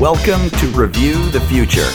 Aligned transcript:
Welcome 0.00 0.48
to 0.48 0.66
Review 0.68 1.28
the 1.28 1.44
Future, 1.50 1.90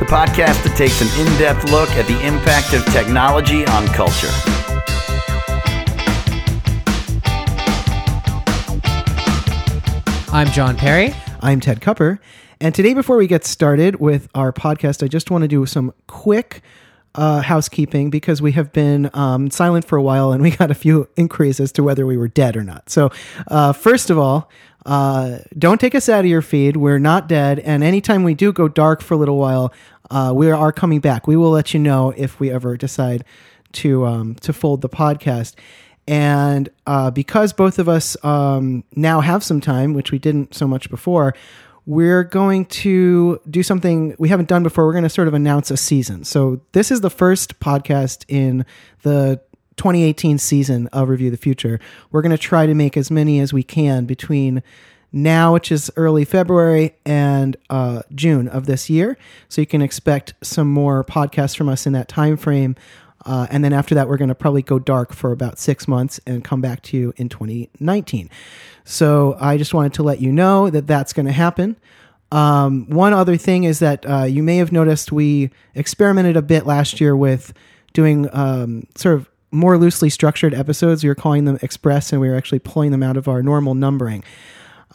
the 0.00 0.06
podcast 0.06 0.64
that 0.64 0.74
takes 0.76 1.00
an 1.00 1.06
in 1.20 1.38
depth 1.38 1.70
look 1.70 1.88
at 1.90 2.08
the 2.08 2.20
impact 2.26 2.72
of 2.72 2.84
technology 2.86 3.64
on 3.66 3.86
culture. 3.88 4.26
I'm 10.32 10.48
John 10.48 10.76
Perry. 10.76 11.14
I'm 11.40 11.60
Ted 11.60 11.80
Kupper. 11.80 12.18
And 12.60 12.74
today, 12.74 12.94
before 12.94 13.16
we 13.16 13.28
get 13.28 13.44
started 13.44 14.00
with 14.00 14.28
our 14.34 14.52
podcast, 14.52 15.04
I 15.04 15.06
just 15.06 15.30
want 15.30 15.42
to 15.42 15.48
do 15.48 15.64
some 15.66 15.94
quick 16.08 16.60
uh, 17.14 17.40
housekeeping 17.40 18.10
because 18.10 18.42
we 18.42 18.52
have 18.52 18.72
been 18.72 19.10
um, 19.14 19.50
silent 19.50 19.84
for 19.84 19.96
a 19.96 20.02
while 20.02 20.32
and 20.32 20.42
we 20.42 20.50
got 20.50 20.70
a 20.70 20.74
few 20.74 21.08
inquiries 21.16 21.60
as 21.60 21.72
to 21.72 21.82
whether 21.82 22.06
we 22.06 22.16
were 22.16 22.28
dead 22.28 22.56
or 22.56 22.64
not. 22.64 22.90
So, 22.90 23.10
uh, 23.48 23.72
first 23.72 24.10
of 24.10 24.18
all, 24.18 24.50
uh, 24.86 25.38
don't 25.58 25.80
take 25.80 25.94
us 25.94 26.08
out 26.08 26.20
of 26.20 26.26
your 26.26 26.42
feed. 26.42 26.76
We're 26.76 26.98
not 26.98 27.28
dead. 27.28 27.58
And 27.60 27.82
anytime 27.82 28.22
we 28.22 28.34
do 28.34 28.52
go 28.52 28.68
dark 28.68 29.00
for 29.00 29.14
a 29.14 29.16
little 29.16 29.38
while, 29.38 29.72
uh, 30.10 30.32
we 30.34 30.50
are 30.50 30.72
coming 30.72 31.00
back. 31.00 31.26
We 31.26 31.36
will 31.36 31.50
let 31.50 31.72
you 31.72 31.80
know 31.80 32.12
if 32.16 32.38
we 32.38 32.50
ever 32.50 32.76
decide 32.76 33.24
to 33.72 34.06
um, 34.06 34.34
to 34.36 34.52
fold 34.52 34.82
the 34.82 34.88
podcast. 34.88 35.54
And 36.06 36.68
uh, 36.86 37.10
because 37.10 37.52
both 37.54 37.78
of 37.78 37.88
us 37.88 38.16
um, 38.22 38.84
now 38.94 39.20
have 39.20 39.42
some 39.42 39.60
time, 39.60 39.94
which 39.94 40.12
we 40.12 40.18
didn't 40.18 40.54
so 40.54 40.68
much 40.68 40.90
before, 40.90 41.34
we're 41.86 42.24
going 42.24 42.64
to 42.66 43.40
do 43.48 43.62
something 43.62 44.14
we 44.18 44.28
haven't 44.28 44.48
done 44.48 44.62
before. 44.62 44.86
We're 44.86 44.92
going 44.92 45.04
to 45.04 45.10
sort 45.10 45.28
of 45.28 45.34
announce 45.34 45.70
a 45.70 45.76
season. 45.76 46.24
So 46.24 46.60
this 46.72 46.90
is 46.90 47.02
the 47.02 47.10
first 47.10 47.60
podcast 47.60 48.24
in 48.28 48.64
the 49.02 49.40
2018 49.76 50.38
season 50.38 50.86
of 50.88 51.08
Review 51.08 51.30
the 51.30 51.36
Future. 51.36 51.80
We're 52.10 52.22
going 52.22 52.30
to 52.30 52.38
try 52.38 52.66
to 52.66 52.74
make 52.74 52.96
as 52.96 53.10
many 53.10 53.40
as 53.40 53.52
we 53.52 53.62
can 53.62 54.06
between 54.06 54.62
now, 55.12 55.52
which 55.52 55.70
is 55.70 55.92
early 55.96 56.24
February, 56.24 56.96
and 57.06 57.56
uh, 57.70 58.02
June 58.14 58.48
of 58.48 58.66
this 58.66 58.90
year. 58.90 59.16
So 59.48 59.60
you 59.60 59.66
can 59.66 59.80
expect 59.80 60.34
some 60.42 60.68
more 60.68 61.04
podcasts 61.04 61.56
from 61.56 61.68
us 61.68 61.86
in 61.86 61.92
that 61.92 62.08
time 62.08 62.36
frame. 62.36 62.76
Uh, 63.24 63.46
and 63.50 63.64
then 63.64 63.72
after 63.72 63.94
that, 63.94 64.08
we're 64.08 64.16
going 64.16 64.28
to 64.28 64.34
probably 64.34 64.62
go 64.62 64.78
dark 64.78 65.12
for 65.12 65.32
about 65.32 65.58
six 65.58 65.88
months 65.88 66.20
and 66.26 66.44
come 66.44 66.60
back 66.60 66.82
to 66.82 66.96
you 66.96 67.12
in 67.16 67.28
2019. 67.28 68.28
So 68.84 69.36
I 69.40 69.56
just 69.56 69.72
wanted 69.72 69.94
to 69.94 70.02
let 70.02 70.20
you 70.20 70.30
know 70.30 70.70
that 70.70 70.86
that's 70.86 71.12
going 71.12 71.26
to 71.26 71.32
happen. 71.32 71.76
Um, 72.32 72.86
one 72.88 73.12
other 73.12 73.36
thing 73.36 73.64
is 73.64 73.78
that 73.78 74.04
uh, 74.08 74.24
you 74.24 74.42
may 74.42 74.56
have 74.56 74.72
noticed 74.72 75.12
we 75.12 75.50
experimented 75.74 76.36
a 76.36 76.42
bit 76.42 76.66
last 76.66 77.00
year 77.00 77.16
with 77.16 77.54
doing 77.92 78.28
um, 78.32 78.86
sort 78.96 79.14
of 79.14 79.30
more 79.52 79.78
loosely 79.78 80.10
structured 80.10 80.52
episodes. 80.52 81.04
We 81.04 81.08
were 81.08 81.14
calling 81.14 81.44
them 81.44 81.58
express, 81.62 82.12
and 82.12 82.20
we 82.20 82.28
were 82.28 82.36
actually 82.36 82.58
pulling 82.58 82.90
them 82.90 83.02
out 83.02 83.16
of 83.16 83.28
our 83.28 83.42
normal 83.42 83.74
numbering. 83.74 84.24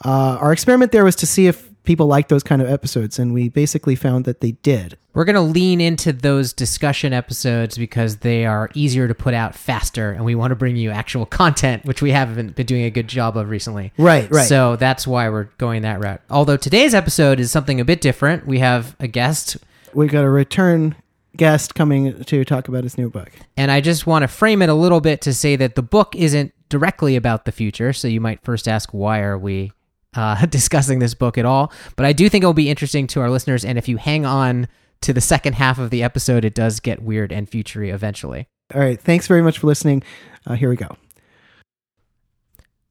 Uh, 0.04 0.36
our 0.40 0.52
experiment 0.52 0.92
there 0.92 1.04
was 1.04 1.16
to 1.16 1.26
see 1.26 1.46
if 1.46 1.69
people 1.84 2.06
like 2.06 2.28
those 2.28 2.42
kind 2.42 2.60
of 2.62 2.68
episodes, 2.70 3.18
and 3.18 3.32
we 3.32 3.48
basically 3.48 3.94
found 3.94 4.24
that 4.24 4.40
they 4.40 4.52
did. 4.52 4.96
We're 5.12 5.24
going 5.24 5.34
to 5.34 5.40
lean 5.40 5.80
into 5.80 6.12
those 6.12 6.52
discussion 6.52 7.12
episodes 7.12 7.76
because 7.76 8.18
they 8.18 8.46
are 8.46 8.70
easier 8.74 9.08
to 9.08 9.14
put 9.14 9.34
out 9.34 9.54
faster, 9.54 10.12
and 10.12 10.24
we 10.24 10.34
want 10.34 10.52
to 10.52 10.56
bring 10.56 10.76
you 10.76 10.90
actual 10.90 11.26
content, 11.26 11.84
which 11.84 12.00
we 12.02 12.12
haven't 12.12 12.54
been 12.54 12.66
doing 12.66 12.84
a 12.84 12.90
good 12.90 13.08
job 13.08 13.36
of 13.36 13.48
recently. 13.48 13.92
Right, 13.98 14.30
right. 14.30 14.46
So 14.46 14.76
that's 14.76 15.06
why 15.06 15.28
we're 15.28 15.48
going 15.58 15.82
that 15.82 16.00
route. 16.00 16.20
Although 16.30 16.56
today's 16.56 16.94
episode 16.94 17.40
is 17.40 17.50
something 17.50 17.80
a 17.80 17.84
bit 17.84 18.00
different. 18.00 18.46
We 18.46 18.60
have 18.60 18.94
a 19.00 19.08
guest, 19.08 19.56
We've 19.92 20.10
got 20.10 20.24
a 20.24 20.30
return 20.30 20.94
guest 21.36 21.74
coming 21.74 22.22
to 22.24 22.44
talk 22.44 22.68
about 22.68 22.84
his 22.84 22.98
new 22.98 23.08
book. 23.10 23.30
and 23.56 23.70
I 23.70 23.80
just 23.80 24.06
want 24.06 24.22
to 24.22 24.28
frame 24.28 24.62
it 24.62 24.68
a 24.68 24.74
little 24.74 25.00
bit 25.00 25.20
to 25.22 25.34
say 25.34 25.56
that 25.56 25.74
the 25.74 25.82
book 25.82 26.14
isn't 26.14 26.52
directly 26.68 27.16
about 27.16 27.44
the 27.44 27.52
future. 27.52 27.92
So 27.92 28.06
you 28.06 28.20
might 28.20 28.42
first 28.44 28.68
ask, 28.68 28.90
why 28.92 29.20
are 29.20 29.38
we 29.38 29.72
uh, 30.14 30.46
discussing 30.46 30.98
this 30.98 31.14
book 31.14 31.38
at 31.38 31.44
all? 31.44 31.72
But 31.96 32.06
I 32.06 32.12
do 32.12 32.28
think 32.28 32.42
it'll 32.42 32.54
be 32.54 32.70
interesting 32.70 33.06
to 33.08 33.20
our 33.20 33.30
listeners, 33.30 33.64
and 33.64 33.78
if 33.78 33.88
you 33.88 33.96
hang 33.96 34.24
on 34.24 34.68
to 35.02 35.12
the 35.12 35.20
second 35.20 35.54
half 35.54 35.78
of 35.78 35.90
the 35.90 36.02
episode, 36.02 36.44
it 36.44 36.54
does 36.54 36.80
get 36.80 37.02
weird 37.02 37.32
and 37.32 37.48
futury 37.48 37.90
eventually. 37.90 38.46
All 38.74 38.80
right. 38.80 39.00
Thanks 39.00 39.26
very 39.26 39.42
much 39.42 39.58
for 39.58 39.66
listening. 39.66 40.02
Uh, 40.46 40.54
here 40.54 40.68
we 40.68 40.76
go. 40.76 40.96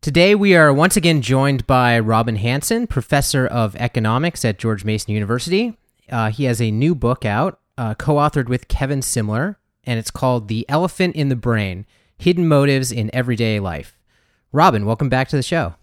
Today, 0.02 0.34
we 0.34 0.56
are 0.56 0.74
once 0.74 0.96
again 0.96 1.22
joined 1.22 1.68
by 1.68 2.00
Robin 2.00 2.38
Hanson, 2.38 2.88
professor 2.88 3.46
of 3.46 3.75
economics 3.75 4.46
at 4.46 4.58
George 4.58 4.85
Mason 4.85 5.13
University. 5.13 5.78
Uh, 6.09 6.31
he 6.31 6.46
has 6.46 6.62
a 6.62 6.72
new 6.72 6.96
book 6.96 7.25
out, 7.25 7.59
uh, 7.78 7.94
co 7.96 8.16
authored 8.16 8.47
with 8.47 8.69
Kevin 8.69 9.02
Simler, 9.02 9.58
and 9.84 10.00
it's 10.00 10.12
called 10.12 10.47
The 10.47 10.66
Elephant 10.69 11.16
in 11.16 11.29
the 11.29 11.35
Brain 11.35 11.85
Hidden 12.18 12.47
Motives 12.47 12.91
in 12.91 13.13
Everyday 13.13 13.59
Life. 13.59 13.97
Robin, 14.52 14.85
welcome 14.85 15.09
back 15.09 15.28
to 15.29 15.35
the 15.35 15.44
show. 15.44 15.75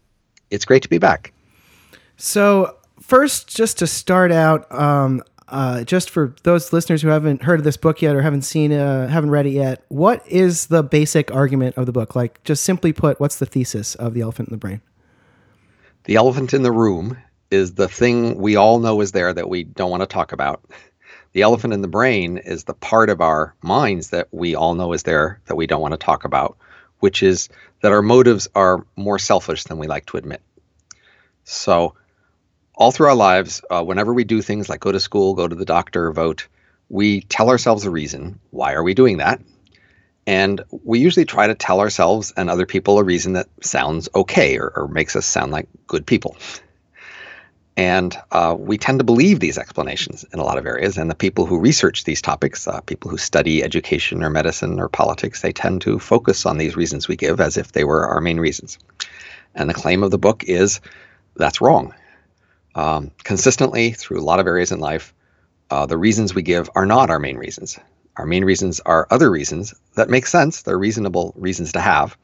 It's 0.51 0.65
great 0.65 0.83
to 0.83 0.89
be 0.89 0.99
back. 0.99 1.33
So, 2.17 2.77
first, 3.01 3.55
just 3.55 3.79
to 3.79 3.87
start 3.87 4.33
out, 4.33 4.71
um, 4.73 5.23
uh, 5.49 5.85
just 5.85 6.11
for 6.11 6.35
those 6.43 6.73
listeners 6.73 7.03
who 7.03 7.09
haven't 7.09 7.43
heard 7.43 7.61
of 7.61 7.65
this 7.65 7.77
book 7.77 8.03
yet 8.03 8.17
or 8.17 8.23
haven't 8.23 8.43
seen, 8.43 8.73
uh, 8.73 9.09
haven't 9.09 9.31
read 9.31 9.47
it 9.47 9.51
yet, 9.51 9.85
what 9.89 10.27
is 10.27 10.67
the 10.67 10.83
basic 10.83 11.33
argument 11.33 11.77
of 11.77 11.87
the 11.87 11.93
book? 11.93 12.17
Like, 12.17 12.43
just 12.45 12.65
simply 12.65 12.93
put, 12.93 13.21
what's 13.21 13.39
the 13.39 13.47
thesis 13.47 13.95
of 13.97 14.15
The 14.15 14.23
Elephant 14.23 14.49
in 14.49 14.55
the 14.55 14.59
Brain? 14.59 14.81
The 16.05 16.15
elephant 16.15 16.55
in 16.55 16.63
the 16.63 16.73
room 16.73 17.17
is 17.51 17.75
the 17.75 17.89
thing 17.89 18.37
we 18.39 18.55
all 18.55 18.79
know 18.79 19.01
is 19.01 19.13
there 19.13 19.33
that 19.33 19.49
we 19.49 19.65
don't 19.65 19.91
want 19.91 20.03
to 20.03 20.07
talk 20.07 20.33
about. 20.33 20.65
The 21.33 21.43
elephant 21.43 21.75
in 21.75 21.83
the 21.83 21.89
brain 21.89 22.39
is 22.39 22.65
the 22.65 22.75
part 22.75 23.11
of 23.11 23.21
our 23.21 23.55
minds 23.61 24.11
that 24.11 24.29
we 24.31 24.55
all 24.55 24.75
know 24.75 24.93
is 24.93 25.03
there 25.03 25.41
that 25.47 25.57
we 25.57 25.67
don't 25.67 25.83
want 25.83 25.93
to 25.93 25.99
talk 25.99 26.25
about, 26.25 26.57
which 27.07 27.23
is 27.23 27.49
that 27.83 27.93
our 27.93 28.03
motives 28.03 28.49
are 28.57 28.85
more 28.97 29.17
selfish 29.17 29.63
than 29.63 29.79
we 29.79 29.87
like 29.87 30.07
to 30.07 30.17
admit. 30.17 30.43
So, 31.45 31.95
all 32.75 32.91
through 32.91 33.07
our 33.07 33.15
lives, 33.15 33.63
uh, 33.71 33.85
whenever 33.85 34.13
we 34.13 34.25
do 34.25 34.43
things 34.43 34.69
like 34.69 34.81
go 34.81 34.91
to 34.91 34.99
school, 34.99 35.35
go 35.35 35.47
to 35.47 35.55
the 35.55 35.65
doctor, 35.65 36.11
vote, 36.11 36.49
we 36.89 37.21
tell 37.21 37.49
ourselves 37.49 37.85
a 37.85 37.93
reason. 37.93 38.41
Why 38.51 38.73
are 38.73 38.83
we 38.83 38.93
doing 38.93 39.19
that? 39.19 39.41
And 40.27 40.65
we 40.83 40.99
usually 40.99 41.27
try 41.27 41.47
to 41.47 41.55
tell 41.55 41.79
ourselves 41.79 42.33
and 42.37 42.51
other 42.51 42.67
people 42.67 42.99
a 42.99 43.05
reason 43.05 43.35
that 43.35 43.47
sounds 43.63 44.09
okay 44.13 44.59
or, 44.59 44.73
or 44.75 44.89
makes 44.89 45.15
us 45.15 45.27
sound 45.27 45.53
like 45.53 45.69
good 45.87 46.07
people. 46.07 46.37
And 47.77 48.17
uh, 48.33 48.57
we 48.59 48.79
tend 48.79 49.01
to 49.01 49.05
believe 49.05 49.41
these 49.41 49.59
explanations 49.59 50.25
in 50.33 50.39
a 50.39 50.45
lot 50.45 50.57
of 50.57 50.65
areas. 50.65 50.97
And 50.97 51.11
the 51.11 51.15
people 51.15 51.45
who 51.45 51.59
research 51.59 52.05
these 52.05 52.23
topics, 52.23 52.67
uh, 52.67 52.81
people 52.81 53.11
who 53.11 53.19
study 53.19 53.63
education 53.63 54.23
or 54.23 54.31
medicine 54.31 54.81
or 54.81 54.89
politics, 54.89 55.43
they 55.43 55.53
tend 55.53 55.83
to 55.83 55.99
focus 55.99 56.47
on 56.47 56.57
these 56.57 56.75
reasons 56.75 57.07
we 57.07 57.17
give 57.17 57.39
as 57.39 57.59
if 57.59 57.73
they 57.73 57.85
were 57.85 58.07
our 58.07 58.21
main 58.21 58.41
reasons. 58.41 58.79
And 59.55 59.69
the 59.69 59.75
claim 59.75 60.03
of 60.03 60.11
the 60.11 60.19
book 60.19 60.45
is 60.45 60.81
that's 61.37 61.61
wrong. 61.61 61.95
Um, 62.75 63.11
consistently, 63.25 63.93
through 63.93 64.21
a 64.21 64.25
lot 64.25 64.41
of 64.41 64.47
areas 64.47 64.73
in 64.73 64.81
life, 64.81 65.15
uh, 65.71 65.87
the 65.87 65.99
reasons 65.99 66.35
we 66.35 66.43
give 66.43 66.71
are 66.75 66.87
not 66.87 67.11
our 67.11 67.19
main 67.19 67.37
reasons. 67.37 67.79
Our 68.17 68.27
main 68.27 68.45
reasons 68.45 68.81
are 68.81 69.07
other 69.11 69.31
reasons 69.31 69.75
that 69.95 70.09
make 70.09 70.27
sense. 70.27 70.63
They're 70.63 70.79
reasonable 70.79 71.35
reasons 71.37 71.73
to 71.73 71.81
have, 71.81 72.17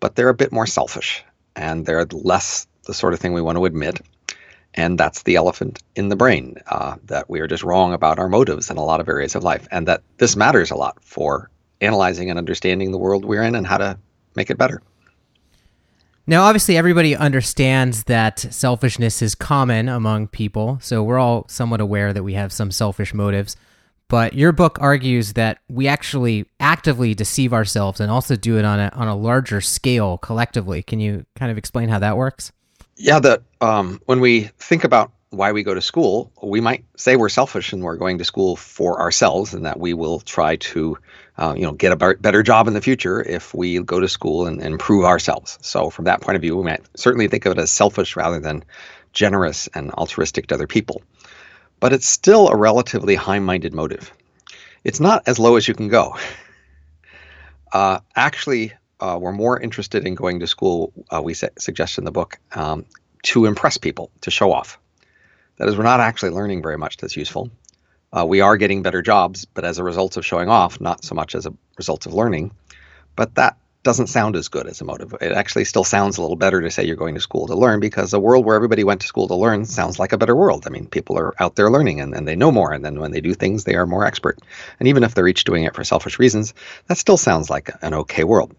but 0.00 0.16
they're 0.16 0.28
a 0.28 0.34
bit 0.34 0.52
more 0.52 0.66
selfish 0.66 1.24
and 1.54 1.86
they're 1.86 2.06
less 2.06 2.66
the 2.86 2.94
sort 2.94 3.12
of 3.12 3.20
thing 3.20 3.32
we 3.32 3.42
want 3.42 3.58
to 3.58 3.64
admit. 3.64 4.00
And 4.74 4.98
that's 4.98 5.22
the 5.22 5.36
elephant 5.36 5.82
in 5.96 6.08
the 6.08 6.16
brain 6.16 6.56
uh, 6.66 6.96
that 7.06 7.28
we 7.28 7.40
are 7.40 7.48
just 7.48 7.64
wrong 7.64 7.92
about 7.92 8.18
our 8.18 8.28
motives 8.28 8.70
in 8.70 8.76
a 8.76 8.84
lot 8.84 9.00
of 9.00 9.08
areas 9.08 9.34
of 9.34 9.42
life, 9.42 9.66
and 9.70 9.88
that 9.88 10.02
this 10.18 10.36
matters 10.36 10.70
a 10.70 10.76
lot 10.76 11.02
for 11.02 11.50
analyzing 11.80 12.30
and 12.30 12.38
understanding 12.38 12.92
the 12.92 12.98
world 12.98 13.24
we're 13.24 13.42
in 13.42 13.54
and 13.54 13.66
how 13.66 13.78
to 13.78 13.98
make 14.34 14.50
it 14.50 14.58
better. 14.58 14.82
Now, 16.26 16.42
obviously, 16.42 16.76
everybody 16.76 17.16
understands 17.16 18.04
that 18.04 18.38
selfishness 18.38 19.22
is 19.22 19.34
common 19.34 19.88
among 19.88 20.28
people, 20.28 20.78
so 20.82 21.02
we're 21.02 21.18
all 21.18 21.46
somewhat 21.48 21.80
aware 21.80 22.12
that 22.12 22.22
we 22.22 22.34
have 22.34 22.52
some 22.52 22.70
selfish 22.70 23.14
motives. 23.14 23.56
But 24.08 24.34
your 24.34 24.52
book 24.52 24.78
argues 24.80 25.34
that 25.34 25.58
we 25.68 25.88
actually 25.88 26.46
actively 26.60 27.14
deceive 27.14 27.54
ourselves 27.54 28.00
and 28.00 28.10
also 28.10 28.36
do 28.36 28.58
it 28.58 28.64
on 28.64 28.78
a 28.80 28.90
on 28.94 29.08
a 29.08 29.16
larger 29.16 29.60
scale 29.60 30.18
collectively. 30.18 30.82
Can 30.82 31.00
you 31.00 31.26
kind 31.34 31.50
of 31.50 31.58
explain 31.58 31.88
how 31.88 31.98
that 31.98 32.16
works? 32.16 32.52
Yeah, 32.98 33.20
that 33.20 33.42
um, 33.60 34.00
when 34.06 34.18
we 34.18 34.50
think 34.58 34.82
about 34.82 35.12
why 35.30 35.52
we 35.52 35.62
go 35.62 35.72
to 35.72 35.80
school, 35.80 36.32
we 36.42 36.60
might 36.60 36.84
say 36.96 37.14
we're 37.14 37.28
selfish 37.28 37.72
and 37.72 37.82
we're 37.82 37.96
going 37.96 38.18
to 38.18 38.24
school 38.24 38.56
for 38.56 39.00
ourselves, 39.00 39.54
and 39.54 39.64
that 39.66 39.78
we 39.78 39.94
will 39.94 40.18
try 40.18 40.56
to, 40.56 40.98
uh, 41.36 41.54
you 41.56 41.62
know, 41.62 41.72
get 41.72 41.92
a 41.92 42.14
better 42.16 42.42
job 42.42 42.66
in 42.66 42.74
the 42.74 42.80
future 42.80 43.22
if 43.22 43.54
we 43.54 43.80
go 43.80 44.00
to 44.00 44.08
school 44.08 44.48
and, 44.48 44.60
improve 44.60 45.04
ourselves. 45.04 45.58
So, 45.62 45.90
from 45.90 46.06
that 46.06 46.22
point 46.22 46.34
of 46.34 46.42
view, 46.42 46.56
we 46.56 46.64
might 46.64 46.84
certainly 46.96 47.28
think 47.28 47.46
of 47.46 47.52
it 47.52 47.58
as 47.58 47.70
selfish 47.70 48.16
rather 48.16 48.40
than 48.40 48.64
generous 49.12 49.68
and 49.74 49.92
altruistic 49.92 50.48
to 50.48 50.56
other 50.56 50.66
people. 50.66 51.02
But 51.78 51.92
it's 51.92 52.08
still 52.08 52.48
a 52.48 52.56
relatively 52.56 53.14
high-minded 53.14 53.74
motive. 53.74 54.12
It's 54.82 54.98
not 54.98 55.22
as 55.28 55.38
low 55.38 55.54
as 55.54 55.68
you 55.68 55.74
can 55.74 55.88
go. 55.88 56.16
Uh, 57.70 58.00
actually, 58.16 58.72
uh, 59.00 59.18
we're 59.20 59.32
more 59.32 59.60
interested 59.60 60.06
in 60.06 60.14
going 60.14 60.40
to 60.40 60.46
school, 60.46 60.92
uh, 61.10 61.22
we 61.22 61.34
su- 61.34 61.48
suggest 61.58 61.98
in 61.98 62.04
the 62.04 62.10
book, 62.10 62.38
um, 62.52 62.84
to 63.22 63.46
impress 63.46 63.76
people, 63.76 64.10
to 64.22 64.30
show 64.30 64.52
off. 64.52 64.78
That 65.56 65.68
is, 65.68 65.76
we're 65.76 65.82
not 65.84 66.00
actually 66.00 66.30
learning 66.30 66.62
very 66.62 66.78
much 66.78 66.96
that's 66.96 67.16
useful. 67.16 67.50
Uh, 68.12 68.24
we 68.24 68.40
are 68.40 68.56
getting 68.56 68.82
better 68.82 69.02
jobs, 69.02 69.44
but 69.44 69.64
as 69.64 69.78
a 69.78 69.84
result 69.84 70.16
of 70.16 70.24
showing 70.24 70.48
off, 70.48 70.80
not 70.80 71.04
so 71.04 71.14
much 71.14 71.34
as 71.34 71.46
a 71.46 71.54
result 71.76 72.06
of 72.06 72.14
learning. 72.14 72.52
But 73.16 73.34
that 73.34 73.56
doesn't 73.82 74.08
sound 74.08 74.36
as 74.36 74.48
good 74.48 74.66
as 74.66 74.80
a 74.80 74.84
motive. 74.84 75.14
It 75.20 75.32
actually 75.32 75.64
still 75.64 75.84
sounds 75.84 76.18
a 76.18 76.20
little 76.20 76.36
better 76.36 76.60
to 76.60 76.70
say 76.70 76.84
you're 76.84 76.96
going 76.96 77.14
to 77.14 77.20
school 77.20 77.46
to 77.46 77.54
learn 77.54 77.80
because 77.80 78.12
a 78.12 78.20
world 78.20 78.44
where 78.44 78.56
everybody 78.56 78.84
went 78.84 79.00
to 79.02 79.06
school 79.06 79.28
to 79.28 79.34
learn 79.34 79.64
sounds 79.64 79.98
like 79.98 80.12
a 80.12 80.18
better 80.18 80.34
world. 80.34 80.64
I 80.66 80.70
mean, 80.70 80.86
people 80.86 81.18
are 81.18 81.34
out 81.40 81.56
there 81.56 81.70
learning 81.70 82.00
and, 82.00 82.14
and 82.14 82.26
they 82.26 82.36
know 82.36 82.50
more. 82.50 82.72
And 82.72 82.84
then 82.84 83.00
when 83.00 83.12
they 83.12 83.20
do 83.20 83.34
things, 83.34 83.64
they 83.64 83.76
are 83.76 83.86
more 83.86 84.04
expert. 84.04 84.38
And 84.78 84.88
even 84.88 85.04
if 85.04 85.14
they're 85.14 85.28
each 85.28 85.44
doing 85.44 85.64
it 85.64 85.74
for 85.74 85.84
selfish 85.84 86.18
reasons, 86.18 86.54
that 86.86 86.98
still 86.98 87.16
sounds 87.16 87.50
like 87.50 87.70
an 87.82 87.94
okay 87.94 88.24
world. 88.24 88.54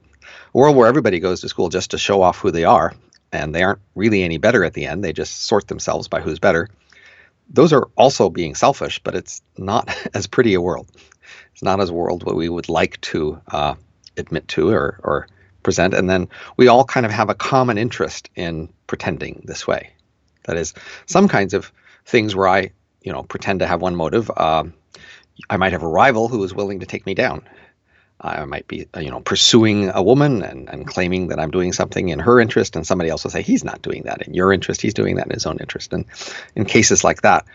World 0.54 0.76
where 0.76 0.88
everybody 0.88 1.20
goes 1.20 1.42
to 1.42 1.50
school 1.50 1.70
just 1.70 1.92
to 1.92 1.98
show 1.98 2.22
off 2.22 2.40
who 2.40 2.52
they 2.52 2.64
are 2.64 2.94
and 3.32 3.54
they 3.54 3.64
aren't 3.64 3.82
really 3.96 4.24
any 4.24 4.38
better 4.38 4.64
at 4.64 4.74
the 4.74 4.86
end. 4.86 5.04
They 5.04 5.14
just 5.14 5.46
sort 5.46 5.68
themselves 5.68 6.08
by 6.08 6.22
who's 6.22 6.40
better. 6.40 6.70
Those 7.50 7.74
are 7.74 7.90
also 7.96 8.30
being 8.30 8.56
selfish, 8.56 9.00
but 9.04 9.16
it's 9.16 9.42
not 9.58 9.96
as 10.14 10.28
pretty 10.28 10.54
a 10.54 10.62
world. 10.62 10.90
It's 11.54 11.64
not 11.64 11.80
as 11.80 11.92
world 11.92 12.24
what 12.24 12.36
we 12.36 12.50
would 12.50 12.70
like 12.70 13.00
to 13.02 13.42
uh, 13.48 13.76
admit 14.18 14.48
to 14.50 14.70
or, 14.70 15.00
or 15.04 15.28
present. 15.64 15.94
And 15.94 16.10
then 16.10 16.30
we 16.58 16.68
all 16.68 16.86
kind 16.86 17.06
of 17.06 17.12
have 17.12 17.30
a 17.30 17.36
common 17.36 17.78
interest 17.78 18.30
in 18.36 18.70
pretending 18.88 19.44
this 19.46 19.68
way. 19.68 19.92
That 20.46 20.58
is, 20.58 20.74
some 21.06 21.28
kinds 21.28 21.54
of 21.54 21.72
things 22.06 22.36
where 22.36 22.48
I, 22.48 22.72
you 23.02 23.12
know, 23.12 23.24
pretend 23.24 23.60
to 23.60 23.68
have 23.68 23.82
one 23.82 23.96
motive. 23.96 24.32
Um, 24.36 24.74
I 25.50 25.58
might 25.58 25.74
have 25.74 25.84
a 25.84 25.88
rival 25.88 26.28
who 26.28 26.44
is 26.44 26.54
willing 26.54 26.80
to 26.80 26.86
take 26.86 27.06
me 27.06 27.14
down. 27.14 27.44
I 28.22 28.44
might 28.46 28.68
be, 28.68 28.88
uh, 28.96 29.00
you 29.00 29.10
know, 29.10 29.22
pursuing 29.22 29.90
a 29.90 30.04
woman 30.04 30.42
and, 30.42 30.70
and 30.70 30.86
claiming 30.86 31.28
that 31.28 31.40
I'm 31.40 31.52
doing 31.52 31.72
something 31.72 32.10
in 32.10 32.20
her 32.20 32.40
interest, 32.40 32.76
and 32.76 32.86
somebody 32.86 33.10
else 33.10 33.24
will 33.24 33.32
say 33.32 33.42
he's 33.42 33.64
not 33.64 33.82
doing 33.82 34.04
that 34.04 34.24
in 34.28 34.34
your 34.34 34.52
interest. 34.52 34.82
He's 34.82 34.94
doing 34.94 35.16
that 35.16 35.28
in 35.28 35.34
his 35.34 35.46
own 35.46 35.58
interest. 35.60 35.94
And 35.94 36.06
in 36.56 36.66
cases 36.66 37.04
like 37.04 37.22
that, 37.22 37.46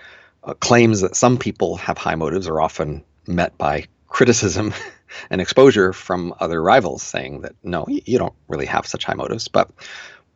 uh, 0.42 0.54
claims 0.54 1.00
that 1.02 1.16
some 1.16 1.38
people 1.38 1.76
have 1.76 1.98
high 1.98 2.14
motives 2.14 2.48
are 2.48 2.60
often 2.60 3.04
met 3.26 3.56
by 3.58 3.86
criticism 4.08 4.72
and 5.30 5.40
exposure 5.40 5.92
from 5.92 6.34
other 6.40 6.62
rivals 6.62 7.02
saying 7.02 7.42
that 7.42 7.54
no, 7.62 7.84
you 7.88 8.18
don't 8.18 8.34
really 8.48 8.66
have 8.66 8.86
such 8.86 9.04
high 9.04 9.14
motives. 9.14 9.48
But 9.48 9.70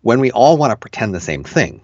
when 0.03 0.21
we 0.21 0.31
all 0.31 0.57
want 0.57 0.73
to 0.73 0.77
pretend 0.77 1.15
the 1.15 1.21
same 1.21 1.45
thing, 1.45 1.81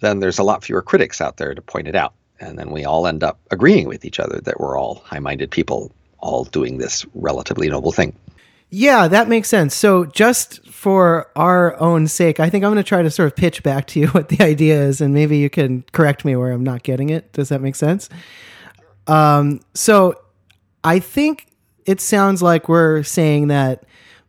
then 0.00 0.20
there's 0.20 0.38
a 0.38 0.44
lot 0.44 0.64
fewer 0.64 0.82
critics 0.82 1.20
out 1.20 1.36
there 1.36 1.54
to 1.54 1.62
point 1.62 1.88
it 1.88 1.94
out. 1.94 2.14
And 2.40 2.58
then 2.58 2.70
we 2.70 2.84
all 2.84 3.06
end 3.06 3.24
up 3.24 3.40
agreeing 3.50 3.88
with 3.88 4.04
each 4.04 4.20
other 4.20 4.40
that 4.42 4.60
we're 4.60 4.78
all 4.78 4.96
high 5.04 5.18
minded 5.18 5.50
people, 5.50 5.92
all 6.18 6.44
doing 6.44 6.78
this 6.78 7.06
relatively 7.14 7.68
noble 7.68 7.92
thing. 7.92 8.14
Yeah, 8.70 9.08
that 9.08 9.28
makes 9.28 9.48
sense. 9.48 9.74
So, 9.74 10.04
just 10.04 10.66
for 10.68 11.30
our 11.34 11.80
own 11.80 12.06
sake, 12.06 12.38
I 12.38 12.50
think 12.50 12.64
I'm 12.64 12.70
going 12.70 12.82
to 12.82 12.88
try 12.88 13.02
to 13.02 13.10
sort 13.10 13.26
of 13.28 13.36
pitch 13.36 13.62
back 13.62 13.86
to 13.88 14.00
you 14.00 14.08
what 14.08 14.28
the 14.28 14.42
idea 14.42 14.82
is, 14.82 15.00
and 15.00 15.14
maybe 15.14 15.38
you 15.38 15.50
can 15.50 15.84
correct 15.92 16.24
me 16.24 16.36
where 16.36 16.52
I'm 16.52 16.64
not 16.64 16.82
getting 16.82 17.10
it. 17.10 17.32
Does 17.32 17.48
that 17.48 17.60
make 17.60 17.76
sense? 17.76 18.08
Um, 19.06 19.60
so, 19.74 20.20
I 20.84 20.98
think 20.98 21.46
it 21.86 22.00
sounds 22.00 22.42
like 22.42 22.68
we're 22.68 23.02
saying 23.02 23.48
that 23.48 23.84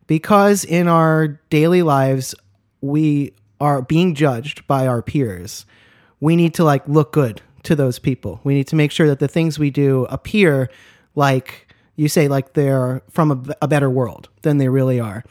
because 0.06 0.64
in 0.64 0.88
our 0.88 1.28
daily 1.50 1.82
lives 1.82 2.34
we 2.80 3.34
are 3.60 3.82
being 3.82 4.14
judged 4.14 4.66
by 4.66 4.86
our 4.86 5.02
peers, 5.02 5.66
we 6.20 6.36
need 6.36 6.54
to 6.54 6.64
like 6.64 6.86
look 6.88 7.12
good 7.12 7.42
to 7.64 7.76
those 7.76 7.98
people. 7.98 8.40
We 8.42 8.54
need 8.54 8.66
to 8.68 8.76
make 8.76 8.90
sure 8.90 9.06
that 9.08 9.18
the 9.18 9.28
things 9.28 9.58
we 9.58 9.70
do 9.70 10.06
appear 10.08 10.70
like 11.14 11.68
you 12.00 12.08
say 12.08 12.28
like 12.28 12.54
they're 12.54 13.02
from 13.10 13.30
a, 13.30 13.54
a 13.60 13.68
better 13.68 13.90
world 13.90 14.30
than 14.40 14.56
they 14.56 14.70
really 14.70 14.98
are. 14.98 15.22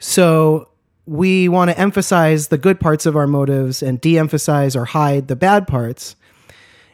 So 0.00 0.68
we 1.06 1.48
want 1.48 1.70
to 1.70 1.78
emphasize 1.78 2.48
the 2.48 2.58
good 2.58 2.80
parts 2.80 3.06
of 3.06 3.14
our 3.14 3.28
motives 3.28 3.80
and 3.80 4.00
de-emphasize 4.00 4.74
or 4.74 4.86
hide 4.86 5.28
the 5.28 5.36
bad 5.36 5.68
parts. 5.68 6.16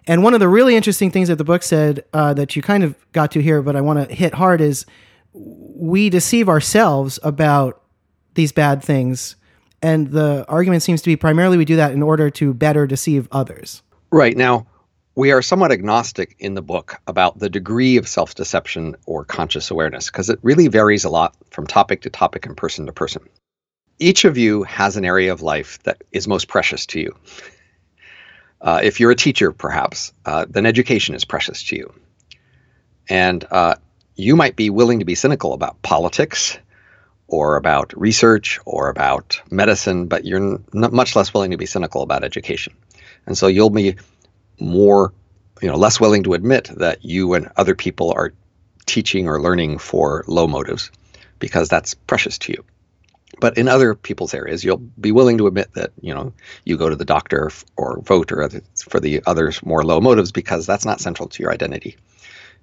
And 0.07 0.23
one 0.23 0.35
of 0.35 0.41
the 0.41 0.49
really 0.49 0.77
interesting 0.77 1.11
things 1.11 1.29
that 1.29 1.37
the 1.37 1.45
book 1.45 1.63
said 1.63 2.05
uh, 2.13 2.35
that 2.35 2.57
you 2.57 2.63
kind 2.63 2.85
of 2.85 2.95
got 3.13 3.33
to 3.33 3.41
here, 3.41 3.63
but 3.63 3.75
I 3.75 3.81
want 3.81 4.07
to 4.07 4.15
hit 4.15 4.35
hard 4.35 4.61
is 4.61 4.85
we 5.33 6.11
deceive 6.11 6.51
ourselves 6.51 7.19
about 7.23 7.83
these 8.35 8.53
bad 8.53 8.85
things. 8.85 9.37
And 9.81 10.11
the 10.11 10.45
argument 10.47 10.83
seems 10.83 11.01
to 11.01 11.09
be 11.09 11.17
primarily 11.17 11.57
we 11.57 11.65
do 11.65 11.77
that 11.77 11.93
in 11.93 12.03
order 12.03 12.29
to 12.31 12.53
better 12.53 12.87
deceive 12.87 13.29
others. 13.33 13.83
Right. 14.11 14.37
Now, 14.37 14.67
we 15.17 15.33
are 15.33 15.41
somewhat 15.41 15.73
agnostic 15.73 16.37
in 16.39 16.55
the 16.55 16.63
book 16.63 17.01
about 17.07 17.39
the 17.39 17.49
degree 17.49 17.97
of 17.97 18.07
self 18.07 18.35
deception 18.35 18.95
or 19.07 19.25
conscious 19.25 19.71
awareness 19.71 20.07
because 20.11 20.29
it 20.31 20.39
really 20.43 20.69
varies 20.69 21.05
a 21.05 21.11
lot 21.11 21.35
from 21.51 21.67
topic 21.67 22.03
to 22.03 22.11
topic 22.11 22.47
and 22.47 22.57
person 22.57 22.87
to 22.87 22.93
person. 22.93 23.27
Each 23.99 24.27
of 24.27 24.37
you 24.37 24.63
has 24.65 24.99
an 24.99 25.07
area 25.07 25.33
of 25.33 25.41
life 25.41 25.83
that 25.85 26.05
is 26.13 26.29
most 26.29 26.49
precious 26.49 26.85
to 26.87 27.01
you. 27.01 27.17
Uh, 28.61 28.81
if 28.83 29.01
you're 29.01 29.11
a 29.11 29.17
teacher, 29.17 29.53
perhaps, 29.53 30.13
uh, 30.27 30.45
then 30.49 30.67
education 30.67 31.15
is 31.15 31.25
precious 31.25 31.63
to 31.63 31.77
you. 31.77 31.95
And 33.09 33.43
uh, 33.51 33.77
you 34.17 34.37
might 34.37 34.55
be 34.55 34.69
willing 34.69 34.99
to 34.99 35.07
be 35.07 35.15
cynical 35.15 35.55
about 35.55 35.81
politics 35.81 36.59
or 37.27 37.57
about 37.57 37.99
research 37.99 38.61
or 38.67 38.91
about 38.91 39.41
medicine, 39.51 40.09
but 40.09 40.27
you're 40.27 40.45
n- 40.45 40.65
much 40.73 41.17
less 41.17 41.33
willing 41.33 41.53
to 41.53 41.57
be 41.57 41.67
cynical 41.67 42.03
about 42.03 42.23
education. 42.23 42.75
And 43.27 43.37
so 43.37 43.47
you'll 43.47 43.71
be 43.71 43.97
more, 44.59 45.13
you 45.63 45.69
know, 45.69 45.77
less 45.77 46.01
willing 46.01 46.23
to 46.25 46.35
admit 46.35 46.71
that 46.77 47.05
you 47.05 47.35
and 47.35 47.51
other 47.57 47.75
people 47.75 48.13
are 48.17 48.33
teaching 48.87 49.29
or 49.29 49.41
learning 49.41 49.79
for 49.79 50.25
low 50.27 50.47
motives 50.47 50.91
because 51.39 51.69
that's 51.69 51.95
precious 51.95 52.39
to 52.39 52.53
you. 52.53 52.65
But 53.41 53.59
in 53.59 53.69
other 53.69 53.95
people's 53.95 54.33
areas, 54.33 54.65
you'll 54.65 54.79
be 54.79 55.13
willing 55.13 55.39
to 55.39 55.47
admit 55.47 55.73
that 55.75 55.93
you 56.01 56.15
know 56.15 56.33
you 56.65 56.79
go 56.79 56.89
to 56.89 56.97
the 56.97 57.05
doctor 57.05 57.51
or 57.77 58.01
vote 58.01 58.33
or 58.33 58.43
other 58.43 58.63
for 58.89 59.01
the 59.01 59.23
others 59.27 59.65
more 59.65 59.85
low 59.85 60.01
motives 60.01 60.33
because 60.33 60.67
that's 60.67 60.87
not 60.87 61.01
central 61.01 61.29
to 61.29 61.43
your 61.43 61.53
identity. 61.53 61.97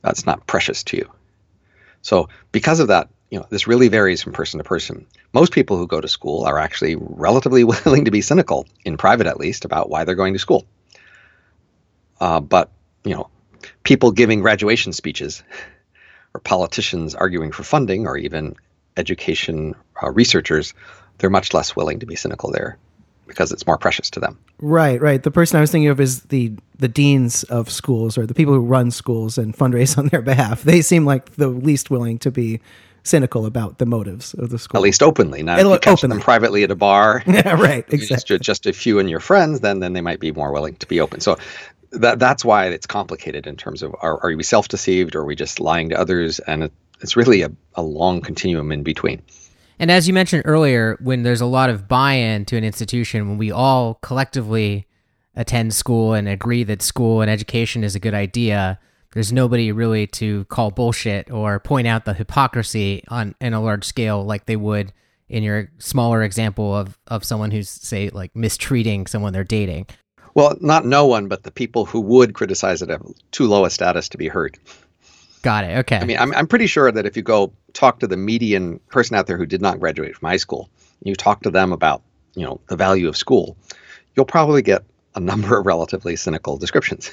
That's 0.01 0.25
not 0.25 0.47
precious 0.47 0.83
to 0.85 0.97
you. 0.97 1.11
So 2.01 2.27
because 2.51 2.79
of 2.79 2.87
that, 2.87 3.09
you 3.29 3.39
know 3.39 3.45
this 3.49 3.67
really 3.67 3.87
varies 3.87 4.23
from 4.23 4.33
person 4.33 4.57
to 4.57 4.63
person. 4.63 5.05
Most 5.33 5.51
people 5.51 5.77
who 5.77 5.85
go 5.85 6.01
to 6.01 6.07
school 6.07 6.43
are 6.43 6.57
actually 6.57 6.95
relatively 6.95 7.63
willing 7.85 8.05
to 8.05 8.11
be 8.11 8.21
cynical, 8.21 8.65
in 8.83 8.97
private 8.97 9.27
at 9.27 9.39
least, 9.39 9.65
about 9.65 9.89
why 9.89 10.05
they're 10.05 10.15
going 10.15 10.33
to 10.33 10.39
school. 10.39 10.65
Uh, 12.23 12.39
but 12.39 12.71
you 13.03 13.13
know, 13.13 13.29
people 13.83 14.11
giving 14.11 14.39
graduation 14.39 14.93
speeches, 14.93 15.43
or 16.33 16.39
politicians 16.39 17.13
arguing 17.15 17.51
for 17.51 17.63
funding, 17.63 18.07
or 18.07 18.17
even 18.17 18.55
education 18.95 19.75
uh, 20.01 20.09
researchers, 20.09 20.73
they're 21.17 21.29
much 21.29 21.53
less 21.53 21.75
willing 21.75 21.99
to 21.99 22.05
be 22.05 22.15
cynical 22.15 22.49
there 22.49 22.77
because 23.27 23.51
it's 23.51 23.67
more 23.67 23.77
precious 23.77 24.09
to 24.09 24.21
them. 24.21 24.39
Right, 24.61 25.01
right. 25.01 25.21
The 25.21 25.31
person 25.31 25.57
I 25.57 25.61
was 25.61 25.69
thinking 25.69 25.89
of 25.89 25.99
is 25.99 26.21
the 26.23 26.53
the 26.79 26.87
deans 26.87 27.43
of 27.43 27.69
schools 27.69 28.17
or 28.17 28.25
the 28.25 28.33
people 28.33 28.53
who 28.53 28.61
run 28.61 28.89
schools 28.89 29.37
and 29.37 29.53
fundraise 29.53 29.97
on 29.97 30.07
their 30.07 30.21
behalf. 30.21 30.63
They 30.63 30.81
seem 30.81 31.03
like 31.03 31.35
the 31.35 31.49
least 31.49 31.89
willing 31.89 32.19
to 32.19 32.31
be 32.31 32.61
cynical 33.03 33.45
about 33.45 33.77
the 33.79 33.85
motives 33.85 34.33
of 34.35 34.49
the 34.49 34.57
school. 34.57 34.79
At 34.79 34.83
least 34.83 35.03
openly. 35.03 35.43
Now, 35.43 35.57
if 35.57 35.65
you 35.65 35.79
catch 35.79 35.99
openly. 35.99 36.15
them 36.15 36.23
privately 36.23 36.63
at 36.63 36.71
a 36.71 36.75
bar, 36.75 37.21
yeah, 37.27 37.53
right, 37.53 37.85
exactly. 37.89 38.37
Just, 38.37 38.41
just 38.41 38.65
a 38.65 38.73
few 38.73 38.99
and 38.99 39.09
your 39.09 39.19
friends, 39.19 39.59
then 39.59 39.79
then 39.79 39.93
they 39.93 40.01
might 40.01 40.19
be 40.19 40.31
more 40.31 40.51
willing 40.51 40.75
to 40.75 40.87
be 40.87 40.99
open. 40.99 41.19
So 41.19 41.37
that 41.93 42.19
that's 42.19 42.43
why 42.43 42.67
it's 42.67 42.85
complicated 42.85 43.47
in 43.47 43.55
terms 43.55 43.83
of 43.83 43.95
are, 44.01 44.23
are 44.23 44.35
we 44.35 44.43
self 44.43 44.67
deceived 44.67 45.15
or 45.15 45.21
are 45.21 45.25
we 45.25 45.35
just 45.35 45.59
lying 45.59 45.89
to 45.89 45.99
others? 45.99 46.39
And 46.39 46.63
it, 46.63 46.73
it's 47.01 47.15
really 47.15 47.41
a, 47.41 47.51
a 47.75 47.83
long 47.83 48.21
continuum 48.21 48.71
in 48.71 48.83
between. 48.83 49.21
And 49.79 49.91
as 49.91 50.07
you 50.07 50.13
mentioned 50.13 50.43
earlier, 50.45 50.97
when 51.01 51.23
there's 51.23 51.41
a 51.41 51.45
lot 51.45 51.69
of 51.69 51.87
buy 51.87 52.13
in 52.13 52.45
to 52.45 52.57
an 52.57 52.63
institution, 52.63 53.29
when 53.29 53.37
we 53.37 53.51
all 53.51 53.95
collectively 53.95 54.87
attend 55.35 55.73
school 55.73 56.13
and 56.13 56.27
agree 56.27 56.63
that 56.63 56.81
school 56.81 57.21
and 57.21 57.29
education 57.29 57.83
is 57.83 57.95
a 57.95 57.99
good 57.99 58.13
idea, 58.13 58.79
there's 59.13 59.33
nobody 59.33 59.71
really 59.71 60.07
to 60.07 60.45
call 60.45 60.71
bullshit 60.71 61.31
or 61.31 61.59
point 61.59 61.87
out 61.87 62.05
the 62.05 62.13
hypocrisy 62.13 63.03
on 63.09 63.35
in 63.41 63.53
a 63.53 63.61
large 63.61 63.83
scale 63.83 64.23
like 64.23 64.45
they 64.45 64.55
would 64.55 64.93
in 65.27 65.43
your 65.43 65.71
smaller 65.79 66.21
example 66.21 66.75
of, 66.75 66.97
of 67.07 67.23
someone 67.23 67.51
who's 67.51 67.69
say 67.69 68.09
like 68.09 68.35
mistreating 68.35 69.07
someone 69.07 69.33
they're 69.33 69.43
dating. 69.43 69.87
Well, 70.33 70.57
not 70.61 70.85
no 70.85 71.05
one, 71.05 71.27
but 71.27 71.43
the 71.43 71.51
people 71.51 71.85
who 71.85 72.01
would 72.01 72.33
criticize 72.33 72.81
it 72.81 72.89
have 72.89 73.05
too 73.31 73.47
low 73.47 73.65
a 73.65 73.69
status 73.69 74.09
to 74.09 74.17
be 74.17 74.27
heard. 74.27 74.57
Got 75.43 75.65
it. 75.65 75.77
Okay. 75.79 75.97
I 75.97 76.05
mean, 76.05 76.17
I'm, 76.17 76.33
I'm 76.33 76.47
pretty 76.47 76.67
sure 76.67 76.91
that 76.91 77.05
if 77.05 77.17
you 77.17 77.23
go 77.23 77.53
talk 77.73 77.99
to 77.99 78.07
the 78.07 78.17
median 78.17 78.79
person 78.89 79.15
out 79.15 79.27
there 79.27 79.37
who 79.37 79.45
did 79.45 79.61
not 79.61 79.79
graduate 79.79 80.15
from 80.15 80.29
high 80.29 80.37
school, 80.37 80.69
you 81.03 81.15
talk 81.15 81.41
to 81.43 81.51
them 81.51 81.73
about, 81.73 82.01
you 82.33 82.45
know, 82.45 82.61
the 82.67 82.77
value 82.77 83.07
of 83.07 83.17
school, 83.17 83.57
you'll 84.15 84.25
probably 84.25 84.61
get 84.61 84.83
a 85.15 85.19
number 85.19 85.57
of 85.57 85.65
relatively 85.65 86.15
cynical 86.15 86.57
descriptions. 86.57 87.11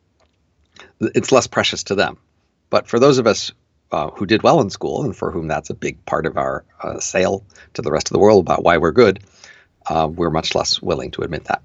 it's 1.00 1.32
less 1.32 1.46
precious 1.46 1.82
to 1.84 1.94
them. 1.94 2.18
But 2.70 2.86
for 2.86 2.98
those 2.98 3.18
of 3.18 3.26
us 3.26 3.52
uh, 3.90 4.10
who 4.10 4.26
did 4.26 4.42
well 4.42 4.60
in 4.60 4.70
school 4.70 5.02
and 5.02 5.16
for 5.16 5.30
whom 5.30 5.48
that's 5.48 5.70
a 5.70 5.74
big 5.74 6.04
part 6.06 6.26
of 6.26 6.36
our 6.36 6.64
uh, 6.82 7.00
sale 7.00 7.44
to 7.74 7.82
the 7.82 7.90
rest 7.90 8.08
of 8.08 8.12
the 8.12 8.18
world 8.18 8.44
about 8.44 8.62
why 8.62 8.78
we're 8.78 8.92
good, 8.92 9.20
uh, 9.86 10.08
we're 10.10 10.30
much 10.30 10.54
less 10.54 10.80
willing 10.80 11.10
to 11.10 11.22
admit 11.22 11.44
that. 11.44 11.62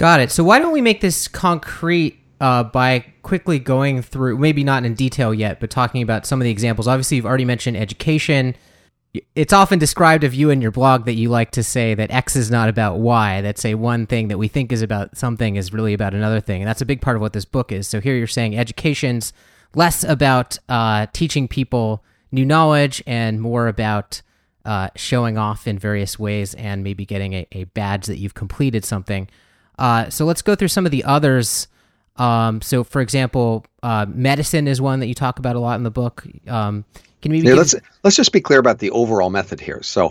Got 0.00 0.20
it. 0.20 0.30
So 0.30 0.42
why 0.42 0.58
don't 0.58 0.72
we 0.72 0.80
make 0.80 1.02
this 1.02 1.28
concrete 1.28 2.18
uh, 2.40 2.64
by 2.64 3.00
quickly 3.20 3.58
going 3.58 4.00
through, 4.00 4.38
maybe 4.38 4.64
not 4.64 4.86
in 4.86 4.94
detail 4.94 5.34
yet, 5.34 5.60
but 5.60 5.68
talking 5.68 6.00
about 6.00 6.24
some 6.24 6.40
of 6.40 6.44
the 6.44 6.50
examples. 6.50 6.88
Obviously, 6.88 7.18
you've 7.18 7.26
already 7.26 7.44
mentioned 7.44 7.76
education. 7.76 8.56
It's 9.34 9.52
often 9.52 9.78
described 9.78 10.24
of 10.24 10.32
you 10.32 10.48
in 10.48 10.62
your 10.62 10.70
blog 10.70 11.04
that 11.04 11.16
you 11.16 11.28
like 11.28 11.50
to 11.50 11.62
say 11.62 11.92
that 11.92 12.10
X 12.10 12.34
is 12.34 12.50
not 12.50 12.70
about 12.70 12.96
Y. 12.96 13.42
That 13.42 13.58
say 13.58 13.74
one 13.74 14.06
thing 14.06 14.28
that 14.28 14.38
we 14.38 14.48
think 14.48 14.72
is 14.72 14.80
about 14.80 15.18
something 15.18 15.56
is 15.56 15.70
really 15.70 15.92
about 15.92 16.14
another 16.14 16.40
thing, 16.40 16.62
and 16.62 16.66
that's 16.66 16.80
a 16.80 16.86
big 16.86 17.02
part 17.02 17.16
of 17.16 17.20
what 17.20 17.34
this 17.34 17.44
book 17.44 17.70
is. 17.70 17.86
So 17.86 18.00
here 18.00 18.14
you're 18.14 18.26
saying 18.26 18.56
education's 18.56 19.34
less 19.74 20.02
about 20.02 20.56
uh, 20.70 21.08
teaching 21.12 21.46
people 21.46 22.02
new 22.32 22.46
knowledge 22.46 23.02
and 23.06 23.38
more 23.38 23.68
about 23.68 24.22
uh, 24.64 24.88
showing 24.96 25.36
off 25.36 25.66
in 25.66 25.78
various 25.78 26.18
ways 26.18 26.54
and 26.54 26.82
maybe 26.82 27.04
getting 27.04 27.34
a, 27.34 27.46
a 27.52 27.64
badge 27.64 28.06
that 28.06 28.16
you've 28.16 28.32
completed 28.32 28.86
something. 28.86 29.28
Uh, 29.80 30.10
so 30.10 30.26
let's 30.26 30.42
go 30.42 30.54
through 30.54 30.68
some 30.68 30.84
of 30.84 30.92
the 30.92 31.02
others. 31.04 31.66
Um, 32.16 32.60
so, 32.60 32.84
for 32.84 33.00
example, 33.00 33.64
uh, 33.82 34.04
medicine 34.08 34.68
is 34.68 34.80
one 34.80 35.00
that 35.00 35.06
you 35.06 35.14
talk 35.14 35.38
about 35.38 35.56
a 35.56 35.58
lot 35.58 35.76
in 35.76 35.84
the 35.84 35.90
book. 35.90 36.24
Um, 36.46 36.84
can 37.22 37.32
we? 37.32 37.40
Yeah, 37.40 37.54
let's 37.54 37.74
let's 38.04 38.16
just 38.16 38.32
be 38.32 38.40
clear 38.40 38.58
about 38.58 38.78
the 38.78 38.90
overall 38.90 39.30
method 39.30 39.58
here. 39.58 39.82
So, 39.82 40.08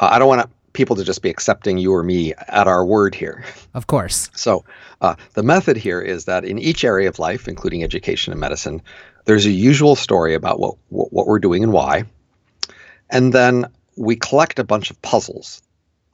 uh, 0.00 0.08
I 0.10 0.18
don't 0.18 0.28
want 0.28 0.50
people 0.72 0.96
to 0.96 1.04
just 1.04 1.22
be 1.22 1.30
accepting 1.30 1.78
you 1.78 1.94
or 1.94 2.02
me 2.02 2.34
at 2.48 2.66
our 2.66 2.84
word 2.84 3.14
here. 3.14 3.44
Of 3.74 3.86
course. 3.86 4.30
So, 4.34 4.64
uh, 5.00 5.14
the 5.34 5.44
method 5.44 5.76
here 5.76 6.00
is 6.00 6.24
that 6.24 6.44
in 6.44 6.58
each 6.58 6.82
area 6.84 7.08
of 7.08 7.20
life, 7.20 7.46
including 7.46 7.84
education 7.84 8.32
and 8.32 8.40
medicine, 8.40 8.82
there's 9.24 9.46
a 9.46 9.50
usual 9.50 9.94
story 9.94 10.34
about 10.34 10.58
what 10.58 10.74
what, 10.88 11.12
what 11.12 11.26
we're 11.28 11.38
doing 11.38 11.62
and 11.62 11.72
why, 11.72 12.04
and 13.10 13.32
then 13.32 13.66
we 13.96 14.16
collect 14.16 14.58
a 14.58 14.64
bunch 14.64 14.90
of 14.90 15.00
puzzles, 15.02 15.62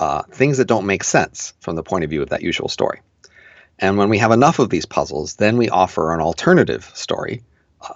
uh, 0.01 0.23
things 0.33 0.57
that 0.57 0.65
don't 0.65 0.87
make 0.87 1.05
sense 1.05 1.53
from 1.61 1.77
the 1.77 1.83
point 1.83 2.05
of 2.05 2.11
view 2.11 2.23
of 2.23 2.31
that 2.31 2.43
usual 2.43 2.69
story. 2.69 3.01
And 3.79 3.99
when 3.99 4.09
we 4.09 4.19
have 4.19 4.33
enough 4.33 4.59
of 4.59 4.71
these 4.71 4.87
puzzles, 4.87 5.37
then 5.37 5.59
we 5.59 5.69
offer 5.69 6.13
an 6.13 6.21
alternative 6.21 6.91
story, 6.95 7.43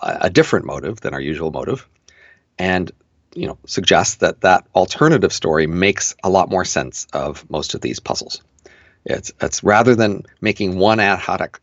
a, 0.03 0.19
a 0.23 0.31
different 0.31 0.67
motive 0.67 1.01
than 1.01 1.15
our 1.15 1.21
usual 1.21 1.51
motive, 1.51 1.89
and 2.59 2.93
you 3.35 3.47
know 3.47 3.59
suggest 3.67 4.21
that 4.21 4.43
that 4.43 4.67
alternative 4.75 5.33
story 5.33 5.67
makes 5.67 6.15
a 6.23 6.31
lot 6.31 6.51
more 6.51 6.65
sense 6.65 7.07
of 7.13 7.49
most 7.51 7.75
of 7.75 7.81
these 7.81 8.01
puzzles. 8.01 8.43
It's 9.07 9.33
it's 9.41 9.65
rather 9.65 9.95
than 9.95 10.25
making 10.41 10.79
one 10.79 11.01
ad 11.01 11.19
hoc 11.19 11.61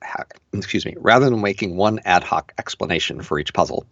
excuse 0.53 0.85
me 0.85 0.95
rather 0.99 1.29
than 1.29 1.41
making 1.41 1.77
one 1.77 1.99
ad 2.05 2.23
hoc 2.23 2.51
explanation 2.57 3.21
for 3.21 3.39
each 3.39 3.53
puzzle, 3.53 3.85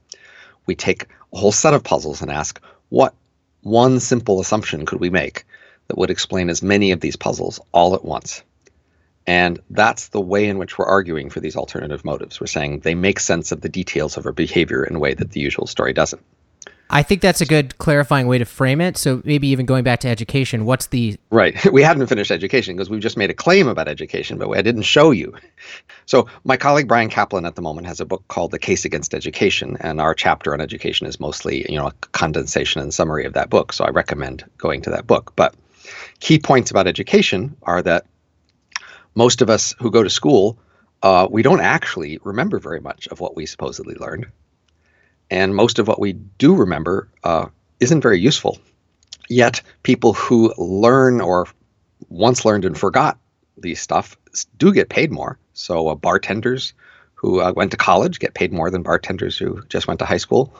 we 0.65 0.75
take 0.75 1.05
a 1.33 1.37
whole 1.37 1.51
set 1.51 1.73
of 1.73 1.83
puzzles 1.83 2.21
and 2.21 2.31
ask 2.31 2.59
what 2.89 3.13
one 3.61 3.99
simple 3.99 4.39
assumption 4.39 4.85
could 4.85 4.99
we 4.99 5.09
make 5.09 5.45
that 5.89 5.97
would 5.97 6.09
explain 6.09 6.49
as 6.49 6.63
many 6.63 6.91
of 6.91 7.01
these 7.01 7.17
puzzles 7.17 7.59
all 7.73 7.93
at 7.93 8.05
once? 8.05 8.41
And 9.27 9.59
that's 9.69 10.07
the 10.07 10.21
way 10.21 10.47
in 10.47 10.57
which 10.57 10.77
we're 10.77 10.85
arguing 10.85 11.29
for 11.29 11.39
these 11.39 11.55
alternative 11.55 12.05
motives. 12.05 12.39
We're 12.39 12.47
saying 12.47 12.79
they 12.79 12.95
make 12.95 13.19
sense 13.19 13.51
of 13.51 13.61
the 13.61 13.69
details 13.69 14.17
of 14.17 14.25
our 14.25 14.31
behavior 14.31 14.83
in 14.83 14.95
a 14.95 14.99
way 14.99 15.13
that 15.13 15.31
the 15.31 15.39
usual 15.39 15.67
story 15.67 15.93
doesn't. 15.93 16.23
I 16.91 17.03
think 17.03 17.21
that's 17.21 17.39
a 17.39 17.45
good 17.45 17.77
clarifying 17.77 18.25
way 18.25 18.39
to 18.39 18.45
frame 18.45 18.81
it. 18.81 18.97
So 18.97 19.21
maybe 19.23 19.47
even 19.49 19.67
going 19.67 19.83
back 19.83 19.99
to 19.99 20.07
education, 20.07 20.65
what's 20.65 20.87
the 20.87 21.17
right? 21.29 21.55
We 21.71 21.83
hadn't 21.83 22.07
finished 22.07 22.31
education 22.31 22.75
because 22.75 22.89
we've 22.89 23.01
just 23.01 23.17
made 23.17 23.29
a 23.29 23.35
claim 23.35 23.67
about 23.67 23.87
education, 23.87 24.39
but 24.39 24.49
I 24.49 24.63
didn't 24.63 24.81
show 24.83 25.11
you. 25.11 25.35
So 26.07 26.27
my 26.43 26.57
colleague 26.57 26.87
Bryan 26.87 27.11
Caplan 27.11 27.45
at 27.45 27.55
the 27.55 27.61
moment 27.61 27.85
has 27.85 27.99
a 27.99 28.05
book 28.05 28.27
called 28.27 28.49
"The 28.49 28.57
Case 28.57 28.85
Against 28.85 29.13
Education," 29.13 29.77
and 29.81 30.01
our 30.01 30.15
chapter 30.15 30.53
on 30.53 30.61
education 30.61 31.05
is 31.05 31.19
mostly 31.19 31.71
you 31.71 31.77
know 31.77 31.87
a 31.87 31.93
condensation 32.13 32.81
and 32.81 32.91
summary 32.91 33.25
of 33.25 33.33
that 33.33 33.51
book. 33.51 33.71
So 33.73 33.85
I 33.85 33.89
recommend 33.89 34.43
going 34.57 34.81
to 34.81 34.89
that 34.89 35.05
book. 35.05 35.33
But 35.35 35.53
key 36.19 36.39
points 36.39 36.71
about 36.71 36.87
education 36.87 37.55
are 37.63 37.81
that 37.81 38.05
most 39.15 39.41
of 39.41 39.49
us 39.49 39.75
who 39.79 39.91
go 39.91 40.03
to 40.03 40.09
school, 40.09 40.57
uh, 41.03 41.27
we 41.29 41.41
don't 41.41 41.61
actually 41.61 42.19
remember 42.23 42.59
very 42.59 42.79
much 42.79 43.07
of 43.07 43.19
what 43.19 43.35
we 43.35 43.45
supposedly 43.45 43.95
learned 43.95 44.27
and 45.29 45.55
most 45.55 45.79
of 45.79 45.87
what 45.87 45.99
we 45.99 46.13
do 46.13 46.55
remember 46.55 47.07
uh, 47.23 47.47
isn't 47.79 48.01
very 48.01 48.19
useful. 48.19 48.57
Yet, 49.29 49.61
people 49.83 50.13
who 50.13 50.53
learn 50.57 51.21
or 51.21 51.47
once 52.09 52.45
learned 52.45 52.65
and 52.65 52.77
forgot 52.77 53.19
these 53.57 53.79
stuff 53.79 54.17
do 54.57 54.73
get 54.73 54.89
paid 54.89 55.11
more. 55.11 55.37
So, 55.53 55.89
uh, 55.89 55.95
bartenders 55.95 56.73
who 57.13 57.41
uh, 57.41 57.53
went 57.55 57.71
to 57.71 57.77
college 57.77 58.19
get 58.19 58.33
paid 58.33 58.51
more 58.51 58.71
than 58.71 58.81
bartenders 58.81 59.37
who 59.37 59.61
just 59.67 59.87
went 59.87 59.99
to 59.99 60.05
high 60.05 60.17
school. 60.17 60.53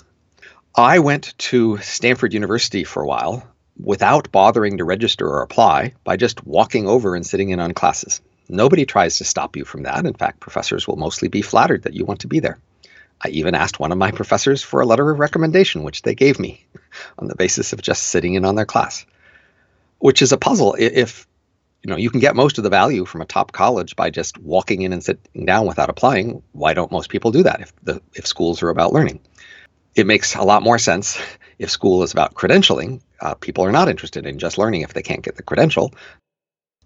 I 0.76 1.00
went 1.00 1.34
to 1.40 1.78
Stanford 1.78 2.34
University 2.34 2.84
for 2.84 3.02
a 3.02 3.08
while 3.08 3.48
without 3.80 4.32
bothering 4.32 4.78
to 4.78 4.84
register 4.84 5.28
or 5.28 5.42
apply 5.42 5.94
by 6.04 6.18
just 6.18 6.46
walking 6.46 6.88
over 6.88 7.16
and 7.16 7.26
sitting 7.26 7.50
in 7.50 7.60
on 7.60 7.74
classes. 7.74 8.22
Nobody 8.50 8.86
tries 8.86 9.18
to 9.18 9.24
stop 9.24 9.56
you 9.56 9.64
from 9.64 9.84
that. 9.84 10.06
In 10.06 10.14
fact, 10.14 10.40
professors 10.40 10.88
will 10.88 10.98
mostly 10.98 11.28
be 11.28 11.42
flattered 11.42 11.84
that 11.84 11.94
you 11.94 12.04
want 12.04 12.22
to 12.22 12.28
be 12.28 12.40
there. 12.40 12.60
I 13.22 13.30
even 13.30 13.56
asked 13.56 13.80
one 13.80 13.92
of 13.92 13.98
my 13.98 14.12
professors 14.12 14.64
for 14.64 14.82
a 14.82 14.86
letter 14.86 15.10
of 15.10 15.20
recommendation, 15.20 15.84
which 15.84 16.02
they 16.02 16.16
gave 16.16 16.40
me 16.40 16.66
on 17.20 17.28
the 17.28 17.36
basis 17.36 17.74
of 17.74 17.82
just 17.82 18.04
sitting 18.04 18.34
in 18.34 18.46
on 18.46 18.56
their 18.56 18.66
class, 18.66 19.06
which 20.00 20.22
is 20.22 20.32
a 20.32 20.38
puzzle. 20.38 20.76
If 20.80 21.28
you 21.84 21.90
know 21.90 21.98
you 21.98 22.10
can 22.10 22.20
get 22.20 22.36
most 22.36 22.58
of 22.58 22.64
the 22.64 22.70
value 22.70 23.06
from 23.06 23.22
a 23.22 23.26
top 23.26 23.52
college 23.52 23.96
by 23.96 24.10
just 24.10 24.38
walking 24.38 24.82
in 24.82 24.94
and 24.94 25.04
sitting 25.04 25.46
down 25.46 25.68
without 25.68 25.90
applying, 25.90 26.44
why 26.54 26.74
don't 26.74 26.92
most 26.92 27.10
people 27.10 27.32
do 27.32 27.44
that 27.44 27.62
if 27.62 27.74
the 27.84 28.02
if 28.16 28.26
schools 28.26 28.64
are 28.64 28.70
about 28.70 28.94
learning? 28.94 29.20
It 29.96 30.08
makes 30.08 30.36
a 30.36 30.44
lot 30.44 30.64
more 30.64 30.80
sense 30.80 31.20
if 31.60 31.70
school 31.70 32.04
is 32.04 32.14
about 32.14 32.36
credentialing. 32.36 33.02
Uh, 33.22 33.34
people 33.36 33.64
are 33.64 33.72
not 33.72 33.90
interested 33.90 34.26
in 34.26 34.40
just 34.40 34.58
learning 34.58 34.82
if 34.82 34.94
they 34.94 35.02
can't 35.02 35.24
get 35.24 35.36
the 35.36 35.44
credential. 35.44 35.94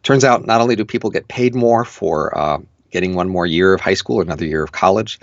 Turns 0.01 0.23
out, 0.23 0.45
not 0.45 0.61
only 0.61 0.75
do 0.75 0.85
people 0.85 1.09
get 1.09 1.27
paid 1.27 1.55
more 1.55 1.85
for 1.85 2.37
uh, 2.37 2.59
getting 2.91 3.15
one 3.15 3.29
more 3.29 3.45
year 3.45 3.73
of 3.73 3.81
high 3.81 3.93
school 3.93 4.17
or 4.17 4.21
another 4.21 4.45
year 4.45 4.63
of 4.63 4.71
college, 4.71 5.19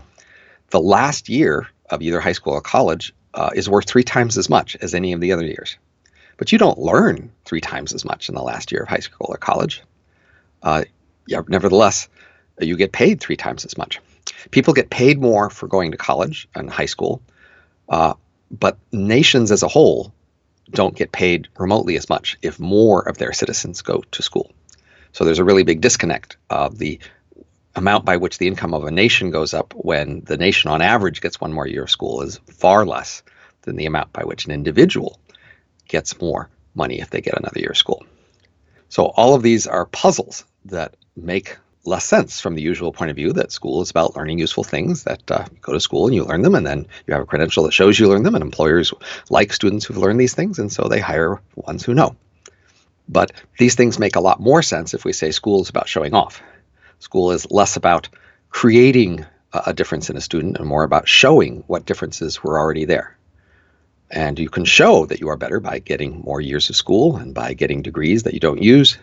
the 0.71 0.81
last 0.81 1.29
year 1.29 1.69
of 1.91 2.03
either 2.03 2.21
high 2.21 2.33
school 2.33 2.55
or 2.55 2.61
college 2.61 3.13
uh, 3.35 3.51
is 3.55 3.69
worth 3.69 3.87
three 3.87 4.05
times 4.05 4.39
as 4.39 4.49
much 4.49 4.77
as 4.81 4.95
any 4.95 5.13
of 5.13 5.21
the 5.21 5.33
other 5.33 5.45
years. 5.45 5.77
But 6.37 6.53
you 6.53 6.59
don't 6.59 6.79
learn 6.79 7.31
three 7.45 7.61
times 7.61 7.93
as 7.93 8.05
much 8.05 8.29
in 8.29 8.35
the 8.35 8.43
last 8.43 8.73
year 8.73 8.83
of 8.83 8.89
high 8.89 9.01
school 9.01 9.27
or 9.29 9.37
college. 9.37 9.83
Uh, 10.63 10.85
yeah, 11.27 11.43
nevertheless, 11.49 12.09
you 12.61 12.77
get 12.77 12.93
paid 12.93 13.21
three 13.21 13.37
times 13.37 13.65
as 13.65 13.77
much. 13.77 14.01
People 14.51 14.73
get 14.73 14.91
paid 14.91 15.21
more 15.21 15.51
for 15.51 15.67
going 15.67 15.91
to 15.91 15.97
college 15.97 16.49
and 16.55 16.71
high 16.71 16.87
school, 16.87 17.21
uh, 17.89 18.15
but 18.51 18.79
nations 18.93 19.51
as 19.51 19.63
a 19.63 19.69
whole 19.69 20.13
don't 20.71 20.97
get 20.97 21.13
paid 21.13 21.49
remotely 21.59 21.97
as 21.97 22.09
much 22.09 22.39
if 22.43 22.59
more 22.59 23.09
of 23.09 23.19
their 23.19 23.33
citizens 23.33 23.83
go 23.83 24.03
to 24.11 24.23
school. 24.23 24.51
So 25.13 25.25
there's 25.25 25.39
a 25.39 25.45
really 25.45 25.65
big 25.65 25.81
disconnect 25.81 26.37
of 26.51 26.79
the 26.79 27.01
amount 27.75 28.05
by 28.05 28.17
which 28.17 28.39
the 28.39 28.47
income 28.47 28.75
of 28.75 28.85
a 28.85 28.91
nation 28.91 29.31
goes 29.31 29.55
up 29.55 29.73
when 29.77 30.23
the 30.23 30.37
nation 30.37 30.71
on 30.71 30.83
average 30.83 31.21
gets 31.21 31.41
one 31.41 31.53
more 31.53 31.67
year 31.67 31.85
of 31.85 31.91
school 31.91 32.23
is 32.23 32.39
far 32.47 32.85
less 32.85 33.23
than 33.63 33.77
the 33.77 33.87
amount 33.87 34.13
by 34.13 34.25
which 34.25 34.45
an 34.45 34.53
individual 34.53 35.19
gets 35.89 36.21
more 36.21 36.49
money 36.75 37.01
if 37.01 37.11
they 37.11 37.21
get 37.21 37.39
another 37.39 37.61
year 37.61 37.71
of 37.71 37.77
school. 37.77 38.05
So 38.89 39.07
all 39.07 39.35
of 39.35 39.43
these 39.43 39.67
are 39.67 39.87
puzzles 39.87 40.45
that 40.67 40.97
make 41.17 41.57
less 41.85 42.05
sense 42.05 42.41
from 42.41 42.55
the 42.55 42.63
usual 42.63 42.93
point 42.93 43.11
of 43.11 43.17
view 43.17 43.33
that 43.33 43.53
school 43.53 43.81
is 43.81 43.91
about 43.91 44.15
learning 44.15 44.39
useful 44.39 44.65
things 44.65 45.05
that 45.05 45.31
uh, 45.31 45.45
you 45.51 45.59
go 45.63 45.73
to 45.73 45.81
school 45.81 46.07
and 46.07 46.15
you 46.15 46.25
learn 46.25 46.43
them 46.43 46.55
and 46.55 46.67
then 46.67 46.87
you 47.07 47.15
have 47.15 47.23
a 47.23 47.27
credential 47.27 47.65
that 47.65 47.73
shows 47.73 47.99
you 47.99 48.09
learn 48.09 48.23
them 48.23 48.35
and 48.35 48.43
employers 48.43 48.93
like 49.31 49.53
students 49.53 49.87
who've 49.87 49.97
learned 49.97 50.21
these 50.21 50.35
things 50.35 50.59
and 50.59 50.71
so 50.71 50.89
they 50.89 51.01
hire 51.01 51.41
ones 51.55 51.85
who 51.85 51.95
know 51.95 52.15
but 53.09 53.33
these 53.59 53.75
things 53.75 53.99
make 53.99 54.15
a 54.15 54.21
lot 54.21 54.41
more 54.41 54.63
sense 54.63 54.93
if 54.93 55.05
we 55.05 55.13
say 55.13 55.31
school 55.31 55.63
is 55.63 55.71
about 55.71 55.89
showing 55.89 56.15
off 56.15 56.43
School 57.01 57.33
is 57.33 57.51
less 57.51 57.77
about 57.77 58.09
creating 58.51 59.25
a 59.53 59.73
difference 59.73 60.11
in 60.11 60.17
a 60.17 60.21
student 60.21 60.59
and 60.59 60.67
more 60.67 60.85
about 60.85 61.09
showing 61.09 61.65
what 61.67 61.87
differences 61.87 62.45
were 62.45 62.59
already 62.59 62.85
there. 62.85 63.17
And 64.11 64.39
you 64.39 64.49
can 64.49 64.65
show 64.65 65.07
that 65.07 65.21
you 65.21 65.29
are 65.29 65.37
better 65.37 65.61
by 65.61 65.79
getting 65.79 66.21
more 66.21 66.41
years 66.41 66.69
of 66.69 66.77
school 66.77 67.17
and 67.17 67.35
by 67.35 67.55
getting 67.55 67.81
degrees 67.83 68.25
that 68.25 68.35
you 68.35 68.41
don't 68.41 68.63
use. 68.63 68.99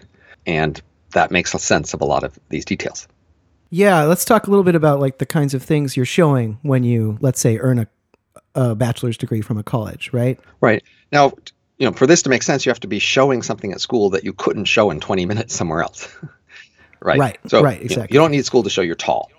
And 0.45 0.81
that 1.13 1.31
makes 1.31 1.53
a 1.53 1.59
sense 1.59 1.93
of 1.93 2.01
a 2.01 2.05
lot 2.05 2.23
of 2.23 2.37
these 2.49 2.65
details. 2.65 3.07
Yeah, 3.69 4.03
let's 4.03 4.25
talk 4.25 4.47
a 4.47 4.49
little 4.49 4.63
bit 4.63 4.75
about 4.75 4.99
like 4.99 5.17
the 5.17 5.25
kinds 5.25 5.53
of 5.53 5.61
things 5.63 5.97
you're 5.97 6.05
showing 6.05 6.57
when 6.61 6.83
you, 6.83 7.17
let's 7.21 7.39
say, 7.39 7.57
earn 7.57 7.79
a, 7.79 7.87
a 8.55 8.75
bachelor's 8.75 9.17
degree 9.17 9.41
from 9.41 9.57
a 9.57 9.63
college, 9.63 10.11
right? 10.13 10.39
Right. 10.61 10.83
Now, 11.11 11.33
you 11.77 11.85
know, 11.85 11.91
for 11.91 12.07
this 12.07 12.21
to 12.23 12.29
make 12.29 12.43
sense, 12.43 12.65
you 12.65 12.69
have 12.69 12.79
to 12.81 12.87
be 12.87 12.99
showing 12.99 13.43
something 13.43 13.71
at 13.71 13.81
school 13.81 14.09
that 14.11 14.23
you 14.23 14.33
couldn't 14.33 14.65
show 14.65 14.89
in 14.89 14.99
20 14.99 15.25
minutes 15.25 15.53
somewhere 15.53 15.81
else. 15.81 16.07
right? 17.01 17.19
Right. 17.19 17.39
So 17.47 17.61
right. 17.61 17.81
Exactly. 17.81 18.13
You, 18.13 18.19
know, 18.19 18.23
you 18.23 18.25
don't 18.25 18.31
need 18.31 18.45
school 18.45 18.63
to 18.63 18.69
show 18.69 18.81
you're 18.81 18.95
tall. 18.95 19.31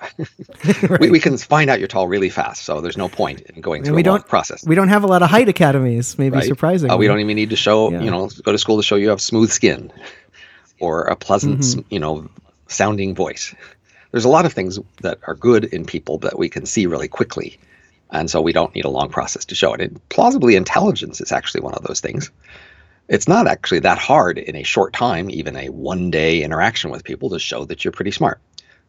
right. 0.00 1.00
we, 1.00 1.10
we 1.10 1.20
can 1.20 1.36
find 1.36 1.70
out 1.70 1.80
you're 1.80 1.88
tall 1.88 2.06
really 2.06 2.30
fast, 2.30 2.62
so 2.62 2.80
there's 2.80 2.96
no 2.96 3.08
point 3.08 3.40
in 3.40 3.60
going 3.60 3.82
through 3.82 3.96
we 3.96 4.00
a 4.00 4.04
don't, 4.04 4.26
process. 4.28 4.64
We 4.64 4.76
don't 4.76 4.88
have 4.88 5.02
a 5.02 5.08
lot 5.08 5.22
of 5.22 5.28
height 5.28 5.48
academies, 5.48 6.16
maybe 6.18 6.36
right? 6.36 6.46
surprising. 6.46 6.90
Uh, 6.90 6.96
we 6.96 7.08
don't 7.08 7.18
even 7.18 7.34
need 7.34 7.50
to 7.50 7.56
show, 7.56 7.90
yeah. 7.90 8.00
you 8.00 8.10
know, 8.10 8.30
go 8.44 8.52
to 8.52 8.58
school 8.58 8.76
to 8.76 8.82
show 8.82 8.94
you 8.94 9.08
have 9.08 9.20
smooth 9.20 9.50
skin 9.50 9.92
or 10.80 11.02
a 11.04 11.16
pleasant, 11.16 11.60
mm-hmm. 11.60 11.80
you 11.90 12.00
know, 12.00 12.28
sounding 12.68 13.14
voice. 13.14 13.54
There's 14.10 14.24
a 14.24 14.30
lot 14.30 14.46
of 14.46 14.52
things 14.52 14.78
that 15.02 15.18
are 15.26 15.34
good 15.34 15.64
in 15.64 15.84
people 15.84 16.18
that 16.18 16.38
we 16.38 16.48
can 16.48 16.66
see 16.66 16.86
really 16.86 17.08
quickly. 17.08 17.58
And 18.10 18.28
so 18.28 18.40
we 18.40 18.52
don't 18.52 18.74
need 18.74 18.84
a 18.84 18.90
long 18.90 19.08
process 19.08 19.44
to 19.46 19.54
show 19.54 19.72
it. 19.74 19.80
And 19.80 20.08
plausibly, 20.08 20.56
intelligence 20.56 21.20
is 21.20 21.30
actually 21.30 21.60
one 21.60 21.74
of 21.74 21.84
those 21.84 22.00
things 22.00 22.30
it's 23.10 23.26
not 23.26 23.48
actually 23.48 23.80
that 23.80 23.98
hard 23.98 24.38
in 24.38 24.54
a 24.54 24.62
short 24.62 24.92
time, 24.92 25.28
even 25.30 25.56
a 25.56 25.68
one 25.68 26.12
day 26.12 26.42
interaction 26.42 26.90
with 26.90 27.04
people, 27.04 27.28
to 27.30 27.40
show 27.40 27.64
that 27.64 27.84
you're 27.84 27.92
pretty 27.92 28.12
smart. 28.12 28.40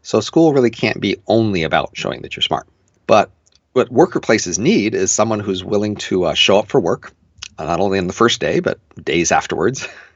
So 0.03 0.21
school 0.21 0.53
really 0.53 0.69
can't 0.69 1.01
be 1.01 1.17
only 1.27 1.63
about 1.63 1.97
showing 1.97 2.21
that 2.21 2.35
you're 2.35 2.43
smart. 2.43 2.67
But 3.07 3.31
what 3.73 3.91
worker 3.91 4.19
places 4.19 4.59
need 4.59 4.93
is 4.93 5.11
someone 5.11 5.39
who's 5.39 5.63
willing 5.63 5.95
to 5.95 6.25
uh, 6.25 6.33
show 6.35 6.59
up 6.59 6.67
for 6.67 6.79
work, 6.79 7.13
uh, 7.57 7.65
not 7.65 7.79
only 7.79 7.97
on 7.97 8.05
the 8.05 8.13
first 8.13 8.39
day, 8.39 8.59
but 8.59 8.79
days 9.03 9.31
afterwards, 9.31 9.87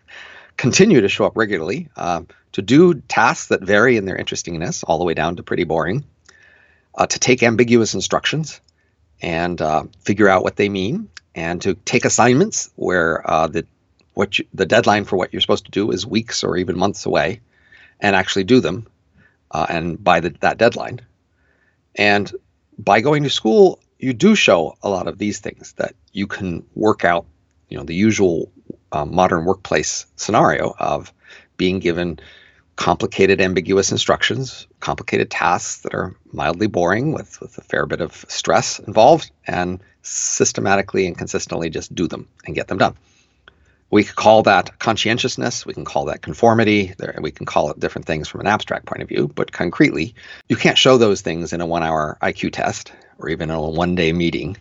continue 0.57 1.01
to 1.01 1.09
show 1.09 1.25
up 1.25 1.35
regularly, 1.35 1.89
uh, 1.95 2.23
to 2.53 2.61
do 2.61 2.93
tasks 2.93 3.47
that 3.47 3.61
vary 3.61 3.97
in 3.97 4.05
their 4.05 4.15
interestingness, 4.15 4.83
all 4.83 4.97
the 4.97 5.03
way 5.03 5.13
down 5.13 5.35
to 5.35 5.43
pretty 5.43 5.63
boring, 5.63 6.05
uh, 6.95 7.05
to 7.05 7.19
take 7.19 7.43
ambiguous 7.43 7.93
instructions, 7.93 8.61
and 9.21 9.61
uh, 9.61 9.83
figure 10.01 10.29
out 10.29 10.43
what 10.43 10.55
they 10.55 10.69
mean, 10.69 11.09
and 11.33 11.61
to 11.61 11.73
take 11.73 12.05
assignments 12.05 12.69
where 12.75 13.29
uh, 13.29 13.47
the 13.47 13.65
what 14.13 14.39
you, 14.39 14.45
the 14.53 14.65
deadline 14.65 15.03
for 15.03 15.17
what 15.17 15.33
you're 15.33 15.41
supposed 15.41 15.65
to 15.65 15.71
do 15.71 15.91
is 15.91 16.05
weeks 16.05 16.43
or 16.43 16.55
even 16.55 16.77
months 16.77 17.05
away, 17.05 17.41
and 17.99 18.15
actually 18.15 18.45
do 18.45 18.61
them, 18.61 18.87
uh, 19.51 19.65
and 19.69 20.01
by 20.01 20.21
the, 20.21 20.29
that 20.39 20.57
deadline. 20.57 21.01
And 21.95 22.31
by 22.77 23.01
going 23.01 23.23
to 23.23 23.29
school, 23.29 23.79
you 23.99 24.13
do 24.13 24.35
show 24.35 24.77
a 24.81 24.89
lot 24.89 25.07
of 25.07 25.17
these 25.17 25.39
things 25.39 25.73
that 25.73 25.95
you 26.13 26.27
can 26.27 26.65
work 26.75 27.03
out, 27.03 27.25
you 27.69 27.77
know, 27.77 27.83
the 27.83 27.95
usual 27.95 28.51
uh, 28.95 29.05
modern 29.05 29.45
workplace 29.45 30.05
scenario 30.15 30.73
of 30.79 31.11
being 31.57 31.79
given 31.79 32.19
complicated, 32.75 33.41
ambiguous 33.41 33.91
instructions, 33.91 34.67
complicated 34.79 35.29
tasks 35.29 35.81
that 35.81 35.93
are 35.93 36.15
mildly 36.31 36.67
boring 36.67 37.13
with, 37.13 37.39
with 37.41 37.57
a 37.57 37.61
fair 37.61 37.85
bit 37.85 38.01
of 38.01 38.25
stress 38.27 38.79
involved, 38.79 39.31
and 39.47 39.79
systematically 40.01 41.07
and 41.07 41.17
consistently 41.17 41.69
just 41.69 41.93
do 41.95 42.07
them 42.07 42.27
and 42.45 42.55
get 42.55 42.67
them 42.67 42.77
done. 42.77 42.95
We 43.91 44.03
could 44.03 44.15
call 44.15 44.43
that 44.43 44.79
conscientiousness. 44.79 45.65
We 45.65 45.73
can 45.73 45.85
call 45.85 46.05
that 46.05 46.21
conformity. 46.21 46.93
We 47.19 47.31
can 47.31 47.45
call 47.45 47.71
it 47.71 47.79
different 47.79 48.07
things 48.07 48.27
from 48.27 48.41
an 48.41 48.47
abstract 48.47 48.85
point 48.87 49.01
of 49.01 49.07
view. 49.07 49.31
But 49.33 49.51
concretely, 49.51 50.15
you 50.49 50.55
can't 50.55 50.77
show 50.77 50.97
those 50.97 51.21
things 51.21 51.53
in 51.53 51.61
a 51.61 51.65
one 51.65 51.83
hour 51.83 52.17
IQ 52.21 52.53
test 52.53 52.91
or 53.19 53.29
even 53.29 53.49
in 53.49 53.55
a 53.55 53.61
one 53.61 53.95
day 53.95 54.11
meeting. 54.11 54.57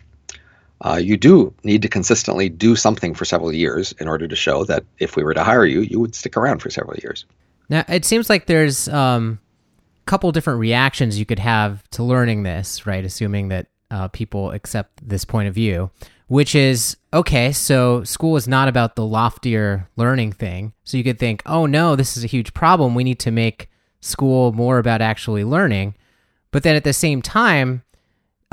Uh, 0.85 0.97
you 0.97 1.17
do 1.17 1.51
need 1.63 1.81
to 1.81 1.89
consistently 1.89 2.47
do 2.47 2.75
something 2.75 3.15
for 3.15 3.25
several 3.25 3.51
years 3.51 3.91
in 3.93 4.07
order 4.07 4.27
to 4.27 4.35
show 4.35 4.63
that 4.65 4.85
if 4.99 5.15
we 5.15 5.23
were 5.23 5.33
to 5.33 5.43
hire 5.43 5.65
you, 5.65 5.81
you 5.81 5.99
would 5.99 6.13
stick 6.13 6.37
around 6.37 6.59
for 6.59 6.69
several 6.69 6.95
years. 6.97 7.25
Now, 7.69 7.83
it 7.87 8.05
seems 8.05 8.29
like 8.29 8.45
there's 8.45 8.87
um, 8.89 9.39
a 9.99 10.05
couple 10.05 10.31
different 10.31 10.59
reactions 10.59 11.17
you 11.17 11.25
could 11.25 11.39
have 11.39 11.81
to 11.89 12.03
learning 12.03 12.43
this, 12.43 12.85
right? 12.85 13.03
Assuming 13.03 13.47
that 13.47 13.65
uh, 13.89 14.09
people 14.09 14.51
accept 14.51 15.07
this 15.07 15.25
point 15.25 15.47
of 15.47 15.55
view, 15.55 15.89
which 16.27 16.53
is 16.53 16.97
okay, 17.11 17.51
so 17.51 18.03
school 18.03 18.35
is 18.35 18.47
not 18.47 18.67
about 18.67 18.95
the 18.95 19.05
loftier 19.05 19.89
learning 19.95 20.33
thing. 20.33 20.73
So 20.83 20.97
you 20.97 21.03
could 21.03 21.17
think, 21.17 21.41
oh 21.47 21.65
no, 21.65 21.95
this 21.95 22.15
is 22.15 22.23
a 22.23 22.27
huge 22.27 22.53
problem. 22.53 22.93
We 22.93 23.03
need 23.03 23.19
to 23.21 23.31
make 23.31 23.71
school 24.01 24.51
more 24.51 24.77
about 24.77 25.01
actually 25.01 25.43
learning. 25.43 25.95
But 26.51 26.61
then 26.61 26.75
at 26.75 26.83
the 26.83 26.93
same 26.93 27.23
time, 27.23 27.83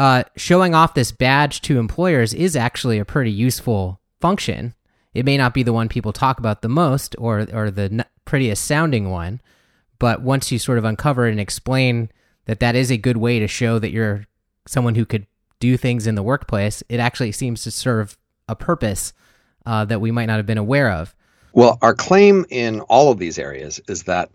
uh, 0.03 0.25
showing 0.35 0.75
off 0.75 0.95
this 0.95 1.13
badge 1.13 1.61
to 1.61 1.79
employers 1.79 2.35
is 2.35 2.57
actually 2.57 2.99
a 2.99 3.05
pretty 3.05 3.31
useful 3.31 4.01
function. 4.21 4.75
It 5.15 5.25
may 5.25 5.37
not 5.37 5.55
be 5.55 5.63
the 5.63 5.73
one 5.73 5.89
people 5.89 6.13
talk 6.13 6.41
about 6.41 6.61
the 6.61 6.69
most 6.69 7.15
or, 7.21 7.47
or 7.53 7.71
the 7.71 8.05
prettiest 8.25 8.65
sounding 8.65 9.11
one, 9.11 9.41
but 10.01 10.21
once 10.21 10.51
you 10.51 10.59
sort 10.59 10.79
of 10.79 10.85
uncover 10.85 11.29
and 11.29 11.39
explain 11.39 12.11
that 12.47 12.59
that 12.59 12.75
is 12.75 12.91
a 12.91 12.97
good 12.97 13.17
way 13.17 13.39
to 13.39 13.47
show 13.47 13.79
that 13.79 13.93
you're 13.93 14.27
someone 14.67 14.97
who 14.97 15.07
could 15.07 15.25
do 15.61 15.77
things 15.77 16.09
in 16.09 16.17
the 16.17 16.23
workplace, 16.25 16.83
it 16.89 16.99
actually 16.99 17.31
seems 17.31 17.63
to 17.63 17.71
serve 17.71 18.19
a 18.49 18.57
purpose 18.57 19.13
uh, 19.67 19.85
that 19.85 20.01
we 20.01 20.11
might 20.11 20.27
not 20.27 20.39
have 20.39 20.47
been 20.47 20.59
aware 20.59 20.91
of. 20.91 21.15
Well, 21.53 21.79
our 21.81 21.95
claim 21.95 22.45
in 22.51 22.81
all 22.81 23.13
of 23.13 23.21
these 23.21 23.39
areas 23.39 23.81
is 23.87 24.03
that 24.05 24.33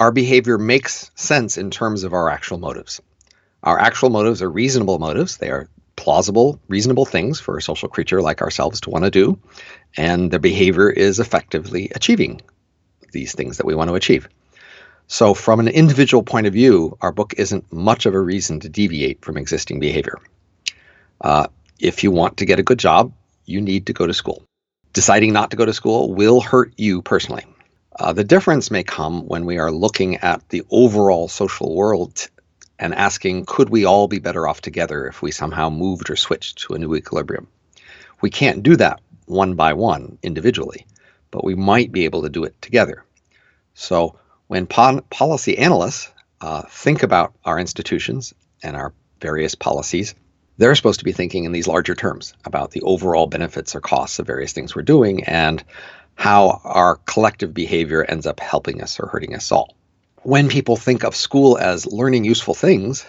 our 0.00 0.10
behavior 0.10 0.56
makes 0.56 1.10
sense 1.16 1.58
in 1.58 1.70
terms 1.70 2.02
of 2.02 2.14
our 2.14 2.30
actual 2.30 2.56
motives. 2.56 3.02
Our 3.66 3.80
actual 3.80 4.10
motives 4.10 4.42
are 4.42 4.50
reasonable 4.50 5.00
motives. 5.00 5.38
They 5.38 5.50
are 5.50 5.68
plausible, 5.96 6.60
reasonable 6.68 7.04
things 7.04 7.40
for 7.40 7.56
a 7.56 7.62
social 7.62 7.88
creature 7.88 8.22
like 8.22 8.40
ourselves 8.40 8.80
to 8.82 8.90
want 8.90 9.04
to 9.04 9.10
do. 9.10 9.40
And 9.96 10.30
the 10.30 10.38
behavior 10.38 10.88
is 10.88 11.18
effectively 11.18 11.90
achieving 11.92 12.42
these 13.10 13.34
things 13.34 13.56
that 13.56 13.66
we 13.66 13.74
want 13.74 13.88
to 13.88 13.96
achieve. 13.96 14.28
So, 15.08 15.34
from 15.34 15.58
an 15.58 15.66
individual 15.66 16.22
point 16.22 16.46
of 16.46 16.52
view, 16.52 16.96
our 17.00 17.10
book 17.10 17.34
isn't 17.38 17.72
much 17.72 18.06
of 18.06 18.14
a 18.14 18.20
reason 18.20 18.60
to 18.60 18.68
deviate 18.68 19.24
from 19.24 19.36
existing 19.36 19.80
behavior. 19.80 20.18
Uh, 21.20 21.48
if 21.80 22.04
you 22.04 22.12
want 22.12 22.36
to 22.36 22.46
get 22.46 22.60
a 22.60 22.64
good 22.64 22.78
job, 22.78 23.12
you 23.46 23.60
need 23.60 23.86
to 23.86 23.92
go 23.92 24.06
to 24.06 24.14
school. 24.14 24.44
Deciding 24.92 25.32
not 25.32 25.50
to 25.50 25.56
go 25.56 25.64
to 25.64 25.72
school 25.72 26.14
will 26.14 26.40
hurt 26.40 26.72
you 26.76 27.02
personally. 27.02 27.44
Uh, 27.98 28.12
the 28.12 28.24
difference 28.24 28.70
may 28.70 28.84
come 28.84 29.26
when 29.26 29.44
we 29.44 29.58
are 29.58 29.72
looking 29.72 30.18
at 30.18 30.48
the 30.50 30.62
overall 30.70 31.26
social 31.26 31.74
world 31.74 32.28
and 32.78 32.94
asking, 32.94 33.44
could 33.46 33.70
we 33.70 33.84
all 33.84 34.08
be 34.08 34.18
better 34.18 34.46
off 34.46 34.60
together 34.60 35.06
if 35.06 35.22
we 35.22 35.30
somehow 35.30 35.70
moved 35.70 36.10
or 36.10 36.16
switched 36.16 36.58
to 36.58 36.74
a 36.74 36.78
new 36.78 36.94
equilibrium? 36.94 37.48
We 38.20 38.30
can't 38.30 38.62
do 38.62 38.76
that 38.76 39.00
one 39.26 39.54
by 39.54 39.72
one 39.72 40.18
individually, 40.22 40.86
but 41.30 41.44
we 41.44 41.54
might 41.54 41.92
be 41.92 42.04
able 42.04 42.22
to 42.22 42.28
do 42.28 42.44
it 42.44 42.60
together. 42.62 43.04
So 43.74 44.18
when 44.46 44.66
po- 44.66 45.02
policy 45.10 45.58
analysts 45.58 46.10
uh, 46.40 46.62
think 46.68 47.02
about 47.02 47.34
our 47.44 47.58
institutions 47.58 48.34
and 48.62 48.76
our 48.76 48.92
various 49.20 49.54
policies, 49.54 50.14
they're 50.58 50.74
supposed 50.74 51.00
to 51.00 51.04
be 51.04 51.12
thinking 51.12 51.44
in 51.44 51.52
these 51.52 51.66
larger 51.66 51.94
terms 51.94 52.34
about 52.44 52.70
the 52.70 52.82
overall 52.82 53.26
benefits 53.26 53.74
or 53.74 53.80
costs 53.80 54.18
of 54.18 54.26
various 54.26 54.52
things 54.52 54.74
we're 54.74 54.82
doing 54.82 55.24
and 55.24 55.62
how 56.14 56.60
our 56.64 56.96
collective 57.06 57.52
behavior 57.52 58.04
ends 58.04 58.26
up 58.26 58.40
helping 58.40 58.82
us 58.82 58.98
or 58.98 59.06
hurting 59.06 59.34
us 59.34 59.52
all 59.52 59.76
when 60.26 60.48
people 60.48 60.76
think 60.76 61.04
of 61.04 61.14
school 61.14 61.56
as 61.56 61.86
learning 61.86 62.24
useful 62.24 62.52
things, 62.52 63.06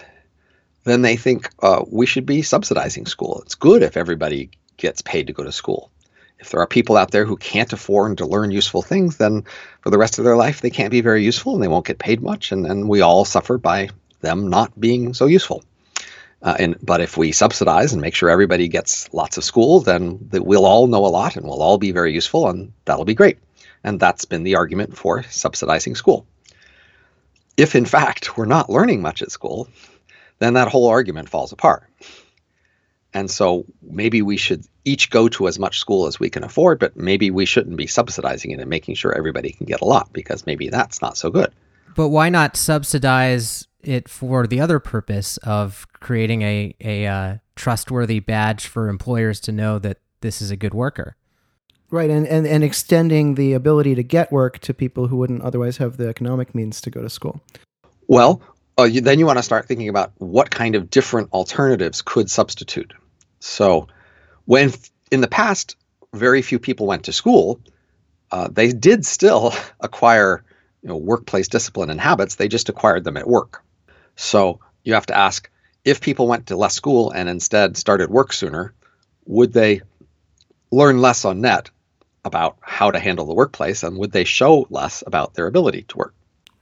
then 0.84 1.02
they 1.02 1.16
think 1.16 1.50
uh, 1.60 1.84
we 1.90 2.06
should 2.06 2.24
be 2.24 2.42
subsidizing 2.42 3.06
school. 3.06 3.42
It's 3.44 3.56
good 3.56 3.82
if 3.82 3.96
everybody 3.96 4.50
gets 4.76 5.02
paid 5.02 5.26
to 5.26 5.32
go 5.32 5.42
to 5.42 5.50
school. 5.50 5.90
If 6.38 6.50
there 6.50 6.60
are 6.60 6.66
people 6.68 6.96
out 6.96 7.10
there 7.10 7.24
who 7.24 7.36
can't 7.36 7.72
afford 7.72 8.18
to 8.18 8.26
learn 8.26 8.52
useful 8.52 8.82
things, 8.82 9.16
then 9.16 9.42
for 9.80 9.90
the 9.90 9.98
rest 9.98 10.20
of 10.20 10.24
their 10.24 10.36
life 10.36 10.60
they 10.60 10.70
can't 10.70 10.92
be 10.92 11.00
very 11.00 11.24
useful 11.24 11.54
and 11.54 11.62
they 11.62 11.66
won't 11.66 11.86
get 11.86 11.98
paid 11.98 12.22
much, 12.22 12.52
and 12.52 12.64
then 12.64 12.86
we 12.86 13.00
all 13.00 13.24
suffer 13.24 13.58
by 13.58 13.88
them 14.20 14.46
not 14.46 14.80
being 14.80 15.12
so 15.12 15.26
useful. 15.26 15.64
Uh, 16.40 16.54
and 16.60 16.76
but 16.80 17.00
if 17.00 17.16
we 17.16 17.32
subsidize 17.32 17.92
and 17.92 18.00
make 18.00 18.14
sure 18.14 18.30
everybody 18.30 18.68
gets 18.68 19.12
lots 19.12 19.36
of 19.36 19.42
school, 19.42 19.80
then 19.80 20.30
we'll 20.30 20.66
all 20.66 20.86
know 20.86 21.04
a 21.04 21.08
lot 21.08 21.34
and 21.34 21.44
we'll 21.44 21.62
all 21.62 21.78
be 21.78 21.90
very 21.90 22.14
useful, 22.14 22.48
and 22.48 22.72
that'll 22.84 23.04
be 23.04 23.14
great. 23.14 23.38
And 23.82 23.98
that's 23.98 24.24
been 24.24 24.44
the 24.44 24.54
argument 24.54 24.96
for 24.96 25.24
subsidizing 25.24 25.96
school 25.96 26.24
if 27.58 27.74
in 27.74 27.84
fact 27.84 28.38
we're 28.38 28.46
not 28.46 28.70
learning 28.70 29.02
much 29.02 29.20
at 29.20 29.30
school, 29.30 29.68
then 30.38 30.54
that 30.54 30.68
whole 30.68 30.88
argument 30.88 31.28
falls 31.28 31.52
apart. 31.52 31.84
And 33.12 33.30
so 33.30 33.64
maybe 33.82 34.22
we 34.22 34.36
should 34.36 34.64
each 34.84 35.10
go 35.10 35.28
to 35.28 35.48
as 35.48 35.58
much 35.58 35.78
school 35.78 36.06
as 36.06 36.20
we 36.20 36.30
can 36.30 36.44
afford, 36.44 36.78
but 36.78 36.96
maybe 36.96 37.30
we 37.30 37.44
shouldn't 37.44 37.76
be 37.76 37.86
subsidizing 37.86 38.52
it 38.52 38.60
and 38.60 38.70
making 38.70 38.94
sure 38.94 39.12
everybody 39.12 39.50
can 39.52 39.66
get 39.66 39.80
a 39.80 39.84
lot 39.84 40.12
because 40.12 40.46
maybe 40.46 40.68
that's 40.68 41.02
not 41.02 41.16
so 41.16 41.30
good. 41.30 41.52
But 41.96 42.08
why 42.08 42.28
not 42.28 42.56
subsidize 42.56 43.66
it 43.80 44.08
for 44.08 44.46
the 44.46 44.60
other 44.60 44.78
purpose 44.78 45.36
of 45.38 45.86
creating 45.94 46.42
a, 46.42 46.74
a 46.80 47.06
uh, 47.06 47.36
trustworthy 47.56 48.20
badge 48.20 48.66
for 48.66 48.88
employers 48.88 49.40
to 49.40 49.52
know 49.52 49.78
that 49.80 49.98
this 50.20 50.40
is 50.40 50.50
a 50.50 50.56
good 50.56 50.74
worker? 50.74 51.16
Right, 51.90 52.10
and, 52.10 52.26
and, 52.26 52.46
and 52.46 52.62
extending 52.62 53.34
the 53.34 53.54
ability 53.54 53.94
to 53.94 54.02
get 54.02 54.30
work 54.30 54.58
to 54.60 54.74
people 54.74 55.06
who 55.06 55.16
wouldn't 55.16 55.42
otherwise 55.42 55.78
have 55.78 55.96
the 55.96 56.08
economic 56.08 56.54
means 56.54 56.80
to 56.82 56.90
go 56.90 57.00
to 57.00 57.08
school. 57.08 57.40
Well, 58.08 58.42
uh, 58.78 58.84
you, 58.84 59.00
then 59.00 59.18
you 59.18 59.26
want 59.26 59.38
to 59.38 59.42
start 59.42 59.66
thinking 59.66 59.88
about 59.88 60.12
what 60.18 60.50
kind 60.50 60.74
of 60.74 60.90
different 60.90 61.32
alternatives 61.32 62.02
could 62.02 62.30
substitute. 62.30 62.92
So, 63.40 63.88
when 64.44 64.72
in 65.10 65.22
the 65.22 65.28
past 65.28 65.76
very 66.14 66.42
few 66.42 66.58
people 66.58 66.86
went 66.86 67.04
to 67.04 67.12
school, 67.12 67.60
uh, 68.30 68.48
they 68.50 68.72
did 68.72 69.06
still 69.06 69.54
acquire 69.80 70.44
you 70.82 70.88
know, 70.88 70.96
workplace 70.96 71.48
discipline 71.48 71.90
and 71.90 72.00
habits. 72.00 72.36
They 72.36 72.48
just 72.48 72.68
acquired 72.68 73.04
them 73.04 73.16
at 73.16 73.26
work. 73.26 73.62
So 74.16 74.60
you 74.84 74.94
have 74.94 75.06
to 75.06 75.16
ask 75.16 75.50
if 75.84 76.00
people 76.00 76.26
went 76.28 76.46
to 76.46 76.56
less 76.56 76.74
school 76.74 77.10
and 77.10 77.28
instead 77.28 77.76
started 77.76 78.10
work 78.10 78.32
sooner, 78.32 78.74
would 79.26 79.52
they 79.52 79.82
learn 80.70 81.00
less 81.00 81.24
on 81.24 81.40
net 81.40 81.70
about 82.28 82.56
how 82.60 82.92
to 82.92 83.00
handle 83.00 83.26
the 83.26 83.34
workplace 83.34 83.82
and 83.82 83.98
would 83.98 84.12
they 84.12 84.24
show 84.24 84.68
less 84.70 85.02
about 85.06 85.34
their 85.34 85.48
ability 85.48 85.82
to 85.88 85.96
work? 85.96 86.14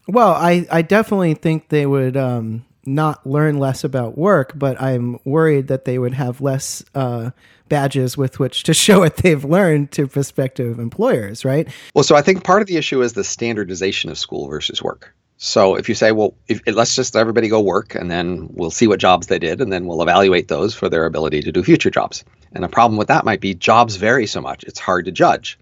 Well, 0.09 0.33
I, 0.33 0.66
I 0.70 0.83
definitely 0.83 1.35
think 1.35 1.68
they 1.68 1.85
would 1.85 2.16
um, 2.16 2.64
not 2.87 3.26
learn 3.26 3.59
less 3.59 3.85
about 3.85 4.16
work, 4.16 4.52
but 4.55 4.81
I'm 4.81 5.18
worried 5.24 5.66
that 5.68 5.85
they 5.85 5.98
would 5.98 6.14
have 6.14 6.40
less 6.40 6.85
uh, 6.94 7.31
badges 7.68 8.16
with 8.16 8.38
which 8.38 8.62
to 8.64 8.74
show 8.85 9.00
what 9.00 9.16
they've 9.16 9.44
learned 9.44 9.90
to 9.92 10.07
prospective 10.07 10.79
employers, 10.79 11.44
right? 11.44 11.68
Well, 11.94 12.05
so 12.05 12.16
I 12.16 12.22
think 12.22 12.44
part 12.44 12.62
of 12.62 12.68
the 12.68 12.76
issue 12.76 13.02
is 13.02 13.12
the 13.12 13.24
standardization 13.24 14.11
of 14.11 14.18
school 14.18 14.48
versus 14.48 14.83
work. 14.83 15.14
So 15.38 15.75
if 15.75 15.88
you 15.88 15.94
say, 15.94 16.12
well, 16.12 16.35
if, 16.49 16.62
let's 16.66 16.96
just 16.96 17.14
everybody 17.14 17.49
go 17.49 17.61
work 17.61 17.94
and 17.94 18.11
then 18.11 18.49
we'll 18.53 18.70
see 18.70 18.87
what 18.87 18.99
jobs 18.99 19.27
they 19.27 19.38
did 19.38 19.61
and 19.61 19.70
then 19.70 19.87
we'll 19.87 20.03
evaluate 20.03 20.49
those 20.49 20.75
for 20.75 20.88
their 20.88 21.05
ability 21.05 21.42
to 21.42 21.53
do 21.53 21.62
future 21.62 21.90
jobs. 21.90 22.25
And 22.53 22.64
the 22.64 22.68
problem 22.68 22.96
with 22.96 23.09
that 23.09 23.25
might 23.25 23.40
be 23.40 23.55
jobs 23.55 23.96
vary 23.96 24.27
so 24.27 24.40
much, 24.40 24.64
it's 24.64 24.81
hard 24.81 25.05
to 25.05 25.12
judge. 25.12 25.59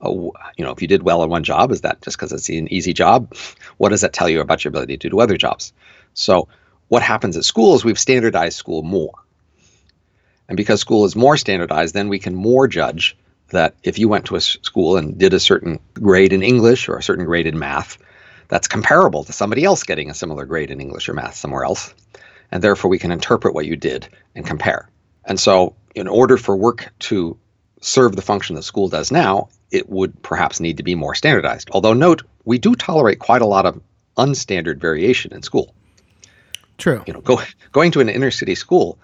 Oh, 0.00 0.32
you 0.56 0.64
know, 0.64 0.72
if 0.72 0.82
you 0.82 0.88
did 0.88 1.04
well 1.04 1.22
in 1.22 1.30
one 1.30 1.44
job, 1.44 1.70
is 1.70 1.82
that 1.82 2.02
just 2.02 2.16
because 2.16 2.32
it's 2.32 2.48
an 2.48 2.72
easy 2.72 2.92
job? 2.92 3.34
What 3.76 3.90
does 3.90 4.00
that 4.00 4.12
tell 4.12 4.28
you 4.28 4.40
about 4.40 4.64
your 4.64 4.70
ability 4.70 4.96
to 4.98 5.10
do 5.10 5.20
other 5.20 5.36
jobs? 5.36 5.72
So 6.14 6.48
what 6.88 7.02
happens 7.02 7.36
at 7.36 7.44
school 7.44 7.74
is 7.74 7.84
we've 7.84 7.98
standardized 7.98 8.56
school 8.56 8.82
more. 8.82 9.14
And 10.48 10.56
because 10.56 10.80
school 10.80 11.04
is 11.04 11.16
more 11.16 11.36
standardized, 11.36 11.94
then 11.94 12.08
we 12.08 12.18
can 12.18 12.34
more 12.34 12.66
judge 12.66 13.16
that 13.50 13.74
if 13.82 13.98
you 13.98 14.08
went 14.08 14.26
to 14.26 14.36
a 14.36 14.40
school 14.40 14.96
and 14.96 15.16
did 15.16 15.32
a 15.32 15.40
certain 15.40 15.78
grade 15.94 16.32
in 16.32 16.42
English 16.42 16.88
or 16.88 16.96
a 16.96 17.02
certain 17.02 17.24
grade 17.24 17.46
in 17.46 17.58
math, 17.58 17.96
that's 18.54 18.68
comparable 18.68 19.24
to 19.24 19.32
somebody 19.32 19.64
else 19.64 19.82
getting 19.82 20.10
a 20.10 20.14
similar 20.14 20.44
grade 20.44 20.70
in 20.70 20.80
English 20.80 21.08
or 21.08 21.12
math 21.12 21.34
somewhere 21.34 21.64
else. 21.64 21.92
And 22.52 22.62
therefore, 22.62 22.88
we 22.88 23.00
can 23.00 23.10
interpret 23.10 23.52
what 23.52 23.66
you 23.66 23.74
did 23.74 24.08
and 24.36 24.46
compare. 24.46 24.88
And 25.24 25.40
so, 25.40 25.74
in 25.96 26.06
order 26.06 26.36
for 26.36 26.56
work 26.56 26.92
to 27.10 27.36
serve 27.80 28.14
the 28.14 28.22
function 28.22 28.54
that 28.54 28.62
school 28.62 28.88
does 28.88 29.10
now, 29.10 29.48
it 29.72 29.88
would 29.88 30.22
perhaps 30.22 30.60
need 30.60 30.76
to 30.76 30.84
be 30.84 30.94
more 30.94 31.16
standardized. 31.16 31.68
Although, 31.72 31.94
note, 31.94 32.22
we 32.44 32.58
do 32.58 32.76
tolerate 32.76 33.18
quite 33.18 33.42
a 33.42 33.46
lot 33.46 33.66
of 33.66 33.82
unstandard 34.16 34.78
variation 34.78 35.32
in 35.32 35.42
school. 35.42 35.74
True. 36.78 37.02
You 37.08 37.14
know, 37.14 37.22
go, 37.22 37.40
going 37.72 37.90
to 37.90 38.00
an 38.02 38.08
inner 38.08 38.30
city 38.30 38.54
school 38.54 39.00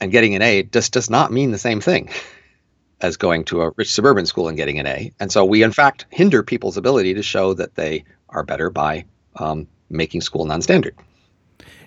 and 0.00 0.10
getting 0.10 0.34
an 0.36 0.40
A 0.40 0.62
just 0.62 0.94
does 0.94 1.10
not 1.10 1.30
mean 1.30 1.50
the 1.50 1.58
same 1.58 1.82
thing 1.82 2.08
as 3.02 3.18
going 3.18 3.44
to 3.44 3.60
a 3.60 3.72
rich 3.76 3.92
suburban 3.92 4.24
school 4.24 4.48
and 4.48 4.56
getting 4.56 4.78
an 4.78 4.86
A. 4.86 5.12
And 5.20 5.30
so 5.30 5.44
we, 5.44 5.62
in 5.62 5.72
fact, 5.72 6.06
hinder 6.08 6.42
people's 6.42 6.78
ability 6.78 7.12
to 7.12 7.22
show 7.22 7.52
that 7.52 7.74
they 7.74 8.04
are 8.36 8.44
better 8.44 8.70
by 8.70 9.04
um, 9.36 9.66
making 9.90 10.20
school 10.20 10.44
non-standard. 10.44 10.94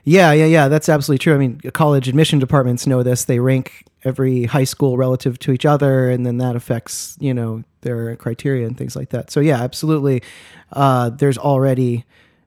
Yeah, 0.04 0.32
yeah, 0.32 0.46
yeah. 0.46 0.68
That's 0.68 0.90
absolutely 0.90 1.20
true. 1.20 1.36
I 1.36 1.38
mean, 1.38 1.60
college 1.74 2.08
admission 2.08 2.40
departments 2.40 2.88
know 2.88 3.04
this. 3.04 3.26
They 3.26 3.40
rank 3.40 3.84
every 4.04 4.46
high 4.46 4.64
school 4.64 4.98
relative 4.98 5.38
to 5.40 5.52
each 5.52 5.66
other, 5.66 6.10
and 6.10 6.26
then 6.26 6.38
that 6.38 6.56
affects 6.56 7.18
you 7.20 7.34
know 7.34 7.64
their 7.82 8.16
criteria 8.16 8.66
and 8.66 8.78
things 8.78 8.96
like 8.96 9.10
that. 9.10 9.30
So 9.30 9.40
yeah, 9.40 9.62
absolutely. 9.62 10.24
Uh, 10.72 11.10
there's 11.10 11.38
already 11.38 12.06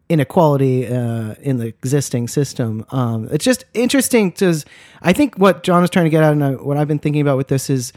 inequality 0.08 0.86
uh, 0.86 1.34
in 1.40 1.58
the 1.58 1.66
existing 1.66 2.28
system. 2.28 2.84
Um, 2.90 3.28
it's 3.30 3.44
just 3.44 3.64
interesting 3.74 4.32
to. 4.32 4.62
I 5.02 5.12
think 5.12 5.36
what 5.36 5.62
John 5.62 5.84
is 5.84 5.90
trying 5.90 6.06
to 6.06 6.10
get 6.10 6.24
at, 6.24 6.32
and 6.32 6.44
I, 6.44 6.52
what 6.52 6.76
I've 6.76 6.88
been 6.88 6.98
thinking 6.98 7.22
about 7.22 7.36
with 7.36 7.48
this 7.48 7.70
is, 7.70 7.92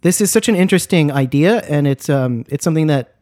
this 0.00 0.20
is 0.20 0.30
such 0.30 0.48
an 0.48 0.56
interesting 0.56 1.12
idea, 1.12 1.58
and 1.68 1.86
it's 1.86 2.08
um, 2.08 2.44
it's 2.48 2.64
something 2.64 2.88
that 2.88 3.13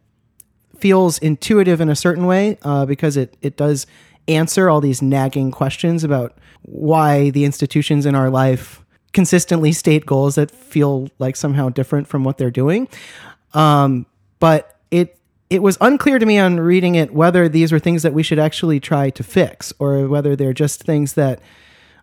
feels 0.83 1.17
intuitive 1.19 1.81
in 1.81 1.89
a 1.89 1.95
certain 1.95 2.27
way 2.27 2.59
uh, 2.63 2.85
because 2.85 3.17
it 3.17 3.37
it 3.41 3.57
does 3.57 3.87
answer 4.27 4.69
all 4.69 4.81
these 4.81 5.01
nagging 5.01 5.53
questions 5.53 6.03
about 6.03 6.37
why 6.63 7.31
the 7.31 7.45
institutions 7.45 8.05
in 8.05 8.17
our 8.17 8.29
life 8.29 8.83
consistently 9.13 9.71
state 9.71 10.05
goals 10.07 10.35
that 10.35 10.51
feel 10.51 11.09
like 11.21 11.37
somehow 11.37 11.69
different 11.69 12.09
from 12.09 12.25
what 12.25 12.37
they're 12.37 12.51
doing. 12.51 12.89
Um, 13.55 14.07
but 14.41 14.77
it 14.91 15.17
it 15.49 15.63
was 15.63 15.79
unclear 15.81 16.19
to 16.19 16.27
me 16.27 16.41
on 16.41 16.59
reading 16.59 16.97
it 16.97 17.15
whether 17.15 17.49
these 17.49 17.71
were 17.71 17.79
things 17.79 18.03
that 18.03 18.13
we 18.13 18.25
should 18.25 18.41
actually 18.41 18.81
try 18.81 19.09
to 19.11 19.23
fix 19.23 19.73
or 19.79 20.09
whether 20.09 20.35
they're 20.35 20.53
just 20.53 20.83
things 20.83 21.13
that 21.13 21.41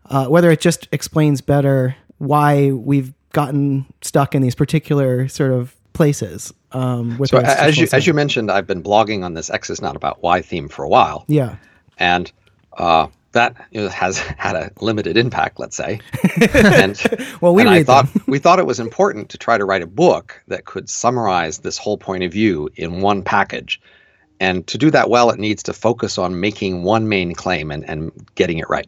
uh, 0.06 0.28
whether 0.28 0.50
it 0.52 0.62
just 0.62 0.88
explains 0.94 1.42
better 1.42 1.98
why 2.18 2.72
we've 2.72 3.14
gotten 3.34 3.86
stuck 4.02 4.34
in 4.34 4.42
these 4.42 4.56
particular 4.56 5.28
sort 5.28 5.52
of 5.52 5.76
places. 5.94 6.54
Um, 6.72 7.18
with 7.18 7.30
so 7.32 7.40
as 7.40 7.78
you 7.78 7.88
as 7.92 8.06
you 8.06 8.14
mentioned, 8.14 8.52
I've 8.52 8.68
been 8.68 8.84
blogging 8.84 9.24
on 9.24 9.34
this 9.34 9.50
X 9.50 9.70
is 9.70 9.82
not 9.82 9.96
about 9.96 10.22
Y 10.22 10.42
theme 10.42 10.70
for 10.70 10.84
a 10.84 10.90
while. 10.90 11.26
yeah. 11.28 11.56
and 11.98 12.32
uh, 12.78 13.08
that 13.32 13.68
you 13.72 13.82
know, 13.82 13.90
has 13.90 14.18
had 14.38 14.56
a 14.56 14.72
limited 14.82 15.18
impact, 15.18 15.60
let's 15.60 15.76
say. 15.76 16.00
and 16.54 16.98
Well, 17.42 17.54
we 17.54 17.62
and 17.62 17.70
I 17.70 17.84
thought 17.84 18.12
them. 18.14 18.24
we 18.28 18.40
thought 18.40 18.60
it 18.60 18.66
was 18.66 18.80
important 18.80 19.30
to 19.30 19.38
try 19.38 19.58
to 19.58 19.66
write 19.66 19.82
a 19.82 19.88
book 19.88 20.42
that 20.48 20.66
could 20.66 20.90
summarize 20.90 21.60
this 21.60 21.78
whole 21.78 21.98
point 21.98 22.24
of 22.24 22.32
view 22.32 22.70
in 22.76 23.02
one 23.02 23.24
package. 23.24 23.82
And 24.40 24.66
to 24.68 24.78
do 24.78 24.90
that 24.92 25.10
well, 25.10 25.32
it 25.32 25.40
needs 25.40 25.64
to 25.64 25.74
focus 25.74 26.18
on 26.18 26.40
making 26.40 26.84
one 26.84 27.10
main 27.10 27.36
claim 27.36 27.72
and, 27.72 27.88
and 27.90 28.12
getting 28.36 28.58
it 28.58 28.70
right. 28.70 28.88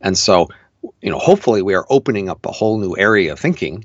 And 0.00 0.18
so, 0.18 0.48
you 1.00 1.10
know, 1.10 1.18
hopefully 1.18 1.62
we 1.62 1.74
are 1.74 1.86
opening 1.88 2.28
up 2.28 2.44
a 2.44 2.52
whole 2.52 2.78
new 2.78 2.96
area 2.96 3.32
of 3.32 3.38
thinking. 3.38 3.84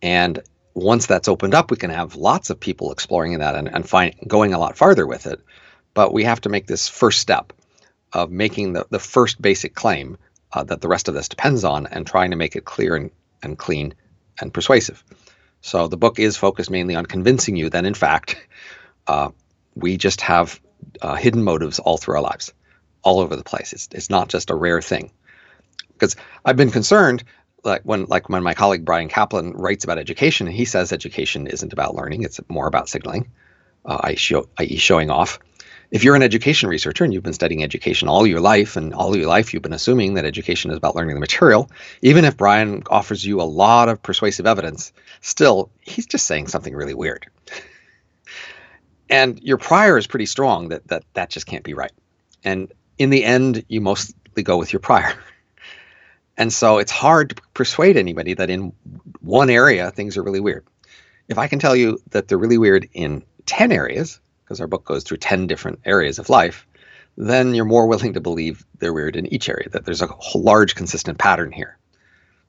And 0.00 0.40
once 0.74 1.06
that's 1.06 1.28
opened 1.28 1.54
up, 1.54 1.70
we 1.70 1.76
can 1.76 1.90
have 1.90 2.16
lots 2.16 2.50
of 2.50 2.58
people 2.58 2.92
exploring 2.92 3.38
that 3.38 3.54
and, 3.54 3.68
and 3.68 3.88
find 3.88 4.14
going 4.26 4.54
a 4.54 4.58
lot 4.58 4.76
farther 4.76 5.06
with 5.06 5.26
it. 5.26 5.40
But 5.94 6.12
we 6.12 6.24
have 6.24 6.40
to 6.42 6.48
make 6.48 6.66
this 6.66 6.88
first 6.88 7.20
step 7.20 7.52
of 8.12 8.30
making 8.30 8.72
the, 8.72 8.86
the 8.90 8.98
first 8.98 9.40
basic 9.40 9.74
claim 9.74 10.16
uh, 10.52 10.64
that 10.64 10.80
the 10.80 10.88
rest 10.88 11.08
of 11.08 11.14
this 11.14 11.28
depends 11.28 11.64
on 11.64 11.86
and 11.86 12.06
trying 12.06 12.30
to 12.30 12.36
make 12.36 12.56
it 12.56 12.64
clear 12.64 12.96
and, 12.96 13.10
and 13.42 13.58
clean 13.58 13.94
and 14.40 14.52
persuasive. 14.52 15.02
So 15.60 15.88
the 15.88 15.96
book 15.96 16.18
is 16.18 16.36
focused 16.36 16.70
mainly 16.70 16.94
on 16.94 17.06
convincing 17.06 17.56
you 17.56 17.70
that, 17.70 17.84
in 17.84 17.94
fact, 17.94 18.36
uh, 19.06 19.30
we 19.74 19.96
just 19.96 20.20
have 20.22 20.60
uh, 21.00 21.14
hidden 21.14 21.42
motives 21.42 21.78
all 21.78 21.98
through 21.98 22.16
our 22.16 22.22
lives, 22.22 22.52
all 23.02 23.20
over 23.20 23.36
the 23.36 23.44
place. 23.44 23.72
It's, 23.72 23.88
it's 23.92 24.10
not 24.10 24.28
just 24.28 24.50
a 24.50 24.54
rare 24.54 24.82
thing. 24.82 25.10
Because 25.92 26.16
I've 26.44 26.56
been 26.56 26.70
concerned, 26.70 27.24
like 27.64 27.82
when 27.82 28.06
like 28.06 28.28
when 28.28 28.42
my 28.42 28.54
colleague 28.54 28.84
Bryan 28.84 29.08
Caplan 29.08 29.52
writes 29.54 29.84
about 29.84 29.98
education, 29.98 30.46
he 30.46 30.64
says 30.64 30.92
education 30.92 31.46
isn't 31.46 31.72
about 31.72 31.94
learning; 31.94 32.22
it's 32.22 32.40
more 32.48 32.66
about 32.66 32.88
signaling, 32.88 33.30
uh, 33.84 34.00
i.e., 34.04 34.16
show, 34.16 34.48
i.e., 34.58 34.76
showing 34.76 35.10
off 35.10 35.38
if 35.92 36.02
you're 36.02 36.16
an 36.16 36.22
education 36.22 36.70
researcher 36.70 37.04
and 37.04 37.12
you've 37.12 37.22
been 37.22 37.34
studying 37.34 37.62
education 37.62 38.08
all 38.08 38.26
your 38.26 38.40
life 38.40 38.76
and 38.76 38.94
all 38.94 39.16
your 39.16 39.28
life 39.28 39.52
you've 39.52 39.62
been 39.62 39.74
assuming 39.74 40.14
that 40.14 40.24
education 40.24 40.70
is 40.70 40.76
about 40.76 40.96
learning 40.96 41.14
the 41.14 41.20
material 41.20 41.70
even 42.00 42.24
if 42.24 42.36
Bryan 42.36 42.82
offers 42.90 43.24
you 43.24 43.40
a 43.40 43.44
lot 43.44 43.88
of 43.88 44.02
persuasive 44.02 44.46
evidence 44.46 44.92
still 45.20 45.70
he's 45.80 46.06
just 46.06 46.26
saying 46.26 46.48
something 46.48 46.74
really 46.74 46.94
weird 46.94 47.28
and 49.10 49.40
your 49.42 49.58
prior 49.58 49.96
is 49.98 50.06
pretty 50.06 50.26
strong 50.26 50.68
that 50.70 50.88
that, 50.88 51.04
that 51.12 51.30
just 51.30 51.46
can't 51.46 51.64
be 51.64 51.74
right 51.74 51.92
and 52.42 52.72
in 52.98 53.10
the 53.10 53.24
end 53.24 53.64
you 53.68 53.80
mostly 53.80 54.42
go 54.42 54.56
with 54.56 54.72
your 54.72 54.80
prior 54.80 55.14
and 56.36 56.52
so 56.52 56.78
it's 56.78 56.92
hard 56.92 57.30
to 57.30 57.42
persuade 57.54 57.96
anybody 57.96 58.34
that 58.34 58.50
in 58.50 58.72
one 59.20 59.50
area 59.50 59.90
things 59.90 60.16
are 60.16 60.22
really 60.22 60.40
weird 60.40 60.66
if 61.28 61.38
i 61.38 61.46
can 61.46 61.58
tell 61.58 61.76
you 61.76 61.98
that 62.10 62.28
they're 62.28 62.38
really 62.38 62.58
weird 62.58 62.88
in 62.92 63.22
10 63.46 63.72
areas 63.72 64.20
because 64.52 64.60
our 64.60 64.66
book 64.66 64.84
goes 64.84 65.02
through 65.02 65.16
10 65.16 65.46
different 65.46 65.80
areas 65.86 66.18
of 66.18 66.28
life, 66.28 66.66
then 67.16 67.54
you're 67.54 67.64
more 67.64 67.86
willing 67.86 68.12
to 68.12 68.20
believe 68.20 68.66
they're 68.78 68.92
weird 68.92 69.16
in 69.16 69.32
each 69.32 69.48
area, 69.48 69.66
that 69.70 69.86
there's 69.86 70.02
a 70.02 70.14
large 70.34 70.74
consistent 70.74 71.18
pattern 71.18 71.52
here. 71.52 71.78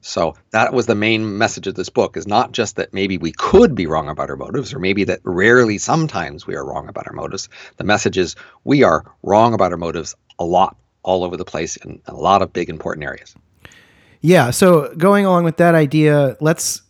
So 0.02 0.34
that 0.50 0.74
was 0.74 0.84
the 0.84 0.94
main 0.94 1.38
message 1.38 1.66
of 1.66 1.76
this 1.76 1.88
book 1.88 2.18
is 2.18 2.26
not 2.26 2.52
just 2.52 2.76
that 2.76 2.92
maybe 2.92 3.16
we 3.16 3.32
could 3.32 3.74
be 3.74 3.86
wrong 3.86 4.10
about 4.10 4.28
our 4.28 4.36
motives 4.36 4.74
or 4.74 4.78
maybe 4.78 5.04
that 5.04 5.20
rarely 5.24 5.78
sometimes 5.78 6.46
we 6.46 6.56
are 6.56 6.66
wrong 6.66 6.88
about 6.88 7.06
our 7.06 7.14
motives. 7.14 7.48
The 7.78 7.84
message 7.84 8.18
is 8.18 8.36
we 8.64 8.82
are 8.82 9.10
wrong 9.22 9.54
about 9.54 9.72
our 9.72 9.78
motives 9.78 10.14
a 10.38 10.44
lot 10.44 10.76
all 11.02 11.24
over 11.24 11.38
the 11.38 11.44
place 11.46 11.76
in 11.76 12.02
a 12.04 12.14
lot 12.14 12.42
of 12.42 12.52
big 12.52 12.68
important 12.68 13.04
areas. 13.04 13.34
Yeah. 14.24 14.52
So 14.52 14.90
going 14.96 15.26
along 15.26 15.44
with 15.44 15.58
that 15.58 15.74
idea, 15.74 16.38
let's 16.40 16.80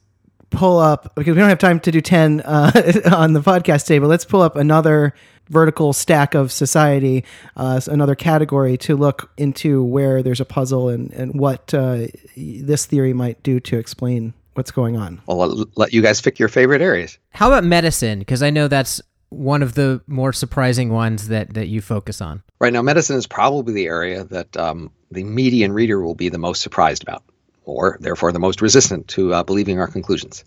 pull 0.50 0.78
up 0.78 1.16
because 1.16 1.34
we 1.34 1.40
don't 1.40 1.48
have 1.48 1.58
time 1.58 1.80
to 1.80 1.90
do 1.90 2.00
10 2.00 2.42
uh, 2.42 2.70
on 3.12 3.32
the 3.32 3.40
podcast 3.40 3.86
today, 3.86 3.98
but 3.98 4.06
let's 4.06 4.24
pull 4.24 4.40
up 4.40 4.54
another 4.54 5.14
vertical 5.48 5.92
stack 5.92 6.34
of 6.34 6.52
society, 6.52 7.24
uh, 7.56 7.80
another 7.88 8.14
category 8.14 8.76
to 8.78 8.96
look 8.96 9.32
into 9.36 9.82
where 9.82 10.22
there's 10.22 10.40
a 10.40 10.44
puzzle 10.44 10.88
and, 10.88 11.12
and 11.12 11.34
what 11.34 11.74
uh, 11.74 12.06
this 12.36 12.86
theory 12.86 13.12
might 13.12 13.42
do 13.42 13.58
to 13.58 13.78
explain 13.78 14.32
what's 14.54 14.70
going 14.70 14.96
on. 14.96 15.20
I'll 15.28 15.38
let- 15.38 15.68
let 15.76 15.92
you 15.92 16.02
guys 16.02 16.20
pick 16.20 16.38
your 16.38 16.48
favorite 16.48 16.82
areas. 16.82 17.18
How 17.30 17.48
about 17.48 17.64
medicine? 17.64 18.20
Because 18.20 18.44
I 18.44 18.50
know 18.50 18.68
that's 18.68 19.02
one 19.30 19.60
of 19.60 19.74
the 19.74 20.00
more 20.06 20.32
surprising 20.32 20.90
ones 20.90 21.26
that, 21.28 21.54
that 21.54 21.66
you 21.66 21.80
focus 21.80 22.20
on. 22.20 22.44
Right 22.60 22.72
now, 22.72 22.82
medicine 22.82 23.16
is 23.16 23.26
probably 23.26 23.74
the 23.74 23.86
area 23.86 24.24
that 24.24 24.56
um, 24.56 24.90
the 25.10 25.24
median 25.24 25.72
reader 25.72 26.00
will 26.00 26.14
be 26.14 26.28
the 26.28 26.38
most 26.38 26.62
surprised 26.62 27.02
about, 27.02 27.24
or 27.64 27.98
therefore 28.00 28.32
the 28.32 28.38
most 28.38 28.62
resistant 28.62 29.08
to 29.08 29.34
uh, 29.34 29.42
believing 29.42 29.80
our 29.80 29.88
conclusions. 29.88 30.44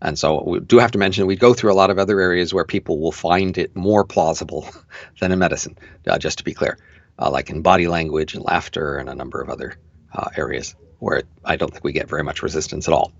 And 0.00 0.16
so 0.16 0.42
we 0.44 0.60
do 0.60 0.78
have 0.78 0.92
to 0.92 0.98
mention 0.98 1.26
we 1.26 1.34
go 1.34 1.54
through 1.54 1.72
a 1.72 1.74
lot 1.74 1.90
of 1.90 1.98
other 1.98 2.20
areas 2.20 2.54
where 2.54 2.64
people 2.64 3.00
will 3.00 3.12
find 3.12 3.58
it 3.58 3.74
more 3.74 4.04
plausible 4.04 4.68
than 5.20 5.32
in 5.32 5.38
medicine, 5.40 5.76
uh, 6.06 6.18
just 6.18 6.38
to 6.38 6.44
be 6.44 6.54
clear, 6.54 6.78
uh, 7.18 7.30
like 7.30 7.50
in 7.50 7.62
body 7.62 7.88
language 7.88 8.34
and 8.34 8.44
laughter 8.44 8.96
and 8.96 9.08
a 9.08 9.14
number 9.14 9.40
of 9.40 9.50
other 9.50 9.74
uh, 10.12 10.28
areas 10.36 10.76
where 11.00 11.22
I 11.44 11.56
don't 11.56 11.72
think 11.72 11.84
we 11.84 11.92
get 11.92 12.08
very 12.08 12.22
much 12.22 12.42
resistance 12.42 12.86
at 12.86 12.94
all. 12.94 13.12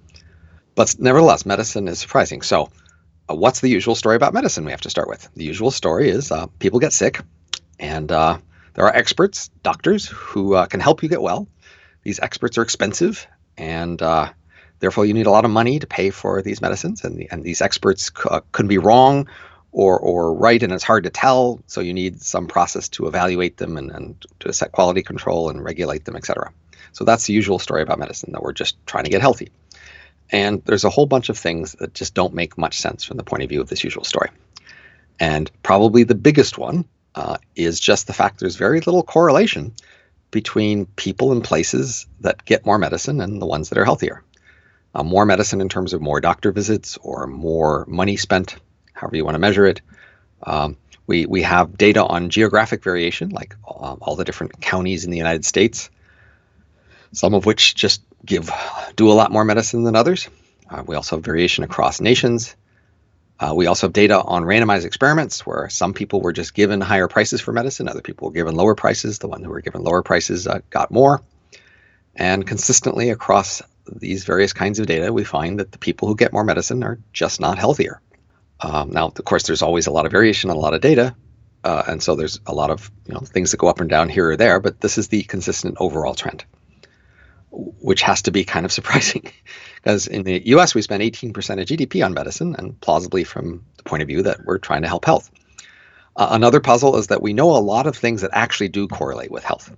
But 0.76 0.94
nevertheless, 1.00 1.44
medicine 1.44 1.88
is 1.88 1.98
surprising. 1.98 2.42
So, 2.42 2.70
uh, 3.28 3.34
what's 3.34 3.60
the 3.60 3.68
usual 3.68 3.96
story 3.96 4.14
about 4.14 4.32
medicine 4.32 4.64
we 4.64 4.70
have 4.70 4.80
to 4.82 4.90
start 4.90 5.08
with? 5.08 5.28
The 5.34 5.44
usual 5.44 5.72
story 5.72 6.08
is 6.08 6.30
uh, 6.30 6.46
people 6.60 6.78
get 6.78 6.92
sick, 6.92 7.20
and 7.78 8.10
uh, 8.10 8.38
there 8.74 8.84
are 8.84 8.94
experts, 8.94 9.50
doctors, 9.62 10.06
who 10.06 10.54
uh, 10.54 10.66
can 10.66 10.80
help 10.80 11.02
you 11.02 11.08
get 11.08 11.22
well. 11.22 11.48
These 12.02 12.20
experts 12.20 12.58
are 12.58 12.62
expensive, 12.62 13.26
and 13.56 14.00
uh, 14.00 14.32
therefore 14.78 15.06
you 15.06 15.14
need 15.14 15.26
a 15.26 15.30
lot 15.30 15.44
of 15.44 15.50
money 15.50 15.78
to 15.78 15.86
pay 15.86 16.10
for 16.10 16.42
these 16.42 16.60
medicines. 16.60 17.04
And, 17.04 17.18
the, 17.18 17.28
and 17.30 17.42
these 17.42 17.60
experts 17.60 18.06
c- 18.06 18.28
uh, 18.30 18.40
could 18.52 18.68
be 18.68 18.78
wrong 18.78 19.28
or, 19.72 19.98
or 19.98 20.32
right, 20.32 20.62
and 20.62 20.72
it's 20.72 20.84
hard 20.84 21.04
to 21.04 21.10
tell. 21.10 21.60
So 21.66 21.80
you 21.80 21.92
need 21.92 22.22
some 22.22 22.46
process 22.46 22.88
to 22.90 23.06
evaluate 23.06 23.56
them 23.56 23.76
and, 23.76 23.90
and 23.90 24.26
to 24.40 24.52
set 24.52 24.72
quality 24.72 25.02
control 25.02 25.50
and 25.50 25.62
regulate 25.62 26.04
them, 26.04 26.16
et 26.16 26.24
cetera. 26.24 26.52
So 26.92 27.04
that's 27.04 27.26
the 27.26 27.34
usual 27.34 27.58
story 27.58 27.82
about 27.82 27.98
medicine 27.98 28.32
that 28.32 28.42
we're 28.42 28.52
just 28.52 28.76
trying 28.86 29.04
to 29.04 29.10
get 29.10 29.20
healthy. 29.20 29.50
And 30.30 30.62
there's 30.64 30.84
a 30.84 30.90
whole 30.90 31.06
bunch 31.06 31.28
of 31.28 31.38
things 31.38 31.72
that 31.72 31.94
just 31.94 32.14
don't 32.14 32.34
make 32.34 32.56
much 32.56 32.78
sense 32.78 33.04
from 33.04 33.16
the 33.16 33.24
point 33.24 33.42
of 33.42 33.48
view 33.48 33.60
of 33.60 33.68
this 33.68 33.84
usual 33.84 34.04
story. 34.04 34.30
And 35.20 35.50
probably 35.62 36.04
the 36.04 36.14
biggest 36.14 36.58
one 36.58 36.84
uh, 37.18 37.36
is 37.56 37.80
just 37.80 38.06
the 38.06 38.12
fact 38.12 38.38
there's 38.38 38.54
very 38.54 38.78
little 38.78 39.02
correlation 39.02 39.74
between 40.30 40.86
people 40.86 41.32
and 41.32 41.42
places 41.42 42.06
that 42.20 42.44
get 42.44 42.64
more 42.64 42.78
medicine 42.78 43.20
and 43.20 43.42
the 43.42 43.46
ones 43.46 43.68
that 43.68 43.78
are 43.78 43.84
healthier. 43.84 44.22
Uh, 44.94 45.02
more 45.02 45.26
medicine 45.26 45.60
in 45.60 45.68
terms 45.68 45.92
of 45.92 46.00
more 46.00 46.20
doctor 46.20 46.52
visits 46.52 46.96
or 46.98 47.26
more 47.26 47.84
money 47.88 48.16
spent, 48.16 48.54
however 48.92 49.16
you 49.16 49.24
want 49.24 49.34
to 49.34 49.40
measure 49.40 49.66
it. 49.66 49.80
Um, 50.44 50.76
we, 51.08 51.26
we 51.26 51.42
have 51.42 51.76
data 51.76 52.04
on 52.04 52.30
geographic 52.30 52.84
variation, 52.84 53.30
like 53.30 53.56
um, 53.66 53.98
all 54.00 54.14
the 54.14 54.24
different 54.24 54.60
counties 54.60 55.04
in 55.04 55.10
the 55.10 55.18
United 55.18 55.44
States, 55.44 55.90
some 57.12 57.34
of 57.34 57.46
which 57.46 57.74
just 57.74 58.00
give 58.24 58.48
do 58.94 59.10
a 59.10 59.14
lot 59.14 59.32
more 59.32 59.44
medicine 59.44 59.82
than 59.82 59.96
others. 59.96 60.28
Uh, 60.70 60.84
we 60.86 60.94
also 60.94 61.16
have 61.16 61.24
variation 61.24 61.64
across 61.64 62.00
nations. 62.00 62.54
Uh, 63.40 63.54
we 63.54 63.66
also 63.66 63.86
have 63.86 63.92
data 63.92 64.20
on 64.20 64.42
randomized 64.42 64.84
experiments 64.84 65.46
where 65.46 65.68
some 65.68 65.94
people 65.94 66.20
were 66.20 66.32
just 66.32 66.54
given 66.54 66.80
higher 66.80 67.06
prices 67.06 67.40
for 67.40 67.52
medicine, 67.52 67.88
other 67.88 68.00
people 68.00 68.28
were 68.28 68.34
given 68.34 68.56
lower 68.56 68.74
prices. 68.74 69.20
The 69.20 69.28
ones 69.28 69.44
who 69.44 69.50
were 69.50 69.60
given 69.60 69.82
lower 69.82 70.02
prices 70.02 70.46
uh, 70.46 70.60
got 70.70 70.90
more. 70.90 71.22
And 72.16 72.44
consistently 72.44 73.10
across 73.10 73.62
these 73.86 74.24
various 74.24 74.52
kinds 74.52 74.80
of 74.80 74.86
data, 74.86 75.12
we 75.12 75.24
find 75.24 75.60
that 75.60 75.70
the 75.70 75.78
people 75.78 76.08
who 76.08 76.16
get 76.16 76.32
more 76.32 76.44
medicine 76.44 76.82
are 76.82 76.98
just 77.12 77.40
not 77.40 77.58
healthier. 77.58 78.00
Um, 78.60 78.90
now, 78.90 79.06
of 79.06 79.24
course, 79.24 79.44
there's 79.44 79.62
always 79.62 79.86
a 79.86 79.92
lot 79.92 80.04
of 80.04 80.12
variation 80.12 80.50
and 80.50 80.56
a 80.56 80.60
lot 80.60 80.74
of 80.74 80.80
data, 80.80 81.14
uh, 81.62 81.84
and 81.86 82.02
so 82.02 82.16
there's 82.16 82.40
a 82.46 82.52
lot 82.52 82.70
of 82.70 82.90
you 83.06 83.14
know 83.14 83.20
things 83.20 83.52
that 83.52 83.58
go 83.58 83.68
up 83.68 83.80
and 83.80 83.88
down 83.88 84.08
here 84.08 84.30
or 84.30 84.36
there. 84.36 84.58
But 84.58 84.80
this 84.80 84.98
is 84.98 85.08
the 85.08 85.22
consistent 85.22 85.76
overall 85.78 86.14
trend, 86.14 86.44
which 87.50 88.02
has 88.02 88.22
to 88.22 88.32
be 88.32 88.44
kind 88.44 88.66
of 88.66 88.72
surprising, 88.78 89.30
because 89.78 90.06
in 90.06 90.24
the 90.24 90.46
U.S. 90.48 90.74
we 90.74 90.82
spend 90.82 91.02
18% 91.02 91.30
of 91.60 91.66
GDP 91.66 92.04
on 92.04 92.14
medicine, 92.14 92.54
and 92.58 92.78
plausibly 92.80 93.24
from 93.24 93.64
the 93.76 93.84
point 93.84 94.02
of 94.02 94.08
view 94.08 94.22
that 94.22 94.44
we're 94.44 94.58
trying 94.58 94.82
to 94.82 94.88
help 94.88 95.04
health. 95.04 95.30
Uh, 96.16 96.28
another 96.32 96.60
puzzle 96.60 96.96
is 96.96 97.06
that 97.06 97.22
we 97.22 97.32
know 97.32 97.50
a 97.50 97.58
lot 97.58 97.86
of 97.86 97.96
things 97.96 98.22
that 98.22 98.30
actually 98.34 98.68
do 98.68 98.88
correlate 98.88 99.30
with 99.30 99.44
health. 99.44 99.72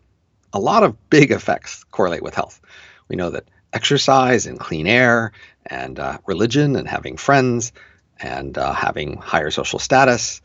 A 0.52 0.58
lot 0.58 0.82
of 0.82 1.10
big 1.10 1.30
effects 1.30 1.84
correlate 1.84 2.22
with 2.22 2.34
health. 2.34 2.60
We 3.08 3.16
know 3.16 3.30
that 3.30 3.44
exercise 3.72 4.46
and 4.46 4.58
clean 4.58 4.86
air 4.86 5.32
and 5.66 5.98
uh, 5.98 6.18
religion 6.26 6.76
and 6.76 6.88
having 6.88 7.16
friends 7.16 7.72
and 8.18 8.56
uh, 8.56 8.72
having 8.72 9.18
higher 9.18 9.50
social 9.50 9.78
status 9.78 10.40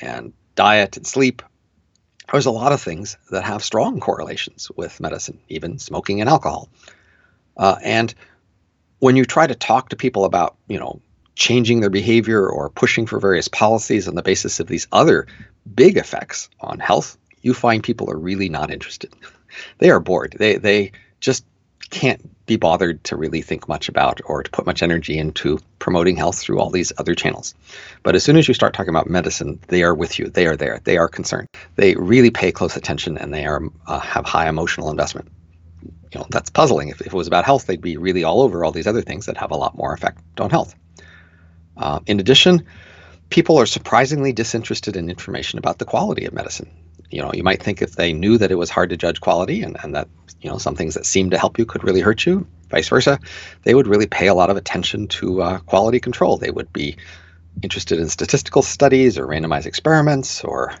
and 0.00 0.32
diet 0.54 0.96
and 0.96 1.06
sleep. 1.06 1.42
There's 2.30 2.46
a 2.46 2.50
lot 2.50 2.72
of 2.72 2.80
things 2.80 3.16
that 3.30 3.44
have 3.44 3.64
strong 3.64 4.00
correlations 4.00 4.70
with 4.74 5.00
medicine, 5.00 5.40
even 5.48 5.78
smoking 5.78 6.20
and 6.20 6.30
alcohol. 6.30 6.68
Uh, 7.56 7.76
and 7.82 8.14
when 9.02 9.16
you 9.16 9.24
try 9.24 9.48
to 9.48 9.54
talk 9.56 9.88
to 9.88 9.96
people 9.96 10.24
about, 10.24 10.54
you 10.68 10.78
know, 10.78 11.00
changing 11.34 11.80
their 11.80 11.90
behavior 11.90 12.48
or 12.48 12.70
pushing 12.70 13.04
for 13.04 13.18
various 13.18 13.48
policies 13.48 14.06
on 14.06 14.14
the 14.14 14.22
basis 14.22 14.60
of 14.60 14.68
these 14.68 14.86
other 14.92 15.26
big 15.74 15.96
effects 15.96 16.48
on 16.60 16.78
health, 16.78 17.18
you 17.40 17.52
find 17.52 17.82
people 17.82 18.08
are 18.08 18.16
really 18.16 18.48
not 18.48 18.70
interested. 18.70 19.12
they 19.78 19.90
are 19.90 19.98
bored. 19.98 20.36
They 20.38 20.56
they 20.56 20.92
just 21.18 21.44
can't 21.90 22.20
be 22.46 22.54
bothered 22.54 23.02
to 23.02 23.16
really 23.16 23.42
think 23.42 23.66
much 23.66 23.88
about 23.88 24.20
or 24.24 24.44
to 24.44 24.50
put 24.52 24.66
much 24.66 24.84
energy 24.84 25.18
into 25.18 25.58
promoting 25.80 26.14
health 26.14 26.38
through 26.38 26.60
all 26.60 26.70
these 26.70 26.92
other 26.96 27.16
channels. 27.16 27.56
But 28.04 28.14
as 28.14 28.22
soon 28.22 28.36
as 28.36 28.46
you 28.46 28.54
start 28.54 28.72
talking 28.72 28.94
about 28.94 29.10
medicine, 29.10 29.58
they 29.66 29.82
are 29.82 29.96
with 29.96 30.20
you. 30.20 30.28
They 30.28 30.46
are 30.46 30.56
there. 30.56 30.80
They 30.84 30.96
are 30.96 31.08
concerned. 31.08 31.48
They 31.74 31.96
really 31.96 32.30
pay 32.30 32.52
close 32.52 32.76
attention 32.76 33.18
and 33.18 33.34
they 33.34 33.46
are 33.46 33.62
uh, 33.88 33.98
have 33.98 34.26
high 34.26 34.48
emotional 34.48 34.90
investment. 34.90 35.28
You 36.12 36.20
know 36.20 36.26
that's 36.30 36.50
puzzling. 36.50 36.88
If, 36.88 37.00
if 37.00 37.08
it 37.08 37.12
was 37.12 37.26
about 37.26 37.44
health, 37.44 37.66
they'd 37.66 37.80
be 37.80 37.96
really 37.96 38.24
all 38.24 38.42
over 38.42 38.64
all 38.64 38.72
these 38.72 38.86
other 38.86 39.02
things 39.02 39.26
that 39.26 39.36
have 39.36 39.50
a 39.50 39.56
lot 39.56 39.76
more 39.76 39.92
effect 39.92 40.20
on 40.40 40.50
health. 40.50 40.74
Uh, 41.76 42.00
in 42.06 42.20
addition, 42.20 42.66
people 43.30 43.58
are 43.58 43.66
surprisingly 43.66 44.32
disinterested 44.32 44.96
in 44.96 45.08
information 45.08 45.58
about 45.58 45.78
the 45.78 45.84
quality 45.86 46.26
of 46.26 46.34
medicine 46.34 46.70
you 47.12 47.20
know, 47.20 47.30
you 47.32 47.42
might 47.42 47.62
think 47.62 47.82
if 47.82 47.92
they 47.92 48.12
knew 48.12 48.38
that 48.38 48.50
it 48.50 48.56
was 48.56 48.70
hard 48.70 48.90
to 48.90 48.96
judge 48.96 49.20
quality 49.20 49.62
and, 49.62 49.76
and 49.82 49.94
that, 49.94 50.08
you 50.40 50.50
know, 50.50 50.58
some 50.58 50.74
things 50.74 50.94
that 50.94 51.06
seem 51.06 51.30
to 51.30 51.38
help 51.38 51.58
you 51.58 51.66
could 51.66 51.84
really 51.84 52.00
hurt 52.00 52.24
you, 52.24 52.46
vice 52.70 52.88
versa, 52.88 53.20
they 53.62 53.74
would 53.74 53.86
really 53.86 54.06
pay 54.06 54.28
a 54.28 54.34
lot 54.34 54.50
of 54.50 54.56
attention 54.56 55.06
to 55.06 55.42
uh, 55.42 55.58
quality 55.60 56.00
control. 56.00 56.38
They 56.38 56.50
would 56.50 56.72
be 56.72 56.96
interested 57.62 58.00
in 58.00 58.08
statistical 58.08 58.62
studies 58.62 59.18
or 59.18 59.26
randomized 59.26 59.66
experiments 59.66 60.42
or 60.42 60.74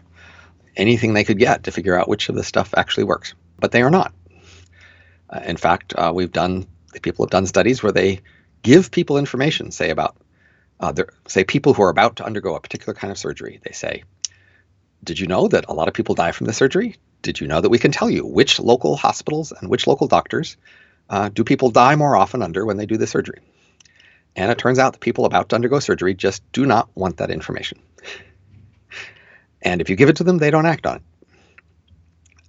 anything 0.74 1.12
they 1.12 1.24
could 1.24 1.38
get 1.38 1.64
to 1.64 1.70
figure 1.70 1.98
out 1.98 2.08
which 2.08 2.30
of 2.30 2.34
the 2.34 2.42
stuff 2.42 2.72
actually 2.76 3.04
works. 3.04 3.34
But 3.58 3.72
they 3.72 3.82
are 3.82 3.90
not. 3.90 4.14
Uh, 5.32 5.40
in 5.44 5.56
fact, 5.56 5.94
uh, 5.96 6.12
we've 6.14 6.32
done, 6.32 6.66
people 7.00 7.24
have 7.24 7.30
done 7.30 7.46
studies 7.46 7.82
where 7.82 7.92
they 7.92 8.20
give 8.62 8.90
people 8.90 9.18
information, 9.18 9.70
say 9.70 9.90
about, 9.90 10.16
uh, 10.80 10.92
say 11.26 11.44
people 11.44 11.72
who 11.72 11.82
are 11.82 11.88
about 11.88 12.16
to 12.16 12.24
undergo 12.24 12.54
a 12.54 12.60
particular 12.60 12.94
kind 12.94 13.10
of 13.10 13.18
surgery. 13.18 13.60
They 13.62 13.72
say, 13.72 14.04
did 15.02 15.18
you 15.18 15.26
know 15.26 15.48
that 15.48 15.64
a 15.68 15.72
lot 15.72 15.88
of 15.88 15.94
people 15.94 16.14
die 16.14 16.32
from 16.32 16.46
the 16.46 16.52
surgery? 16.52 16.96
Did 17.22 17.40
you 17.40 17.46
know 17.46 17.60
that 17.60 17.70
we 17.70 17.78
can 17.78 17.92
tell 17.92 18.10
you 18.10 18.26
which 18.26 18.60
local 18.60 18.96
hospitals 18.96 19.52
and 19.52 19.68
which 19.68 19.86
local 19.86 20.06
doctors 20.06 20.56
uh, 21.08 21.28
do 21.28 21.44
people 21.44 21.70
die 21.70 21.96
more 21.96 22.16
often 22.16 22.42
under 22.42 22.66
when 22.66 22.76
they 22.76 22.86
do 22.86 22.96
the 22.96 23.06
surgery? 23.06 23.40
And 24.34 24.50
it 24.50 24.58
turns 24.58 24.78
out 24.78 24.92
that 24.92 25.00
people 25.00 25.24
about 25.24 25.50
to 25.50 25.54
undergo 25.54 25.78
surgery 25.78 26.14
just 26.14 26.42
do 26.52 26.66
not 26.66 26.88
want 26.94 27.18
that 27.18 27.30
information. 27.30 27.78
And 29.60 29.80
if 29.80 29.90
you 29.90 29.96
give 29.96 30.08
it 30.08 30.16
to 30.16 30.24
them, 30.24 30.38
they 30.38 30.50
don't 30.50 30.66
act 30.66 30.86
on 30.86 30.96
it. 30.96 31.02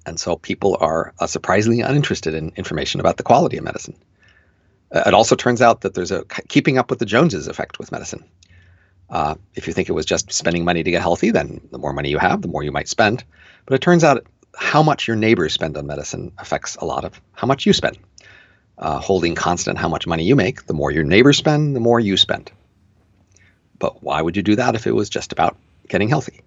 And 0.06 0.20
so 0.20 0.36
people 0.36 0.78
are 0.80 1.14
uh, 1.20 1.28
surprisingly 1.28 1.82
uninterested 1.82 2.34
in 2.34 2.52
information 2.56 3.00
about 3.00 3.18
the 3.18 3.24
quality 3.24 3.58
of 3.58 3.64
medicine. 3.64 3.96
Uh, 4.92 5.04
it 5.08 5.14
also 5.14 5.36
turns 5.36 5.62
out 5.62 5.82
that 5.82 5.94
there's 5.94 6.12
a 6.12 6.26
keeping 6.48 6.78
up 6.78 6.90
with 6.90 7.00
the 7.00 7.06
Joneses 7.06 7.48
effect 7.48 7.80
with 7.80 7.92
medicine. 7.92 8.24
Uh, 9.10 9.36
if 9.56 9.68
you 9.68 9.74
think 9.74 9.90
it 9.90 9.94
was 9.94 10.06
just 10.06 10.32
spending 10.32 10.66
money 10.66 10.84
to 10.84 10.92
get 10.92 11.02
healthy, 11.02 11.32
then 11.32 11.62
the 11.72 11.78
more 11.78 11.94
money 11.94 12.10
you 12.10 12.18
have, 12.18 12.42
the 12.42 12.48
more 12.48 12.64
you 12.64 12.72
might 12.72 12.88
spend. 12.88 13.24
But 13.66 13.76
it 13.76 13.82
turns 13.82 14.04
out 14.04 14.26
how 14.56 14.84
much 14.84 15.08
your 15.08 15.16
neighbors 15.16 15.54
spend 15.54 15.78
on 15.78 15.88
medicine 15.88 16.32
affects 16.38 16.76
a 16.78 16.86
lot 16.86 17.06
of 17.06 17.20
how 17.34 17.48
much 17.48 17.66
you 17.66 17.74
spend. 17.74 17.98
Uh, 18.78 19.00
holding 19.00 19.36
constant 19.36 19.78
how 19.78 19.88
much 19.88 20.08
money 20.08 20.24
you 20.24 20.36
make, 20.36 20.66
the 20.66 20.74
more 20.74 20.92
your 20.92 21.04
neighbors 21.04 21.38
spend, 21.38 21.76
the 21.76 21.80
more 21.80 22.00
you 22.00 22.18
spend. 22.18 22.52
But 23.78 24.02
why 24.04 24.22
would 24.22 24.36
you 24.36 24.44
do 24.44 24.56
that 24.56 24.76
if 24.76 24.88
it 24.88 24.94
was 24.94 25.10
just 25.10 25.32
about 25.32 25.58
getting 25.88 26.10
healthy? 26.10 26.43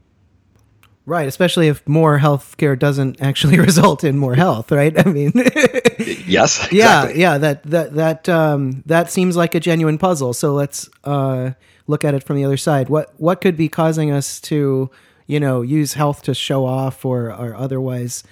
Right, 1.08 1.28
especially 1.28 1.68
if 1.68 1.86
more 1.86 2.18
health 2.18 2.56
care 2.56 2.74
doesn't 2.74 3.22
actually 3.22 3.60
result 3.70 4.02
in 4.02 4.18
more 4.18 4.34
health, 4.34 4.72
right? 4.72 4.92
I 4.98 5.08
mean, 5.08 5.32
yes, 5.98 6.66
exactly. 6.66 6.76
yeah, 6.76 7.08
yeah. 7.14 7.38
That 7.38 7.62
that 7.62 7.94
that 7.94 8.28
um, 8.28 8.82
that 8.86 9.08
seems 9.12 9.36
like 9.36 9.54
a 9.54 9.60
genuine 9.60 9.98
puzzle. 9.98 10.34
So 10.34 10.52
let's 10.52 10.90
uh, 11.04 11.52
look 11.86 12.04
at 12.04 12.14
it 12.14 12.24
from 12.24 12.36
the 12.36 12.44
other 12.44 12.56
side. 12.56 12.88
What 12.88 13.14
what 13.18 13.40
could 13.40 13.56
be 13.56 13.68
causing 13.68 14.10
us 14.10 14.40
to, 14.42 14.90
you 15.28 15.38
know, 15.38 15.62
use 15.62 15.94
health 15.94 16.22
to 16.22 16.34
show 16.34 16.66
off 16.66 17.04
or 17.04 17.32
or 17.32 17.54
otherwise 17.54 18.24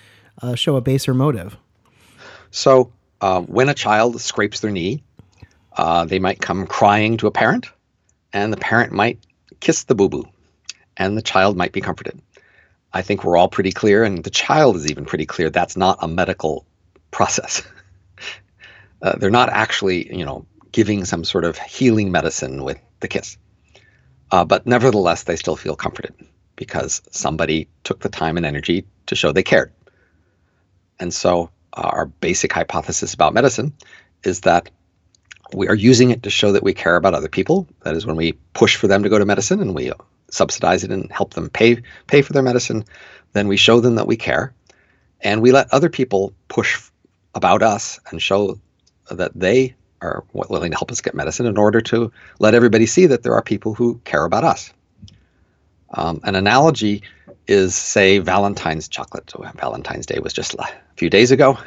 uh, 0.43 0.57
show 0.57 0.75
a 0.75 0.81
baser 0.81 1.15
motive? 1.15 1.57
So 2.51 2.93
uh, 3.21 3.43
when 3.43 3.69
a 3.69 3.75
child 3.75 4.21
scrapes 4.21 4.59
their 4.59 4.73
knee, 4.73 5.01
uh, 5.77 6.07
they 6.07 6.19
might 6.19 6.41
come 6.41 6.67
crying 6.67 7.19
to 7.19 7.29
a 7.29 7.31
parent, 7.31 7.67
and 8.33 8.53
the 8.53 8.57
parent 8.57 8.93
might 8.93 9.21
kiss 9.61 9.85
the 9.85 9.95
boo 9.95 10.09
boo, 10.09 10.25
and 10.97 11.17
the 11.17 11.23
child 11.23 11.57
might 11.57 11.71
be 11.71 11.81
comforted. 11.81 12.21
I 12.95 13.03
think 13.03 13.25
we're 13.25 13.37
all 13.37 13.49
pretty 13.49 13.73
clear, 13.73 14.05
and 14.05 14.23
the 14.23 14.31
child 14.31 14.77
is 14.77 14.89
even 14.89 15.05
pretty 15.05 15.27
clear 15.27 15.51
that's 15.51 15.77
not 15.77 15.99
a 16.01 16.07
medical 16.07 16.65
process. 17.11 17.63
uh, 19.03 19.17
they're 19.19 19.31
not 19.31 19.49
actually, 19.49 20.17
you 20.17 20.25
know, 20.25 20.47
giving 20.71 21.05
some 21.05 21.25
sort 21.25 21.45
of 21.45 21.59
healing 21.59 22.13
medicine 22.13 22.63
with 22.63 22.79
the 23.01 23.09
kiss. 23.09 23.37
Uh, 24.31 24.45
but 24.45 24.65
nevertheless, 24.65 25.25
they 25.25 25.35
still 25.35 25.57
feel 25.57 25.75
comforted 25.75 26.15
because 26.55 27.03
somebody 27.11 27.69
took 27.83 27.99
the 27.99 28.09
time 28.09 28.37
and 28.37 28.47
energy 28.47 28.87
to 29.07 29.17
show 29.17 29.33
they 29.33 29.43
cared. 29.43 29.73
And 31.01 31.13
so, 31.13 31.51
uh, 31.77 31.81
our 31.83 32.07
basic 32.07 32.53
hypothesis 32.53 33.13
about 33.13 33.35
medicine 33.35 33.75
is 34.23 34.43
that 34.43 34.71
we 35.53 35.67
are 35.67 35.75
using 35.75 36.11
it 36.11 36.23
to 36.23 36.31
show 36.31 36.53
that 36.53 36.63
we 36.63 36.73
care 36.73 36.95
about 36.95 37.15
other 37.15 37.29
people. 37.29 37.67
That 37.83 37.97
is, 37.97 38.07
when 38.07 38.17
we 38.17 38.33
push 38.53 38.77
for 38.77 38.87
them 38.87 39.03
to 39.03 39.09
go 39.09 39.19
to 39.19 39.27
medicine 39.27 39.61
and 39.61 39.75
we 39.75 39.91
subsidize 40.35 40.85
it 40.85 40.91
and 40.91 41.11
help 41.13 41.35
them 41.35 41.49
pay 41.49 41.83
pay 42.07 42.23
for 42.23 42.33
their 42.33 42.43
medicine, 42.43 42.85
then 43.33 43.49
we 43.49 43.57
show 43.57 43.81
them 43.81 43.95
that 43.95 44.07
we 44.07 44.17
care, 44.17 44.53
and 45.21 45.41
we 45.41 45.53
let 45.53 45.73
other 45.73 45.89
people 45.89 46.33
push 46.49 46.91
about 47.35 47.63
us 47.63 48.01
and 48.11 48.21
show 48.21 48.59
that 49.11 49.33
they 49.35 49.75
are 50.01 50.25
willing 50.33 50.71
to 50.71 50.77
help 50.77 50.91
us 50.91 51.01
get 51.01 51.15
medicine 51.15 51.47
in 51.47 51.57
order 51.57 51.81
to 51.81 52.13
let 52.39 52.55
everybody 52.55 52.87
see 52.87 53.07
that 53.07 53.23
there 53.23 53.35
are 53.35 53.43
people 53.43 53.75
who 53.75 54.01
care 54.05 54.25
about 54.25 54.45
us. 54.45 54.73
Um, 55.91 56.21
an 56.25 56.35
analogy 56.35 57.03
is, 57.47 57.75
say, 57.75 58.19
Valentine's 58.19 58.89
chocolate. 58.89 59.31
So 59.31 59.45
Valentine's 59.57 60.07
Day 60.07 60.19
was 60.19 60.33
just 60.33 60.55
a 60.55 60.67
few 60.97 61.09
days 61.11 61.31
ago. 61.31 61.59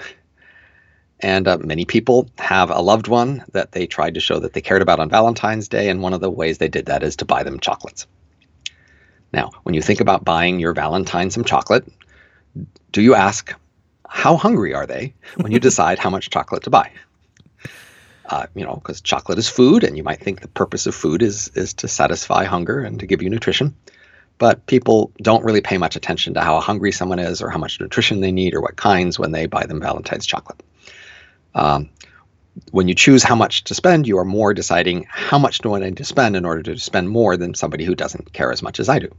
And 1.20 1.48
uh, 1.48 1.58
many 1.58 1.86
people 1.86 2.30
have 2.38 2.70
a 2.70 2.82
loved 2.82 3.08
one 3.08 3.44
that 3.54 3.72
they 3.72 3.88
tried 3.88 4.14
to 4.16 4.20
show 4.20 4.40
that 4.40 4.54
they 4.54 4.62
cared 4.62 4.82
about 4.82 5.00
on 5.00 5.10
Valentine's 5.10 5.68
Day. 5.68 5.90
And 5.90 6.02
one 6.02 6.14
of 6.14 6.22
the 6.22 6.30
ways 6.30 6.58
they 6.58 6.68
did 6.68 6.88
that 6.88 7.04
is 7.04 7.16
to 7.18 7.26
buy 7.26 7.44
them 7.44 7.60
chocolates. 7.60 8.06
Now, 9.34 9.52
when 9.64 9.76
you 9.76 9.82
think 9.82 10.02
about 10.02 10.26
buying 10.26 10.60
your 10.60 10.74
Valentine 10.74 11.30
some 11.30 11.44
chocolate, 11.44 11.86
do 12.92 13.02
you 13.02 13.14
ask, 13.16 13.54
how 14.08 14.38
hungry 14.38 14.74
are 14.74 14.86
they 14.86 15.14
when 15.36 15.52
you 15.52 15.60
decide 15.68 16.00
how 16.00 16.10
much 16.10 16.30
chocolate 16.30 16.64
to 16.64 16.70
buy? 16.70 16.92
uh, 18.30 18.48
you 18.56 18.66
know, 18.66 18.76
because 18.76 19.02
chocolate 19.02 19.38
is 19.38 19.48
food, 19.48 19.84
and 19.84 19.96
you 19.96 20.04
might 20.04 20.20
think 20.20 20.42
the 20.42 20.48
purpose 20.50 20.86
of 20.86 20.94
food 20.94 21.22
is 21.22 21.50
is 21.56 21.74
to 21.76 21.88
satisfy 21.88 22.44
hunger 22.44 22.80
and 22.80 23.00
to 23.00 23.08
give 23.08 23.22
you 23.22 23.30
nutrition. 23.30 23.76
But 24.38 24.66
people 24.68 25.12
don't 25.22 25.44
really 25.44 25.62
pay 25.62 25.78
much 25.78 25.96
attention 25.96 26.36
to 26.36 26.42
how 26.42 26.60
hungry 26.60 26.92
someone 26.92 27.20
is, 27.20 27.42
or 27.42 27.50
how 27.50 27.58
much 27.58 27.80
nutrition 27.80 28.22
they 28.22 28.32
need, 28.32 28.54
or 28.54 28.62
what 28.62 28.76
kinds 28.76 29.18
when 29.18 29.32
they 29.32 29.46
buy 29.46 29.66
them 29.66 29.80
Valentine's 29.80 30.26
chocolate. 30.26 30.62
Um, 31.56 31.90
when 32.72 32.88
you 32.88 32.96
choose 32.96 33.24
how 33.24 33.36
much 33.36 33.64
to 33.66 33.76
spend, 33.76 34.08
you 34.08 34.18
are 34.18 34.26
more 34.26 34.54
deciding 34.54 35.06
how 35.10 35.38
much 35.38 35.60
do 35.60 35.76
I 35.76 35.80
need 35.80 35.98
to 35.98 36.04
spend 36.04 36.36
in 36.36 36.46
order 36.46 36.64
to 36.64 36.80
spend 36.80 37.10
more 37.10 37.38
than 37.38 37.54
somebody 37.54 37.86
who 37.86 37.96
doesn't 37.96 38.34
care 38.34 38.52
as 38.52 38.64
much 38.64 38.80
as 38.80 38.90
I 38.90 39.00
do. 39.00 39.14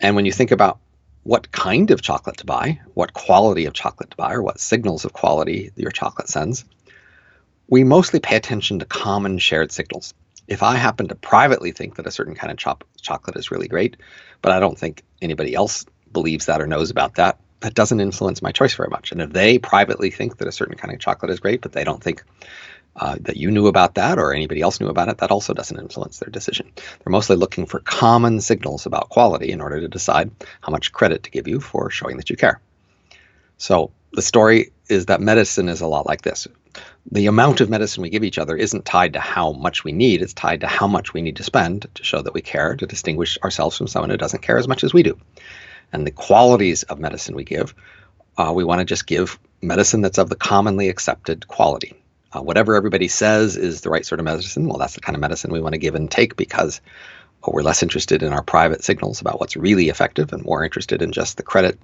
And 0.00 0.14
when 0.14 0.26
you 0.26 0.32
think 0.32 0.50
about 0.50 0.78
what 1.22 1.50
kind 1.50 1.90
of 1.90 2.02
chocolate 2.02 2.36
to 2.38 2.46
buy, 2.46 2.80
what 2.94 3.12
quality 3.12 3.66
of 3.66 3.74
chocolate 3.74 4.10
to 4.10 4.16
buy, 4.16 4.34
or 4.34 4.42
what 4.42 4.60
signals 4.60 5.04
of 5.04 5.12
quality 5.12 5.72
your 5.74 5.90
chocolate 5.90 6.28
sends, 6.28 6.64
we 7.68 7.82
mostly 7.82 8.20
pay 8.20 8.36
attention 8.36 8.78
to 8.78 8.84
common 8.84 9.38
shared 9.38 9.72
signals. 9.72 10.14
If 10.46 10.62
I 10.62 10.76
happen 10.76 11.08
to 11.08 11.16
privately 11.16 11.72
think 11.72 11.96
that 11.96 12.06
a 12.06 12.12
certain 12.12 12.36
kind 12.36 12.52
of 12.52 12.78
chocolate 13.02 13.36
is 13.36 13.50
really 13.50 13.66
great, 13.66 13.96
but 14.42 14.52
I 14.52 14.60
don't 14.60 14.78
think 14.78 15.02
anybody 15.20 15.54
else 15.54 15.84
believes 16.12 16.46
that 16.46 16.60
or 16.60 16.68
knows 16.68 16.90
about 16.90 17.16
that, 17.16 17.40
that 17.60 17.74
doesn't 17.74 18.00
influence 18.00 18.42
my 18.42 18.52
choice 18.52 18.74
very 18.74 18.88
much. 18.88 19.12
And 19.12 19.20
if 19.20 19.32
they 19.32 19.58
privately 19.58 20.10
think 20.10 20.38
that 20.38 20.48
a 20.48 20.52
certain 20.52 20.76
kind 20.76 20.92
of 20.92 21.00
chocolate 21.00 21.30
is 21.30 21.40
great, 21.40 21.62
but 21.62 21.72
they 21.72 21.84
don't 21.84 22.02
think 22.02 22.22
uh, 22.96 23.16
that 23.20 23.36
you 23.36 23.50
knew 23.50 23.66
about 23.66 23.94
that 23.94 24.18
or 24.18 24.32
anybody 24.32 24.60
else 24.60 24.80
knew 24.80 24.88
about 24.88 25.08
it, 25.08 25.18
that 25.18 25.30
also 25.30 25.52
doesn't 25.52 25.78
influence 25.78 26.18
their 26.18 26.30
decision. 26.30 26.70
They're 26.76 27.10
mostly 27.10 27.36
looking 27.36 27.66
for 27.66 27.80
common 27.80 28.40
signals 28.40 28.86
about 28.86 29.08
quality 29.10 29.52
in 29.52 29.60
order 29.60 29.80
to 29.80 29.88
decide 29.88 30.30
how 30.60 30.70
much 30.70 30.92
credit 30.92 31.22
to 31.24 31.30
give 31.30 31.48
you 31.48 31.60
for 31.60 31.90
showing 31.90 32.16
that 32.16 32.30
you 32.30 32.36
care. 32.36 32.60
So 33.58 33.90
the 34.12 34.22
story 34.22 34.72
is 34.88 35.06
that 35.06 35.20
medicine 35.20 35.68
is 35.68 35.80
a 35.80 35.86
lot 35.86 36.06
like 36.06 36.22
this. 36.22 36.46
The 37.10 37.26
amount 37.26 37.60
of 37.60 37.70
medicine 37.70 38.02
we 38.02 38.10
give 38.10 38.24
each 38.24 38.38
other 38.38 38.56
isn't 38.56 38.84
tied 38.84 39.12
to 39.14 39.20
how 39.20 39.52
much 39.52 39.84
we 39.84 39.92
need, 39.92 40.22
it's 40.22 40.34
tied 40.34 40.60
to 40.60 40.66
how 40.66 40.86
much 40.86 41.14
we 41.14 41.22
need 41.22 41.36
to 41.36 41.42
spend 41.42 41.86
to 41.94 42.04
show 42.04 42.20
that 42.20 42.34
we 42.34 42.42
care, 42.42 42.76
to 42.76 42.86
distinguish 42.86 43.38
ourselves 43.42 43.76
from 43.76 43.86
someone 43.86 44.10
who 44.10 44.16
doesn't 44.16 44.42
care 44.42 44.58
as 44.58 44.68
much 44.68 44.84
as 44.84 44.92
we 44.92 45.02
do. 45.02 45.18
And 45.92 46.06
the 46.06 46.10
qualities 46.10 46.82
of 46.84 46.98
medicine 46.98 47.34
we 47.34 47.44
give, 47.44 47.74
uh, 48.38 48.52
we 48.54 48.64
want 48.64 48.80
to 48.80 48.84
just 48.84 49.06
give 49.06 49.38
medicine 49.62 50.00
that's 50.00 50.18
of 50.18 50.28
the 50.28 50.36
commonly 50.36 50.88
accepted 50.88 51.48
quality. 51.48 51.94
Uh, 52.32 52.42
whatever 52.42 52.74
everybody 52.74 53.08
says 53.08 53.56
is 53.56 53.80
the 53.80 53.90
right 53.90 54.04
sort 54.04 54.18
of 54.18 54.24
medicine, 54.24 54.68
well, 54.68 54.78
that's 54.78 54.94
the 54.94 55.00
kind 55.00 55.16
of 55.16 55.20
medicine 55.20 55.52
we 55.52 55.60
want 55.60 55.72
to 55.72 55.78
give 55.78 55.94
and 55.94 56.10
take 56.10 56.36
because 56.36 56.80
we're 57.46 57.62
less 57.62 57.82
interested 57.82 58.22
in 58.22 58.32
our 58.32 58.42
private 58.42 58.82
signals 58.82 59.20
about 59.20 59.38
what's 59.40 59.56
really 59.56 59.88
effective 59.88 60.32
and 60.32 60.44
more 60.44 60.64
interested 60.64 61.00
in 61.00 61.12
just 61.12 61.36
the 61.36 61.42
credit 61.42 61.78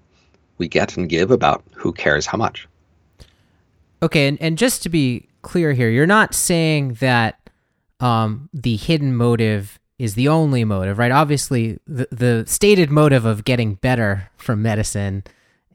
we 0.59 0.69
get 0.69 0.97
and 0.97 1.09
give 1.09 1.31
about 1.31 1.63
who 1.75 1.93
cares 1.93 2.27
how 2.27 2.37
much. 2.37 2.67
Okay, 4.03 4.27
and, 4.27 4.41
and 4.43 4.59
just 4.59 4.83
to 4.83 4.89
be 4.89 5.29
clear 5.43 5.73
here, 5.73 5.89
you're 5.89 6.07
not 6.07 6.35
saying 6.35 6.95
that 6.95 7.39
um, 8.01 8.49
the 8.53 8.77
hidden 8.77 9.15
motive 9.15 9.79
is 10.03 10.17
the 10.17 10.27
only 10.27 10.65
motive, 10.65 10.99
right? 10.99 11.13
Obviously, 11.13 11.79
the, 11.87 12.09
the 12.11 12.43
stated 12.49 12.91
motive 12.91 13.25
of 13.25 13.45
getting 13.45 13.75
better 13.75 14.29
from 14.37 14.61
medicine 14.61 15.23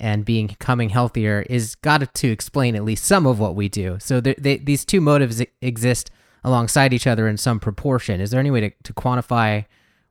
and 0.02 0.26
being 0.26 0.48
becoming 0.48 0.90
healthier 0.90 1.46
is 1.50 1.76
got 1.76 2.13
to 2.13 2.28
explain 2.28 2.76
at 2.76 2.84
least 2.84 3.06
some 3.06 3.26
of 3.26 3.40
what 3.40 3.56
we 3.56 3.70
do. 3.70 3.98
So 4.02 4.20
they, 4.20 4.58
these 4.58 4.84
two 4.84 5.00
motives 5.00 5.42
exist 5.62 6.12
alongside 6.44 6.92
each 6.92 7.08
other 7.08 7.26
in 7.30 7.38
some 7.38 7.62
proportion. 7.62 8.20
Is 8.20 8.32
there 8.32 8.42
any 8.42 8.52
way 8.52 8.60
to, 8.60 8.70
to 8.84 8.94
quantify 8.94 9.63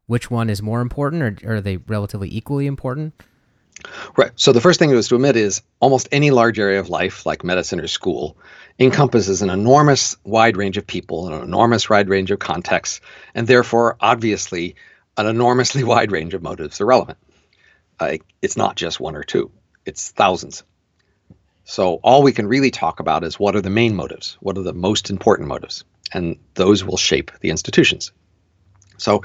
which 0.07 0.31
one 0.31 0.49
is 0.49 0.63
more 0.63 0.81
important, 0.81 1.23
or, 1.23 1.37
or 1.47 1.57
are 1.57 1.61
they 1.61 1.77
relatively 1.77 2.35
equally 2.35 2.67
important? 2.67 3.13
Right. 4.17 4.33
So 4.37 4.51
the 4.51 4.63
first 4.63 4.79
thing 4.79 4.93
is 4.93 5.09
to 5.09 5.17
admit 5.17 5.37
is 5.37 5.61
almost 5.81 6.09
any 6.11 6.31
large 6.31 6.59
area 6.59 6.81
of 6.81 6.89
life, 6.89 7.27
like 7.27 7.45
medicine 7.45 7.81
or 7.81 7.87
school, 7.87 8.39
encompasses 8.79 9.43
an 9.43 9.51
enormous 9.51 10.17
wide 10.25 10.57
range 10.57 10.77
of 10.77 10.87
people, 10.87 11.29
an 11.29 11.43
enormous 11.43 11.89
wide 11.89 12.09
range 12.09 12.31
of 12.31 12.39
contexts, 12.39 13.01
and 13.35 13.47
therefore, 13.47 13.97
obviously, 14.01 14.77
an 15.17 15.27
enormously 15.27 15.85
wide 15.93 16.13
range 16.13 16.35
of 16.35 16.43
motives 16.43 16.81
are 16.81 16.87
relevant. 16.87 17.19
Uh, 17.99 18.19
it's 18.43 18.57
not 18.57 18.77
just 18.77 19.01
one 19.01 19.17
or 19.17 19.23
two 19.23 19.51
it's 19.87 20.11
thousands. 20.11 20.65
So 21.65 21.95
all 22.03 22.23
we 22.23 22.33
can 22.33 22.47
really 22.47 22.71
talk 22.71 23.01
about 23.01 23.25
is 23.25 23.41
what 23.41 23.57
are 23.57 23.61
the 23.61 23.71
main 23.71 23.97
motives? 23.97 24.37
What 24.41 24.59
are 24.59 24.63
the 24.63 24.75
most 24.75 25.11
important 25.11 25.49
motives? 25.49 25.85
And 26.13 26.37
those 26.55 26.85
will 26.85 26.97
shape 26.97 27.31
the 27.41 27.51
institutions. 27.51 28.13
So 28.99 29.23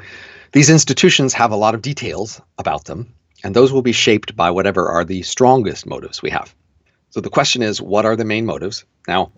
these 0.51 0.69
institutions 0.69 1.33
have 1.33 1.51
a 1.51 1.55
lot 1.55 1.75
of 1.75 1.81
details 1.81 2.41
about 2.57 2.85
them, 2.85 3.13
and 3.43 3.55
those 3.55 3.71
will 3.71 3.81
be 3.81 3.91
shaped 3.91 4.35
by 4.35 4.51
whatever 4.51 4.89
are 4.89 5.05
the 5.05 5.21
strongest 5.23 5.85
motives 5.85 6.21
we 6.21 6.29
have. 6.29 6.53
So 7.09 7.21
the 7.21 7.29
question 7.29 7.61
is, 7.61 7.81
what 7.81 8.05
are 8.05 8.15
the 8.15 8.25
main 8.25 8.45
motives? 8.45 8.85
Now, 9.07 9.31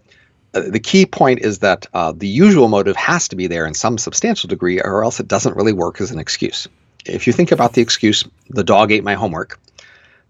the 0.54 0.80
key 0.80 1.06
point 1.06 1.40
is 1.40 1.60
that 1.60 1.88
uh, 1.94 2.12
the 2.12 2.28
usual 2.28 2.68
motive 2.68 2.96
has 2.96 3.28
to 3.30 3.36
be 3.36 3.48
there 3.48 3.66
in 3.66 3.74
some 3.74 3.98
substantial 3.98 4.48
degree, 4.48 4.80
or 4.80 5.04
else 5.04 5.20
it 5.20 5.28
doesn't 5.28 5.56
really 5.56 5.74
work 5.74 6.00
as 6.00 6.12
an 6.12 6.20
excuse. 6.20 6.68
If 7.06 7.28
you 7.28 7.34
think 7.34 7.52
about 7.52 7.74
the 7.74 7.82
excuse, 7.82 8.24
the 8.50 8.64
dog 8.64 8.92
ate 8.92 9.04
my 9.04 9.16
homework, 9.16 9.60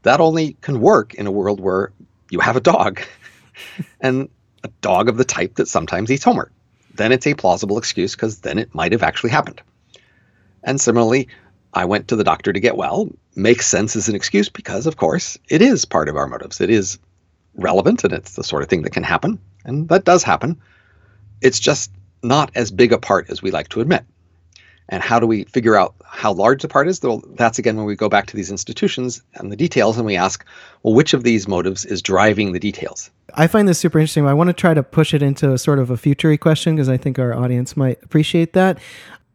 that 0.04 0.20
only 0.20 0.56
can 0.62 0.80
work 0.80 1.14
in 1.14 1.28
a 1.28 1.32
world 1.32 1.60
where 1.60 1.92
you 2.30 2.40
have 2.40 2.56
a 2.56 2.62
dog 2.62 3.02
and 4.02 4.30
a 4.64 4.70
dog 4.82 5.10
of 5.10 5.18
the 5.18 5.26
type 5.26 5.56
that 5.56 5.68
sometimes 5.68 6.10
eats 6.10 6.24
homework. 6.24 6.52
Then 6.96 7.12
it's 7.12 7.28
a 7.28 7.34
plausible 7.34 7.78
excuse 7.78 8.16
because 8.16 8.40
then 8.40 8.58
it 8.58 8.74
might 8.74 8.92
have 8.92 9.04
actually 9.04 9.32
happened. 9.32 9.62
And 10.64 10.80
similarly, 10.80 11.28
I 11.74 11.86
went 11.86 12.08
to 12.08 12.16
the 12.16 12.24
doctor 12.24 12.54
to 12.54 12.60
get 12.60 12.78
well 12.78 13.10
makes 13.36 13.66
sense 13.66 13.96
as 13.96 14.08
an 14.08 14.16
excuse 14.16 14.48
because, 14.48 14.86
of 14.86 14.98
course, 14.98 15.38
it 15.50 15.62
is 15.62 15.86
part 15.86 16.08
of 16.08 16.16
our 16.16 16.28
motives. 16.28 16.62
It 16.62 16.70
is 16.70 17.00
relevant 17.56 18.04
and 18.04 18.14
it's 18.14 18.36
the 18.36 18.44
sort 18.44 18.64
of 18.64 18.70
thing 18.70 18.84
that 18.84 18.94
can 18.94 19.04
happen. 19.04 19.40
And 19.66 19.88
that 19.90 20.04
does 20.04 20.24
happen. 20.24 20.62
It's 21.42 21.60
just 21.60 21.92
not 22.22 22.52
as 22.56 22.72
big 22.72 22.94
a 22.94 22.98
part 22.98 23.30
as 23.30 23.42
we 23.42 23.52
like 23.52 23.70
to 23.70 23.82
admit. 23.82 24.06
And 24.90 25.02
how 25.02 25.20
do 25.20 25.26
we 25.26 25.46
figure 25.46 25.76
out 25.76 25.96
how 26.04 26.34
large 26.34 26.62
the 26.62 26.68
part 26.68 26.88
is? 26.88 27.02
Well, 27.02 27.24
that's 27.36 27.58
again 27.58 27.78
when 27.78 27.86
we 27.86 27.96
go 27.96 28.10
back 28.10 28.28
to 28.28 28.36
these 28.36 28.52
institutions 28.52 29.22
and 29.36 29.52
the 29.52 29.56
details 29.56 29.98
and 29.98 30.06
we 30.06 30.18
ask, 30.18 30.46
well, 30.84 30.94
which 30.94 31.14
of 31.14 31.24
these 31.24 31.48
motives 31.48 31.86
is 31.86 32.02
driving 32.02 32.52
the 32.52 32.60
details? 32.60 33.10
I 33.34 33.48
find 33.48 33.68
this 33.68 33.80
super 33.80 34.00
interesting. 34.00 34.28
I 34.28 34.34
want 34.34 34.50
to 34.50 34.54
try 34.54 34.74
to 34.74 34.84
push 34.84 35.14
it 35.14 35.24
into 35.24 35.54
a 35.54 35.58
sort 35.58 35.80
of 35.80 35.90
a 35.90 35.98
futury 35.98 36.38
question 36.38 36.76
because 36.76 36.90
I 36.90 36.98
think 36.98 37.18
our 37.18 37.34
audience 37.34 37.78
might 37.78 38.04
appreciate 38.04 38.54
that. 38.54 38.78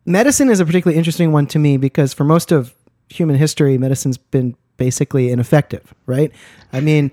Medicine 0.04 0.50
is 0.50 0.60
a 0.60 0.66
particularly 0.66 0.98
interesting 0.98 1.32
one 1.32 1.46
to 1.48 1.58
me 1.58 1.76
because 1.76 2.12
for 2.12 2.24
most 2.24 2.52
of 2.52 2.74
human 3.08 3.36
history, 3.36 3.78
medicine's 3.78 4.18
been 4.18 4.54
basically 4.76 5.30
ineffective, 5.30 5.92
right? 6.06 6.30
I 6.72 6.80
mean, 6.80 7.10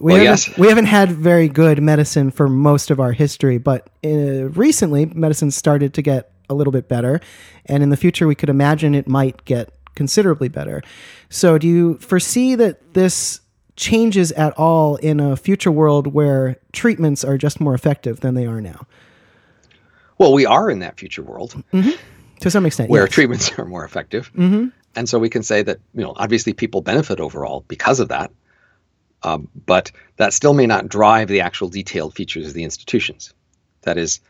we, 0.00 0.12
well, 0.12 0.24
haven't, 0.24 0.48
yes. 0.48 0.58
we 0.58 0.68
haven't 0.68 0.86
had 0.86 1.10
very 1.10 1.48
good 1.48 1.82
medicine 1.82 2.30
for 2.30 2.48
most 2.48 2.90
of 2.90 3.00
our 3.00 3.12
history, 3.12 3.58
but 3.58 3.88
uh, 4.04 4.48
recently 4.50 5.06
medicine 5.06 5.50
started 5.50 5.94
to 5.94 6.02
get 6.02 6.30
a 6.48 6.54
little 6.54 6.72
bit 6.72 6.88
better. 6.88 7.20
And 7.66 7.82
in 7.82 7.90
the 7.90 7.96
future, 7.96 8.26
we 8.26 8.34
could 8.34 8.48
imagine 8.48 8.94
it 8.94 9.08
might 9.08 9.44
get 9.44 9.70
considerably 9.94 10.48
better. 10.48 10.82
So, 11.28 11.58
do 11.58 11.66
you 11.66 11.98
foresee 11.98 12.54
that 12.54 12.94
this 12.94 13.40
changes 13.76 14.32
at 14.32 14.52
all 14.58 14.96
in 14.96 15.20
a 15.20 15.36
future 15.36 15.70
world 15.70 16.08
where 16.08 16.56
treatments 16.72 17.24
are 17.24 17.38
just 17.38 17.60
more 17.60 17.74
effective 17.74 18.20
than 18.20 18.34
they 18.34 18.46
are 18.46 18.60
now? 18.60 18.86
Well, 20.18 20.32
we 20.32 20.46
are 20.46 20.70
in 20.70 20.80
that 20.80 20.98
future 20.98 21.22
world 21.22 21.62
mm-hmm. 21.72 21.90
to 22.40 22.50
some 22.50 22.66
extent, 22.66 22.90
where 22.90 23.04
yes. 23.04 23.12
treatments 23.12 23.52
are 23.58 23.64
more 23.64 23.84
effective, 23.84 24.32
mm-hmm. 24.34 24.68
and 24.96 25.08
so 25.08 25.18
we 25.18 25.28
can 25.28 25.42
say 25.42 25.62
that 25.62 25.78
you 25.94 26.02
know 26.02 26.12
obviously 26.16 26.52
people 26.52 26.80
benefit 26.80 27.20
overall 27.20 27.64
because 27.68 28.00
of 28.00 28.08
that, 28.08 28.30
um, 29.22 29.48
but 29.66 29.90
that 30.16 30.32
still 30.32 30.54
may 30.54 30.66
not 30.66 30.88
drive 30.88 31.28
the 31.28 31.40
actual 31.40 31.68
detailed 31.68 32.14
features 32.14 32.46
of 32.46 32.54
the 32.54 32.64
institutions. 32.64 33.34
That 33.82 33.98
is, 33.98 34.20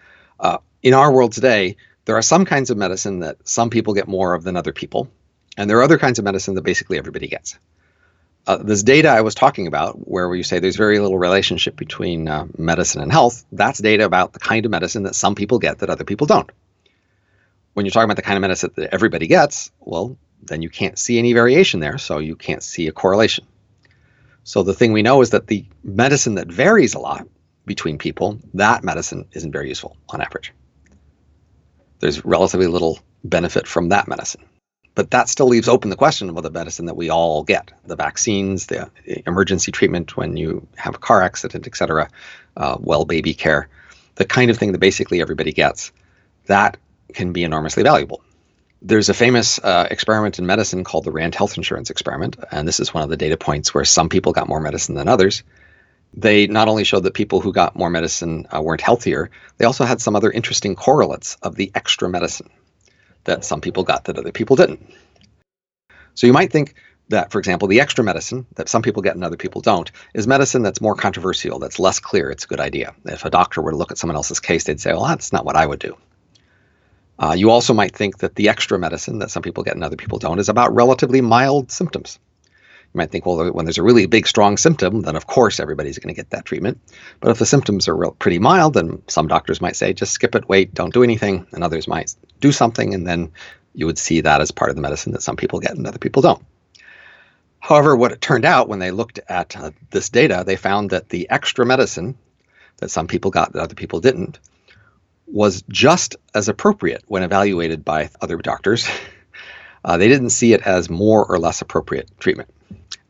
uh, 0.40 0.58
in 0.82 0.94
our 0.94 1.12
world 1.12 1.32
today, 1.32 1.76
there 2.04 2.16
are 2.16 2.22
some 2.22 2.44
kinds 2.44 2.70
of 2.70 2.78
medicine 2.78 3.20
that 3.20 3.36
some 3.46 3.70
people 3.70 3.94
get 3.94 4.08
more 4.08 4.34
of 4.34 4.44
than 4.44 4.56
other 4.56 4.72
people, 4.72 5.10
and 5.56 5.68
there 5.68 5.78
are 5.78 5.82
other 5.82 5.98
kinds 5.98 6.18
of 6.18 6.24
medicine 6.24 6.54
that 6.54 6.62
basically 6.62 6.98
everybody 6.98 7.28
gets. 7.28 7.58
Uh, 8.46 8.56
this 8.56 8.82
data 8.82 9.08
I 9.08 9.20
was 9.20 9.34
talking 9.34 9.66
about, 9.66 10.08
where 10.08 10.34
you 10.34 10.42
say 10.42 10.58
there's 10.58 10.76
very 10.76 11.00
little 11.00 11.18
relationship 11.18 11.76
between 11.76 12.28
uh, 12.28 12.46
medicine 12.56 13.02
and 13.02 13.12
health, 13.12 13.44
that's 13.52 13.78
data 13.78 14.06
about 14.06 14.32
the 14.32 14.38
kind 14.38 14.64
of 14.64 14.70
medicine 14.70 15.02
that 15.02 15.14
some 15.14 15.34
people 15.34 15.58
get 15.58 15.80
that 15.80 15.90
other 15.90 16.04
people 16.04 16.26
don't. 16.26 16.50
When 17.74 17.84
you're 17.84 17.90
talking 17.90 18.06
about 18.06 18.16
the 18.16 18.22
kind 18.22 18.38
of 18.38 18.40
medicine 18.40 18.70
that 18.76 18.94
everybody 18.94 19.26
gets, 19.26 19.70
well, 19.80 20.16
then 20.42 20.62
you 20.62 20.70
can't 20.70 20.98
see 20.98 21.18
any 21.18 21.34
variation 21.34 21.80
there, 21.80 21.98
so 21.98 22.18
you 22.18 22.36
can't 22.36 22.62
see 22.62 22.86
a 22.88 22.92
correlation. 22.92 23.44
So 24.48 24.62
the 24.62 24.74
thing 24.74 24.92
we 24.92 25.02
know 25.02 25.20
is 25.20 25.30
that 25.30 25.46
the 25.46 25.64
medicine 25.84 26.36
that 26.36 26.48
varies 26.48 26.94
a 26.94 26.98
lot 26.98 27.26
between 27.66 27.98
people, 27.98 28.38
that 28.54 28.82
medicine 28.82 29.26
isn't 29.32 29.52
very 29.52 29.68
useful 29.68 29.96
on 30.08 30.22
average 30.22 30.52
there's 32.00 32.24
relatively 32.24 32.66
little 32.66 32.98
benefit 33.24 33.66
from 33.66 33.88
that 33.88 34.08
medicine. 34.08 34.42
But 34.94 35.10
that 35.12 35.28
still 35.28 35.46
leaves 35.46 35.68
open 35.68 35.90
the 35.90 35.96
question 35.96 36.28
of 36.28 36.42
the 36.42 36.50
medicine 36.50 36.86
that 36.86 36.96
we 36.96 37.08
all 37.08 37.44
get 37.44 37.70
the 37.86 37.94
vaccines, 37.94 38.66
the 38.66 38.90
emergency 39.26 39.70
treatment 39.70 40.16
when 40.16 40.36
you 40.36 40.66
have 40.76 40.96
a 40.96 40.98
car 40.98 41.22
accident, 41.22 41.66
et 41.66 41.76
cetera, 41.76 42.08
uh, 42.56 42.76
well 42.80 43.04
baby 43.04 43.32
care, 43.32 43.68
the 44.16 44.24
kind 44.24 44.50
of 44.50 44.58
thing 44.58 44.72
that 44.72 44.78
basically 44.78 45.20
everybody 45.20 45.52
gets. 45.52 45.92
That 46.46 46.76
can 47.14 47.32
be 47.32 47.44
enormously 47.44 47.82
valuable. 47.82 48.22
There's 48.80 49.08
a 49.08 49.14
famous 49.14 49.58
uh, 49.58 49.88
experiment 49.90 50.38
in 50.38 50.46
medicine 50.46 50.84
called 50.84 51.04
the 51.04 51.12
Rand 51.12 51.34
Health 51.34 51.56
Insurance 51.56 51.90
Experiment, 51.90 52.36
and 52.52 52.66
this 52.66 52.78
is 52.78 52.94
one 52.94 53.02
of 53.02 53.10
the 53.10 53.16
data 53.16 53.36
points 53.36 53.74
where 53.74 53.84
some 53.84 54.08
people 54.08 54.32
got 54.32 54.48
more 54.48 54.60
medicine 54.60 54.94
than 54.94 55.08
others 55.08 55.42
they 56.14 56.46
not 56.46 56.68
only 56.68 56.84
showed 56.84 57.02
that 57.04 57.14
people 57.14 57.40
who 57.40 57.52
got 57.52 57.76
more 57.76 57.90
medicine 57.90 58.46
uh, 58.54 58.60
weren't 58.60 58.80
healthier, 58.80 59.30
they 59.58 59.64
also 59.64 59.84
had 59.84 60.00
some 60.00 60.16
other 60.16 60.30
interesting 60.30 60.74
correlates 60.74 61.36
of 61.42 61.56
the 61.56 61.70
extra 61.74 62.08
medicine 62.08 62.50
that 63.24 63.44
some 63.44 63.60
people 63.60 63.84
got 63.84 64.04
that 64.04 64.18
other 64.18 64.32
people 64.32 64.56
didn't. 64.56 64.94
So 66.14 66.26
you 66.26 66.32
might 66.32 66.50
think 66.50 66.74
that, 67.10 67.30
for 67.30 67.38
example, 67.38 67.68
the 67.68 67.80
extra 67.80 68.04
medicine 68.04 68.46
that 68.56 68.68
some 68.68 68.82
people 68.82 69.02
get 69.02 69.14
and 69.14 69.24
other 69.24 69.36
people 69.36 69.60
don't 69.60 69.90
is 70.14 70.26
medicine 70.26 70.62
that's 70.62 70.80
more 70.80 70.94
controversial, 70.94 71.58
that's 71.58 71.78
less 71.78 72.00
clear, 72.00 72.30
it's 72.30 72.44
a 72.44 72.48
good 72.48 72.60
idea. 72.60 72.94
If 73.04 73.24
a 73.24 73.30
doctor 73.30 73.62
were 73.62 73.70
to 73.70 73.76
look 73.76 73.90
at 73.90 73.98
someone 73.98 74.16
else's 74.16 74.40
case, 74.40 74.64
they'd 74.64 74.80
say, 74.80 74.92
well, 74.92 75.06
that's 75.06 75.32
not 75.32 75.44
what 75.44 75.56
I 75.56 75.66
would 75.66 75.78
do. 75.78 75.96
Uh, 77.18 77.34
you 77.36 77.50
also 77.50 77.74
might 77.74 77.94
think 77.96 78.18
that 78.18 78.36
the 78.36 78.48
extra 78.48 78.78
medicine 78.78 79.18
that 79.18 79.30
some 79.30 79.42
people 79.42 79.64
get 79.64 79.74
and 79.74 79.84
other 79.84 79.96
people 79.96 80.18
don't 80.18 80.38
is 80.38 80.48
about 80.48 80.74
relatively 80.74 81.20
mild 81.20 81.70
symptoms 81.70 82.18
You 82.94 82.98
might 82.98 83.10
think, 83.10 83.26
well, 83.26 83.52
when 83.52 83.66
there's 83.66 83.78
a 83.78 83.82
really 83.82 84.06
big, 84.06 84.26
strong 84.26 84.56
symptom, 84.56 85.02
then 85.02 85.16
of 85.16 85.26
course 85.26 85.60
everybody's 85.60 85.98
going 85.98 86.14
to 86.14 86.18
get 86.18 86.30
that 86.30 86.46
treatment. 86.46 86.80
But 87.20 87.30
if 87.30 87.38
the 87.38 87.46
symptoms 87.46 87.88
are 87.88 87.96
real, 87.96 88.12
pretty 88.12 88.38
mild, 88.38 88.74
then 88.74 89.02
some 89.08 89.28
doctors 89.28 89.60
might 89.60 89.76
say, 89.76 89.92
just 89.92 90.12
skip 90.12 90.34
it, 90.34 90.48
wait, 90.48 90.72
don't 90.74 90.94
do 90.94 91.02
anything. 91.02 91.46
And 91.52 91.62
others 91.64 91.88
might 91.88 92.14
do 92.40 92.52
something. 92.52 92.94
And 92.94 93.06
then 93.06 93.32
you 93.74 93.86
would 93.86 93.98
see 93.98 94.22
that 94.22 94.40
as 94.40 94.50
part 94.52 94.70
of 94.70 94.76
the 94.76 94.82
medicine 94.82 95.12
that 95.12 95.22
some 95.22 95.36
people 95.36 95.60
get 95.60 95.76
and 95.76 95.86
other 95.86 95.98
people 95.98 96.22
don't. 96.22 96.44
However, 97.58 97.96
what 97.96 98.12
it 98.12 98.20
turned 98.20 98.44
out 98.44 98.68
when 98.68 98.78
they 98.78 98.92
looked 98.92 99.20
at 99.28 99.56
uh, 99.56 99.72
this 99.90 100.08
data, 100.08 100.44
they 100.46 100.56
found 100.56 100.90
that 100.90 101.10
the 101.10 101.28
extra 101.28 101.66
medicine 101.66 102.16
that 102.78 102.90
some 102.90 103.08
people 103.08 103.30
got 103.30 103.52
that 103.52 103.62
other 103.62 103.74
people 103.74 104.00
didn't 104.00 104.38
was 105.30 105.62
just 105.68 106.16
as 106.34 106.48
appropriate 106.48 107.04
when 107.06 107.22
evaluated 107.22 107.84
by 107.84 108.10
other 108.20 108.36
doctors. 108.36 108.88
Uh, 109.84 109.96
they 109.96 110.08
didn't 110.08 110.30
see 110.30 110.52
it 110.52 110.60
as 110.62 110.90
more 110.90 111.24
or 111.24 111.38
less 111.38 111.62
appropriate 111.62 112.10
treatment. 112.18 112.50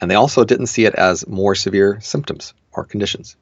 And 0.00 0.10
they 0.10 0.14
also 0.14 0.44
didn't 0.44 0.66
see 0.66 0.84
it 0.84 0.94
as 0.94 1.26
more 1.26 1.54
severe 1.54 1.98
symptoms 2.00 2.52
or 2.72 2.84
conditions. 2.84 3.36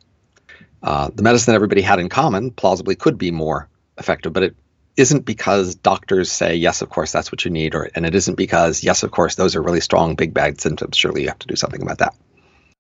Uh, 0.83 1.11
the 1.13 1.23
medicine 1.23 1.55
everybody 1.55 1.83
had 1.83 1.99
in 1.99 2.09
common 2.09 2.53
plausibly 2.53 2.95
could 2.95 3.19
be 3.19 3.31
more 3.31 3.69
effective, 3.99 4.33
but 4.33 4.45
it 4.45 4.57
isn't 4.97 5.25
because 5.25 5.75
doctors 5.75 6.31
say, 6.31 6.55
yes, 6.55 6.81
of 6.83 6.89
course, 6.89 7.13
that's 7.13 7.31
what 7.31 7.45
you 7.45 7.51
need, 7.51 7.75
or 7.75 7.91
and 7.95 8.07
it 8.07 8.15
isn't 8.15 8.37
because, 8.37 8.83
yes, 8.83 9.03
of 9.03 9.11
course, 9.11 9.35
those 9.35 9.55
are 9.55 9.63
really 9.63 9.81
strong, 9.81 10.15
big, 10.15 10.33
bad 10.33 10.61
symptoms. 10.61 10.97
Surely 10.97 11.23
you 11.23 11.29
have 11.29 11.39
to 11.41 11.47
do 11.47 11.57
something 11.57 11.83
about 11.83 11.99
that. 11.99 12.15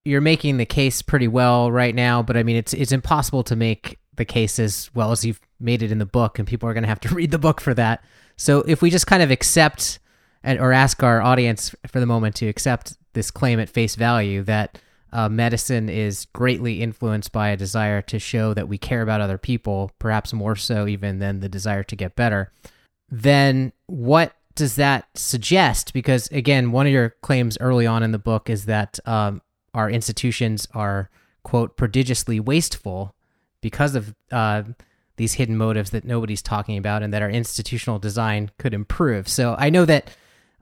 You're 0.04 0.20
making 0.20 0.56
the 0.56 0.66
case 0.66 1.02
pretty 1.02 1.28
well 1.28 1.70
right 1.70 1.94
now, 1.94 2.22
but 2.22 2.36
I 2.36 2.42
mean, 2.42 2.56
it's 2.56 2.72
it's 2.72 2.92
impossible 2.92 3.42
to 3.44 3.56
make 3.56 3.98
the 4.14 4.24
case 4.24 4.58
as 4.58 4.88
well 4.94 5.12
as 5.12 5.24
you've 5.24 5.40
made 5.58 5.82
it 5.82 5.92
in 5.92 5.98
the 5.98 6.06
book, 6.06 6.38
and 6.38 6.46
people 6.46 6.68
are 6.68 6.74
going 6.74 6.82
to 6.82 6.88
have 6.88 7.00
to 7.00 7.08
read 7.14 7.30
the 7.30 7.38
book 7.38 7.60
for 7.60 7.74
that. 7.74 8.04
So 8.36 8.60
if 8.62 8.82
we 8.82 8.90
just 8.90 9.06
kind 9.06 9.22
of 9.22 9.30
accept 9.30 9.98
and, 10.42 10.60
or 10.60 10.72
ask 10.72 11.02
our 11.02 11.20
audience 11.20 11.74
for 11.86 12.00
the 12.00 12.06
moment 12.06 12.36
to 12.36 12.46
accept 12.46 12.96
this 13.14 13.30
claim 13.30 13.58
at 13.58 13.68
face 13.68 13.96
value 13.96 14.42
that 14.42 14.78
uh, 15.12 15.28
medicine 15.28 15.88
is 15.88 16.26
greatly 16.32 16.82
influenced 16.82 17.32
by 17.32 17.48
a 17.48 17.56
desire 17.56 18.02
to 18.02 18.18
show 18.18 18.52
that 18.54 18.68
we 18.68 18.76
care 18.76 19.02
about 19.02 19.20
other 19.20 19.38
people, 19.38 19.90
perhaps 19.98 20.32
more 20.32 20.56
so 20.56 20.86
even 20.86 21.18
than 21.18 21.40
the 21.40 21.48
desire 21.48 21.82
to 21.84 21.96
get 21.96 22.16
better, 22.16 22.52
then 23.10 23.72
what 23.86 24.34
does 24.54 24.76
that 24.76 25.06
suggest? 25.14 25.92
Because 25.92 26.26
again, 26.28 26.72
one 26.72 26.86
of 26.86 26.92
your 26.92 27.10
claims 27.22 27.56
early 27.60 27.86
on 27.86 28.02
in 28.02 28.12
the 28.12 28.18
book 28.18 28.50
is 28.50 28.66
that 28.66 28.98
um, 29.06 29.42
our 29.74 29.88
institutions 29.88 30.66
are, 30.74 31.10
quote, 31.44 31.76
prodigiously 31.76 32.40
wasteful 32.40 33.14
because 33.60 33.94
of 33.94 34.14
uh, 34.32 34.62
these 35.16 35.34
hidden 35.34 35.56
motives 35.56 35.90
that 35.90 36.04
nobody's 36.04 36.42
talking 36.42 36.76
about 36.76 37.02
and 37.02 37.12
that 37.12 37.22
our 37.22 37.30
institutional 37.30 37.98
design 37.98 38.50
could 38.58 38.74
improve. 38.74 39.28
So 39.28 39.56
I 39.58 39.70
know 39.70 39.84
that 39.84 40.08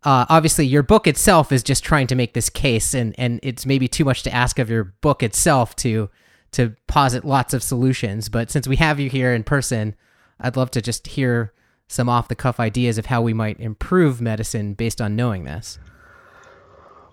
uh, 0.04 0.26
obviously 0.28 0.66
your 0.66 0.82
book 0.82 1.06
itself 1.06 1.50
is 1.50 1.62
just 1.62 1.82
trying 1.82 2.06
to 2.08 2.14
make 2.14 2.34
this 2.34 2.50
case 2.50 2.94
and 2.94 3.14
and 3.18 3.40
it's 3.42 3.66
maybe 3.66 3.88
too 3.88 4.04
much 4.04 4.22
to 4.22 4.34
ask 4.34 4.58
of 4.58 4.70
your 4.70 4.84
book 4.84 5.22
itself 5.22 5.74
to 5.76 6.10
to 6.52 6.74
posit 6.86 7.24
lots 7.24 7.54
of 7.54 7.62
solutions. 7.62 8.28
But 8.28 8.50
since 8.50 8.68
we 8.68 8.76
have 8.76 9.00
you 9.00 9.10
here 9.10 9.34
in 9.34 9.44
person 9.44 9.94
i'd 10.40 10.56
love 10.56 10.70
to 10.72 10.82
just 10.82 11.06
hear 11.06 11.52
some 11.86 12.08
off 12.08 12.28
the 12.28 12.34
cuff 12.34 12.58
ideas 12.58 12.98
of 12.98 13.06
how 13.06 13.22
we 13.22 13.32
might 13.32 13.60
improve 13.60 14.20
medicine 14.20 14.74
based 14.74 15.00
on 15.00 15.14
knowing 15.14 15.44
this. 15.44 15.78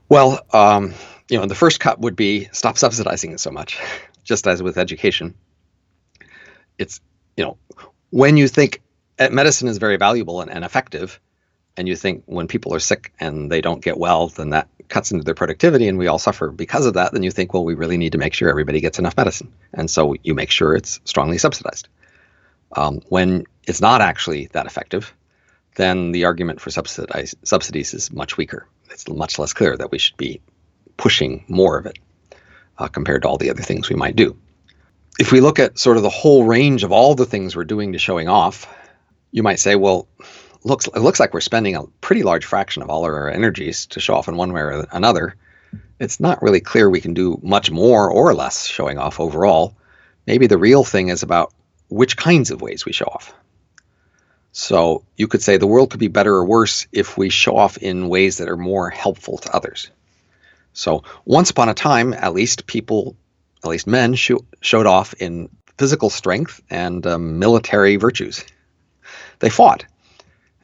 Well 0.09 0.39
um, 0.53 0.93
you 1.29 1.39
know 1.39 1.45
the 1.45 1.55
first 1.55 1.79
cut 1.79 1.99
would 1.99 2.15
be 2.15 2.49
stop 2.51 2.77
subsidizing 2.77 3.31
it 3.31 3.39
so 3.39 3.51
much 3.51 3.79
just 4.23 4.47
as 4.47 4.61
with 4.61 4.77
education. 4.77 5.33
It's 6.77 6.99
you 7.37 7.43
know 7.43 7.57
when 8.09 8.37
you 8.37 8.47
think 8.47 8.81
eh, 9.19 9.29
medicine 9.29 9.67
is 9.67 9.77
very 9.77 9.97
valuable 9.97 10.41
and, 10.41 10.51
and 10.51 10.63
effective 10.63 11.19
and 11.77 11.87
you 11.87 11.95
think 11.95 12.23
when 12.25 12.47
people 12.47 12.73
are 12.73 12.79
sick 12.79 13.13
and 13.19 13.51
they 13.51 13.61
don't 13.61 13.83
get 13.83 13.97
well, 13.97 14.27
then 14.27 14.49
that 14.49 14.67
cuts 14.89 15.11
into 15.11 15.23
their 15.23 15.33
productivity 15.33 15.87
and 15.87 15.97
we 15.97 16.07
all 16.07 16.19
suffer 16.19 16.51
because 16.51 16.85
of 16.85 16.95
that, 16.95 17.13
then 17.13 17.23
you 17.23 17.31
think, 17.31 17.53
well, 17.53 17.63
we 17.63 17.75
really 17.75 17.97
need 17.97 18.11
to 18.11 18.17
make 18.17 18.33
sure 18.33 18.49
everybody 18.49 18.81
gets 18.81 18.99
enough 18.99 19.15
medicine. 19.15 19.53
And 19.73 19.89
so 19.89 20.15
you 20.21 20.33
make 20.33 20.51
sure 20.51 20.75
it's 20.75 20.99
strongly 21.05 21.37
subsidized. 21.37 21.87
Um, 22.73 23.01
when 23.07 23.45
it's 23.67 23.81
not 23.81 24.01
actually 24.01 24.47
that 24.51 24.65
effective, 24.65 25.13
then 25.75 26.11
the 26.11 26.25
argument 26.25 26.59
for 26.59 26.69
subsidies 26.69 27.93
is 27.93 28.11
much 28.11 28.37
weaker. 28.37 28.67
It's 28.89 29.07
much 29.07 29.39
less 29.39 29.53
clear 29.53 29.77
that 29.77 29.91
we 29.91 29.97
should 29.97 30.17
be 30.17 30.41
pushing 30.97 31.45
more 31.47 31.77
of 31.77 31.85
it 31.85 31.97
uh, 32.77 32.89
compared 32.89 33.21
to 33.21 33.29
all 33.29 33.37
the 33.37 33.49
other 33.49 33.63
things 33.63 33.89
we 33.89 33.95
might 33.95 34.17
do. 34.17 34.37
If 35.21 35.31
we 35.31 35.39
look 35.39 35.59
at 35.59 35.77
sort 35.77 35.97
of 35.97 36.03
the 36.03 36.09
whole 36.09 36.45
range 36.45 36.83
of 36.83 36.91
all 36.91 37.13
the 37.13 37.27
things 37.27 37.55
we're 37.55 37.63
doing 37.63 37.91
to 37.91 37.99
showing 37.99 38.27
off, 38.27 38.65
you 39.29 39.43
might 39.43 39.59
say, 39.59 39.75
well, 39.75 40.07
looks 40.63 40.87
it 40.87 40.97
looks 40.97 41.19
like 41.19 41.31
we're 41.31 41.41
spending 41.41 41.75
a 41.75 41.83
pretty 42.01 42.23
large 42.23 42.43
fraction 42.43 42.81
of 42.81 42.89
all 42.89 43.03
our 43.03 43.29
energies 43.29 43.85
to 43.85 43.99
show 43.99 44.15
off 44.15 44.27
in 44.27 44.35
one 44.35 44.51
way 44.51 44.61
or 44.61 44.87
another. 44.91 45.35
It's 45.99 46.19
not 46.19 46.41
really 46.41 46.59
clear 46.59 46.89
we 46.89 47.01
can 47.01 47.13
do 47.13 47.39
much 47.43 47.69
more 47.69 48.09
or 48.09 48.33
less 48.33 48.65
showing 48.65 48.97
off 48.97 49.19
overall. 49.19 49.77
Maybe 50.25 50.47
the 50.47 50.57
real 50.57 50.83
thing 50.83 51.09
is 51.09 51.21
about 51.21 51.53
which 51.87 52.17
kinds 52.17 52.49
of 52.49 52.63
ways 52.63 52.83
we 52.83 52.91
show 52.91 53.05
off. 53.05 53.31
So 54.53 55.05
you 55.17 55.27
could 55.27 55.43
say 55.43 55.57
the 55.57 55.67
world 55.67 55.91
could 55.91 55.99
be 55.99 56.07
better 56.07 56.33
or 56.33 56.45
worse 56.45 56.87
if 56.91 57.15
we 57.15 57.29
show 57.29 57.57
off 57.57 57.77
in 57.77 58.09
ways 58.09 58.39
that 58.39 58.49
are 58.49 58.57
more 58.57 58.89
helpful 58.89 59.37
to 59.37 59.55
others. 59.55 59.91
So 60.73 61.03
once 61.25 61.51
upon 61.51 61.69
a 61.69 61.75
time, 61.75 62.11
at 62.11 62.33
least 62.33 62.65
people, 62.65 63.15
at 63.63 63.69
least 63.69 63.87
men, 63.87 64.15
sh- 64.15 64.31
showed 64.61 64.87
off 64.87 65.13
in 65.19 65.49
physical 65.77 66.09
strength 66.09 66.61
and 66.69 67.05
um, 67.07 67.39
military 67.39 67.95
virtues. 67.95 68.45
They 69.39 69.49
fought 69.49 69.85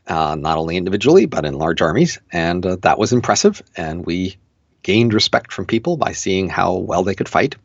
uh, 0.07 0.35
not 0.35 0.57
only 0.57 0.77
individually 0.77 1.25
but 1.25 1.45
in 1.45 1.55
large 1.55 1.81
armies, 1.81 2.19
and 2.31 2.65
uh, 2.65 2.77
that 2.81 2.99
was 2.99 3.13
impressive. 3.13 3.61
And 3.75 4.05
we 4.05 4.37
gained 4.83 5.13
respect 5.13 5.51
from 5.51 5.65
people 5.65 5.97
by 5.97 6.13
seeing 6.13 6.49
how 6.49 6.75
well 6.75 7.03
they 7.03 7.15
could 7.15 7.29
fight. 7.29 7.55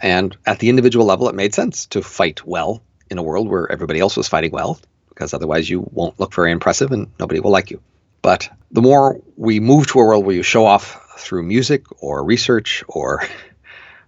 And 0.00 0.36
at 0.46 0.58
the 0.58 0.68
individual 0.68 1.06
level, 1.06 1.28
it 1.28 1.34
made 1.34 1.54
sense 1.54 1.86
to 1.86 2.02
fight 2.02 2.46
well 2.46 2.82
in 3.10 3.18
a 3.18 3.22
world 3.22 3.48
where 3.48 3.70
everybody 3.70 4.00
else 4.00 4.16
was 4.16 4.28
fighting 4.28 4.52
well, 4.52 4.80
because 5.10 5.34
otherwise 5.34 5.68
you 5.68 5.86
won't 5.92 6.18
look 6.18 6.34
very 6.34 6.50
impressive 6.50 6.90
and 6.92 7.08
nobody 7.20 7.40
will 7.40 7.50
like 7.50 7.70
you. 7.70 7.80
But 8.22 8.48
the 8.70 8.82
more 8.82 9.20
we 9.36 9.60
move 9.60 9.88
to 9.88 10.00
a 10.00 10.04
world 10.04 10.24
where 10.24 10.34
you 10.34 10.42
show 10.42 10.64
off 10.64 11.18
through 11.18 11.42
music 11.42 11.84
or 12.02 12.24
research 12.24 12.82
or 12.88 13.22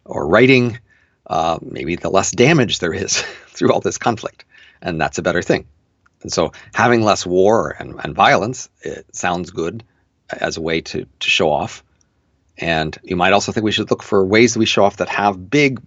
or 0.05 0.27
writing, 0.27 0.79
uh, 1.27 1.59
maybe 1.63 1.97
the 1.97 2.11
less 2.11 2.31
damage 2.31 2.79
there 2.79 2.93
is 2.93 3.21
through 3.49 3.73
all 3.73 3.81
this 3.81 3.99
conflict, 3.99 4.45
and 4.83 5.01
that's 5.01 5.19
a 5.19 5.23
better 5.23 5.43
thing. 5.43 5.67
And 6.23 6.33
so 6.33 6.53
having 6.75 7.03
less 7.03 7.27
war 7.27 7.77
and, 7.79 8.01
and 8.03 8.15
violence, 8.15 8.69
it 8.83 9.07
sounds 9.15 9.51
good 9.51 9.85
as 10.31 10.57
a 10.57 10.63
way 10.63 10.81
to, 10.81 11.07
to 11.21 11.31
show 11.31 11.51
off. 11.51 11.85
And 12.57 12.97
you 13.03 13.15
might 13.17 13.33
also 13.33 13.53
think 13.53 13.65
we 13.65 13.73
should 13.73 13.91
look 13.91 14.03
for 14.03 14.25
ways 14.25 14.55
that 14.55 14.59
we 14.59 14.67
show 14.67 14.85
off 14.85 14.97
that 14.99 15.09
have 15.09 15.51
big, 15.51 15.81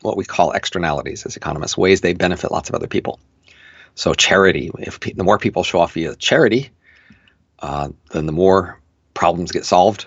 what 0.00 0.16
we 0.16 0.24
call 0.24 0.52
externalities 0.52 1.26
as 1.26 1.36
economists, 1.36 1.76
ways 1.76 2.00
they 2.00 2.14
benefit 2.14 2.50
lots 2.50 2.68
of 2.68 2.74
other 2.74 2.86
people. 2.86 3.20
So 3.94 4.14
charity, 4.14 4.70
if 4.78 4.98
pe- 4.98 5.12
the 5.12 5.24
more 5.24 5.38
people 5.38 5.62
show 5.62 5.80
off 5.80 5.92
via 5.92 6.16
charity, 6.16 6.70
uh, 7.58 7.90
then 8.12 8.26
the 8.26 8.32
more 8.32 8.80
problems 9.14 9.52
get 9.52 9.66
solved, 9.66 10.06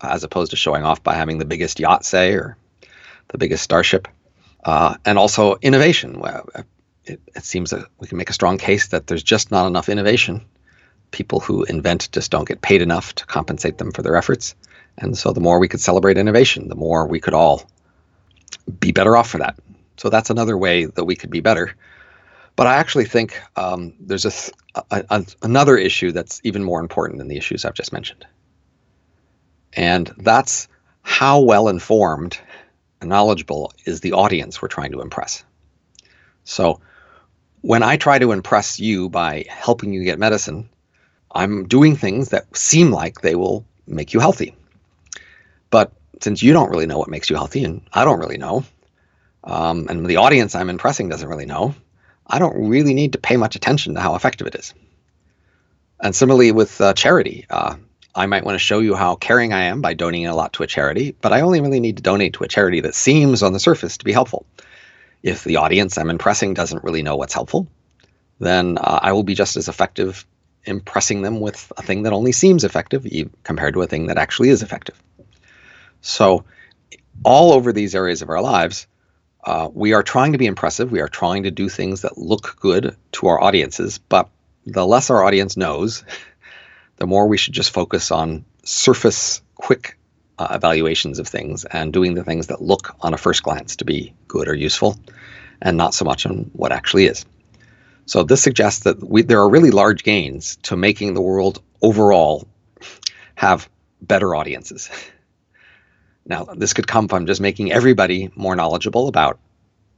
as 0.00 0.22
opposed 0.22 0.50
to 0.52 0.56
showing 0.56 0.84
off 0.84 1.02
by 1.02 1.14
having 1.14 1.38
the 1.38 1.44
biggest 1.44 1.80
yacht, 1.80 2.04
say, 2.04 2.34
or 2.34 2.56
the 3.28 3.38
biggest 3.38 3.62
starship. 3.62 4.08
Uh, 4.64 4.96
and 5.04 5.18
also 5.18 5.56
innovation 5.60 6.22
it, 7.06 7.20
it 7.34 7.44
seems 7.44 7.70
that 7.70 7.86
we 7.98 8.08
can 8.08 8.18
make 8.18 8.30
a 8.30 8.34
strong 8.34 8.58
case 8.58 8.88
that 8.88 9.06
there's 9.06 9.22
just 9.22 9.50
not 9.50 9.66
enough 9.66 9.88
innovation. 9.88 10.44
People 11.10 11.40
who 11.40 11.64
invent 11.64 12.10
just 12.12 12.30
don't 12.30 12.48
get 12.48 12.62
paid 12.62 12.82
enough 12.82 13.14
to 13.16 13.26
compensate 13.26 13.78
them 13.78 13.92
for 13.92 14.02
their 14.02 14.16
efforts. 14.16 14.54
And 14.98 15.16
so 15.16 15.32
the 15.32 15.40
more 15.40 15.58
we 15.58 15.68
could 15.68 15.80
celebrate 15.80 16.18
innovation, 16.18 16.68
the 16.68 16.74
more 16.74 17.06
we 17.06 17.20
could 17.20 17.34
all 17.34 17.68
be 18.80 18.92
better 18.92 19.16
off 19.16 19.28
for 19.28 19.38
that. 19.38 19.58
So 19.96 20.08
that's 20.08 20.30
another 20.30 20.56
way 20.56 20.86
that 20.86 21.04
we 21.04 21.16
could 21.16 21.30
be 21.30 21.40
better. 21.40 21.74
But 22.56 22.66
I 22.66 22.76
actually 22.76 23.04
think 23.04 23.40
um, 23.56 23.94
there's 23.98 24.24
a, 24.24 24.82
a, 24.90 25.04
a, 25.10 25.26
another 25.42 25.76
issue 25.76 26.12
that's 26.12 26.40
even 26.44 26.62
more 26.62 26.80
important 26.80 27.18
than 27.18 27.28
the 27.28 27.36
issues 27.36 27.64
I've 27.64 27.74
just 27.74 27.92
mentioned. 27.92 28.26
And 29.72 30.12
that's 30.18 30.68
how 31.02 31.40
well 31.40 31.68
informed 31.68 32.38
knowledgeable 33.04 33.72
is 33.84 34.00
the 34.00 34.12
audience 34.12 34.60
we're 34.60 34.68
trying 34.68 34.92
to 34.92 35.00
impress. 35.00 35.44
So 36.44 36.80
when 37.60 37.82
I 37.82 37.96
try 37.96 38.18
to 38.18 38.32
impress 38.32 38.78
you 38.78 39.08
by 39.08 39.46
helping 39.48 39.92
you 39.92 40.04
get 40.04 40.18
medicine, 40.18 40.68
I'm 41.30 41.66
doing 41.66 41.96
things 41.96 42.28
that 42.28 42.56
seem 42.56 42.90
like 42.90 43.20
they 43.20 43.34
will 43.34 43.64
make 43.86 44.12
you 44.12 44.20
healthy. 44.20 44.54
But 45.70 45.92
since 46.20 46.42
you 46.42 46.52
don't 46.52 46.70
really 46.70 46.86
know 46.86 46.98
what 46.98 47.08
makes 47.08 47.28
you 47.28 47.36
healthy, 47.36 47.64
and 47.64 47.80
I 47.92 48.04
don't 48.04 48.20
really 48.20 48.38
know, 48.38 48.64
um, 49.42 49.86
and 49.88 50.06
the 50.06 50.16
audience 50.16 50.54
I'm 50.54 50.70
impressing 50.70 51.08
doesn't 51.08 51.28
really 51.28 51.46
know, 51.46 51.74
I 52.26 52.38
don't 52.38 52.68
really 52.68 52.94
need 52.94 53.12
to 53.12 53.18
pay 53.18 53.36
much 53.36 53.56
attention 53.56 53.94
to 53.94 54.00
how 54.00 54.14
effective 54.14 54.46
it 54.46 54.54
is. 54.54 54.74
And 56.00 56.14
similarly 56.14 56.52
with 56.52 56.80
uh, 56.80 56.92
charity, 56.94 57.46
uh, 57.50 57.76
I 58.14 58.26
might 58.26 58.44
want 58.44 58.54
to 58.54 58.60
show 58.60 58.78
you 58.78 58.94
how 58.94 59.16
caring 59.16 59.52
I 59.52 59.64
am 59.64 59.80
by 59.80 59.94
donating 59.94 60.26
a 60.26 60.36
lot 60.36 60.52
to 60.54 60.62
a 60.62 60.66
charity, 60.66 61.16
but 61.20 61.32
I 61.32 61.40
only 61.40 61.60
really 61.60 61.80
need 61.80 61.96
to 61.96 62.02
donate 62.02 62.34
to 62.34 62.44
a 62.44 62.48
charity 62.48 62.80
that 62.80 62.94
seems 62.94 63.42
on 63.42 63.52
the 63.52 63.60
surface 63.60 63.96
to 63.98 64.04
be 64.04 64.12
helpful. 64.12 64.46
If 65.22 65.44
the 65.44 65.56
audience 65.56 65.98
I'm 65.98 66.10
impressing 66.10 66.54
doesn't 66.54 66.84
really 66.84 67.02
know 67.02 67.16
what's 67.16 67.34
helpful, 67.34 67.66
then 68.38 68.78
uh, 68.78 69.00
I 69.02 69.12
will 69.12 69.22
be 69.22 69.34
just 69.34 69.56
as 69.56 69.68
effective 69.68 70.26
impressing 70.66 71.22
them 71.22 71.40
with 71.40 71.72
a 71.76 71.82
thing 71.82 72.02
that 72.02 72.12
only 72.12 72.32
seems 72.32 72.64
effective 72.64 73.06
compared 73.42 73.74
to 73.74 73.82
a 73.82 73.86
thing 73.86 74.06
that 74.06 74.18
actually 74.18 74.48
is 74.48 74.62
effective. 74.62 75.00
So, 76.00 76.44
all 77.22 77.52
over 77.52 77.72
these 77.72 77.94
areas 77.94 78.22
of 78.22 78.30
our 78.30 78.40
lives, 78.40 78.86
uh, 79.44 79.68
we 79.72 79.92
are 79.92 80.02
trying 80.02 80.32
to 80.32 80.38
be 80.38 80.46
impressive. 80.46 80.90
We 80.90 81.00
are 81.00 81.08
trying 81.08 81.42
to 81.42 81.50
do 81.50 81.68
things 81.68 82.02
that 82.02 82.18
look 82.18 82.56
good 82.60 82.96
to 83.12 83.26
our 83.26 83.40
audiences. 83.42 83.98
But 83.98 84.28
the 84.66 84.86
less 84.86 85.10
our 85.10 85.22
audience 85.22 85.56
knows, 85.56 86.02
the 86.96 87.06
more 87.06 87.26
we 87.26 87.36
should 87.36 87.54
just 87.54 87.72
focus 87.72 88.10
on 88.10 88.44
surface, 88.64 89.42
quick 89.56 89.98
uh, 90.38 90.48
evaluations 90.50 91.18
of 91.18 91.28
things 91.28 91.64
and 91.66 91.92
doing 91.92 92.14
the 92.14 92.24
things 92.24 92.48
that 92.48 92.62
look 92.62 92.96
on 93.00 93.14
a 93.14 93.18
first 93.18 93.42
glance 93.42 93.76
to 93.76 93.84
be 93.84 94.12
good 94.28 94.48
or 94.48 94.54
useful, 94.54 94.98
and 95.62 95.76
not 95.76 95.94
so 95.94 96.04
much 96.04 96.26
on 96.26 96.50
what 96.54 96.72
actually 96.72 97.06
is. 97.06 97.24
So 98.06 98.22
this 98.22 98.42
suggests 98.42 98.84
that 98.84 99.02
we, 99.02 99.22
there 99.22 99.40
are 99.40 99.48
really 99.48 99.70
large 99.70 100.02
gains 100.02 100.56
to 100.62 100.76
making 100.76 101.14
the 101.14 101.22
world 101.22 101.62
overall 101.80 102.46
have 103.34 103.68
better 104.00 104.34
audiences. 104.34 104.90
Now, 106.26 106.44
this 106.44 106.72
could 106.72 106.86
come 106.86 107.08
from 107.08 107.26
just 107.26 107.42
making 107.42 107.70
everybody 107.70 108.30
more 108.34 108.56
knowledgeable 108.56 109.08
about, 109.08 109.38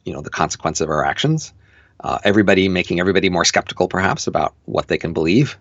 you 0.05 0.12
know, 0.12 0.22
the 0.22 0.28
consequence 0.28 0.80
of 0.80 0.90
our 0.90 1.05
actions. 1.05 1.53
Uh, 2.01 2.18
everybody 2.24 2.68
making 2.68 2.99
everybody 2.99 3.28
more 3.28 3.44
skeptical, 3.44 3.86
perhaps, 3.86 4.26
about 4.26 4.53
what 4.64 4.88
they 4.88 4.99
can 4.99 5.12
believe. 5.12 5.57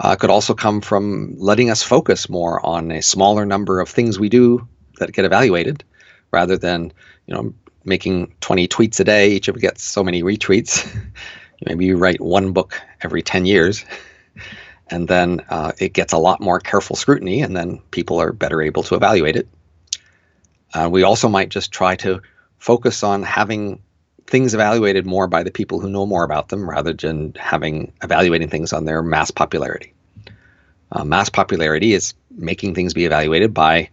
Uh, 0.00 0.16
could 0.16 0.30
also 0.30 0.54
come 0.54 0.80
from 0.80 1.34
letting 1.38 1.70
us 1.70 1.82
focus 1.82 2.28
more 2.28 2.64
on 2.64 2.90
a 2.90 3.02
smaller 3.02 3.44
number 3.44 3.80
of 3.80 3.88
things 3.88 4.18
we 4.18 4.30
do 4.30 4.66
that 4.98 5.12
get 5.12 5.26
evaluated, 5.26 5.84
rather 6.30 6.56
than, 6.56 6.92
you 7.26 7.34
know, 7.34 7.52
making 7.84 8.34
20 8.40 8.66
tweets 8.68 8.98
a 9.00 9.04
day. 9.04 9.30
Each 9.30 9.48
of 9.48 9.54
them 9.54 9.60
gets 9.60 9.82
so 9.82 10.02
many 10.02 10.22
retweets. 10.22 10.88
Maybe 11.66 11.84
you 11.84 11.96
write 11.96 12.20
one 12.20 12.52
book 12.52 12.80
every 13.02 13.22
10 13.22 13.44
years, 13.44 13.84
and 14.90 15.06
then 15.06 15.40
uh, 15.50 15.72
it 15.78 15.92
gets 15.92 16.14
a 16.14 16.18
lot 16.18 16.40
more 16.40 16.60
careful 16.60 16.96
scrutiny, 16.96 17.42
and 17.42 17.54
then 17.54 17.78
people 17.90 18.18
are 18.18 18.32
better 18.32 18.62
able 18.62 18.82
to 18.84 18.94
evaluate 18.94 19.36
it. 19.36 19.48
Uh, 20.72 20.88
we 20.90 21.02
also 21.02 21.28
might 21.28 21.50
just 21.50 21.72
try 21.72 21.96
to 21.96 22.22
focus 22.58 23.02
on 23.02 23.22
having 23.22 23.82
things 24.30 24.54
evaluated 24.54 25.04
more 25.04 25.26
by 25.26 25.42
the 25.42 25.50
people 25.50 25.80
who 25.80 25.90
know 25.90 26.06
more 26.06 26.22
about 26.22 26.48
them 26.48 26.70
rather 26.70 26.92
than 26.92 27.34
having 27.34 27.92
evaluating 28.02 28.48
things 28.48 28.72
on 28.72 28.84
their 28.84 29.02
mass 29.02 29.32
popularity. 29.32 29.92
Uh, 30.92 31.04
mass 31.04 31.28
popularity 31.28 31.92
is 31.92 32.14
making 32.30 32.74
things 32.74 32.94
be 32.94 33.04
evaluated 33.04 33.52
by 33.52 33.90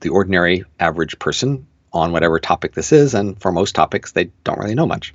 the 0.00 0.10
ordinary 0.10 0.64
average 0.78 1.18
person 1.18 1.66
on 1.92 2.12
whatever 2.12 2.38
topic 2.38 2.74
this 2.74 2.92
is, 2.92 3.14
and 3.14 3.40
for 3.40 3.50
most 3.50 3.74
topics, 3.74 4.12
they 4.12 4.30
don't 4.44 4.58
really 4.58 4.74
know 4.74 4.86
much. 4.86 5.14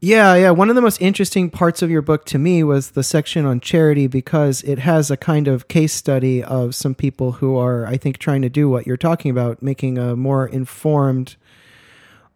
Yeah, 0.00 0.36
yeah. 0.36 0.50
One 0.50 0.68
of 0.68 0.76
the 0.76 0.82
most 0.82 1.02
interesting 1.02 1.50
parts 1.50 1.82
of 1.82 1.90
your 1.90 2.02
book 2.02 2.24
to 2.26 2.38
me 2.38 2.62
was 2.62 2.92
the 2.92 3.02
section 3.02 3.44
on 3.44 3.58
charity 3.58 4.06
because 4.06 4.62
it 4.62 4.78
has 4.78 5.10
a 5.10 5.16
kind 5.16 5.48
of 5.48 5.66
case 5.66 5.92
study 5.92 6.44
of 6.44 6.76
some 6.76 6.94
people 6.94 7.32
who 7.32 7.56
are, 7.56 7.84
I 7.84 7.96
think, 7.96 8.18
trying 8.18 8.42
to 8.42 8.48
do 8.48 8.68
what 8.68 8.86
you're 8.86 8.96
talking 8.96 9.30
about, 9.30 9.60
making 9.60 9.98
a 9.98 10.14
more 10.14 10.46
informed 10.46 11.36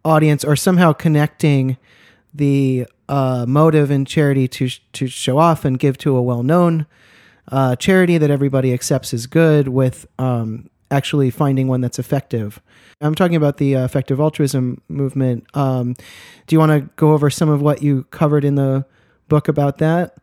audience 0.04 0.44
or 0.44 0.56
somehow 0.56 0.92
connecting 0.92 1.76
the 2.34 2.86
uh, 3.08 3.44
motive 3.46 3.90
in 3.90 4.04
charity 4.04 4.48
to 4.48 4.68
to 4.92 5.06
show 5.06 5.38
off 5.38 5.64
and 5.64 5.78
give 5.78 5.98
to 5.98 6.16
a 6.16 6.22
well 6.22 6.42
known 6.42 6.86
uh, 7.48 7.76
charity 7.76 8.18
that 8.18 8.30
everybody 8.30 8.72
accepts 8.72 9.12
as 9.12 9.26
good 9.26 9.68
with 9.68 10.06
um, 10.18 10.70
actually 10.90 11.30
finding 11.30 11.68
one 11.68 11.80
that's 11.80 11.98
effective. 11.98 12.60
I'm 13.00 13.14
talking 13.14 13.36
about 13.36 13.56
the 13.56 13.76
uh, 13.76 13.84
effective 13.84 14.20
altruism 14.20 14.80
movement. 14.88 15.44
Um, 15.54 15.94
do 16.46 16.54
you 16.54 16.58
want 16.58 16.70
to 16.70 16.88
go 16.96 17.12
over 17.12 17.30
some 17.30 17.48
of 17.48 17.60
what 17.60 17.82
you 17.82 18.04
covered 18.04 18.44
in 18.44 18.54
the 18.54 18.86
book 19.28 19.48
about 19.48 19.78
that? 19.78 20.16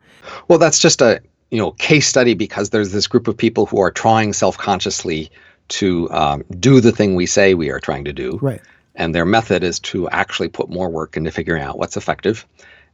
Well, 0.48 0.58
that's 0.58 0.78
just 0.78 1.00
a 1.02 1.20
you 1.50 1.58
know 1.58 1.72
case 1.72 2.06
study 2.06 2.34
because 2.34 2.70
there's 2.70 2.92
this 2.92 3.06
group 3.06 3.28
of 3.28 3.36
people 3.36 3.66
who 3.66 3.80
are 3.80 3.90
trying 3.90 4.32
self-consciously 4.32 5.30
to 5.68 6.10
um, 6.10 6.42
do 6.58 6.80
the 6.80 6.90
thing 6.90 7.14
we 7.14 7.26
say 7.26 7.54
we 7.54 7.70
are 7.70 7.80
trying 7.80 8.04
to 8.04 8.12
do. 8.12 8.38
Right. 8.42 8.60
And 9.00 9.14
their 9.14 9.24
method 9.24 9.64
is 9.64 9.80
to 9.80 10.10
actually 10.10 10.50
put 10.50 10.68
more 10.68 10.90
work 10.90 11.16
into 11.16 11.30
figuring 11.30 11.62
out 11.62 11.78
what's 11.78 11.96
effective 11.96 12.46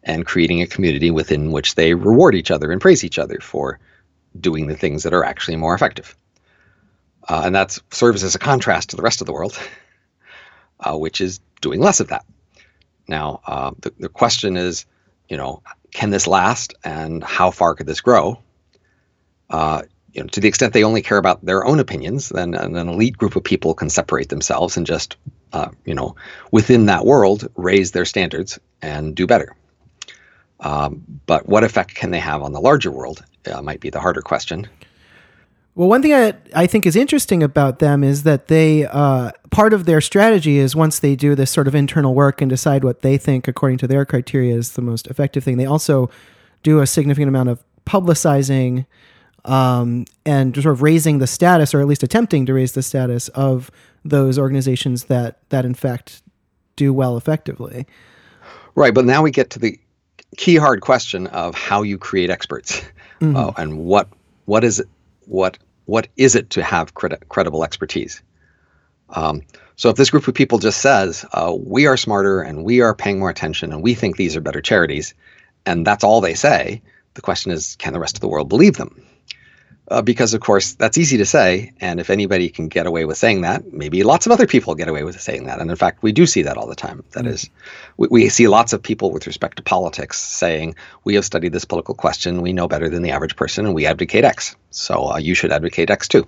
and 0.05 0.25
creating 0.25 0.63
a 0.63 0.67
community 0.69 1.11
within 1.11 1.51
which 1.51 1.75
they 1.75 1.95
reward 1.95 2.37
each 2.37 2.53
other 2.53 2.71
and 2.71 2.81
praise 2.81 3.03
each 3.03 3.19
other 3.19 3.41
for 3.41 3.81
doing 4.39 4.69
the 4.69 4.77
things 4.77 5.03
that 5.03 5.13
are 5.13 5.25
actually 5.25 5.57
more 5.57 5.75
effective. 5.75 6.17
Uh, 7.29 7.43
and 7.47 7.57
that 7.57 7.77
serves 7.91 8.23
as 8.23 8.37
a 8.37 8.39
contrast 8.39 8.91
to 8.91 8.97
the 8.97 9.03
rest 9.03 9.21
of 9.21 9.27
the 9.27 9.33
world, 9.33 9.59
uh, 10.81 10.97
which 10.97 11.21
is 11.21 11.41
doing 11.61 11.81
less 11.81 11.99
of 11.99 12.07
that. 12.07 12.25
Now, 13.09 13.41
uh, 13.45 13.73
the, 13.81 13.93
the 13.99 14.09
question 14.09 14.57
is, 14.57 14.87
you 15.29 15.37
know, 15.37 15.65
can 15.93 16.11
this 16.11 16.29
last 16.29 16.75
and 16.85 17.25
how 17.25 17.51
far 17.51 17.75
could 17.75 17.87
this 17.87 18.01
grow? 18.01 18.41
Uh, 19.51 19.83
you 20.13 20.21
know, 20.21 20.29
to 20.29 20.39
the 20.39 20.47
extent 20.47 20.73
they 20.73 20.85
only 20.85 21.03
care 21.03 21.19
about 21.19 21.45
their 21.45 21.67
own 21.67 21.81
opinions, 21.81 22.29
then 22.29 22.55
an 22.55 22.77
elite 22.77 23.19
group 23.19 23.35
of 23.35 23.43
people 23.43 23.75
can 23.75 23.91
separate 23.91 24.29
themselves 24.29 24.77
and 24.77 24.87
just, 24.87 25.17
uh, 25.53 25.71
you 25.85 25.95
know, 25.95 26.15
within 26.51 26.87
that 26.87 27.05
world, 27.05 27.49
raise 27.57 27.93
their 27.93 28.05
standards 28.05 28.59
and 28.83 29.15
do 29.15 29.27
better. 29.27 29.55
Um, 30.61 31.05
but 31.27 31.49
what 31.49 31.65
effect 31.65 31.95
can 31.95 32.11
they 32.11 32.19
have 32.19 32.43
on 32.43 32.53
the 32.53 32.61
larger 32.61 32.91
world? 32.91 33.25
Uh, 33.51 33.63
might 33.63 33.81
be 33.81 33.91
the 33.91 34.01
harder 34.01 34.23
question. 34.23 34.67
Well, 35.75 35.89
one 35.89 36.01
thing 36.01 36.15
I, 36.15 36.33
I 36.55 36.67
think 36.67 36.87
is 36.87 36.97
interesting 36.97 37.43
about 37.43 37.81
them 37.81 38.03
is 38.03 38.23
that 38.23 38.49
they 38.49 38.87
uh, 38.87 39.33
part 39.51 39.75
of 39.75 39.85
their 39.85 40.01
strategy 40.01 40.57
is 40.57 40.75
once 40.75 41.01
they 41.01 41.15
do 41.15 41.35
this 41.35 41.51
sort 41.51 41.69
of 41.69 41.75
internal 41.75 42.15
work 42.15 42.41
and 42.41 42.49
decide 42.49 42.83
what 42.83 43.03
they 43.03 43.19
think 43.19 43.47
according 43.47 43.77
to 43.79 43.87
their 43.87 44.07
criteria 44.07 44.57
is 44.57 44.73
the 44.73 44.81
most 44.81 45.07
effective 45.09 45.45
thing, 45.45 45.59
they 45.59 45.67
also 45.67 46.09
do 46.63 46.81
a 46.81 46.87
significant 46.87 47.29
amount 47.29 47.51
of 47.51 47.63
publicizing 47.85 48.87
um, 49.45 50.07
and 50.25 50.55
sort 50.55 50.73
of 50.73 50.81
raising 50.81 51.19
the 51.19 51.27
status, 51.27 51.75
or 51.75 51.81
at 51.81 51.87
least 51.87 52.03
attempting 52.03 52.47
to 52.47 52.55
raise 52.55 52.73
the 52.73 52.83
status 52.83 53.29
of 53.29 53.71
those 54.09 54.39
organizations 54.39 55.05
that 55.05 55.41
that 55.51 55.65
in 55.65 55.75
fact 55.75 56.23
do 56.77 56.93
well 56.93 57.17
effectively. 57.17 57.87
Right, 58.75 58.93
but 58.93 59.05
now 59.05 59.23
we 59.23 59.31
get 59.31 59.51
to 59.51 59.59
the 59.59 59.79
key 60.37 60.57
hard 60.57 60.81
question 60.83 61.27
of 61.29 61.55
how 61.55 61.83
you 61.83 61.97
create 61.97 62.31
experts 62.31 62.83
mm-hmm. 63.21 63.37
uh, 63.37 63.53
and 63.57 63.79
what 63.79 64.09
what 64.45 64.65
is 64.65 64.81
it 64.81 64.89
what 65.25 65.59
what 65.87 66.09
is 66.17 66.35
it 66.35 66.51
to 66.51 66.63
have 66.63 66.95
credible 66.95 67.65
expertise? 67.65 68.23
Um, 69.11 69.43
so 69.77 69.89
if 69.89 69.97
this 69.97 70.11
group 70.11 70.27
of 70.27 70.35
people 70.35 70.59
just 70.59 70.81
says 70.81 71.25
uh, 71.33 71.55
we 71.57 71.87
are 71.87 71.97
smarter 71.97 72.41
and 72.41 72.65
we 72.65 72.81
are 72.81 72.95
paying 72.95 73.19
more 73.19 73.31
attention 73.31 73.73
and 73.73 73.83
we 73.83 73.95
think 73.95 74.17
these 74.17 74.37
are 74.37 74.41
better 74.41 74.61
charities, 74.61 75.15
and 75.65 75.87
that's 75.87 76.03
all 76.03 76.21
they 76.21 76.35
say, 76.35 76.83
the 77.15 77.23
question 77.23 77.53
is, 77.53 77.77
can 77.77 77.93
the 77.93 78.01
rest 78.01 78.17
of 78.17 78.21
the 78.21 78.29
world 78.29 78.49
believe 78.49 78.77
them? 78.77 79.07
Uh, 79.89 80.03
because 80.03 80.35
of 80.35 80.41
course 80.41 80.75
that's 80.75 80.99
easy 80.99 81.17
to 81.19 81.27
say 81.27 81.73
and 81.81 82.01
if 82.01 82.11
anybody 82.11 82.49
can 82.49 82.69
get 82.69 82.87
away 82.87 83.05
with 83.05 83.17
saying 83.17 83.43
that 83.43 83.73
maybe 83.73 84.03
lots 84.03 84.27
of 84.27 84.33
other 84.33 84.47
people 84.47 84.75
get 84.75 84.89
away 84.89 85.05
with 85.05 85.21
saying 85.21 85.45
that. 85.45 85.61
And 85.61 85.71
in 85.71 85.77
fact 85.77 86.03
we 86.03 86.13
do 86.13 86.27
see 86.27 86.43
that 86.43 86.57
all 86.57 86.67
the 86.67 86.75
time. 86.75 87.05
That 87.13 87.25
mm-hmm. 87.25 87.35
is, 87.35 87.51
we, 87.97 88.09
we, 88.11 88.29
see 88.29 88.49
lots 88.49 88.73
of 88.73 88.83
people 88.83 89.11
with 89.13 89.27
respect 89.27 89.57
to 89.59 89.63
politics 89.63 90.19
saying 90.19 90.75
we 91.05 91.15
have 91.15 91.25
studied 91.25 91.53
this 91.53 91.65
political 91.65 91.95
question. 91.95 92.43
We 92.43 92.53
know 92.53 92.69
better 92.69 92.89
than 92.89 93.03
the 93.03 93.13
average 93.13 93.37
person 93.37 93.67
and 93.67 93.75
we 93.75 93.87
advocate 93.87 94.25
x. 94.25 94.57
So 94.71 95.13
uh, 95.13 95.19
you 95.19 95.35
should 95.35 95.53
advocate 95.53 95.91
x 95.91 96.09
too. 96.09 96.27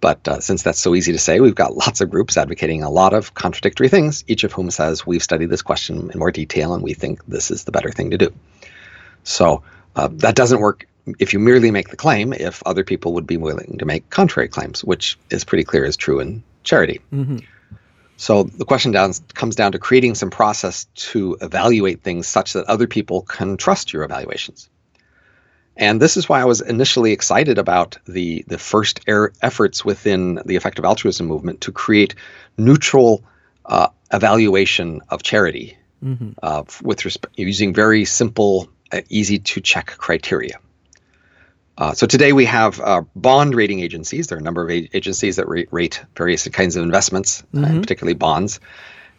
But 0.00 0.26
uh, 0.26 0.40
since 0.40 0.62
that's 0.62 0.78
so 0.78 0.94
easy 0.94 1.12
to 1.12 1.18
say 1.18 1.40
we've 1.40 1.54
got 1.54 1.76
lots 1.76 2.00
of 2.00 2.08
groups 2.08 2.36
advocating 2.36 2.82
a 2.82 2.90
lot 2.90 3.12
of 3.12 3.34
contradictory 3.34 3.88
things 3.88 4.24
each 4.28 4.44
of 4.44 4.52
whom 4.52 4.70
says 4.70 5.06
we've 5.06 5.22
studied 5.22 5.50
this 5.50 5.62
question 5.62 6.10
in 6.12 6.18
more 6.18 6.30
detail 6.30 6.72
and 6.72 6.82
we 6.82 6.94
think 6.94 7.24
this 7.26 7.50
is 7.50 7.64
the 7.64 7.72
better 7.72 7.90
thing 7.90 8.10
to 8.10 8.18
do. 8.18 8.32
So 9.24 9.62
uh, 9.96 10.08
that 10.12 10.36
doesn't 10.36 10.60
work 10.60 10.86
if 11.18 11.32
you 11.32 11.38
merely 11.38 11.70
make 11.70 11.88
the 11.88 11.96
claim, 11.96 12.32
if 12.32 12.62
other 12.66 12.84
people 12.84 13.14
would 13.14 13.26
be 13.26 13.36
willing 13.36 13.78
to 13.78 13.84
make 13.84 14.08
contrary 14.10 14.48
claims, 14.48 14.84
which 14.84 15.18
is 15.30 15.44
pretty 15.44 15.64
clear 15.64 15.84
is 15.84 15.96
true 15.96 16.20
in 16.20 16.42
charity. 16.64 17.00
Mm-hmm. 17.12 17.38
So 18.16 18.42
the 18.42 18.66
question 18.66 18.92
down, 18.92 19.14
comes 19.34 19.56
down 19.56 19.72
to 19.72 19.78
creating 19.78 20.14
some 20.14 20.30
process 20.30 20.84
to 21.10 21.38
evaluate 21.40 22.02
things 22.02 22.28
such 22.28 22.52
that 22.52 22.66
other 22.66 22.86
people 22.86 23.22
can 23.22 23.56
trust 23.56 23.92
your 23.92 24.04
evaluations. 24.04 24.68
And 25.76 26.02
this 26.02 26.18
is 26.18 26.28
why 26.28 26.42
I 26.42 26.44
was 26.44 26.60
initially 26.60 27.12
excited 27.12 27.56
about 27.56 27.96
the 28.06 28.44
the 28.46 28.58
first 28.58 29.00
er- 29.08 29.32
efforts 29.40 29.82
within 29.84 30.40
the 30.44 30.56
effective 30.56 30.84
altruism 30.84 31.26
movement 31.26 31.62
to 31.62 31.72
create 31.72 32.14
neutral 32.58 33.24
uh, 33.64 33.88
evaluation 34.12 35.00
of 35.08 35.22
charity 35.22 35.78
mm-hmm. 36.04 36.32
uh, 36.42 36.64
with 36.82 37.04
respect 37.04 37.38
using 37.38 37.72
very 37.72 38.04
simple, 38.04 38.68
uh, 38.92 39.00
easy 39.08 39.38
to 39.38 39.60
check 39.60 39.86
criteria. 39.96 40.58
Uh, 41.80 41.94
so 41.94 42.06
today 42.06 42.34
we 42.34 42.44
have 42.44 42.78
uh, 42.80 43.00
bond 43.16 43.54
rating 43.54 43.80
agencies. 43.80 44.26
There 44.26 44.36
are 44.36 44.40
a 44.40 44.44
number 44.44 44.62
of 44.62 44.70
a- 44.70 44.88
agencies 44.92 45.36
that 45.36 45.48
rate, 45.48 45.68
rate, 45.70 46.04
various 46.14 46.46
kinds 46.48 46.76
of 46.76 46.82
investments, 46.82 47.42
uh, 47.54 47.60
mm-hmm. 47.60 47.80
particularly 47.80 48.14
bonds, 48.14 48.60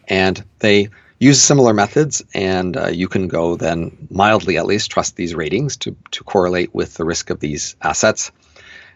and 0.06 0.42
they 0.60 0.88
use 1.18 1.42
similar 1.42 1.74
methods. 1.74 2.22
And 2.34 2.76
uh, 2.76 2.90
you 2.90 3.08
can 3.08 3.26
go 3.26 3.56
then 3.56 4.06
mildly, 4.10 4.58
at 4.58 4.66
least, 4.66 4.92
trust 4.92 5.16
these 5.16 5.34
ratings 5.34 5.76
to 5.78 5.96
to 6.12 6.22
correlate 6.22 6.72
with 6.72 6.94
the 6.94 7.04
risk 7.04 7.30
of 7.30 7.40
these 7.40 7.74
assets. 7.82 8.30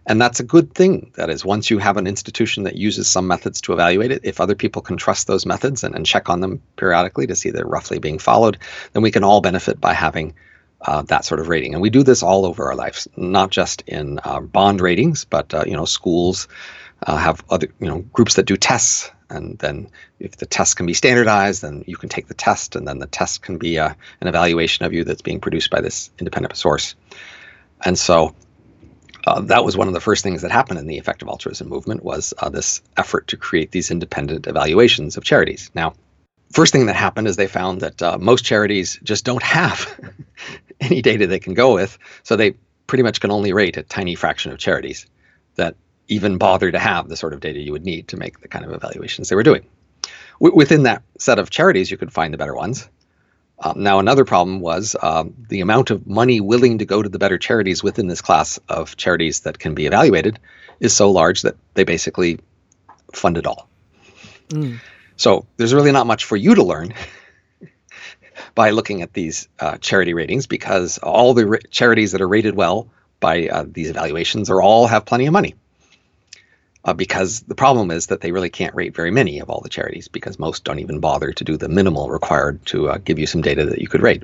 And 0.08 0.22
that's 0.22 0.38
a 0.38 0.44
good 0.44 0.72
thing. 0.72 1.10
That 1.16 1.28
is, 1.28 1.44
once 1.44 1.68
you 1.68 1.78
have 1.78 1.96
an 1.96 2.06
institution 2.06 2.62
that 2.62 2.76
uses 2.76 3.08
some 3.08 3.26
methods 3.26 3.60
to 3.62 3.72
evaluate 3.72 4.12
it, 4.12 4.20
if 4.22 4.40
other 4.40 4.54
people 4.54 4.80
can 4.80 4.96
trust 4.96 5.26
those 5.26 5.44
methods 5.44 5.82
and, 5.82 5.96
and 5.96 6.06
check 6.06 6.28
on 6.28 6.38
them 6.38 6.62
periodically 6.76 7.26
to 7.26 7.34
see 7.34 7.50
they're 7.50 7.66
roughly 7.66 7.98
being 7.98 8.20
followed, 8.20 8.58
then 8.92 9.02
we 9.02 9.10
can 9.10 9.24
all 9.24 9.40
benefit 9.40 9.80
by 9.80 9.92
having 9.92 10.32
uh, 10.83 11.03
that 11.03 11.24
sort 11.24 11.41
of 11.41 11.49
rating. 11.49 11.72
And 11.72 11.83
we 11.83 11.91
do 11.91 12.03
this 12.03 12.22
all 12.22 12.45
over 12.45 12.66
our 12.66 12.74
lives, 12.74 13.09
not 13.16 13.51
just 13.51 13.83
in 13.87 14.20
uh, 14.24 14.41
bond 14.41 14.81
ratings, 14.81 15.24
but 15.24 15.53
uh, 15.55 15.64
you 15.66 15.72
know 15.72 15.85
schools 15.85 16.49
uh, 17.07 17.16
have 17.16 17.43
other 17.51 17.68
you 17.81 17.89
know 17.89 18.01
groups 18.12 18.35
that 18.35 18.47
do 18.47 18.57
tests. 18.57 19.11
And 19.29 19.59
then 19.59 19.91
if 20.20 20.37
the 20.37 20.47
test 20.47 20.77
can 20.77 20.87
be 20.87 20.95
standardized 20.95 21.62
then 21.62 21.83
you 21.89 21.97
can 21.97 22.09
take 22.09 22.29
the 22.29 22.35
test 22.35 22.77
and 22.77 22.87
then 22.87 23.01
the 23.01 23.09
test 23.09 23.43
can 23.43 23.59
be 23.59 23.77
uh, 23.77 23.93
an 24.20 24.29
evaluation 24.29 24.85
of 24.87 24.93
you 24.93 25.03
that's 25.03 25.20
being 25.20 25.41
produced 25.41 25.68
by 25.68 25.81
this 25.81 26.11
independent 26.20 26.57
source. 26.57 26.95
And 27.85 27.99
so 27.99 28.37
uh, 29.27 29.41
that 29.41 29.64
was 29.64 29.77
one 29.77 29.89
of 29.89 29.95
the 29.95 30.01
first 30.01 30.22
things 30.22 30.43
that 30.43 30.53
happened 30.53 30.79
in 30.79 30.87
the 30.87 30.97
effective 30.97 31.27
altruism 31.27 31.68
movement 31.68 32.05
was 32.05 32.33
this 32.53 32.83
effort 32.97 33.27
to 33.27 33.37
create 33.37 33.72
these 33.72 33.91
independent 33.91 34.47
evaluations 34.47 35.16
of 35.16 35.24
charities. 35.24 35.72
Now 35.74 35.95
first 36.53 36.72
thing 36.72 36.87
that 36.87 36.97
happened 36.97 37.27
is 37.27 37.37
they 37.37 37.47
found 37.47 37.81
that 37.81 38.03
uh, 38.03 38.18
most 38.18 38.45
charities 38.45 38.99
just 39.03 39.24
don't 39.24 39.43
have 39.43 39.99
any 40.81 41.03
data 41.03 41.27
they 41.27 41.41
can 41.41 41.55
go 41.55 41.74
with 41.74 41.99
so 42.22 42.37
they 42.37 42.55
pretty 42.87 43.03
much 43.03 43.20
can 43.20 43.31
only 43.31 43.53
rate 43.53 43.77
a 43.77 43.83
tiny 43.83 44.14
fraction 44.14 44.53
of 44.53 44.59
charities 44.59 45.07
that 45.57 45.74
even 46.09 46.39
bother 46.39 46.70
to 46.70 46.79
have 46.79 47.09
the 47.09 47.16
sort 47.16 47.33
of 47.33 47.41
data 47.41 47.59
you 47.59 47.72
would 47.72 47.85
need 47.85 48.09
to 48.09 48.16
make 48.16 48.41
the 48.41 48.49
kind 48.49 48.64
of 48.64 48.72
evaluations 48.72 49.29
they 49.29 49.37
were 49.37 49.43
doing. 49.43 49.66
W- 50.41 50.55
within 50.55 50.85
that 50.85 51.03
set 51.18 51.39
of 51.39 51.51
charities, 51.51 51.91
you 51.91 51.97
could 51.97 52.12
find 52.12 52.33
the 52.33 52.39
better 52.39 52.55
ones. 52.55 52.89
Um, 53.59 53.83
now, 53.83 53.99
another 53.99 54.24
problem 54.24 54.61
was 54.61 54.95
um, 55.03 55.35
the 55.49 55.61
amount 55.62 55.91
of 55.91 56.07
money 56.07 56.41
willing 56.41 56.79
to 56.79 56.85
go 56.85 57.03
to 57.03 57.09
the 57.09 57.18
better 57.18 57.39
charities 57.39 57.83
within 57.83 58.07
this 58.07 58.20
class 58.20 58.61
of 58.68 58.97
charities 58.97 59.41
that 59.41 59.59
can 59.59 59.74
be 59.74 59.87
evaluated 59.87 60.39
is 60.79 60.95
so 60.95 61.11
large 61.11 61.43
that 61.43 61.57
they 61.74 61.85
basically 61.85 62.39
fund 63.12 63.39
it 63.39 63.47
all. 63.47 63.68
Mm. 64.51 64.79
So 65.16 65.47
there's 65.57 65.72
really 65.72 65.93
not 65.93 66.07
much 66.07 66.24
for 66.24 66.37
you 66.37 66.55
to 66.55 66.62
learn 66.62 66.93
by 68.57 68.70
looking 68.70 69.02
at 69.02 69.12
these 69.12 69.48
uh, 69.61 69.76
charity 69.76 70.14
ratings 70.14 70.48
because 70.48 70.98
all 70.98 71.34
the 71.34 71.46
ra- 71.46 71.59
charities 71.70 72.11
that 72.11 72.20
are 72.20 72.26
rated 72.26 72.57
well 72.57 72.88
by 73.20 73.46
uh, 73.46 73.64
these 73.68 73.90
evaluations 73.90 74.50
are 74.50 74.61
all 74.61 74.88
have 74.88 75.04
plenty 75.04 75.26
of 75.26 75.32
money 75.32 75.54
uh, 76.86 76.94
because 76.94 77.40
the 77.42 77.54
problem 77.54 77.90
is 77.90 78.07
that 78.07 78.20
they 78.20 78.32
really 78.32 78.48
can't 78.48 78.74
rate 78.74 78.94
very 78.94 79.11
many 79.11 79.40
of 79.40 79.50
all 79.50 79.61
the 79.61 79.68
charities 79.68 80.09
because 80.09 80.38
most 80.38 80.64
don't 80.64 80.78
even 80.78 81.00
bother 81.00 81.32
to 81.32 81.44
do 81.44 81.57
the 81.57 81.68
minimal 81.68 82.09
required 82.09 82.64
to 82.64 82.88
uh, 82.88 82.98
give 82.98 83.18
you 83.18 83.26
some 83.26 83.42
data 83.42 83.66
that 83.66 83.80
you 83.80 83.88
could 83.88 84.02
rate. 84.02 84.22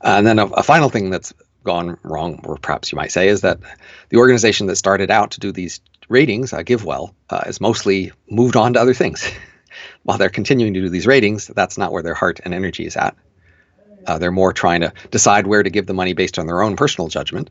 And 0.00 0.26
then 0.26 0.38
a, 0.38 0.46
a, 0.46 0.62
final 0.64 0.88
thing 0.88 1.10
that's 1.10 1.32
gone 1.62 1.96
wrong, 2.02 2.40
or 2.42 2.56
perhaps 2.56 2.90
you 2.90 2.96
might 2.96 3.12
say, 3.12 3.28
is 3.28 3.42
that 3.42 3.60
the 4.08 4.16
organization 4.16 4.66
that 4.66 4.76
started 4.76 5.10
out 5.10 5.32
to 5.32 5.40
do 5.40 5.52
these 5.52 5.80
ratings, 6.08 6.52
uh, 6.52 6.58
GiveWell, 6.58 7.14
uh, 7.30 7.52
mostly 7.60 8.10
moved 8.28 8.56
on 8.56 8.72
to 8.72 8.80
other 8.80 8.94
things. 8.94 9.30
While 10.04 10.18
they're 10.18 10.30
continuing 10.30 10.74
to 10.74 10.80
do 10.80 10.88
these 10.88 11.06
ratings, 11.06 11.46
that's 11.46 11.78
not 11.78 11.92
where 11.92 12.02
their 12.02 12.14
heart 12.14 12.40
and 12.44 12.52
energy 12.52 12.86
is 12.86 12.96
at. 12.96 13.16
Uh, 14.06 14.18
they're 14.18 14.32
more 14.32 14.52
trying 14.52 14.80
to 14.80 14.92
decide 15.10 15.46
where 15.46 15.62
to 15.62 15.70
give 15.70 15.86
the 15.86 15.94
money 15.94 16.12
based 16.12 16.38
on 16.38 16.46
their 16.46 16.62
own 16.62 16.74
personal 16.74 17.08
judgment 17.08 17.50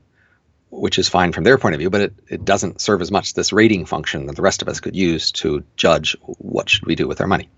which 0.71 0.97
is 0.97 1.07
fine 1.07 1.31
from 1.31 1.43
their 1.43 1.57
point 1.57 1.75
of 1.75 1.79
view, 1.79 1.89
but 1.89 2.01
it, 2.01 2.13
it 2.29 2.45
doesn't 2.45 2.81
serve 2.81 3.01
as 3.01 3.11
much 3.11 3.33
this 3.33 3.53
rating 3.53 3.85
function 3.85 4.25
that 4.25 4.35
the 4.35 4.41
rest 4.41 4.61
of 4.61 4.67
us 4.67 4.79
could 4.79 4.95
use 4.95 5.31
to 5.31 5.63
judge 5.75 6.15
what 6.21 6.69
should 6.69 6.85
we 6.85 6.95
do 6.95 7.07
with 7.07 7.21
our 7.21 7.27
money. 7.27 7.49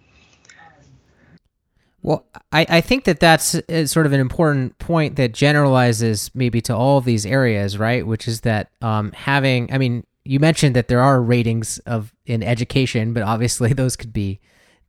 Well, 2.01 2.25
I, 2.51 2.65
I 2.67 2.81
think 2.81 3.05
that 3.05 3.21
that's 3.21 3.55
uh, 3.55 3.85
sort 3.85 4.05
of 4.05 4.11
an 4.11 4.19
important 4.19 4.77
point 4.77 5.15
that 5.15 5.31
generalizes 5.31 6.31
maybe 6.33 6.59
to 6.61 6.75
all 6.75 6.97
of 6.97 7.05
these 7.05 7.25
areas, 7.25 7.77
right? 7.77 8.05
Which 8.05 8.27
is 8.27 8.41
that 8.41 8.71
um, 8.81 9.13
having, 9.13 9.71
I 9.71 9.77
mean, 9.77 10.05
you 10.25 10.39
mentioned 10.39 10.75
that 10.75 10.89
there 10.89 11.01
are 11.01 11.21
ratings 11.21 11.77
of 11.79 12.13
in 12.25 12.43
education, 12.43 13.13
but 13.13 13.23
obviously 13.23 13.71
those 13.73 13.95
could 13.95 14.11
be 14.11 14.41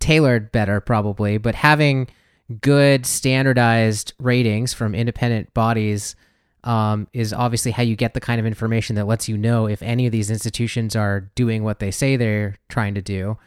tailored 0.04 0.52
better, 0.52 0.82
probably. 0.82 1.38
But 1.38 1.54
having 1.54 2.08
good 2.60 3.06
standardized 3.06 4.12
ratings 4.18 4.74
from 4.74 4.94
independent 4.94 5.54
bodies 5.54 6.14
um, 6.62 7.08
is 7.14 7.32
obviously 7.32 7.70
how 7.70 7.82
you 7.82 7.96
get 7.96 8.12
the 8.12 8.20
kind 8.20 8.38
of 8.38 8.44
information 8.44 8.96
that 8.96 9.06
lets 9.06 9.30
you 9.30 9.38
know 9.38 9.66
if 9.66 9.80
any 9.80 10.04
of 10.04 10.12
these 10.12 10.30
institutions 10.30 10.94
are 10.94 11.30
doing 11.34 11.64
what 11.64 11.78
they 11.78 11.90
say 11.90 12.16
they're 12.16 12.56
trying 12.68 12.94
to 12.94 13.00
do. 13.00 13.38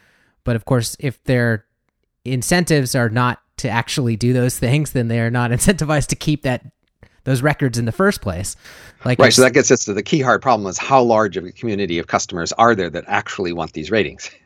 But 0.43 0.55
of 0.55 0.65
course, 0.65 0.97
if 0.99 1.23
their 1.25 1.65
incentives 2.25 2.95
are 2.95 3.09
not 3.09 3.39
to 3.57 3.69
actually 3.69 4.15
do 4.15 4.33
those 4.33 4.57
things, 4.65 4.93
then 4.93 5.09
they 5.09 5.19
are 5.19 5.29
not 5.29 5.51
incentivized 5.57 6.07
to 6.07 6.15
keep 6.15 6.41
that 6.41 6.65
those 7.23 7.43
records 7.43 7.77
in 7.77 7.85
the 7.85 7.91
first 7.91 8.21
place. 8.21 8.55
Like 9.05 9.19
right, 9.19 9.33
so 9.33 9.43
that 9.43 9.53
gets 9.53 9.69
us 9.69 9.85
to 9.85 9.93
the 9.93 10.01
key 10.01 10.21
hard 10.21 10.41
problem: 10.41 10.67
is 10.67 10.79
how 10.79 11.03
large 11.03 11.37
of 11.37 11.43
a 11.45 11.51
community 11.51 11.99
of 11.99 12.07
customers 12.07 12.51
are 12.53 12.73
there 12.73 12.89
that 12.89 13.03
actually 13.05 13.53
want 13.53 13.73
these 13.73 13.91
ratings? 13.91 14.31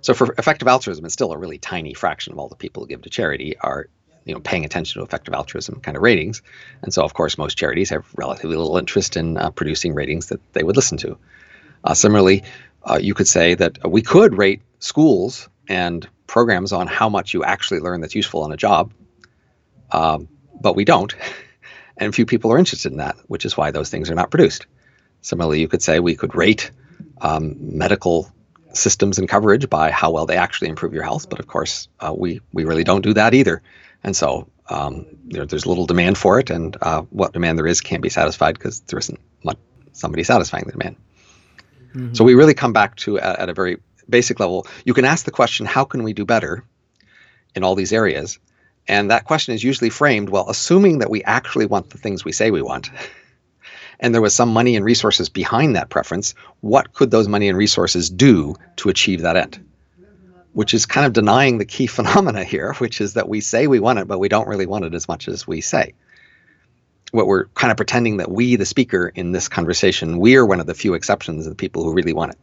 So 0.00 0.14
for 0.14 0.34
effective 0.38 0.68
altruism, 0.68 1.04
it's 1.04 1.14
still 1.14 1.32
a 1.32 1.38
really 1.38 1.58
tiny 1.58 1.94
fraction 1.94 2.32
of 2.32 2.38
all 2.38 2.48
the 2.48 2.56
people 2.56 2.82
who 2.82 2.88
give 2.88 3.02
to 3.02 3.10
charity 3.10 3.56
are 3.58 3.88
you 4.24 4.34
know 4.34 4.40
paying 4.40 4.64
attention 4.64 5.00
to 5.00 5.04
effective 5.04 5.34
altruism 5.34 5.80
kind 5.80 5.96
of 5.96 6.02
ratings, 6.02 6.42
and 6.82 6.92
so 6.92 7.02
of 7.02 7.14
course 7.14 7.38
most 7.38 7.56
charities 7.56 7.90
have 7.90 8.06
relatively 8.16 8.56
little 8.56 8.76
interest 8.76 9.16
in 9.16 9.36
uh, 9.36 9.50
producing 9.50 9.94
ratings 9.94 10.26
that 10.26 10.40
they 10.52 10.62
would 10.62 10.76
listen 10.76 10.98
to. 10.98 11.18
Uh, 11.84 11.94
similarly, 11.94 12.44
uh, 12.84 12.98
you 13.00 13.14
could 13.14 13.28
say 13.28 13.54
that 13.54 13.78
we 13.88 14.02
could 14.02 14.36
rate 14.36 14.60
schools 14.78 15.48
and 15.68 16.08
programs 16.26 16.72
on 16.72 16.86
how 16.86 17.08
much 17.08 17.32
you 17.34 17.42
actually 17.42 17.80
learn 17.80 18.00
that's 18.00 18.14
useful 18.14 18.42
on 18.42 18.52
a 18.52 18.56
job, 18.56 18.92
um, 19.92 20.28
but 20.60 20.76
we 20.76 20.84
don't, 20.84 21.14
and 21.96 22.14
few 22.14 22.26
people 22.26 22.52
are 22.52 22.58
interested 22.58 22.92
in 22.92 22.98
that, 22.98 23.16
which 23.26 23.44
is 23.44 23.56
why 23.56 23.70
those 23.70 23.90
things 23.90 24.10
are 24.10 24.14
not 24.14 24.30
produced. 24.30 24.66
Similarly, 25.22 25.60
you 25.60 25.68
could 25.68 25.82
say 25.82 26.00
we 26.00 26.14
could 26.14 26.34
rate 26.34 26.70
um, 27.20 27.56
medical 27.58 28.30
systems 28.72 29.18
and 29.18 29.28
coverage 29.28 29.68
by 29.68 29.90
how 29.90 30.10
well 30.10 30.26
they 30.26 30.36
actually 30.36 30.68
improve 30.68 30.92
your 30.92 31.02
health, 31.02 31.28
but 31.28 31.38
of 31.38 31.46
course, 31.46 31.88
uh, 32.00 32.14
we 32.16 32.40
we 32.52 32.64
really 32.64 32.84
don't 32.84 33.02
do 33.02 33.14
that 33.14 33.34
either. 33.34 33.62
And 34.04 34.16
so 34.16 34.48
um, 34.68 35.06
there, 35.24 35.46
there's 35.46 35.66
little 35.66 35.86
demand 35.86 36.18
for 36.18 36.38
it, 36.38 36.50
and 36.50 36.76
uh, 36.82 37.02
what 37.10 37.32
demand 37.32 37.58
there 37.58 37.66
is 37.66 37.80
can't 37.80 38.02
be 38.02 38.10
satisfied 38.10 38.54
because 38.54 38.80
there 38.80 38.98
isn't 38.98 39.18
much, 39.44 39.58
somebody 39.92 40.24
satisfying 40.24 40.64
the 40.64 40.72
demand. 40.72 40.96
Mm-hmm. 41.94 42.14
So 42.14 42.24
we 42.24 42.34
really 42.34 42.54
come 42.54 42.72
back 42.72 42.96
to 42.96 43.18
at, 43.18 43.38
at 43.40 43.48
a 43.48 43.54
very 43.54 43.78
basic 44.08 44.40
level. 44.40 44.66
You 44.84 44.94
can 44.94 45.04
ask 45.04 45.24
the 45.24 45.30
question, 45.30 45.66
how 45.66 45.84
can 45.84 46.02
we 46.02 46.12
do 46.12 46.24
better 46.24 46.64
in 47.54 47.64
all 47.64 47.74
these 47.74 47.92
areas? 47.92 48.38
And 48.86 49.10
that 49.10 49.24
question 49.24 49.54
is 49.54 49.62
usually 49.62 49.90
framed 49.90 50.30
well, 50.30 50.48
assuming 50.48 50.98
that 50.98 51.10
we 51.10 51.22
actually 51.24 51.66
want 51.66 51.90
the 51.90 51.98
things 51.98 52.24
we 52.24 52.32
say 52.32 52.50
we 52.50 52.62
want, 52.62 52.90
and 54.00 54.14
there 54.14 54.22
was 54.22 54.34
some 54.34 54.50
money 54.50 54.76
and 54.76 54.84
resources 54.84 55.28
behind 55.28 55.76
that 55.76 55.90
preference, 55.90 56.34
what 56.60 56.92
could 56.92 57.10
those 57.10 57.28
money 57.28 57.48
and 57.48 57.58
resources 57.58 58.10
do 58.10 58.54
to 58.76 58.88
achieve 58.88 59.22
that 59.22 59.36
end? 59.36 59.64
which 60.58 60.74
is 60.74 60.86
kind 60.86 61.06
of 61.06 61.12
denying 61.12 61.58
the 61.58 61.64
key 61.64 61.86
phenomena 61.96 62.42
here, 62.42 62.74
which 62.74 63.00
is 63.00 63.14
that 63.14 63.28
we 63.28 63.40
say 63.40 63.68
we 63.68 63.78
want 63.78 64.00
it, 64.00 64.08
but 64.08 64.18
we 64.18 64.28
don't 64.28 64.48
really 64.48 64.66
want 64.66 64.84
it 64.84 64.92
as 64.92 65.06
much 65.06 65.28
as 65.28 65.46
we 65.46 65.60
say. 65.60 65.94
What 67.12 67.28
we're 67.28 67.44
kind 67.54 67.70
of 67.70 67.76
pretending 67.76 68.16
that 68.16 68.28
we, 68.28 68.56
the 68.56 68.66
speaker 68.66 69.12
in 69.14 69.30
this 69.30 69.48
conversation, 69.48 70.18
we 70.18 70.34
are 70.34 70.44
one 70.44 70.58
of 70.58 70.66
the 70.66 70.74
few 70.74 70.94
exceptions 70.94 71.46
of 71.46 71.52
the 71.52 71.56
people 71.56 71.84
who 71.84 71.92
really 71.92 72.12
want 72.12 72.32
it. 72.32 72.38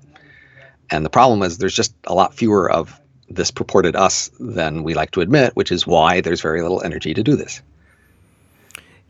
And 0.90 1.06
the 1.06 1.10
problem 1.10 1.42
is 1.44 1.58
there's 1.58 1.76
just 1.76 1.94
a 2.06 2.16
lot 2.16 2.34
fewer 2.34 2.72
of 2.72 2.98
this 3.30 3.52
purported 3.52 3.98
us 3.98 4.32
than 4.40 4.84
we 4.84 4.94
like 4.94 5.12
to 5.12 5.22
admit, 5.22 5.54
which 5.56 5.74
is 5.74 5.86
why 5.86 6.22
there's 6.22 6.42
very 6.42 6.62
little 6.62 6.82
energy 6.82 7.14
to 7.14 7.24
do 7.24 7.36
this. 7.36 7.62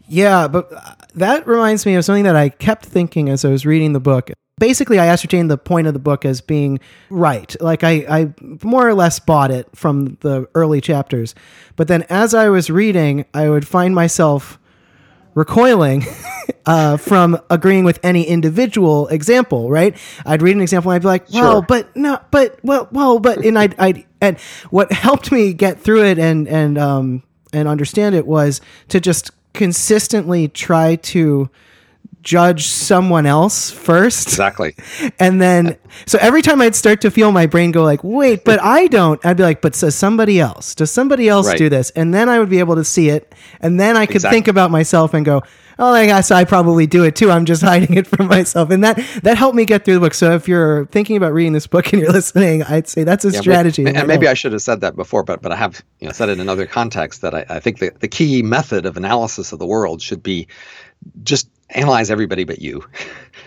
Yeah, 0.08 0.48
but 0.48 0.72
that 1.16 1.48
reminds 1.48 1.86
me 1.86 1.96
of 1.96 2.06
something 2.06 2.24
that 2.26 2.36
I 2.36 2.50
kept 2.50 2.86
thinking 2.86 3.30
as 3.30 3.46
I 3.46 3.50
was 3.50 3.66
reading 3.66 3.94
the 3.94 4.00
book. 4.00 4.32
Basically 4.58 5.00
i 5.00 5.08
ascertained 5.08 5.52
the 5.52 5.58
point 5.58 5.86
of 5.86 5.94
the 5.94 6.00
book 6.00 6.24
as 6.24 6.40
being 6.40 6.80
right. 7.10 7.54
Like 7.60 7.84
I, 7.84 8.06
I 8.08 8.34
more 8.64 8.88
or 8.88 8.94
less 8.94 9.20
bought 9.20 9.52
it 9.52 9.68
from 9.76 10.18
the 10.22 10.48
early 10.56 10.80
chapters. 10.80 11.36
But 11.76 11.90
then 11.90 12.04
as 12.04 12.34
i 12.34 12.48
was 12.48 12.70
reading 12.70 13.26
i 13.34 13.50
would 13.50 13.68
find 13.68 13.94
myself 13.94 14.58
recoiling 15.34 16.06
uh, 16.66 16.96
from 16.96 17.38
agreeing 17.50 17.84
with 17.84 18.00
any 18.02 18.24
individual 18.24 19.10
example 19.10 19.70
right? 19.70 19.98
I'd 20.26 20.42
read 20.42 20.56
an 20.56 20.62
example 20.62 20.92
and 20.92 20.96
i'd 20.96 21.02
be 21.02 21.08
like 21.10 21.30
well 21.34 21.56
sure. 21.56 21.62
but 21.68 21.94
no 21.98 22.20
but 22.32 22.58
well 22.64 22.88
well 22.94 23.20
but 23.20 23.44
and 23.44 23.60
i'd, 23.60 23.76
I'd 23.78 24.06
and 24.22 24.40
what 24.70 24.94
helped 24.94 25.34
me 25.34 25.52
get 25.52 25.82
through 25.82 26.06
it 26.06 26.18
and 26.18 26.48
and 26.48 26.78
um 26.78 27.24
and 27.52 27.68
understand 27.68 28.16
it 28.16 28.26
was 28.26 28.62
to 28.88 29.02
just 29.02 29.32
consistently 29.56 30.48
try 30.48 30.96
to 30.98 31.50
judge 32.26 32.66
someone 32.68 33.26
else 33.26 33.72
first. 33.72 34.28
Exactly. 34.28 34.76
And 35.20 35.42
then, 35.42 35.78
so 36.06 36.18
every 36.20 36.42
time 36.42 36.62
I'd 36.62 36.76
start 36.76 37.00
to 37.02 37.12
feel 37.12 37.32
my 37.32 37.46
brain 37.46 37.72
go 37.72 37.84
like, 37.84 38.04
wait, 38.04 38.44
but 38.44 38.60
I 38.62 38.88
don't, 38.88 39.24
I'd 39.26 39.38
be 39.38 39.44
like, 39.44 39.62
but 39.62 39.74
does 39.74 39.96
somebody 39.96 40.40
else? 40.40 40.76
Does 40.76 40.92
somebody 40.92 41.30
else 41.30 41.48
right. 41.48 41.58
do 41.58 41.70
this? 41.70 41.92
And 41.92 42.14
then 42.14 42.28
I 42.28 42.40
would 42.40 42.50
be 42.50 42.60
able 42.60 42.76
to 42.76 42.84
see 42.84 43.10
it. 43.10 43.34
And 43.62 43.80
then 43.80 43.96
I 43.96 44.06
could 44.06 44.18
exactly. 44.18 44.38
think 44.38 44.48
about 44.48 44.72
myself 44.72 45.14
and 45.14 45.24
go, 45.24 45.44
oh, 45.78 45.94
I 45.94 46.06
guess 46.06 46.32
I 46.32 46.44
probably 46.44 46.88
do 46.88 47.04
it 47.04 47.16
too. 47.16 47.32
I'm 47.32 47.46
just 47.46 47.62
hiding 47.72 47.98
it 47.98 48.08
from 48.08 48.28
myself. 48.28 48.72
And 48.72 48.84
that, 48.84 48.98
that 49.24 49.38
helped 49.38 49.56
me 49.56 49.66
get 49.66 49.86
through 49.86 49.96
the 49.96 50.00
book. 50.00 50.14
So 50.14 50.34
if 50.34 50.48
you're 50.48 50.86
thinking 50.88 51.18
about 51.18 51.34
reading 51.34 51.54
this 51.54 51.68
book 51.68 51.94
and 51.94 52.02
you're 52.02 52.12
listening, 52.14 52.64
I'd 52.64 52.88
say 52.88 53.04
that's 53.04 53.26
a 53.26 53.32
yeah, 53.32 53.42
strategy. 53.42 53.84
But, 53.84 53.96
and 53.96 54.08
maybe 54.08 54.28
I 54.28 54.34
should 54.34 54.52
have 54.52 54.62
said 54.62 54.82
that 54.82 54.96
before, 54.96 55.24
but, 55.24 55.42
but 55.42 55.52
I 55.52 55.56
have 55.56 55.84
you 56.00 56.08
know, 56.08 56.14
said 56.14 56.30
it 56.30 56.34
in 56.34 56.40
another 56.40 56.66
context 56.66 57.22
that 57.22 57.34
I, 57.34 57.46
I 57.50 57.60
think 57.60 57.80
the, 57.80 57.92
the 58.00 58.08
key 58.08 58.42
method 58.42 58.86
of 58.86 58.98
analysis 58.98 59.54
of 59.54 59.60
the 59.60 59.68
world 59.68 60.02
should 60.02 60.24
be 60.24 60.48
just 61.24 61.50
analyze 61.70 62.10
everybody 62.12 62.44
but 62.44 62.60
you, 62.60 62.80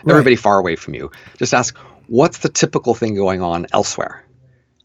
right. 0.02 0.10
everybody 0.10 0.36
far 0.36 0.58
away 0.58 0.76
from 0.76 0.94
you. 0.94 1.10
Just 1.38 1.54
ask, 1.54 1.76
what's 2.06 2.38
the 2.38 2.48
typical 2.48 2.94
thing 2.94 3.14
going 3.14 3.42
on 3.42 3.66
elsewhere? 3.72 4.24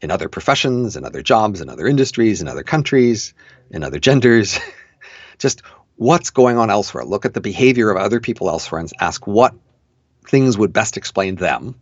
In 0.02 0.12
other 0.12 0.28
professions, 0.28 0.96
in 0.96 1.06
other 1.06 1.22
jobs, 1.22 1.62
in 1.62 1.70
other 1.70 1.88
industries, 1.88 2.42
in 2.42 2.48
other 2.48 2.64
countries, 2.64 3.34
in 3.72 3.84
other 3.84 4.00
genders. 4.00 4.60
Just 5.40 5.62
what's 5.96 6.30
going 6.30 6.58
on 6.58 6.70
elsewhere. 6.70 7.06
Look 7.06 7.26
at 7.26 7.34
the 7.34 7.42
behavior 7.42 7.90
of 7.90 7.98
other 7.98 8.20
people 8.20 8.50
elsewhere 8.50 8.82
and 8.82 8.92
ask 9.00 9.26
what 9.26 9.54
things 10.28 10.58
would 10.58 10.74
best 10.74 10.98
explain 10.98 11.36
them. 11.36 11.76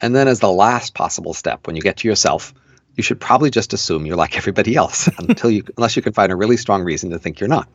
And 0.00 0.14
then, 0.16 0.26
as 0.28 0.40
the 0.40 0.50
last 0.50 0.94
possible 0.94 1.32
step, 1.32 1.66
when 1.66 1.76
you 1.76 1.82
get 1.82 1.98
to 1.98 2.08
yourself, 2.08 2.52
you 2.96 3.02
should 3.02 3.20
probably 3.20 3.50
just 3.50 3.72
assume 3.72 4.04
you're 4.04 4.16
like 4.16 4.36
everybody 4.42 4.76
else 4.76 5.08
until 5.18 5.50
you, 5.50 5.64
unless 5.76 5.96
you 5.96 6.02
can 6.02 6.12
find 6.12 6.32
a 6.32 6.36
really 6.36 6.56
strong 6.56 6.82
reason 6.82 7.10
to 7.10 7.18
think 7.18 7.40
you're 7.40 7.48
not, 7.48 7.68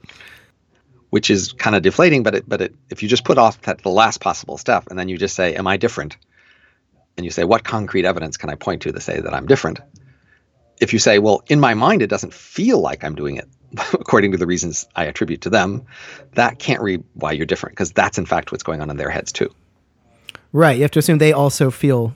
which 1.18 1.32
is 1.32 1.52
kind 1.54 1.76
of 1.76 1.82
deflating. 1.82 2.22
But 2.22 2.36
it, 2.36 2.44
but 2.48 2.62
it, 2.62 2.76
if 2.92 3.02
you 3.02 3.10
just 3.10 3.24
put 3.24 3.40
off 3.40 3.60
that 3.64 3.82
the 3.82 3.90
last 3.90 4.22
possible 4.22 4.56
step 4.60 4.84
and 4.92 5.00
then 5.00 5.10
you 5.10 5.18
just 5.18 5.34
say, 5.34 5.56
"Am 5.56 5.66
I 5.66 5.76
different?" 5.76 6.16
and 7.18 7.26
you 7.26 7.32
say, 7.32 7.44
"What 7.44 7.64
concrete 7.64 8.06
evidence 8.06 8.38
can 8.38 8.52
I 8.52 8.54
point 8.56 8.84
to 8.84 8.92
to 8.92 9.02
say 9.02 9.20
that 9.20 9.34
I'm 9.34 9.48
different?" 9.48 9.80
If 10.80 10.94
you 10.94 11.00
say, 11.00 11.18
"Well, 11.18 11.42
in 11.48 11.60
my 11.60 11.74
mind, 11.74 12.04
it 12.04 12.08
doesn't 12.08 12.36
feel 12.36 12.80
like 12.80 13.04
I'm 13.04 13.16
doing 13.16 13.38
it," 13.38 13.48
according 13.94 14.34
to 14.34 14.38
the 14.38 14.46
reasons 14.46 14.88
I 14.96 15.06
attribute 15.06 15.42
to 15.42 15.50
them, 15.50 15.88
that 16.34 16.60
can't 16.60 16.84
read 16.84 17.04
why 17.16 17.32
you're 17.32 17.48
different 17.48 17.76
because 17.76 17.94
that's 17.94 18.20
in 18.20 18.28
fact 18.28 18.52
what's 18.52 18.64
going 18.64 18.82
on 18.82 18.92
in 18.92 18.98
their 18.98 19.10
heads 19.10 19.32
too. 19.32 19.50
Right. 20.54 20.78
You 20.78 20.84
have 20.84 20.92
to 20.92 21.00
assume 21.00 21.18
they 21.18 21.34
also 21.34 21.72
feel 21.72 22.16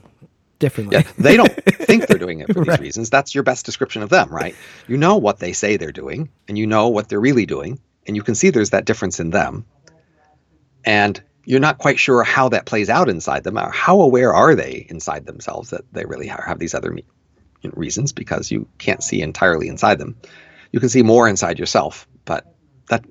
differently. 0.60 0.98
Yeah, 0.98 1.10
they 1.18 1.36
don't 1.36 1.52
think 1.66 2.06
they're 2.06 2.18
doing 2.18 2.38
it 2.38 2.46
for 2.46 2.60
these 2.60 2.68
right. 2.68 2.80
reasons. 2.80 3.10
That's 3.10 3.34
your 3.34 3.42
best 3.42 3.66
description 3.66 4.04
of 4.04 4.10
them, 4.10 4.28
right? 4.28 4.54
You 4.86 4.96
know 4.96 5.16
what 5.16 5.40
they 5.40 5.52
say 5.52 5.76
they're 5.76 5.90
doing, 5.90 6.30
and 6.46 6.56
you 6.56 6.68
know 6.68 6.86
what 6.86 7.08
they're 7.08 7.20
really 7.20 7.46
doing, 7.46 7.80
and 8.06 8.16
you 8.16 8.22
can 8.22 8.34
see 8.34 8.50
there's 8.50 8.70
that 8.70 8.84
difference 8.84 9.20
in 9.20 9.30
them. 9.30 9.64
And 10.84 11.22
you're 11.44 11.60
not 11.60 11.78
quite 11.78 11.98
sure 11.98 12.22
how 12.22 12.48
that 12.50 12.66
plays 12.66 12.88
out 12.88 13.08
inside 13.08 13.44
them, 13.44 13.58
or 13.58 13.70
how 13.70 14.00
aware 14.00 14.32
are 14.32 14.54
they 14.54 14.86
inside 14.88 15.26
themselves 15.26 15.70
that 15.70 15.82
they 15.92 16.04
really 16.04 16.26
have 16.26 16.58
these 16.58 16.74
other 16.74 16.96
reasons 17.74 18.12
because 18.12 18.50
you 18.50 18.68
can't 18.78 19.02
see 19.02 19.22
entirely 19.22 19.68
inside 19.68 19.98
them. 19.98 20.16
You 20.72 20.80
can 20.80 20.88
see 20.88 21.02
more 21.02 21.28
inside 21.28 21.58
yourself, 21.58 22.08
but 22.24 22.54
that 22.88 23.04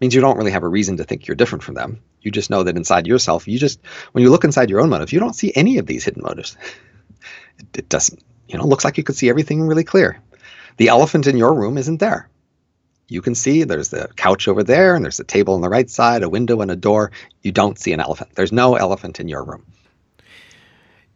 means 0.00 0.14
you 0.14 0.20
don't 0.20 0.36
really 0.36 0.50
have 0.50 0.62
a 0.62 0.68
reason 0.68 0.96
to 0.96 1.04
think 1.04 1.26
you're 1.26 1.36
different 1.36 1.62
from 1.62 1.74
them. 1.74 2.02
You 2.22 2.30
just 2.30 2.50
know 2.50 2.62
that 2.62 2.76
inside 2.76 3.06
yourself, 3.06 3.46
you 3.46 3.58
just, 3.58 3.80
when 4.12 4.22
you 4.22 4.30
look 4.30 4.44
inside 4.44 4.70
your 4.70 4.80
own 4.80 4.88
motives, 4.88 5.12
you 5.12 5.20
don't 5.20 5.36
see 5.36 5.52
any 5.54 5.78
of 5.78 5.86
these 5.86 6.04
hidden 6.04 6.22
motives. 6.22 6.56
It, 7.58 7.78
it 7.78 7.88
doesn't, 7.88 8.22
you 8.48 8.58
know, 8.58 8.66
looks 8.66 8.84
like 8.84 8.98
you 8.98 9.02
could 9.02 9.16
see 9.16 9.30
everything 9.30 9.62
really 9.62 9.82
clear. 9.82 10.20
The 10.76 10.88
elephant 10.88 11.26
in 11.26 11.38
your 11.38 11.54
room 11.54 11.78
isn't 11.78 12.00
there. 12.00 12.28
You 13.08 13.22
can 13.22 13.34
see 13.34 13.62
there's 13.62 13.90
the 13.90 14.08
couch 14.16 14.48
over 14.48 14.62
there, 14.62 14.94
and 14.94 15.04
there's 15.04 15.20
a 15.20 15.24
table 15.24 15.54
on 15.54 15.60
the 15.60 15.68
right 15.68 15.88
side, 15.88 16.22
a 16.22 16.28
window, 16.28 16.60
and 16.60 16.70
a 16.70 16.76
door. 16.76 17.12
You 17.42 17.52
don't 17.52 17.78
see 17.78 17.92
an 17.92 18.00
elephant. 18.00 18.30
There's 18.34 18.52
no 18.52 18.74
elephant 18.74 19.20
in 19.20 19.28
your 19.28 19.44
room. 19.44 19.64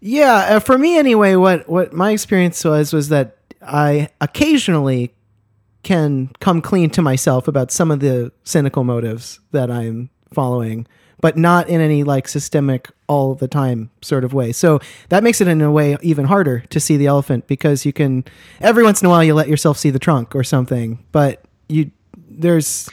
Yeah, 0.01 0.57
uh, 0.57 0.61
for 0.61 0.79
me 0.79 0.97
anyway, 0.97 1.35
what 1.35 1.69
what 1.69 1.93
my 1.93 2.13
experience 2.13 2.65
was 2.65 2.93
was 2.93 3.09
that 3.11 3.37
I 3.61 4.09
occasionally 4.21 5.13
can 5.83 6.31
come 6.41 6.63
clean 6.63 6.91
to 6.91 7.03
myself 7.03 7.49
about 7.49 7.71
some 7.71 7.91
of 7.91 8.01
the 8.01 8.33
cynical 8.45 8.85
motives 8.85 9.41
that 9.53 9.71
I'm 9.71 10.11
following, 10.33 10.87
but 11.21 11.37
not 11.37 11.69
in 11.69 11.81
any 11.81 12.03
like 12.05 12.29
systemic 12.29 12.89
all 13.09 13.35
the 13.35 13.49
time 13.49 13.91
sort 14.01 14.25
of 14.25 14.33
way. 14.33 14.53
So 14.53 14.81
that 15.09 15.23
makes 15.23 15.41
it 15.41 15.49
in 15.49 15.61
a 15.61 15.71
way 15.71 15.97
even 16.01 16.27
harder 16.27 16.61
to 16.71 16.81
see 16.81 16.97
the 16.97 17.07
elephant 17.07 17.47
because 17.47 17.85
you 17.85 17.93
can 17.93 18.25
every 18.61 18.83
once 18.83 19.03
in 19.03 19.07
a 19.07 19.11
while 19.11 19.25
you 19.25 19.35
let 19.35 19.49
yourself 19.49 19.77
see 19.77 19.91
the 19.91 19.99
trunk 19.99 20.35
or 20.35 20.45
something, 20.45 21.05
but 21.13 21.45
you 21.71 21.91
there's 22.29 22.89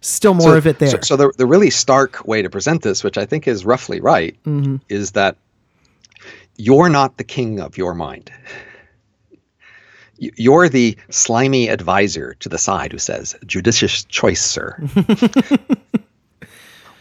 still 0.00 0.34
more 0.34 0.52
so, 0.52 0.56
of 0.56 0.66
it 0.66 0.78
there. 0.78 0.90
So, 0.90 0.98
so, 1.02 1.16
the 1.16 1.32
the 1.36 1.46
really 1.46 1.70
stark 1.70 2.26
way 2.26 2.42
to 2.42 2.50
present 2.50 2.82
this, 2.82 3.02
which 3.02 3.18
I 3.18 3.26
think 3.26 3.48
is 3.48 3.64
roughly 3.64 4.00
right, 4.00 4.36
mm-hmm. 4.44 4.76
is 4.88 5.12
that 5.12 5.36
you're 6.56 6.88
not 6.88 7.16
the 7.16 7.24
king 7.24 7.60
of 7.60 7.78
your 7.78 7.94
mind. 7.94 8.30
You're 10.18 10.68
the 10.68 10.96
slimy 11.10 11.68
advisor 11.68 12.34
to 12.34 12.48
the 12.48 12.58
side 12.58 12.92
who 12.92 12.98
says, 12.98 13.34
"Judicious 13.46 14.04
choice, 14.04 14.44
sir." 14.44 14.80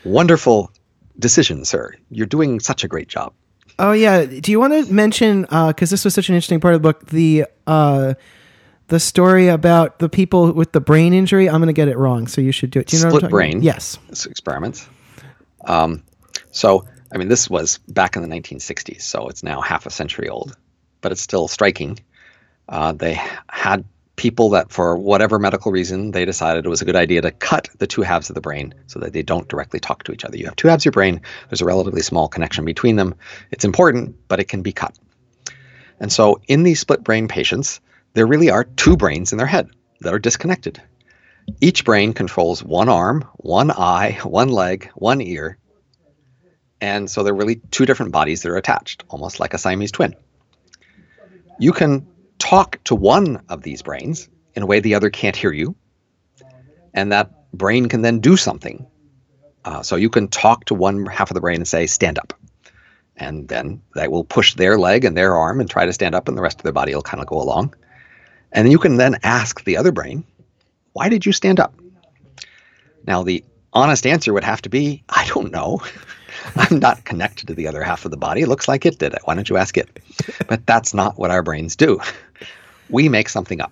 Wonderful 0.04 0.72
decision, 1.20 1.66
sir. 1.66 1.94
You're 2.10 2.26
doing 2.26 2.60
such 2.60 2.84
a 2.84 2.88
great 2.88 3.08
job. 3.08 3.34
Oh 3.78 3.92
yeah. 3.92 4.26
Do 4.26 4.52
you 4.52 4.60
want 4.60 4.74
to 4.74 4.92
mention 4.92 5.42
because 5.42 5.92
uh, 5.92 5.94
this 5.94 6.04
was 6.04 6.14
such 6.14 6.30
an 6.30 6.36
interesting 6.36 6.60
part 6.60 6.74
of 6.74 6.82
the 6.82 6.88
book 6.88 7.08
the 7.08 7.46
uh, 7.68 8.16
the 8.92 9.00
story 9.00 9.48
about 9.48 10.00
the 10.00 10.10
people 10.10 10.52
with 10.52 10.74
the 10.74 10.82
brain 10.82 11.14
injury? 11.14 11.50
I'm 11.50 11.62
going 11.62 11.68
to 11.68 11.74
get 11.74 11.88
it 11.88 11.98
wrong, 11.98 12.28
so 12.28 12.42
you 12.42 12.52
should 12.52 12.72
do 12.72 12.80
it. 12.82 12.88
Do 12.88 12.98
you 12.98 13.04
know 13.04 13.10
Split 13.10 13.32
brain. 13.32 13.54
About? 13.54 13.64
Yes. 13.64 13.98
Experiments. 14.26 14.88
Um, 15.66 16.04
so 16.52 16.86
I 17.14 17.18
mean, 17.18 17.30
this 17.30 17.50
was 17.50 17.78
back 17.88 18.16
in 18.16 18.22
the 18.22 18.28
1960s, 18.28 19.02
so 19.02 19.28
it's 19.28 19.44
now 19.44 19.62
half 19.62 19.86
a 19.86 19.90
century 19.90 20.30
old, 20.30 20.56
but 21.00 21.12
it's 21.12 21.22
still 21.22 21.48
striking. 21.48 22.00
Uh, 22.70 22.92
they 22.92 23.20
had 23.50 23.86
people 24.16 24.50
that, 24.52 24.72
for 24.72 24.98
whatever 24.98 25.40
medical 25.40 25.72
reason, 25.72 26.12
they 26.12 26.26
decided 26.26 26.66
it 26.66 26.70
was 26.70 26.82
a 26.82 26.86
good 26.86 26.96
idea 26.96 27.22
to 27.22 27.32
cut 27.32 27.70
the 27.80 27.88
two 27.88 28.02
halves 28.02 28.30
of 28.30 28.36
the 28.36 28.42
brain 28.42 28.74
so 28.88 29.00
that 29.00 29.14
they 29.14 29.24
don't 29.24 29.48
directly 29.48 29.80
talk 29.80 30.04
to 30.04 30.12
each 30.12 30.24
other. 30.24 30.38
You 30.38 30.46
have 30.46 30.56
two 30.56 30.68
halves 30.68 30.84
of 30.84 30.86
your 30.86 30.92
brain, 30.94 31.22
there's 31.50 31.62
a 31.62 31.66
relatively 31.66 32.02
small 32.02 32.28
connection 32.28 32.64
between 32.66 32.98
them. 32.98 33.16
It's 33.52 33.66
important, 33.66 34.16
but 34.28 34.40
it 34.40 34.50
can 34.50 34.62
be 34.62 34.72
cut. 34.72 34.98
And 36.00 36.12
so, 36.12 36.40
in 36.48 36.64
these 36.64 36.80
split 36.80 37.04
brain 37.04 37.28
patients, 37.28 37.80
there 38.14 38.28
really 38.28 38.50
are 38.50 38.64
two 38.64 38.98
brains 38.98 39.32
in 39.32 39.38
their 39.38 39.48
head 39.48 39.70
that 40.02 40.14
are 40.14 40.20
disconnected. 40.20 40.82
Each 41.60 41.84
brain 41.84 42.14
controls 42.14 42.64
one 42.64 42.90
arm, 42.90 43.26
one 43.38 43.72
eye, 43.72 44.20
one 44.24 44.50
leg, 44.50 44.90
one 44.96 45.22
ear. 45.22 45.58
And 46.80 47.10
so 47.10 47.24
they're 47.24 47.34
really 47.34 47.62
two 47.72 47.86
different 47.86 48.12
bodies 48.12 48.42
that 48.42 48.50
are 48.50 48.58
attached, 48.58 49.04
almost 49.10 49.40
like 49.40 49.54
a 49.54 49.58
Siamese 49.58 49.92
twin. 49.92 50.16
You 51.60 51.74
can 51.74 52.08
talk 52.40 52.84
to 52.86 52.96
one 52.96 53.44
of 53.50 53.62
these 53.62 53.82
brains 53.82 54.28
in 54.56 54.64
a 54.64 54.66
way 54.66 54.80
the 54.80 54.96
other 54.96 55.10
can't 55.10 55.36
hear 55.36 55.52
you, 55.52 55.76
and 56.94 57.12
that 57.12 57.52
brain 57.54 57.88
can 57.88 58.02
then 58.02 58.20
do 58.20 58.36
something. 58.36 58.88
Uh, 59.64 59.84
so 59.84 59.96
you 59.96 60.10
can 60.10 60.28
talk 60.28 60.66
to 60.66 60.74
one 60.74 61.06
half 61.06 61.30
of 61.30 61.36
the 61.36 61.42
brain 61.42 61.58
and 61.58 61.68
say, 61.68 61.86
stand 61.86 62.18
up. 62.18 62.34
And 63.16 63.48
then 63.48 63.82
they 63.94 64.08
will 64.08 64.24
push 64.24 64.56
their 64.56 64.80
leg 64.80 65.06
and 65.06 65.16
their 65.16 65.36
arm 65.36 65.60
and 65.60 65.70
try 65.70 65.86
to 65.86 65.94
stand 65.94 66.16
up, 66.16 66.28
and 66.28 66.36
the 66.36 66.42
rest 66.42 66.58
of 66.58 66.64
their 66.64 66.74
body 66.74 66.96
will 66.96 67.04
kind 67.04 67.22
of 67.22 67.28
go 67.28 67.40
along. 67.40 67.76
And 68.52 68.72
you 68.72 68.80
can 68.80 68.98
then 68.98 69.18
ask 69.24 69.64
the 69.64 69.78
other 69.78 69.92
brain, 69.92 70.24
why 70.94 71.10
did 71.10 71.26
you 71.26 71.32
stand 71.32 71.60
up? 71.60 71.74
Now, 73.08 73.24
the 73.24 73.44
honest 73.74 74.06
answer 74.06 74.34
would 74.34 74.44
have 74.44 74.62
to 74.64 74.70
be, 74.70 75.04
I 75.10 75.26
don't 75.28 75.52
know. 75.52 75.82
I'm 76.56 76.80
not 76.80 77.06
connected 77.06 77.48
to 77.48 77.54
the 77.54 77.68
other 77.68 77.84
half 77.84 78.06
of 78.06 78.12
the 78.12 78.18
body. 78.18 78.42
It 78.42 78.48
looks 78.48 78.68
like 78.68 78.86
it 78.86 79.00
did 79.00 79.14
it. 79.14 79.22
Why 79.26 79.36
don't 79.36 79.50
you 79.50 79.58
ask 79.58 79.78
it? 79.78 80.00
But 80.48 80.66
that's 80.66 80.94
not 80.94 81.18
what 81.18 81.32
our 81.32 81.44
brains 81.44 81.76
do 81.76 82.00
we 82.90 83.10
make 83.10 83.30
something 83.30 83.62
up. 83.62 83.72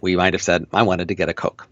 We 0.00 0.14
might 0.14 0.34
have 0.34 0.42
said, 0.42 0.66
I 0.72 0.82
wanted 0.82 1.08
to 1.08 1.14
get 1.14 1.28
a 1.28 1.34
Coke. 1.34 1.66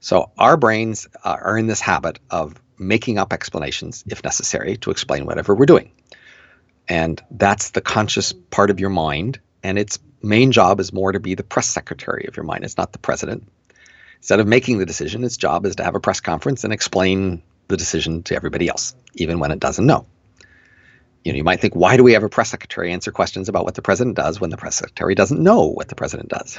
So 0.00 0.30
our 0.38 0.56
brains 0.56 1.08
uh, 1.24 1.36
are 1.42 1.58
in 1.58 1.66
this 1.66 1.80
habit 1.80 2.18
of 2.30 2.60
making 2.78 3.18
up 3.18 3.32
explanations, 3.32 4.04
if 4.06 4.22
necessary, 4.22 4.76
to 4.78 4.90
explain 4.90 5.24
whatever 5.26 5.54
we're 5.54 5.66
doing. 5.66 5.90
And 6.88 7.22
that's 7.30 7.70
the 7.70 7.80
conscious 7.80 8.32
part 8.50 8.70
of 8.70 8.78
your 8.78 8.90
mind. 8.90 9.40
And 9.62 9.78
its 9.78 9.98
main 10.24 10.52
job 10.52 10.80
is 10.80 10.92
more 10.92 11.12
to 11.12 11.20
be 11.20 11.34
the 11.34 11.42
press 11.42 11.66
secretary 11.66 12.26
of 12.26 12.36
your 12.36 12.44
mind. 12.44 12.64
It's 12.64 12.76
not 12.76 12.92
the 12.92 12.98
president. 12.98 13.48
Instead 14.18 14.40
of 14.40 14.46
making 14.46 14.78
the 14.78 14.86
decision, 14.86 15.22
its 15.22 15.36
job 15.36 15.66
is 15.66 15.76
to 15.76 15.84
have 15.84 15.94
a 15.94 16.00
press 16.00 16.20
conference 16.20 16.64
and 16.64 16.72
explain 16.72 17.42
the 17.68 17.76
decision 17.76 18.22
to 18.24 18.34
everybody 18.34 18.68
else, 18.68 18.94
even 19.14 19.38
when 19.38 19.50
it 19.50 19.60
doesn't 19.60 19.86
know. 19.86 20.06
You 21.24 21.32
know, 21.32 21.36
you 21.36 21.44
might 21.44 21.60
think, 21.60 21.74
why 21.74 21.96
do 21.96 22.02
we 22.02 22.12
have 22.12 22.22
a 22.22 22.28
press 22.28 22.50
secretary 22.50 22.92
answer 22.92 23.10
questions 23.10 23.48
about 23.48 23.64
what 23.64 23.74
the 23.74 23.82
president 23.82 24.16
does 24.16 24.40
when 24.40 24.50
the 24.50 24.56
press 24.56 24.76
secretary 24.76 25.14
doesn't 25.14 25.42
know 25.42 25.66
what 25.66 25.88
the 25.88 25.94
president 25.94 26.28
does? 26.28 26.58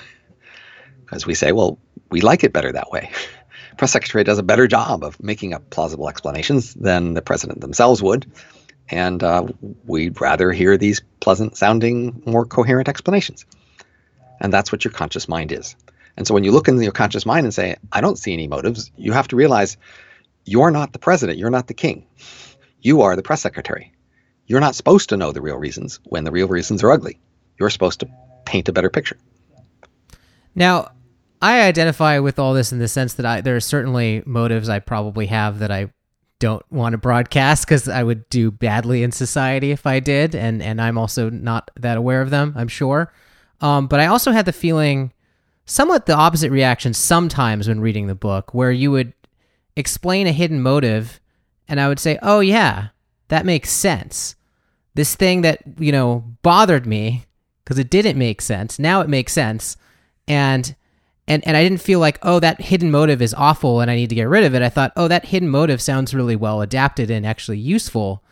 Because 1.03 1.26
we 1.26 1.36
say, 1.36 1.51
well, 1.51 1.78
we 2.09 2.22
like 2.22 2.43
it 2.43 2.53
better 2.53 2.72
that 2.72 2.89
way. 2.91 3.11
press 3.78 3.91
secretary 3.91 4.24
does 4.24 4.39
a 4.39 4.43
better 4.43 4.68
job 4.68 5.03
of 5.03 5.22
making 5.22 5.53
up 5.53 5.70
plausible 5.70 6.09
explanations 6.09 6.74
than 6.74 7.13
the 7.13 7.22
president 7.22 7.61
themselves 7.61 8.01
would, 8.01 8.32
and 8.89 9.24
uh, 9.24 9.47
we'd 9.86 10.20
rather 10.22 10.51
hear 10.51 10.78
these 10.78 11.01
pleasant 11.20 11.57
sounding, 11.57 12.22
more 12.26 12.45
coherent 12.45 12.88
explanations. 12.88 13.45
And 14.42 14.52
that's 14.52 14.72
what 14.72 14.84
your 14.84 14.92
conscious 14.92 15.28
mind 15.28 15.52
is. 15.52 15.76
And 16.18 16.26
so 16.26 16.34
when 16.34 16.44
you 16.44 16.52
look 16.52 16.68
in 16.68 16.82
your 16.82 16.92
conscious 16.92 17.26
mind 17.26 17.46
and 17.46 17.54
say, 17.54 17.76
I 17.92 18.02
don't 18.02 18.18
see 18.18 18.34
any 18.34 18.48
motives, 18.48 18.92
you 18.96 19.12
have 19.12 19.28
to 19.30 19.36
realize 19.36 19.78
you're 20.46 20.72
not 20.72 20.94
the 20.94 21.00
president, 21.00 21.38
you're 21.38 21.50
not 21.50 21.68
the 21.68 21.74
king. 21.74 22.06
You 22.82 23.02
are 23.02 23.16
the 23.16 23.24
press 23.24 23.42
secretary. 23.42 23.92
You're 24.48 24.60
not 24.60 24.76
supposed 24.76 25.10
to 25.10 25.18
know 25.18 25.32
the 25.32 25.42
real 25.42 25.58
reasons 25.58 26.00
when 26.04 26.24
the 26.24 26.32
real 26.32 26.48
reasons 26.48 26.84
are 26.84 26.92
ugly. 26.92 27.20
You're 27.60 27.70
supposed 27.70 28.00
to 28.02 28.10
paint 28.46 28.70
a 28.70 28.74
better 28.74 28.90
picture. 28.90 29.18
Now, 30.54 30.92
I 31.42 31.62
identify 31.62 32.20
with 32.20 32.40
all 32.40 32.54
this 32.54 32.72
in 32.72 32.80
the 32.80 32.88
sense 32.88 33.16
that 33.16 33.26
I 33.26 33.42
there 33.42 33.56
are 33.56 33.62
certainly 33.62 34.24
motives 34.26 34.70
I 34.70 34.80
probably 34.80 35.26
have 35.28 35.60
that 35.60 35.72
I 35.72 35.92
don't 36.40 36.64
want 36.72 36.94
to 36.94 36.98
broadcast 36.98 37.66
because 37.66 37.88
I 37.88 38.04
would 38.04 38.28
do 38.30 38.52
badly 38.52 39.04
in 39.04 39.12
society 39.12 39.72
if 39.72 39.86
I 39.86 40.00
did, 40.00 40.36
and 40.36 40.62
and 40.62 40.82
I'm 40.82 40.98
also 40.98 41.30
not 41.30 41.72
that 41.76 41.98
aware 41.98 42.22
of 42.22 42.30
them. 42.30 42.54
I'm 42.56 42.68
sure, 42.68 43.12
um, 43.62 43.88
but 43.88 43.99
I 43.99 44.08
also 44.08 44.32
had 44.32 44.45
the 44.45 44.53
feeling, 44.53 45.14
somewhat 45.66 46.06
the 46.06 46.16
opposite 46.16 46.51
reaction 46.51 46.93
sometimes 46.93 47.68
when 47.68 47.82
reading 47.82 48.08
the 48.08 48.16
book, 48.16 48.53
where 48.53 48.72
you 48.72 48.91
would 48.91 49.14
explain 49.76 50.28
a 50.28 50.32
hidden 50.32 50.62
motive, 50.62 51.20
and 51.68 51.80
I 51.80 51.88
would 51.88 51.99
say, 51.99 52.20
"Oh 52.22 52.39
yeah, 52.39 52.89
that 53.30 53.45
makes 53.45 53.72
sense. 53.72 54.36
This 54.93 55.16
thing 55.16 55.41
that, 55.41 55.60
you 55.78 55.91
know, 55.91 56.24
bothered 56.41 56.86
me 56.86 57.26
because 57.64 57.80
it 57.80 57.89
didn't 57.89 58.18
make 58.18 58.41
sense. 58.41 58.80
Now 58.80 59.01
it 59.01 59.10
makes 59.10 59.34
sense. 59.34 59.78
And 60.28 60.76
and 61.28 61.45
and 61.47 61.58
I 61.58 61.64
didn't 61.64 61.82
feel 61.82 61.99
like, 61.99 62.20
oh, 62.22 62.39
that 62.39 62.62
hidden 62.62 62.91
motive 62.91 63.22
is 63.22 63.34
awful 63.34 63.82
and 63.82 63.89
I 63.89 63.95
need 63.95 64.10
to 64.10 64.16
get 64.16 64.30
rid 64.30 64.43
of 64.43 64.53
it. 64.53 64.62
I 64.62 64.70
thought, 64.70 64.93
oh, 64.95 65.08
that 65.08 65.26
hidden 65.26 65.49
motive 65.49 65.82
sounds 65.82 66.14
really 66.14 66.36
well 66.36 66.62
adapted 66.62 67.10
and 67.10 67.26
actually 67.26 67.58
useful. 67.58 68.24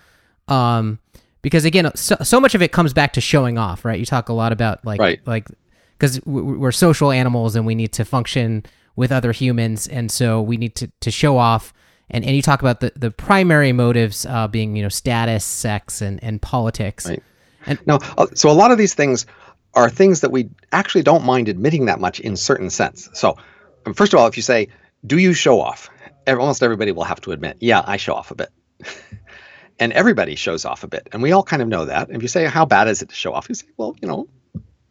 Um 0.48 1.00
because 1.44 1.64
again, 1.66 1.92
so, 1.94 2.16
so 2.24 2.40
much 2.42 2.56
of 2.56 2.64
it 2.64 2.72
comes 2.72 2.92
back 2.94 3.14
to 3.14 3.22
showing 3.22 3.60
off, 3.60 3.86
right? 3.86 4.00
You 4.00 4.06
talk 4.08 4.30
a 4.30 4.34
lot 4.34 4.52
about 4.52 4.84
like 4.84 5.00
Right. 5.00 5.20
like 5.28 5.48
because 6.00 6.20
we're 6.26 6.72
social 6.72 7.12
animals 7.12 7.56
and 7.56 7.68
we 7.68 7.76
need 7.76 7.94
to 7.94 8.04
function 8.04 8.66
with 8.96 9.12
other 9.12 9.32
humans, 9.32 9.88
and 9.88 10.10
so 10.12 10.42
we 10.42 10.58
need 10.58 10.74
to 10.76 10.92
to 11.02 11.12
show 11.12 11.38
off. 11.38 11.72
And 12.10 12.26
and 12.26 12.36
you 12.36 12.42
talk 12.42 12.62
about 12.62 12.80
the 12.80 12.92
the 12.96 13.12
primary 13.12 13.72
motives 13.72 14.26
uh, 14.26 14.48
being 14.48 14.76
you 14.76 14.84
know 14.84 14.90
status, 14.90 15.46
sex, 15.46 16.02
and 16.02 16.24
and 16.24 16.42
politics. 16.42 17.08
Right. 17.08 17.24
No, 17.86 18.00
uh, 18.18 18.28
so 18.34 18.50
a 18.50 18.52
lot 18.52 18.72
of 18.72 18.78
these 18.78 18.94
things 18.94 19.26
are 19.74 19.90
things 19.90 20.22
that 20.22 20.32
we 20.32 20.50
actually 20.72 21.02
don't 21.04 21.24
mind 21.24 21.48
admitting 21.48 21.86
that 21.86 22.00
much 22.00 22.20
in 22.20 22.36
certain 22.36 22.70
sense. 22.70 23.10
So, 23.14 23.38
um, 23.86 23.94
first 23.94 24.14
of 24.14 24.20
all, 24.20 24.28
if 24.28 24.36
you 24.36 24.44
say, 24.44 24.68
"Do 25.06 25.18
you 25.18 25.34
show 25.34 25.62
off?" 25.62 25.90
Almost 26.28 26.62
everybody 26.62 26.92
will 26.92 27.06
have 27.06 27.22
to 27.22 27.32
admit, 27.32 27.58
"Yeah, 27.60 27.82
I 27.86 27.98
show 27.98 28.14
off 28.14 28.32
a 28.32 28.36
bit," 28.36 28.50
and 29.80 29.94
everybody 29.94 30.36
shows 30.36 30.66
off 30.66 30.84
a 30.84 30.88
bit, 30.88 31.10
and 31.12 31.22
we 31.22 31.32
all 31.32 31.44
kind 31.44 31.62
of 31.62 31.68
know 31.68 31.86
that. 31.86 32.10
If 32.10 32.22
you 32.22 32.28
say, 32.28 32.46
"How 32.46 32.66
bad 32.66 32.88
is 32.88 33.02
it 33.02 33.10
to 33.10 33.16
show 33.16 33.34
off?" 33.34 33.50
You 33.50 33.56
say, 33.56 33.68
"Well, 33.78 33.96
you 34.02 34.08
know, 34.08 34.28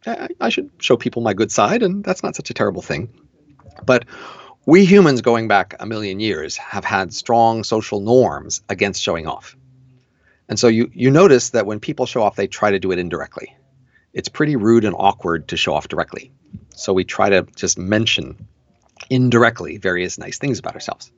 I, 0.05 0.29
I 0.39 0.49
should 0.49 0.69
show 0.79 0.97
people 0.97 1.21
my 1.21 1.33
good 1.33 1.51
side, 1.51 1.83
and 1.83 2.03
that's 2.03 2.23
not 2.23 2.35
such 2.35 2.49
a 2.49 2.53
terrible 2.53 2.81
thing." 2.81 3.09
But 3.85 4.05
we 4.65 4.85
humans, 4.85 5.21
going 5.21 5.47
back 5.47 5.75
a 5.79 5.85
million 5.85 6.19
years, 6.19 6.57
have 6.57 6.85
had 6.85 7.13
strong 7.13 7.63
social 7.63 7.99
norms 7.99 8.61
against 8.69 9.01
showing 9.01 9.27
off. 9.27 9.55
And 10.49 10.59
so 10.59 10.67
you 10.67 10.89
you 10.93 11.09
notice 11.09 11.51
that 11.51 11.65
when 11.65 11.79
people 11.79 12.05
show 12.05 12.21
off, 12.21 12.35
they 12.35 12.47
try 12.47 12.71
to 12.71 12.79
do 12.79 12.91
it 12.91 12.99
indirectly. 12.99 13.55
It's 14.13 14.29
pretty 14.29 14.55
rude 14.55 14.85
and 14.85 14.95
awkward 14.97 15.47
to 15.49 15.57
show 15.57 15.73
off 15.73 15.87
directly. 15.87 16.31
So 16.75 16.93
we 16.93 17.03
try 17.03 17.29
to 17.29 17.47
just 17.55 17.77
mention 17.77 18.47
indirectly 19.09 19.77
various 19.77 20.17
nice 20.17 20.37
things 20.37 20.59
about 20.59 20.75
ourselves. 20.75 21.11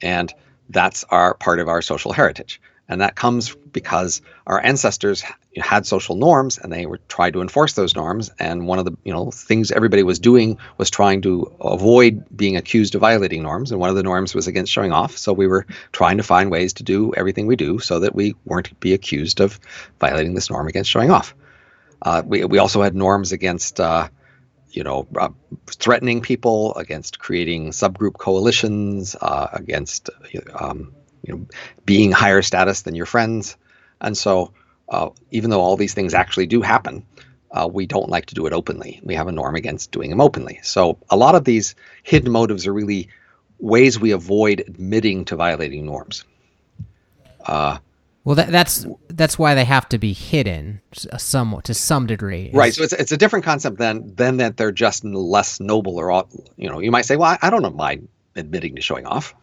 And 0.00 0.32
that's 0.72 1.04
our 1.04 1.34
part 1.34 1.60
of 1.60 1.68
our 1.68 1.82
social 1.82 2.12
heritage. 2.12 2.60
And 2.88 3.00
that 3.00 3.14
comes 3.14 3.54
because 3.54 4.20
our 4.46 4.62
ancestors 4.62 5.24
had 5.56 5.86
social 5.86 6.16
norms 6.16 6.58
and 6.58 6.72
they 6.72 6.84
were 6.84 6.98
tried 7.08 7.32
to 7.34 7.40
enforce 7.40 7.72
those 7.74 7.94
norms. 7.94 8.30
And 8.38 8.66
one 8.66 8.78
of 8.78 8.84
the 8.84 8.96
you 9.04 9.12
know 9.12 9.30
things 9.30 9.70
everybody 9.70 10.02
was 10.02 10.18
doing 10.18 10.58
was 10.78 10.90
trying 10.90 11.22
to 11.22 11.54
avoid 11.60 12.24
being 12.36 12.56
accused 12.56 12.94
of 12.94 13.00
violating 13.00 13.42
norms. 13.42 13.70
And 13.70 13.80
one 13.80 13.88
of 13.88 13.96
the 13.96 14.02
norms 14.02 14.34
was 14.34 14.46
against 14.46 14.72
showing 14.72 14.92
off. 14.92 15.16
So 15.16 15.32
we 15.32 15.46
were 15.46 15.66
trying 15.92 16.16
to 16.16 16.22
find 16.22 16.50
ways 16.50 16.74
to 16.74 16.82
do 16.82 17.14
everything 17.16 17.46
we 17.46 17.56
do 17.56 17.78
so 17.78 18.00
that 18.00 18.14
we 18.14 18.34
weren't 18.44 18.78
be 18.80 18.92
accused 18.92 19.40
of 19.40 19.58
violating 20.00 20.34
this 20.34 20.50
norm 20.50 20.66
against 20.66 20.90
showing 20.90 21.10
off. 21.10 21.34
Uh, 22.02 22.22
we 22.26 22.44
we 22.44 22.58
also 22.58 22.82
had 22.82 22.94
norms 22.94 23.32
against. 23.32 23.80
Uh, 23.80 24.08
you 24.72 24.82
know, 24.82 25.06
uh, 25.16 25.28
threatening 25.66 26.20
people, 26.20 26.74
against 26.74 27.18
creating 27.18 27.70
subgroup 27.70 28.14
coalitions, 28.18 29.14
uh, 29.20 29.48
against 29.52 30.10
um, 30.54 30.94
you 31.22 31.34
know 31.34 31.46
being 31.84 32.12
higher 32.12 32.42
status 32.42 32.82
than 32.82 32.94
your 32.94 33.06
friends, 33.06 33.56
and 34.00 34.16
so 34.16 34.52
uh, 34.88 35.10
even 35.30 35.50
though 35.50 35.60
all 35.60 35.76
these 35.76 35.94
things 35.94 36.14
actually 36.14 36.46
do 36.46 36.62
happen, 36.62 37.06
uh, 37.50 37.68
we 37.70 37.86
don't 37.86 38.08
like 38.08 38.26
to 38.26 38.34
do 38.34 38.46
it 38.46 38.52
openly. 38.52 39.00
We 39.02 39.14
have 39.14 39.28
a 39.28 39.32
norm 39.32 39.54
against 39.54 39.90
doing 39.92 40.10
them 40.10 40.20
openly. 40.20 40.60
So 40.62 40.98
a 41.10 41.16
lot 41.16 41.34
of 41.34 41.44
these 41.44 41.74
hidden 42.02 42.32
motives 42.32 42.66
are 42.66 42.72
really 42.72 43.08
ways 43.58 44.00
we 44.00 44.10
avoid 44.10 44.60
admitting 44.66 45.24
to 45.26 45.36
violating 45.36 45.86
norms. 45.86 46.24
Uh, 48.22 48.24
Well, 48.24 48.34
that, 48.36 48.50
that's 48.50 48.86
that's 49.08 49.38
why 49.38 49.54
they 49.54 49.64
have 49.64 49.88
to 49.88 49.98
be 49.98 50.12
hidden 50.12 50.80
s- 50.94 51.06
somewhat 51.22 51.64
to 51.64 51.74
some 51.74 52.06
degree. 52.06 52.50
Right. 52.52 52.72
So 52.72 52.82
it's 52.84 52.92
it's 52.92 53.12
a 53.12 53.16
different 53.16 53.44
concept 53.44 53.78
than 53.78 54.14
than 54.14 54.36
that 54.36 54.56
they're 54.56 54.72
just 54.72 55.04
less 55.04 55.58
noble 55.60 55.98
or 55.98 56.24
you 56.56 56.68
know 56.70 56.78
you 56.80 56.90
might 56.90 57.04
say, 57.04 57.16
well, 57.16 57.30
I, 57.32 57.38
I 57.46 57.50
don't 57.50 57.74
mind 57.76 58.08
admitting 58.36 58.76
to 58.76 58.82
showing 58.82 59.06
off. 59.06 59.34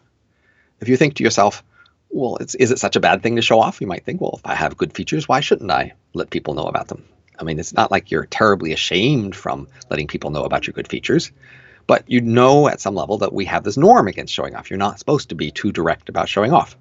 If 0.80 0.88
you 0.88 0.96
think 0.98 1.16
to 1.16 1.24
yourself, 1.24 1.62
well, 2.10 2.38
is 2.58 2.72
it 2.72 2.80
such 2.80 2.96
a 2.96 3.02
bad 3.02 3.22
thing 3.22 3.36
to 3.36 3.42
show 3.42 3.60
off? 3.60 3.82
You 3.82 3.88
might 3.88 4.06
think, 4.06 4.22
well, 4.22 4.36
if 4.38 4.46
I 4.46 4.56
have 4.56 4.78
good 4.78 4.94
features, 4.94 5.28
why 5.28 5.42
shouldn't 5.42 5.70
I 5.72 5.92
let 6.14 6.30
people 6.30 6.54
know 6.54 6.66
about 6.68 6.88
them? 6.88 7.04
I 7.38 7.44
mean, 7.44 7.60
it's 7.60 7.74
not 7.74 7.92
like 7.92 8.12
you're 8.12 8.26
terribly 8.26 8.72
ashamed 8.74 9.36
from 9.36 9.68
letting 9.90 10.08
people 10.08 10.30
know 10.32 10.44
about 10.44 10.66
your 10.68 10.74
good 10.74 10.88
features, 10.88 11.32
but 11.86 12.04
you 12.08 12.22
know 12.22 12.68
at 12.70 12.82
some 12.82 12.96
level 12.96 13.18
that 13.20 13.34
we 13.34 13.46
have 13.46 13.64
this 13.64 13.78
norm 13.78 14.08
against 14.08 14.34
showing 14.34 14.56
off. 14.56 14.70
You're 14.70 14.80
not 14.80 15.00
supposed 15.00 15.30
to 15.30 15.36
be 15.36 15.52
too 15.52 15.72
direct 15.72 16.10
about 16.10 16.30
showing 16.30 16.54
off 16.54 16.78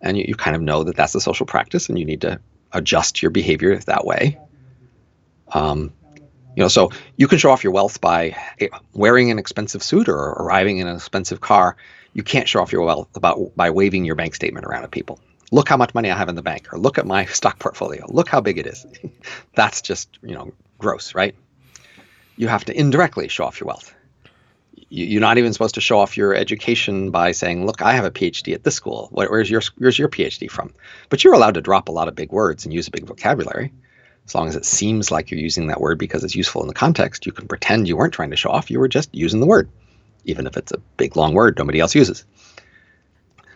and 0.00 0.16
you, 0.16 0.24
you 0.28 0.34
kind 0.34 0.56
of 0.56 0.62
know 0.62 0.84
that 0.84 0.96
that's 0.96 1.14
a 1.14 1.20
social 1.20 1.46
practice 1.46 1.88
and 1.88 1.98
you 1.98 2.04
need 2.04 2.20
to 2.22 2.40
adjust 2.72 3.22
your 3.22 3.30
behavior 3.30 3.76
that 3.76 4.04
way. 4.04 4.38
Um, 5.52 5.92
you 6.56 6.62
know 6.62 6.68
so 6.68 6.90
you 7.16 7.28
can 7.28 7.38
show 7.38 7.50
off 7.50 7.62
your 7.62 7.72
wealth 7.72 8.00
by 8.00 8.36
eh, 8.60 8.68
wearing 8.94 9.30
an 9.30 9.38
expensive 9.38 9.82
suit 9.82 10.08
or 10.08 10.16
arriving 10.16 10.78
in 10.78 10.86
an 10.86 10.96
expensive 10.96 11.40
car. 11.40 11.76
You 12.14 12.22
can't 12.22 12.48
show 12.48 12.62
off 12.62 12.72
your 12.72 12.82
wealth 12.82 13.14
about 13.14 13.54
by 13.54 13.70
waving 13.70 14.04
your 14.04 14.14
bank 14.14 14.34
statement 14.34 14.64
around 14.64 14.84
at 14.84 14.90
people. 14.90 15.20
Look 15.52 15.68
how 15.68 15.76
much 15.76 15.94
money 15.94 16.10
i 16.10 16.16
have 16.16 16.28
in 16.28 16.34
the 16.34 16.42
bank 16.42 16.72
or 16.72 16.78
look 16.78 16.98
at 16.98 17.06
my 17.06 17.24
stock 17.40 17.58
portfolio. 17.58 18.06
Look 18.08 18.28
how 18.28 18.40
big 18.40 18.58
it 18.58 18.66
is. 18.66 18.86
That's 19.54 19.82
just 19.82 20.08
you 20.22 20.34
know 20.34 20.52
gross 20.78 21.14
right? 21.14 21.34
You 22.36 22.48
have 22.48 22.64
to 22.66 22.78
indirectly 22.78 23.28
show 23.28 23.44
off 23.44 23.60
your 23.60 23.68
wealth 23.68 23.94
you're 24.88 25.20
not 25.20 25.38
even 25.38 25.52
supposed 25.52 25.74
to 25.74 25.80
show 25.80 25.98
off 25.98 26.16
your 26.16 26.34
education 26.34 27.10
by 27.10 27.32
saying, 27.32 27.66
"Look, 27.66 27.82
I 27.82 27.94
have 27.94 28.04
a 28.04 28.10
PhD 28.10 28.54
at 28.54 28.62
this 28.62 28.74
school. 28.74 29.08
Where's 29.10 29.50
your 29.50 29.62
Where's 29.78 29.98
your 29.98 30.08
PhD 30.08 30.50
from?" 30.50 30.72
But 31.08 31.24
you're 31.24 31.34
allowed 31.34 31.54
to 31.54 31.60
drop 31.60 31.88
a 31.88 31.92
lot 31.92 32.08
of 32.08 32.14
big 32.14 32.30
words 32.30 32.64
and 32.64 32.72
use 32.72 32.86
a 32.86 32.92
big 32.92 33.04
vocabulary, 33.04 33.72
as 34.26 34.34
long 34.34 34.48
as 34.48 34.54
it 34.54 34.64
seems 34.64 35.10
like 35.10 35.30
you're 35.30 35.40
using 35.40 35.66
that 35.68 35.80
word 35.80 35.98
because 35.98 36.22
it's 36.22 36.36
useful 36.36 36.62
in 36.62 36.68
the 36.68 36.74
context. 36.74 37.26
You 37.26 37.32
can 37.32 37.48
pretend 37.48 37.88
you 37.88 37.96
weren't 37.96 38.14
trying 38.14 38.30
to 38.30 38.36
show 38.36 38.50
off; 38.50 38.70
you 38.70 38.78
were 38.78 38.88
just 38.88 39.12
using 39.12 39.40
the 39.40 39.46
word, 39.46 39.68
even 40.24 40.46
if 40.46 40.56
it's 40.56 40.72
a 40.72 40.78
big 40.96 41.16
long 41.16 41.34
word 41.34 41.58
nobody 41.58 41.80
else 41.80 41.94
uses. 41.94 42.24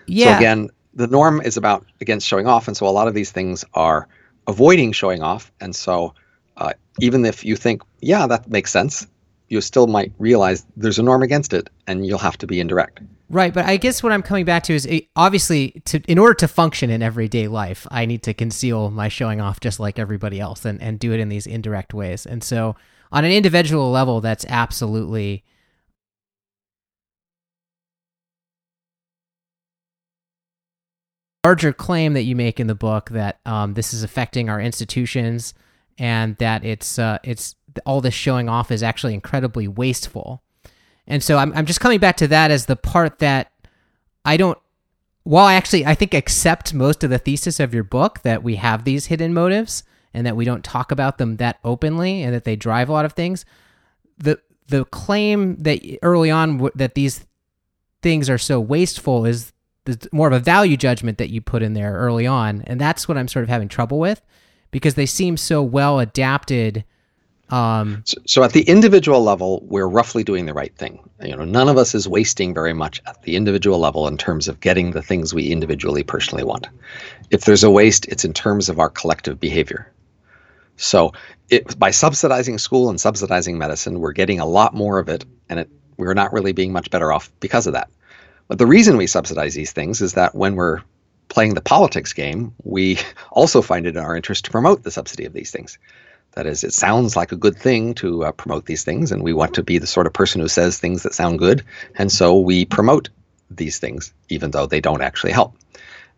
Yeah. 0.07 0.33
So 0.33 0.37
again, 0.39 0.71
the 0.95 1.07
norm 1.07 1.41
is 1.41 1.57
about 1.57 1.87
against 2.01 2.27
showing 2.27 2.49
off, 2.49 2.67
and 2.67 2.77
so 2.77 2.87
a 2.87 2.91
lot 2.91 3.07
of 3.07 3.15
these 3.15 3.31
things 3.31 3.65
are 3.75 4.09
avoiding 4.49 4.91
showing 4.91 5.23
off. 5.23 5.53
And 5.61 5.77
so, 5.77 6.15
uh, 6.57 6.73
even 6.99 7.25
if 7.25 7.45
you 7.45 7.55
think, 7.55 7.83
"Yeah, 8.01 8.27
that 8.27 8.51
makes 8.51 8.73
sense," 8.73 9.07
you 9.51 9.61
still 9.61 9.89
might 9.89 10.13
realize 10.19 10.65
there's 10.77 10.99
a 10.99 11.03
norm 11.03 11.23
against 11.23 11.53
it, 11.53 11.69
and 11.87 12.07
you'll 12.07 12.19
have 12.19 12.39
to 12.39 12.47
be 12.47 12.61
indirect. 12.61 13.01
Right, 13.29 13.53
but 13.53 13.67
I 13.67 13.77
guess 13.77 14.03
what 14.03 14.13
I'm 14.13 14.23
coming 14.23 14.45
back 14.45 14.63
to 14.65 14.75
is 14.75 14.87
eh, 14.89 15.01
obviously 15.15 15.83
to 15.85 16.01
in 16.11 16.19
order 16.19 16.35
to 16.35 16.49
function 16.49 16.89
in 16.91 17.03
everyday 17.03 17.49
life, 17.49 17.87
I 17.91 18.07
need 18.07 18.23
to 18.25 18.35
conceal 18.35 18.91
my 18.91 19.09
showing 19.09 19.41
off 19.41 19.61
just 19.61 19.79
like 19.79 19.99
everybody 19.99 20.41
else 20.41 20.65
and, 20.65 20.81
and 20.81 20.99
do 20.99 21.13
it 21.13 21.21
in 21.21 21.29
these 21.29 21.47
indirect 21.47 21.93
ways. 21.93 22.27
And 22.27 22.43
so 22.43 22.75
on 23.13 23.25
an 23.25 23.31
individual 23.31 23.91
level, 23.91 24.21
that's 24.21 24.45
absolutely 24.49 25.45
larger 31.45 31.73
claim 31.73 32.15
that 32.15 32.23
you 32.23 32.37
make 32.37 32.61
in 32.61 32.67
the 32.67 32.75
book 32.75 33.11
that 33.11 33.41
um, 33.47 33.75
this 33.75 33.95
is 33.95 34.03
affecting 34.03 34.49
our 34.49 34.61
institutions 34.61 35.55
and 35.99 36.37
that 36.39 36.65
it's 36.65 36.99
uh, 36.99 37.19
it's 37.23 37.55
all 37.87 38.01
this 38.01 38.15
showing 38.15 38.49
off 38.49 38.71
is 38.71 38.83
actually 38.83 39.15
incredibly 39.15 39.69
wasteful. 39.69 40.43
And 41.07 41.23
so 41.23 41.39
I'm 41.39 41.53
I'm 41.55 41.67
just 41.67 41.81
coming 41.81 41.99
back 41.99 42.17
to 42.19 42.29
that 42.29 42.51
as 42.51 42.67
the 42.67 42.77
part 42.77 43.19
that 43.19 43.51
I 44.25 44.37
don't 44.37 44.59
while 45.25 45.47
I 45.47 45.55
actually 45.55 45.85
I 45.85 45.95
think 45.95 46.15
accept 46.15 46.73
most 46.73 47.05
of 47.05 47.11
the 47.11 47.19
thesis 47.19 47.61
of 47.61 47.75
your 47.75 47.85
book 47.85 48.23
that 48.23 48.43
we 48.43 48.57
have 48.57 48.85
these 48.85 49.07
hidden 49.07 49.35
motives 49.35 49.83
and 50.15 50.27
that 50.27 50.37
we 50.37 50.45
don't 50.45 50.65
talk 50.65 50.91
about 50.93 51.19
them 51.19 51.37
that 51.37 51.59
openly 51.65 52.23
and 52.23 52.35
that 52.35 52.45
they 52.45 52.57
drive 52.57 52.89
a 52.89 52.93
lot 52.93 53.05
of 53.05 53.13
things 53.13 53.45
the 54.19 54.41
the 54.69 54.85
claim 54.87 55.57
that 55.57 55.81
early 56.03 56.31
on 56.31 56.59
w- 56.59 56.73
that 56.75 56.95
these 56.95 57.25
things 58.03 58.31
are 58.31 58.39
so 58.39 58.61
wasteful 58.61 59.27
is 59.27 59.53
the, 59.85 60.09
more 60.13 60.29
of 60.29 60.33
a 60.33 60.39
value 60.39 60.77
judgment 60.77 61.19
that 61.19 61.31
you 61.31 61.41
put 61.41 61.63
in 61.63 61.75
there 61.75 61.95
early 61.95 62.27
on 62.27 62.63
and 62.67 62.81
that's 62.81 63.09
what 63.09 63.19
I'm 63.19 63.29
sort 63.29 63.43
of 63.43 63.49
having 63.49 63.69
trouble 63.69 63.99
with 63.99 64.23
because 64.71 64.95
they 64.95 65.07
seem 65.07 65.37
so 65.37 65.63
well 65.63 65.99
adapted 65.99 66.85
um 67.51 68.03
So, 68.05 68.19
so 68.27 68.43
at 68.43 68.53
the 68.53 68.63
individual 68.63 69.23
level, 69.23 69.65
we're 69.69 69.89
roughly 69.89 70.25
doing 70.25 70.47
the 70.47 70.55
right 70.55 70.75
thing. 70.77 70.99
You 71.23 71.37
know, 71.37 71.45
none 71.45 71.69
of 71.69 71.77
us 71.77 71.95
is 71.95 72.09
wasting 72.09 72.55
very 72.55 72.73
much 72.73 73.03
at 73.07 73.23
the 73.23 73.37
individual 73.37 73.79
level 73.79 74.09
in 74.09 74.17
terms 74.17 74.49
of 74.49 74.61
getting 74.61 74.93
the 74.93 75.03
things 75.03 75.35
we 75.35 75.51
individually 75.51 76.03
personally 76.03 76.45
want. 76.45 76.69
If 77.31 77.45
there's 77.45 77.65
a 77.65 77.71
waste, 77.71 78.07
it's 78.09 78.25
in 78.25 78.33
terms 78.33 78.69
of 78.69 78.79
our 78.79 78.91
collective 78.91 79.39
behavior. 79.39 79.93
So, 80.77 81.13
it, 81.51 81.79
by 81.79 81.91
subsidizing 81.91 82.59
school 82.59 82.89
and 82.89 83.01
subsidizing 83.01 83.59
medicine, 83.59 84.01
we're 84.01 84.13
getting 84.13 84.41
a 84.41 84.47
lot 84.47 84.73
more 84.73 84.99
of 84.99 85.09
it, 85.09 85.25
and 85.49 85.61
it, 85.61 85.69
we're 85.97 86.15
not 86.15 86.33
really 86.33 86.53
being 86.53 86.73
much 86.73 86.91
better 86.91 87.13
off 87.13 87.31
because 87.41 87.67
of 87.67 87.75
that. 87.75 87.91
But 88.49 88.59
the 88.59 88.67
reason 88.67 88.97
we 88.97 89.07
subsidize 89.07 89.55
these 89.55 89.73
things 89.73 90.01
is 90.01 90.15
that 90.15 90.35
when 90.35 90.57
we're 90.57 90.81
playing 91.29 91.55
the 91.55 91.61
politics 91.61 92.13
game, 92.13 92.53
we 92.65 92.99
also 93.31 93.63
find 93.63 93.87
it 93.87 93.97
in 93.97 94.03
our 94.03 94.17
interest 94.17 94.45
to 94.47 94.51
promote 94.51 94.83
the 94.83 94.91
subsidy 94.91 95.25
of 95.25 95.33
these 95.33 95.51
things. 95.51 95.79
That 96.33 96.47
is, 96.47 96.63
it 96.63 96.73
sounds 96.73 97.17
like 97.17 97.33
a 97.33 97.37
good 97.37 97.57
thing 97.57 97.95
to 97.95 98.25
uh, 98.25 98.33
promote 98.33 98.67
these 98.67 98.85
things, 98.85 99.11
and 99.11 99.23
we 99.23 99.33
want 99.33 99.55
to 99.55 99.63
be 99.63 99.79
the 99.79 99.87
sort 99.87 100.07
of 100.07 100.13
person 100.13 100.41
who 100.41 100.49
says 100.49 100.79
things 100.79 101.03
that 101.03 101.15
sound 101.15 101.39
good, 101.39 101.65
and 101.97 102.13
so 102.13 102.39
we 102.39 102.65
promote 102.65 103.09
these 103.51 103.79
things, 103.79 104.15
even 104.29 104.53
though 104.53 104.67
they 104.67 104.81
don't 104.81 105.03
actually 105.03 105.33
help. 105.33 105.57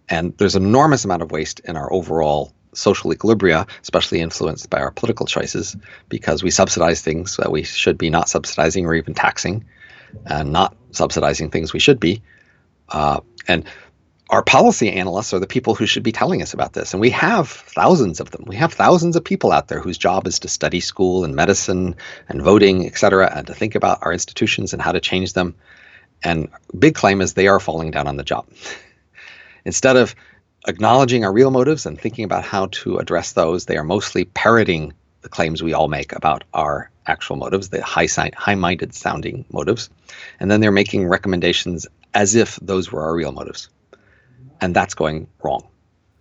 And 0.08 0.36
there's 0.36 0.54
an 0.54 0.64
enormous 0.64 1.04
amount 1.04 1.22
of 1.22 1.30
waste 1.30 1.60
in 1.60 1.76
our 1.76 1.90
overall 1.92 2.52
social 2.74 3.10
equilibria, 3.10 3.68
especially 3.82 4.20
influenced 4.20 4.68
by 4.68 4.80
our 4.80 4.90
political 4.90 5.26
choices, 5.26 5.76
because 6.08 6.42
we 6.42 6.50
subsidize 6.50 7.00
things 7.00 7.36
that 7.36 7.50
we 7.50 7.62
should 7.62 7.96
be 7.96 8.10
not 8.10 8.28
subsidizing 8.28 8.84
or 8.84 8.94
even 8.94 9.14
taxing, 9.14 9.64
and 10.26 10.52
not 10.52 10.76
subsidizing 10.90 11.50
things 11.50 11.72
we 11.72 11.80
should 11.80 12.00
be. 12.00 12.22
Uh, 12.90 13.20
and 13.48 13.64
our 14.32 14.42
policy 14.42 14.90
analysts 14.90 15.34
are 15.34 15.38
the 15.38 15.46
people 15.46 15.74
who 15.74 15.84
should 15.84 16.02
be 16.02 16.10
telling 16.10 16.40
us 16.40 16.54
about 16.54 16.72
this. 16.72 16.94
And 16.94 17.02
we 17.02 17.10
have 17.10 17.50
thousands 17.50 18.18
of 18.18 18.30
them. 18.30 18.44
We 18.46 18.56
have 18.56 18.72
thousands 18.72 19.14
of 19.14 19.22
people 19.22 19.52
out 19.52 19.68
there 19.68 19.78
whose 19.78 19.98
job 19.98 20.26
is 20.26 20.38
to 20.38 20.48
study 20.48 20.80
school 20.80 21.22
and 21.22 21.36
medicine 21.36 21.94
and 22.30 22.40
voting, 22.40 22.86
et 22.86 22.96
cetera, 22.96 23.30
and 23.36 23.46
to 23.46 23.52
think 23.52 23.74
about 23.74 23.98
our 24.00 24.10
institutions 24.10 24.72
and 24.72 24.80
how 24.80 24.90
to 24.90 25.00
change 25.00 25.34
them. 25.34 25.54
And 26.24 26.48
big 26.78 26.94
claim 26.94 27.20
is 27.20 27.34
they 27.34 27.46
are 27.46 27.60
falling 27.60 27.90
down 27.90 28.08
on 28.08 28.16
the 28.16 28.24
job. 28.24 28.46
Instead 29.66 29.96
of 29.96 30.14
acknowledging 30.66 31.26
our 31.26 31.32
real 31.32 31.50
motives 31.50 31.84
and 31.84 32.00
thinking 32.00 32.24
about 32.24 32.42
how 32.42 32.68
to 32.72 32.96
address 32.96 33.32
those, 33.32 33.66
they 33.66 33.76
are 33.76 33.84
mostly 33.84 34.24
parroting 34.24 34.94
the 35.20 35.28
claims 35.28 35.62
we 35.62 35.74
all 35.74 35.88
make 35.88 36.10
about 36.14 36.42
our 36.54 36.90
actual 37.06 37.36
motives, 37.36 37.68
the 37.68 37.82
high 37.82 38.08
high-minded 38.34 38.94
sounding 38.94 39.44
motives, 39.52 39.90
and 40.40 40.50
then 40.50 40.60
they're 40.60 40.72
making 40.72 41.06
recommendations 41.06 41.86
as 42.14 42.34
if 42.34 42.56
those 42.62 42.90
were 42.90 43.02
our 43.02 43.14
real 43.14 43.32
motives, 43.32 43.68
and 44.62 44.74
that's 44.74 44.94
going 44.94 45.26
wrong. 45.42 45.66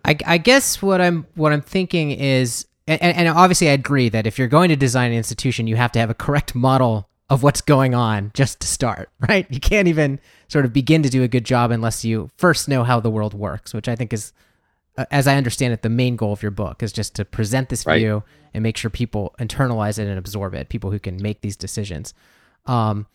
I, 0.04 0.16
I 0.26 0.38
guess 0.38 0.82
what 0.82 1.00
I'm 1.00 1.26
what 1.34 1.52
I'm 1.52 1.62
thinking 1.62 2.10
is, 2.10 2.66
and, 2.86 3.00
and 3.00 3.28
obviously 3.28 3.70
I 3.70 3.72
agree 3.72 4.08
that 4.10 4.26
if 4.26 4.38
you're 4.38 4.48
going 4.48 4.68
to 4.68 4.76
design 4.76 5.12
an 5.12 5.16
institution, 5.16 5.66
you 5.66 5.76
have 5.76 5.92
to 5.92 6.00
have 6.00 6.10
a 6.10 6.14
correct 6.14 6.54
model 6.54 7.08
of 7.30 7.42
what's 7.42 7.60
going 7.60 7.94
on 7.94 8.32
just 8.34 8.60
to 8.60 8.66
start, 8.66 9.08
right? 9.28 9.46
You 9.48 9.60
can't 9.60 9.88
even 9.88 10.20
sort 10.48 10.64
of 10.64 10.72
begin 10.72 11.02
to 11.04 11.08
do 11.08 11.22
a 11.22 11.28
good 11.28 11.44
job 11.44 11.70
unless 11.70 12.04
you 12.04 12.30
first 12.36 12.68
know 12.68 12.84
how 12.84 13.00
the 13.00 13.10
world 13.10 13.32
works, 13.32 13.72
which 13.72 13.88
I 13.88 13.94
think 13.94 14.12
is, 14.12 14.32
uh, 14.98 15.06
as 15.10 15.26
I 15.28 15.36
understand 15.36 15.72
it, 15.72 15.82
the 15.82 15.88
main 15.88 16.16
goal 16.16 16.32
of 16.32 16.42
your 16.42 16.50
book 16.50 16.82
is 16.82 16.92
just 16.92 17.14
to 17.14 17.24
present 17.24 17.68
this 17.68 17.86
right. 17.86 17.98
view 17.98 18.24
and 18.52 18.62
make 18.62 18.76
sure 18.76 18.90
people 18.90 19.34
internalize 19.38 19.98
it 19.98 20.08
and 20.08 20.18
absorb 20.18 20.52
it, 20.52 20.68
people 20.68 20.90
who 20.90 20.98
can 20.98 21.22
make 21.22 21.40
these 21.40 21.56
decisions. 21.56 22.12
Um, 22.66 23.06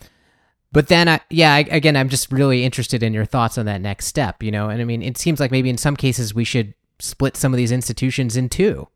but 0.71 0.87
then, 0.87 1.07
I, 1.07 1.21
yeah, 1.29 1.53
I, 1.53 1.59
again, 1.59 1.95
I'm 1.95 2.09
just 2.09 2.31
really 2.31 2.63
interested 2.63 3.03
in 3.03 3.13
your 3.13 3.25
thoughts 3.25 3.57
on 3.57 3.65
that 3.65 3.81
next 3.81 4.05
step, 4.05 4.43
you 4.43 4.51
know? 4.51 4.69
And 4.69 4.81
I 4.81 4.85
mean, 4.85 5.01
it 5.01 5.17
seems 5.17 5.39
like 5.39 5.51
maybe 5.51 5.69
in 5.69 5.77
some 5.77 5.95
cases 5.95 6.33
we 6.33 6.43
should 6.43 6.73
split 6.99 7.37
some 7.37 7.53
of 7.53 7.57
these 7.57 7.71
institutions 7.71 8.35
in 8.35 8.49
two, 8.49 8.87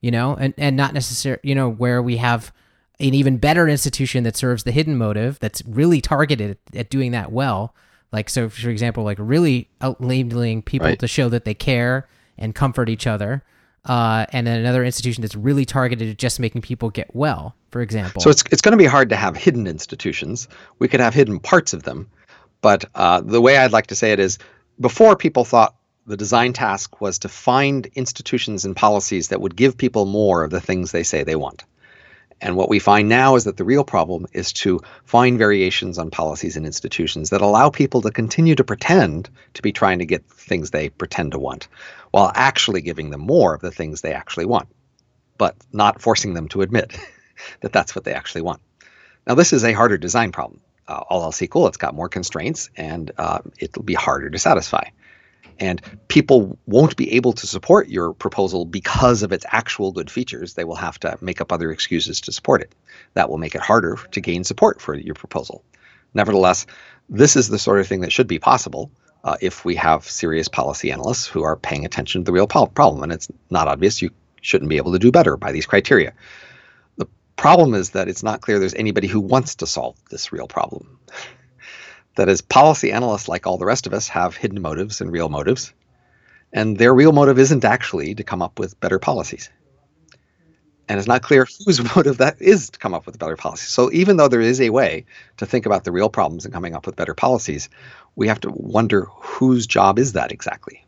you 0.00 0.10
know, 0.10 0.34
and, 0.34 0.54
and 0.56 0.76
not 0.76 0.94
necessarily, 0.94 1.40
you 1.42 1.54
know, 1.54 1.68
where 1.68 2.02
we 2.02 2.16
have– 2.16 2.52
an 3.00 3.14
even 3.14 3.38
better 3.38 3.68
institution 3.68 4.24
that 4.24 4.36
serves 4.36 4.64
the 4.64 4.72
hidden 4.72 4.96
motive 4.96 5.38
that's 5.38 5.62
really 5.66 6.00
targeted 6.00 6.58
at 6.74 6.90
doing 6.90 7.12
that 7.12 7.30
well 7.30 7.74
like 8.12 8.28
so 8.28 8.48
for 8.48 8.70
example 8.70 9.04
like 9.04 9.18
really 9.20 9.68
labeling 10.00 10.62
people 10.62 10.88
right. 10.88 10.98
to 10.98 11.06
show 11.06 11.28
that 11.28 11.44
they 11.44 11.54
care 11.54 12.08
and 12.36 12.54
comfort 12.54 12.88
each 12.88 13.06
other 13.06 13.44
uh, 13.84 14.26
and 14.32 14.46
then 14.46 14.58
another 14.58 14.84
institution 14.84 15.22
that's 15.22 15.36
really 15.36 15.64
targeted 15.64 16.08
at 16.08 16.18
just 16.18 16.40
making 16.40 16.62
people 16.62 16.90
get 16.90 17.14
well 17.14 17.54
for 17.70 17.82
example. 17.82 18.20
So 18.20 18.30
it's, 18.30 18.42
it's 18.50 18.62
going 18.62 18.72
to 18.72 18.78
be 18.78 18.86
hard 18.86 19.10
to 19.10 19.16
have 19.16 19.36
hidden 19.36 19.66
institutions. 19.66 20.48
We 20.78 20.88
could 20.88 21.00
have 21.00 21.14
hidden 21.14 21.38
parts 21.38 21.72
of 21.72 21.82
them. 21.82 22.08
But 22.60 22.86
uh, 22.94 23.20
the 23.20 23.40
way 23.40 23.56
i'd 23.56 23.72
like 23.72 23.86
to 23.88 23.94
say 23.94 24.12
it 24.12 24.18
is 24.18 24.38
before 24.80 25.14
people 25.14 25.44
thought 25.44 25.76
the 26.06 26.16
design 26.16 26.52
task 26.52 27.00
was 27.00 27.18
to 27.20 27.28
find 27.28 27.86
institutions 27.94 28.64
and 28.64 28.74
policies 28.74 29.28
that 29.28 29.40
would 29.40 29.54
give 29.54 29.76
people 29.76 30.06
more 30.06 30.42
of 30.42 30.50
the 30.50 30.60
things 30.60 30.90
they 30.90 31.02
say 31.02 31.22
they 31.22 31.36
want. 31.36 31.64
And 32.40 32.56
what 32.56 32.68
we 32.68 32.78
find 32.78 33.08
now 33.08 33.34
is 33.34 33.44
that 33.44 33.58
the 33.58 33.64
real 33.64 33.84
problem 33.84 34.26
is 34.32 34.52
to 34.54 34.80
find 35.04 35.38
variations 35.38 35.98
on 35.98 36.10
policies 36.10 36.56
and 36.56 36.64
institutions 36.64 37.30
that 37.30 37.42
allow 37.42 37.68
people 37.68 38.00
to 38.02 38.10
continue 38.10 38.54
to 38.54 38.64
pretend 38.64 39.28
to 39.54 39.62
be 39.62 39.72
trying 39.72 39.98
to 39.98 40.06
get 40.06 40.24
things 40.24 40.70
they 40.70 40.88
pretend 40.88 41.32
to 41.32 41.38
want, 41.38 41.68
while 42.10 42.32
actually 42.34 42.80
giving 42.80 43.10
them 43.10 43.20
more 43.20 43.54
of 43.54 43.60
the 43.60 43.70
things 43.70 44.00
they 44.00 44.12
actually 44.12 44.46
want, 44.46 44.68
but 45.36 45.56
not 45.72 46.00
forcing 46.00 46.34
them 46.34 46.48
to 46.48 46.62
admit 46.62 46.98
that 47.60 47.72
that's 47.72 47.94
what 47.94 48.04
they 48.04 48.12
actually 48.12 48.42
want. 48.42 48.60
Now, 49.26 49.34
this 49.34 49.52
is 49.52 49.64
a 49.64 49.72
harder 49.72 49.98
design 49.98 50.32
problem. 50.32 50.60
Uh, 50.86 51.02
all 51.10 51.22
else 51.22 51.42
equal, 51.42 51.66
it's 51.66 51.76
got 51.76 51.94
more 51.94 52.08
constraints 52.08 52.70
and 52.76 53.10
uh, 53.18 53.40
it'll 53.58 53.82
be 53.82 53.94
harder 53.94 54.30
to 54.30 54.38
satisfy 54.38 54.88
and 55.60 55.80
people 56.08 56.58
won't 56.66 56.96
be 56.96 57.12
able 57.12 57.32
to 57.32 57.46
support 57.46 57.88
your 57.88 58.12
proposal 58.12 58.64
because 58.64 59.22
of 59.22 59.32
its 59.32 59.44
actual 59.48 59.92
good 59.92 60.10
features. 60.10 60.54
They 60.54 60.64
will 60.64 60.76
have 60.76 60.98
to 61.00 61.18
make 61.20 61.40
up 61.40 61.52
other 61.52 61.70
excuses 61.72 62.20
to 62.22 62.32
support 62.32 62.62
it. 62.62 62.74
That 63.14 63.28
will 63.28 63.38
make 63.38 63.54
it 63.54 63.60
harder 63.60 63.98
to 64.12 64.20
gain 64.20 64.44
support 64.44 64.80
for 64.80 64.94
your 64.94 65.14
proposal. 65.14 65.64
Nevertheless, 66.14 66.66
this 67.08 67.36
is 67.36 67.48
the 67.48 67.58
sort 67.58 67.80
of 67.80 67.86
thing 67.86 68.00
that 68.00 68.12
should 68.12 68.28
be 68.28 68.38
possible 68.38 68.90
uh, 69.24 69.36
if 69.40 69.64
we 69.64 69.74
have 69.76 70.04
serious 70.04 70.48
policy 70.48 70.92
analysts 70.92 71.26
who 71.26 71.42
are 71.42 71.56
paying 71.56 71.84
attention 71.84 72.22
to 72.22 72.24
the 72.24 72.32
real 72.32 72.46
problem. 72.46 73.02
And 73.02 73.12
it's 73.12 73.28
not 73.50 73.68
obvious 73.68 74.02
you 74.02 74.10
shouldn't 74.40 74.70
be 74.70 74.76
able 74.76 74.92
to 74.92 74.98
do 74.98 75.12
better 75.12 75.36
by 75.36 75.52
these 75.52 75.66
criteria. 75.66 76.12
The 76.96 77.08
problem 77.36 77.74
is 77.74 77.90
that 77.90 78.08
it's 78.08 78.22
not 78.22 78.40
clear 78.40 78.58
there's 78.58 78.74
anybody 78.74 79.08
who 79.08 79.20
wants 79.20 79.56
to 79.56 79.66
solve 79.66 79.96
this 80.10 80.32
real 80.32 80.48
problem. 80.48 80.98
That 82.16 82.28
is, 82.28 82.40
policy 82.40 82.90
analysts, 82.90 83.28
like 83.28 83.46
all 83.46 83.58
the 83.58 83.64
rest 83.64 83.86
of 83.86 83.94
us, 83.94 84.08
have 84.08 84.36
hidden 84.36 84.60
motives 84.60 85.00
and 85.00 85.12
real 85.12 85.28
motives. 85.28 85.72
And 86.52 86.76
their 86.76 86.92
real 86.92 87.12
motive 87.12 87.38
isn't 87.38 87.64
actually 87.64 88.16
to 88.16 88.24
come 88.24 88.42
up 88.42 88.58
with 88.58 88.80
better 88.80 88.98
policies. 88.98 89.50
And 90.88 90.98
it's 90.98 91.08
not 91.08 91.22
clear 91.22 91.46
whose 91.64 91.94
motive 91.96 92.18
that 92.18 92.40
is 92.40 92.70
to 92.70 92.78
come 92.78 92.94
up 92.94 93.06
with 93.06 93.18
better 93.18 93.36
policies. 93.36 93.68
So 93.68 93.90
even 93.92 94.16
though 94.16 94.28
there 94.28 94.40
is 94.40 94.60
a 94.60 94.70
way 94.70 95.04
to 95.36 95.46
think 95.46 95.66
about 95.66 95.84
the 95.84 95.92
real 95.92 96.08
problems 96.08 96.44
and 96.44 96.54
coming 96.54 96.74
up 96.74 96.86
with 96.86 96.96
better 96.96 97.14
policies, 97.14 97.68
we 98.16 98.28
have 98.28 98.40
to 98.40 98.50
wonder 98.50 99.06
whose 99.16 99.66
job 99.66 99.98
is 99.98 100.12
that 100.12 100.32
exactly. 100.32 100.84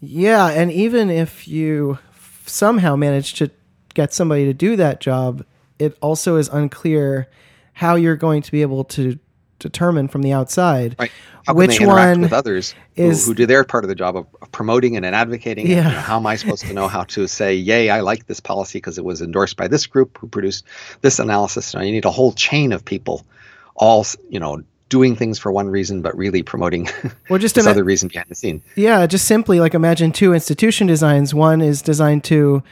Yeah, 0.00 0.48
and 0.48 0.70
even 0.70 1.10
if 1.10 1.48
you 1.48 1.98
somehow 2.46 2.94
manage 2.96 3.34
to 3.34 3.50
get 3.94 4.12
somebody 4.12 4.44
to 4.44 4.52
do 4.52 4.76
that 4.76 5.00
job, 5.00 5.44
it 5.78 5.96
also 6.00 6.36
is 6.36 6.48
unclear 6.48 7.28
how 7.72 7.96
you're 7.96 8.16
going 8.16 8.42
to 8.42 8.52
be 8.52 8.62
able 8.62 8.84
to 8.84 9.18
determine 9.64 10.08
from 10.08 10.22
the 10.22 10.32
outside 10.32 10.94
right. 10.98 11.10
which 11.48 11.80
one 11.80 12.20
with 12.20 12.32
others 12.32 12.74
is, 12.96 13.24
who, 13.24 13.30
who, 13.30 13.34
do 13.34 13.46
their 13.46 13.64
part 13.64 13.82
of 13.82 13.88
the 13.88 13.94
job 13.94 14.16
of, 14.16 14.26
of 14.42 14.52
promoting 14.52 14.96
and, 14.96 15.04
and 15.06 15.16
advocating. 15.16 15.66
Yeah. 15.66 15.78
And, 15.78 15.86
you 15.88 15.92
know, 15.94 16.00
how 16.00 16.16
am 16.16 16.26
I 16.26 16.36
supposed 16.36 16.64
to 16.66 16.72
know 16.72 16.86
how 16.86 17.04
to 17.04 17.26
say, 17.26 17.54
"Yay, 17.54 17.90
I 17.90 18.00
like 18.00 18.26
this 18.26 18.40
policy 18.40 18.78
because 18.78 18.98
it 18.98 19.04
was 19.04 19.22
endorsed 19.22 19.56
by 19.56 19.66
this 19.66 19.86
group 19.86 20.18
who 20.18 20.28
produced 20.28 20.64
this 21.00 21.18
analysis"? 21.18 21.74
You 21.74 21.80
need 21.80 22.04
a 22.04 22.10
whole 22.10 22.32
chain 22.32 22.72
of 22.72 22.84
people, 22.84 23.26
all 23.74 24.04
you 24.28 24.38
know, 24.38 24.62
doing 24.88 25.16
things 25.16 25.38
for 25.38 25.50
one 25.50 25.68
reason, 25.68 26.02
but 26.02 26.16
really 26.16 26.42
promoting 26.42 26.88
well, 27.28 27.38
just 27.38 27.54
this 27.54 27.64
ima- 27.64 27.72
other 27.72 27.84
reason 27.84 28.08
behind 28.08 28.28
the 28.28 28.34
scene. 28.34 28.62
Yeah, 28.76 29.06
just 29.06 29.26
simply 29.26 29.60
like 29.60 29.74
imagine 29.74 30.12
two 30.12 30.34
institution 30.34 30.86
designs. 30.86 31.34
One 31.34 31.60
is 31.60 31.82
designed 31.82 32.24
to 32.24 32.62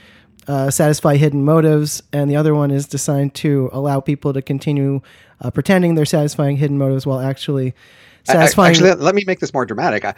uh, 0.46 0.70
satisfy 0.70 1.16
hidden 1.16 1.44
motives, 1.44 2.02
and 2.12 2.30
the 2.30 2.36
other 2.36 2.54
one 2.54 2.70
is 2.70 2.86
designed 2.86 3.34
to 3.34 3.70
allow 3.72 4.00
people 4.00 4.32
to 4.32 4.42
continue 4.42 5.00
uh, 5.42 5.50
pretending 5.50 5.94
they're 5.94 6.06
satisfying 6.06 6.56
hidden 6.56 6.78
motives 6.78 7.04
while 7.04 7.20
actually 7.20 7.74
satisfying. 8.24 8.70
Actually, 8.70 8.94
let 8.94 9.14
me 9.14 9.24
make 9.26 9.40
this 9.40 9.52
more 9.52 9.66
dramatic. 9.66 10.04
I, 10.04 10.14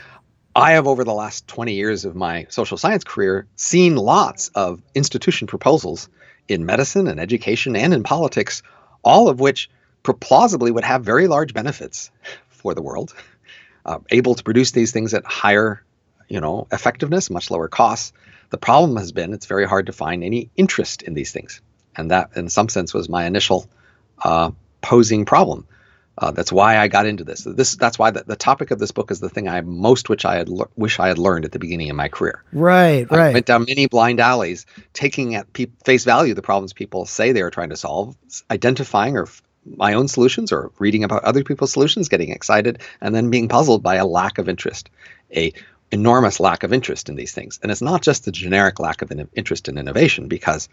I 0.55 0.73
have, 0.73 0.87
over 0.87 1.03
the 1.03 1.15
last 1.15 1.49
20 1.49 1.75
years 1.75 2.05
of 2.05 2.15
my 2.15 2.47
social 2.49 2.77
science 2.77 3.03
career, 3.03 3.47
seen 3.57 3.97
lots 3.97 4.49
of 4.55 4.81
institution 4.95 5.49
proposals 5.49 6.09
in 6.47 6.67
medicine 6.67 7.09
and 7.09 7.19
education 7.19 7.75
and 7.75 7.93
in 7.93 8.03
politics, 8.03 8.63
all 9.03 9.29
of 9.29 9.41
which 9.41 9.69
plausibly 10.21 10.71
would 10.71 10.85
have 10.85 11.03
very 11.03 11.27
large 11.27 11.55
benefits 11.55 12.11
for 12.51 12.75
the 12.75 12.83
world, 12.83 13.15
uh, 13.87 13.99
able 14.11 14.35
to 14.35 14.45
produce 14.45 14.73
these 14.73 14.93
things 14.93 15.15
at 15.15 15.25
higher, 15.25 15.83
you 16.29 16.41
know, 16.41 16.69
effectiveness, 16.71 17.31
much 17.31 17.51
lower 17.51 17.69
costs. 17.69 18.13
The 18.51 18.59
problem 18.59 18.97
has 18.99 19.11
been 19.11 19.33
it's 19.33 19.47
very 19.47 19.67
hard 19.67 19.87
to 19.87 19.93
find 19.93 20.23
any 20.23 20.51
interest 20.57 21.03
in 21.03 21.15
these 21.15 21.33
things, 21.33 21.63
and 21.97 22.11
that, 22.11 22.31
in 22.37 22.49
some 22.49 22.69
sense, 22.69 22.95
was 22.95 23.09
my 23.09 23.25
initial 23.25 23.67
uh, 24.23 24.51
posing 24.85 25.25
problem. 25.25 25.67
Uh, 26.17 26.31
that's 26.31 26.53
why 26.53 26.79
I 26.79 26.87
got 26.87 27.07
into 27.07 27.25
this. 27.25 27.43
This 27.43 27.75
that's 27.75 27.99
why 27.99 28.13
the, 28.13 28.23
the 28.23 28.37
topic 28.37 28.71
of 28.71 28.79
this 28.79 28.93
book 28.93 29.11
is 29.11 29.19
the 29.19 29.29
thing 29.29 29.49
I 29.49 29.61
most 29.63 30.09
which 30.09 30.25
I 30.25 30.37
had 30.37 30.49
le- 30.49 30.69
wish 30.77 31.01
I 31.01 31.09
had 31.09 31.19
learned 31.19 31.45
at 31.45 31.51
the 31.51 31.59
beginning 31.59 31.91
of 31.91 31.97
my 31.97 32.09
career. 32.09 32.45
Right, 32.53 33.07
I 33.11 33.17
right. 33.17 33.35
went 33.35 33.47
down 33.47 33.65
many 33.67 33.87
blind 33.87 34.21
alleys, 34.21 34.65
taking 34.93 35.35
at 35.35 35.53
pe- 35.53 35.75
face 35.85 36.05
value 36.05 36.35
the 36.35 36.43
problems 36.43 36.73
people 36.73 37.05
say 37.05 37.33
they 37.33 37.43
are 37.43 37.51
trying 37.51 37.71
to 37.71 37.77
solve, 37.77 38.17
identifying 38.49 39.17
or 39.17 39.25
f- 39.25 39.43
my 39.67 39.95
own 39.95 40.07
solutions 40.07 40.53
or 40.53 40.71
reading 40.79 41.03
about 41.03 41.25
other 41.25 41.43
people's 41.43 41.73
solutions, 41.73 42.09
getting 42.09 42.31
excited, 42.31 42.81
and 43.01 43.13
then 43.13 43.31
being 43.31 43.49
puzzled 43.49 43.83
by 43.83 43.97
a 43.97 44.07
lack 44.07 44.39
of 44.39 44.49
interest, 44.49 44.91
a 45.35 45.53
enormous 45.91 46.39
lack 46.39 46.63
of 46.63 46.73
interest 46.73 47.09
in 47.09 47.17
these 47.17 47.33
things. 47.33 47.59
And 47.61 47.73
it's 47.73 47.83
not 47.83 48.03
just 48.03 48.25
the 48.25 48.33
generic 48.33 48.79
lack 48.79 49.03
of 49.03 49.11
in- 49.11 49.29
interest 49.35 49.69
in 49.69 49.79
innovation, 49.79 50.29
because 50.29 50.69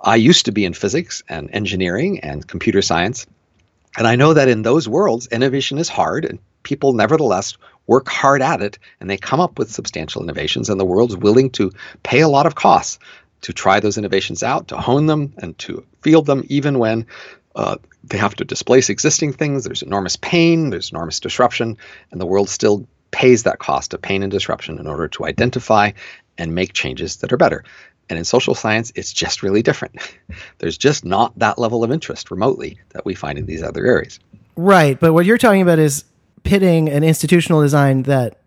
I 0.00 0.16
used 0.16 0.44
to 0.44 0.52
be 0.52 0.66
in 0.66 0.74
physics 0.74 1.22
and 1.30 1.48
engineering 1.52 2.20
and 2.20 2.46
computer 2.46 2.82
science 2.82 3.26
and 3.96 4.06
I 4.06 4.16
know 4.16 4.34
that 4.34 4.48
in 4.48 4.62
those 4.62 4.88
worlds, 4.88 5.26
innovation 5.28 5.78
is 5.78 5.88
hard, 5.88 6.24
and 6.24 6.38
people 6.62 6.92
nevertheless 6.92 7.56
work 7.86 8.08
hard 8.08 8.42
at 8.42 8.62
it, 8.62 8.78
and 9.00 9.08
they 9.08 9.16
come 9.16 9.40
up 9.40 9.58
with 9.58 9.70
substantial 9.70 10.22
innovations, 10.22 10.68
and 10.68 10.78
the 10.78 10.84
world's 10.84 11.16
willing 11.16 11.50
to 11.50 11.72
pay 12.02 12.20
a 12.20 12.28
lot 12.28 12.46
of 12.46 12.54
costs 12.54 12.98
to 13.42 13.52
try 13.52 13.80
those 13.80 13.98
innovations 13.98 14.42
out, 14.42 14.68
to 14.68 14.76
hone 14.76 15.06
them, 15.06 15.32
and 15.38 15.56
to 15.58 15.84
field 16.02 16.26
them, 16.26 16.42
even 16.48 16.78
when 16.78 17.06
uh, 17.54 17.76
they 18.04 18.18
have 18.18 18.34
to 18.36 18.44
displace 18.44 18.90
existing 18.90 19.32
things. 19.32 19.64
There's 19.64 19.82
enormous 19.82 20.16
pain, 20.16 20.70
there's 20.70 20.90
enormous 20.90 21.20
disruption, 21.20 21.76
and 22.10 22.20
the 22.20 22.26
world 22.26 22.48
still 22.48 22.86
pays 23.10 23.44
that 23.44 23.58
cost 23.58 23.94
of 23.94 24.02
pain 24.02 24.22
and 24.22 24.30
disruption 24.30 24.78
in 24.78 24.86
order 24.86 25.08
to 25.08 25.24
identify 25.24 25.92
and 26.36 26.54
make 26.54 26.72
changes 26.72 27.16
that 27.16 27.32
are 27.32 27.38
better. 27.38 27.64
And 28.08 28.18
in 28.18 28.24
social 28.24 28.54
science, 28.54 28.92
it's 28.94 29.12
just 29.12 29.42
really 29.42 29.62
different. 29.62 29.96
There's 30.58 30.78
just 30.78 31.04
not 31.04 31.36
that 31.38 31.58
level 31.58 31.82
of 31.82 31.90
interest 31.90 32.30
remotely 32.30 32.78
that 32.90 33.04
we 33.04 33.14
find 33.14 33.38
in 33.38 33.46
these 33.46 33.62
other 33.62 33.84
areas. 33.84 34.20
Right. 34.56 34.98
But 34.98 35.12
what 35.12 35.26
you're 35.26 35.38
talking 35.38 35.62
about 35.62 35.78
is 35.78 36.04
pitting 36.44 36.88
an 36.88 37.02
institutional 37.02 37.60
design 37.62 38.04
that 38.04 38.38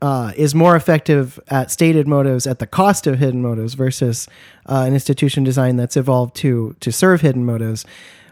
uh, 0.00 0.32
is 0.36 0.54
more 0.54 0.76
effective 0.76 1.40
at 1.48 1.70
stated 1.70 2.06
motives 2.06 2.46
at 2.46 2.58
the 2.58 2.66
cost 2.66 3.06
of 3.06 3.18
hidden 3.18 3.42
motives 3.42 3.74
versus 3.74 4.28
uh, 4.66 4.84
an 4.86 4.94
institution 4.94 5.44
design 5.44 5.76
that's 5.76 5.96
evolved 5.96 6.36
to 6.36 6.76
to 6.80 6.92
serve 6.92 7.20
hidden 7.20 7.44
motives. 7.44 7.84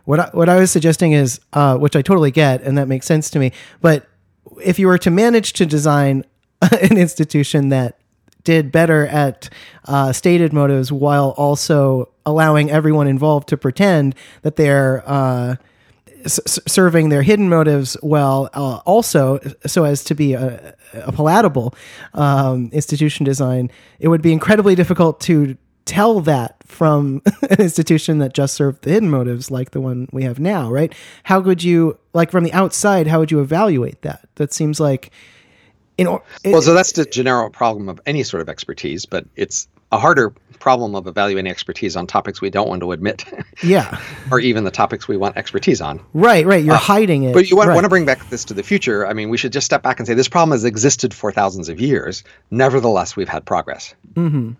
What 0.04 0.20
I, 0.20 0.30
what 0.32 0.48
I 0.48 0.56
was 0.56 0.70
suggesting 0.70 1.12
is, 1.12 1.40
uh, 1.52 1.76
which 1.76 1.96
I 1.96 2.02
totally 2.02 2.30
get, 2.30 2.62
and 2.62 2.78
that 2.78 2.86
makes 2.86 3.06
sense 3.06 3.28
to 3.30 3.40
me. 3.40 3.50
But 3.80 4.06
if 4.62 4.78
you 4.78 4.86
were 4.86 4.98
to 4.98 5.10
manage 5.10 5.52
to 5.54 5.66
design 5.66 6.24
an 6.62 6.96
institution 6.96 7.70
that 7.70 7.95
did 8.46 8.72
better 8.72 9.06
at 9.08 9.50
uh, 9.84 10.12
stated 10.12 10.52
motives 10.54 10.90
while 10.90 11.30
also 11.36 12.08
allowing 12.24 12.70
everyone 12.70 13.08
involved 13.08 13.48
to 13.48 13.56
pretend 13.56 14.14
that 14.42 14.56
they're 14.56 15.02
uh, 15.04 15.56
s- 16.24 16.58
serving 16.66 17.10
their 17.10 17.22
hidden 17.22 17.48
motives 17.48 17.96
well, 18.02 18.48
uh, 18.54 18.76
also 18.86 19.38
so 19.66 19.84
as 19.84 20.04
to 20.04 20.14
be 20.14 20.32
a, 20.32 20.74
a 20.94 21.12
palatable 21.12 21.74
um, 22.14 22.70
institution 22.72 23.24
design, 23.24 23.70
it 23.98 24.08
would 24.08 24.22
be 24.22 24.32
incredibly 24.32 24.74
difficult 24.74 25.20
to 25.20 25.56
tell 25.84 26.20
that 26.20 26.56
from 26.64 27.22
an 27.50 27.60
institution 27.60 28.18
that 28.18 28.32
just 28.32 28.54
served 28.54 28.82
the 28.82 28.90
hidden 28.90 29.10
motives 29.10 29.50
like 29.50 29.72
the 29.72 29.80
one 29.80 30.08
we 30.12 30.22
have 30.22 30.38
now, 30.38 30.70
right? 30.70 30.94
How 31.24 31.40
could 31.42 31.62
you, 31.64 31.98
like 32.14 32.30
from 32.30 32.44
the 32.44 32.52
outside, 32.52 33.06
how 33.08 33.18
would 33.18 33.30
you 33.30 33.40
evaluate 33.40 34.02
that? 34.02 34.28
That 34.36 34.52
seems 34.52 34.78
like, 34.80 35.10
in 35.98 36.06
or, 36.06 36.22
it, 36.44 36.52
well, 36.52 36.62
so 36.62 36.74
that's 36.74 36.92
the 36.92 37.04
general 37.04 37.50
problem 37.50 37.88
of 37.88 38.00
any 38.06 38.22
sort 38.22 38.40
of 38.40 38.48
expertise, 38.48 39.06
but 39.06 39.26
it's 39.36 39.68
a 39.92 39.98
harder 39.98 40.30
problem 40.58 40.94
of 40.94 41.06
evaluating 41.06 41.50
expertise 41.50 41.96
on 41.96 42.06
topics 42.06 42.40
we 42.40 42.50
don't 42.50 42.68
want 42.68 42.80
to 42.80 42.92
admit. 42.92 43.24
Yeah. 43.62 44.00
or 44.30 44.38
even 44.38 44.64
the 44.64 44.70
topics 44.70 45.08
we 45.08 45.16
want 45.16 45.38
expertise 45.38 45.80
on. 45.80 46.00
Right, 46.12 46.44
right. 46.44 46.62
You're 46.62 46.74
uh, 46.74 46.78
hiding 46.78 47.22
it. 47.22 47.32
But 47.32 47.48
you 47.48 47.56
want, 47.56 47.68
right. 47.68 47.74
want, 47.74 47.84
to 47.84 47.88
bring 47.88 48.04
back 48.04 48.28
this 48.28 48.44
to 48.46 48.54
the 48.54 48.62
future. 48.62 49.06
I 49.06 49.14
mean, 49.14 49.30
we 49.30 49.38
should 49.38 49.52
just 49.52 49.64
step 49.64 49.82
back 49.82 49.98
and 49.98 50.06
say 50.06 50.12
this 50.12 50.28
problem 50.28 50.50
has 50.50 50.64
existed 50.64 51.14
for 51.14 51.32
thousands 51.32 51.70
of 51.70 51.80
years. 51.80 52.22
Nevertheless, 52.50 53.16
we've 53.16 53.30
had 53.30 53.46
progress. 53.46 53.94
Mm-hmm. 54.12 54.52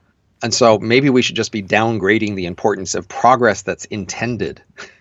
And 0.43 0.55
so 0.55 0.78
maybe 0.78 1.11
we 1.11 1.20
should 1.20 1.37
just 1.37 1.53
be 1.53 1.62
downgrading 1.62 2.37
the 2.37 2.47
importance 2.47 2.95
of 2.95 3.07
progress 3.07 3.62
that's 3.62 3.84
intended 3.87 4.62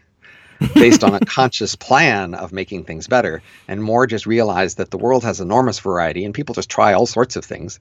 based 0.74 1.04
on 1.04 1.14
a 1.14 1.20
conscious 1.20 1.76
plan 1.76 2.34
of 2.34 2.52
making 2.52 2.84
things 2.84 3.08
better 3.08 3.42
and 3.68 3.84
more 3.84 4.08
just 4.08 4.26
realize 4.26 4.76
that 4.76 4.92
the 4.92 4.98
world 4.98 5.24
has 5.24 5.40
enormous 5.40 5.80
variety 5.80 6.26
and 6.26 6.34
people 6.34 6.56
just 6.56 6.70
try 6.70 6.94
all 6.94 7.06
sorts 7.06 7.36
of 7.36 7.46
things 7.46 7.80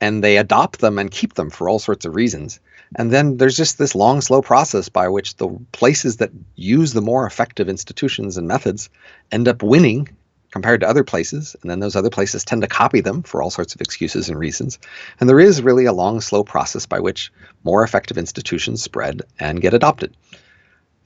and 0.00 0.22
they 0.22 0.36
adopt 0.36 0.80
them 0.80 0.98
and 0.98 1.12
keep 1.12 1.34
them 1.34 1.48
for 1.48 1.68
all 1.68 1.78
sorts 1.78 2.04
of 2.04 2.16
reasons. 2.16 2.58
And 2.96 3.12
then 3.12 3.36
there's 3.36 3.56
just 3.56 3.78
this 3.78 3.94
long, 3.94 4.20
slow 4.20 4.42
process 4.42 4.88
by 4.88 5.08
which 5.08 5.36
the 5.36 5.48
places 5.70 6.16
that 6.16 6.32
use 6.56 6.92
the 6.92 7.00
more 7.00 7.24
effective 7.24 7.68
institutions 7.68 8.36
and 8.36 8.48
methods 8.48 8.90
end 9.30 9.46
up 9.46 9.62
winning 9.62 10.08
compared 10.50 10.80
to 10.80 10.88
other 10.88 11.04
places, 11.04 11.56
and 11.62 11.70
then 11.70 11.80
those 11.80 11.96
other 11.96 12.10
places 12.10 12.44
tend 12.44 12.62
to 12.62 12.68
copy 12.68 13.00
them 13.00 13.22
for 13.22 13.42
all 13.42 13.50
sorts 13.50 13.74
of 13.74 13.80
excuses 13.80 14.28
and 14.28 14.38
reasons. 14.38 14.78
And 15.18 15.28
there 15.28 15.40
is 15.40 15.62
really 15.62 15.86
a 15.86 15.92
long, 15.92 16.20
slow 16.20 16.44
process 16.44 16.84
by 16.84 17.00
which 17.00 17.32
more 17.64 17.82
effective 17.82 18.18
institutions 18.18 18.82
spread 18.82 19.22
and 19.38 19.62
get 19.62 19.72
adopted. 19.72 20.14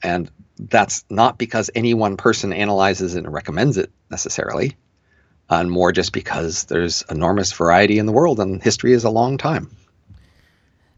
And 0.03 0.29
that's 0.59 1.05
not 1.09 1.37
because 1.37 1.69
any 1.75 1.93
one 1.93 2.17
person 2.17 2.53
analyzes 2.53 3.15
it 3.15 3.25
and 3.25 3.33
recommends 3.33 3.77
it 3.77 3.91
necessarily, 4.09 4.75
and 5.49 5.71
more 5.71 5.91
just 5.91 6.13
because 6.13 6.65
there's 6.65 7.03
enormous 7.09 7.51
variety 7.51 7.99
in 7.99 8.05
the 8.05 8.11
world 8.11 8.39
and 8.39 8.61
history 8.61 8.93
is 8.93 9.03
a 9.03 9.09
long 9.09 9.37
time. 9.37 9.69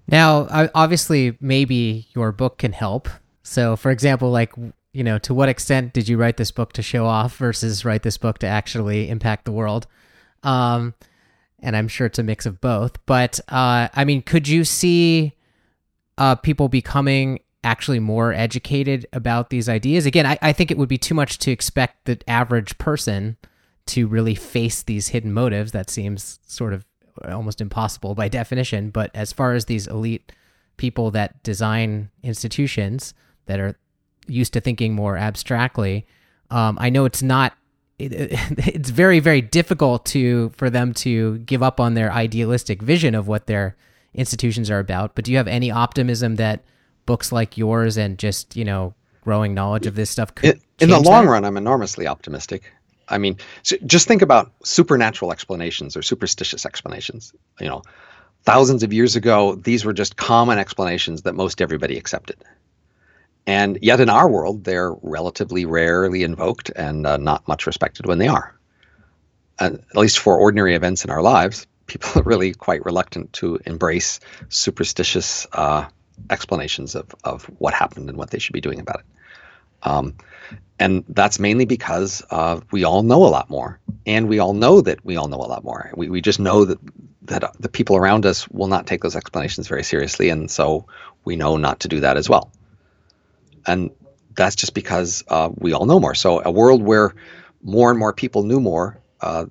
Now, 0.08 0.70
obviously, 0.74 1.38
maybe 1.40 2.08
your 2.16 2.32
book 2.32 2.58
can 2.58 2.74
help. 2.74 3.08
So, 3.44 3.76
for 3.76 3.92
example, 3.92 4.32
like 4.32 4.54
you 4.92 5.04
know, 5.04 5.20
to 5.20 5.34
what 5.34 5.50
extent 5.50 5.94
did 5.94 6.10
you 6.10 6.18
write 6.18 6.38
this 6.38 6.52
book 6.52 6.74
to 6.74 6.82
show 6.82 7.06
off 7.06 7.38
versus 7.38 7.86
write 7.86 8.04
this 8.04 8.18
book 8.18 8.40
to 8.40 8.48
actually 8.48 9.10
impact 9.10 9.46
the 9.46 9.52
world? 9.52 9.86
Um, 10.44 10.96
and 11.60 11.76
I'm 11.76 11.88
sure 11.88 12.08
it's 12.08 12.20
a 12.20 12.24
mix 12.24 12.46
of 12.46 12.60
both. 12.60 13.06
But 13.06 13.40
uh, 13.50 13.90
I 13.94 14.04
mean, 14.06 14.22
could 14.22 14.48
you 14.48 14.64
see 14.64 15.34
uh, 16.18 16.36
people 16.36 16.70
becoming 16.70 17.40
actually 17.64 18.00
more 18.00 18.34
educated 18.34 19.06
about 19.14 19.50
these 19.50 19.68
ideas? 19.68 20.06
Again, 20.06 20.26
I, 20.26 20.38
I 20.42 20.54
think 20.54 20.72
it 20.72 20.78
would 20.78 20.90
be 20.90 20.98
too 20.98 21.14
much 21.14 21.38
to 21.40 21.52
expect 21.52 22.06
the 22.06 22.20
average 22.28 22.78
person 22.78 23.38
to 23.88 24.08
really 24.08 24.36
face 24.36 24.84
these 24.84 25.10
hidden 25.10 25.34
motives. 25.34 25.72
That 25.72 25.90
seems 25.90 26.40
sort 26.48 26.74
of 26.74 26.86
almost 27.28 27.62
impossible 27.62 28.16
by 28.16 28.28
definition. 28.28 28.90
But 28.90 29.12
as 29.14 29.34
far 29.34 29.54
as 29.54 29.66
these 29.66 29.88
elite 29.88 30.32
people 30.78 31.12
that 31.12 31.42
design 31.44 32.10
institutions 32.24 33.14
that 33.48 33.60
are 33.60 33.76
used 34.28 34.54
to 34.54 34.62
thinking 34.62 34.94
more 34.94 35.18
abstractly, 35.18 36.06
um, 36.50 36.78
I 36.80 36.90
know 36.90 37.06
it's 37.06 37.24
not. 37.24 37.54
It, 37.98 38.12
it's 38.68 38.90
very 38.90 39.20
very 39.20 39.42
difficult 39.42 40.06
to 40.08 40.52
for 40.56 40.70
them 40.70 40.94
to 40.96 41.40
give 41.40 41.62
up 41.62 41.80
on 41.80 41.96
their 41.96 42.12
idealistic 42.12 42.82
vision 42.82 43.14
of 43.14 43.28
what 43.28 43.48
their 43.48 43.76
institutions 44.14 44.70
are 44.72 44.80
about. 44.80 45.16
But 45.16 45.26
do 45.26 45.32
you 45.32 45.38
have 45.38 45.48
any 45.48 45.72
optimism 45.72 46.36
that 46.36 46.64
books 47.10 47.32
like 47.32 47.58
yours 47.58 47.98
and 47.98 48.18
just 48.18 48.56
you 48.56 48.64
know 48.64 48.94
growing 49.24 49.54
knowledge 49.54 49.86
of 49.86 49.96
this 49.96 50.10
stuff 50.10 50.34
could 50.36 50.56
in, 50.56 50.62
in 50.80 50.90
the 50.90 51.00
long 51.00 51.26
that? 51.26 51.32
run 51.32 51.44
i'm 51.46 51.58
enormously 51.58 52.08
optimistic 52.08 52.72
i 53.10 53.18
mean 53.18 53.36
so 53.64 53.76
just 53.86 54.08
think 54.08 54.22
about 54.22 54.52
supernatural 54.64 55.32
explanations 55.32 55.98
or 55.98 56.02
superstitious 56.02 56.66
explanations 56.66 57.34
you 57.60 57.68
know 57.68 57.82
thousands 58.44 58.84
of 58.84 58.94
years 58.94 59.16
ago 59.16 59.56
these 59.56 59.84
were 59.84 59.94
just 59.94 60.16
common 60.16 60.58
explanations 60.58 61.24
that 61.24 61.34
most 61.34 61.62
everybody 61.62 61.98
accepted 61.98 62.38
and 63.50 63.80
yet 63.82 64.00
in 64.00 64.12
our 64.12 64.30
world, 64.30 64.64
they're 64.64 64.94
relatively 65.02 65.66
rarely 65.66 66.22
invoked 66.22 66.70
and 66.76 67.08
uh, 67.08 67.18
not 67.18 67.48
much 67.48 67.66
respected 67.66 68.06
when 68.06 68.20
they 68.20 68.28
are. 68.28 68.56
Uh, 69.58 69.72
at 69.90 69.98
least 69.98 70.20
for 70.20 70.38
ordinary 70.38 70.76
events 70.76 71.04
in 71.04 71.10
our 71.10 71.24
lives, 71.24 71.66
people 71.88 72.12
are 72.22 72.24
really 72.24 72.54
quite 72.54 72.86
reluctant 72.86 73.34
to 73.34 73.60
embrace 73.66 74.20
superstitious 74.50 75.48
uh, 75.54 75.86
explanations 76.30 76.96
of, 76.96 77.14
of 77.24 77.44
what 77.60 77.74
happened 77.74 78.10
and 78.10 78.18
what 78.18 78.32
they 78.32 78.40
should 78.40 78.54
be 78.54 78.62
doing 78.62 78.80
about 78.80 79.00
it. 79.00 79.06
Um, 79.82 80.16
and 80.78 81.04
that's 81.10 81.40
mainly 81.40 81.66
because 81.66 82.24
uh, 82.32 82.60
we 82.72 82.84
all 82.84 83.04
know 83.04 83.24
a 83.26 83.30
lot 83.30 83.50
more, 83.50 83.80
and 84.06 84.28
we 84.28 84.40
all 84.40 84.54
know 84.54 84.82
that 84.82 85.04
we 85.06 85.18
all 85.18 85.28
know 85.28 85.38
a 85.38 85.48
lot 85.48 85.64
more. 85.64 85.92
We, 85.96 86.10
we 86.10 86.22
just 86.22 86.40
know 86.40 86.66
that 86.66 86.80
that 87.24 87.52
the 87.60 87.70
people 87.70 87.96
around 87.96 88.26
us 88.26 88.48
will 88.50 88.68
not 88.68 88.88
take 88.88 89.04
those 89.04 89.16
explanations 89.16 89.68
very 89.68 89.84
seriously, 89.84 90.30
and 90.30 90.50
so 90.50 90.86
we 91.26 91.36
know 91.36 91.58
not 91.58 91.82
to 91.82 91.88
do 91.88 92.00
that 92.00 92.18
as 92.18 92.30
well 92.30 92.52
and 93.70 93.92
that's 94.36 94.56
just 94.56 94.74
because 94.74 95.24
uh, 95.28 95.50
we 95.58 95.74
all 95.74 95.86
know 95.86 96.00
more. 96.00 96.16
So 96.16 96.42
a 96.44 96.52
world 96.52 96.82
where 96.82 97.14
more 97.62 97.90
and 97.90 98.00
more 98.00 98.14
people 98.14 98.44
knew 98.44 98.60
more, 98.60 99.00
uh, 99.22 99.46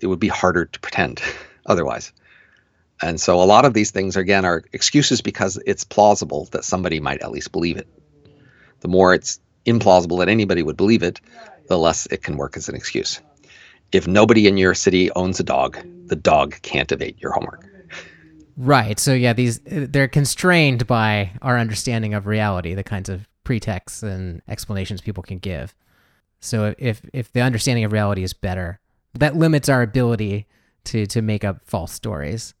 it 0.00 0.06
would 0.06 0.20
be 0.20 0.28
harder 0.28 0.66
to 0.66 0.80
pretend 0.80 1.20
otherwise. 1.66 2.12
And 3.02 3.20
so 3.20 3.40
a 3.40 3.44
lot 3.44 3.64
of 3.64 3.74
these 3.74 3.90
things 3.90 4.16
again 4.16 4.44
are 4.44 4.64
excuses 4.72 5.20
because 5.20 5.60
it's 5.66 5.84
plausible 5.84 6.46
that 6.52 6.64
somebody 6.64 7.00
might 7.00 7.22
at 7.22 7.30
least 7.30 7.52
believe 7.52 7.76
it. 7.76 7.88
The 8.80 8.88
more 8.88 9.14
it's 9.14 9.40
implausible 9.66 10.18
that 10.18 10.28
anybody 10.28 10.62
would 10.62 10.76
believe 10.76 11.02
it, 11.02 11.20
the 11.68 11.78
less 11.78 12.06
it 12.06 12.22
can 12.22 12.36
work 12.36 12.56
as 12.56 12.68
an 12.68 12.74
excuse. 12.74 13.20
If 13.92 14.06
nobody 14.06 14.46
in 14.46 14.56
your 14.56 14.74
city 14.74 15.10
owns 15.12 15.40
a 15.40 15.44
dog, 15.44 15.78
the 16.06 16.16
dog 16.16 16.56
can't 16.62 16.90
evade 16.92 17.16
your 17.18 17.32
homework. 17.32 17.66
Right. 18.56 18.98
So 19.00 19.12
yeah, 19.14 19.32
these 19.32 19.60
they're 19.64 20.08
constrained 20.08 20.86
by 20.86 21.32
our 21.42 21.58
understanding 21.58 22.14
of 22.14 22.26
reality, 22.26 22.74
the 22.74 22.84
kinds 22.84 23.08
of 23.08 23.28
pretexts 23.42 24.02
and 24.02 24.42
explanations 24.48 25.00
people 25.00 25.22
can 25.22 25.38
give. 25.38 25.74
So 26.40 26.74
if 26.78 27.02
if 27.12 27.32
the 27.32 27.40
understanding 27.40 27.84
of 27.84 27.92
reality 27.92 28.22
is 28.22 28.32
better, 28.32 28.78
that 29.14 29.34
limits 29.34 29.68
our 29.68 29.82
ability 29.82 30.46
to 30.84 31.06
to 31.06 31.22
make 31.22 31.42
up 31.42 31.62
false 31.64 31.92
stories 31.92 32.54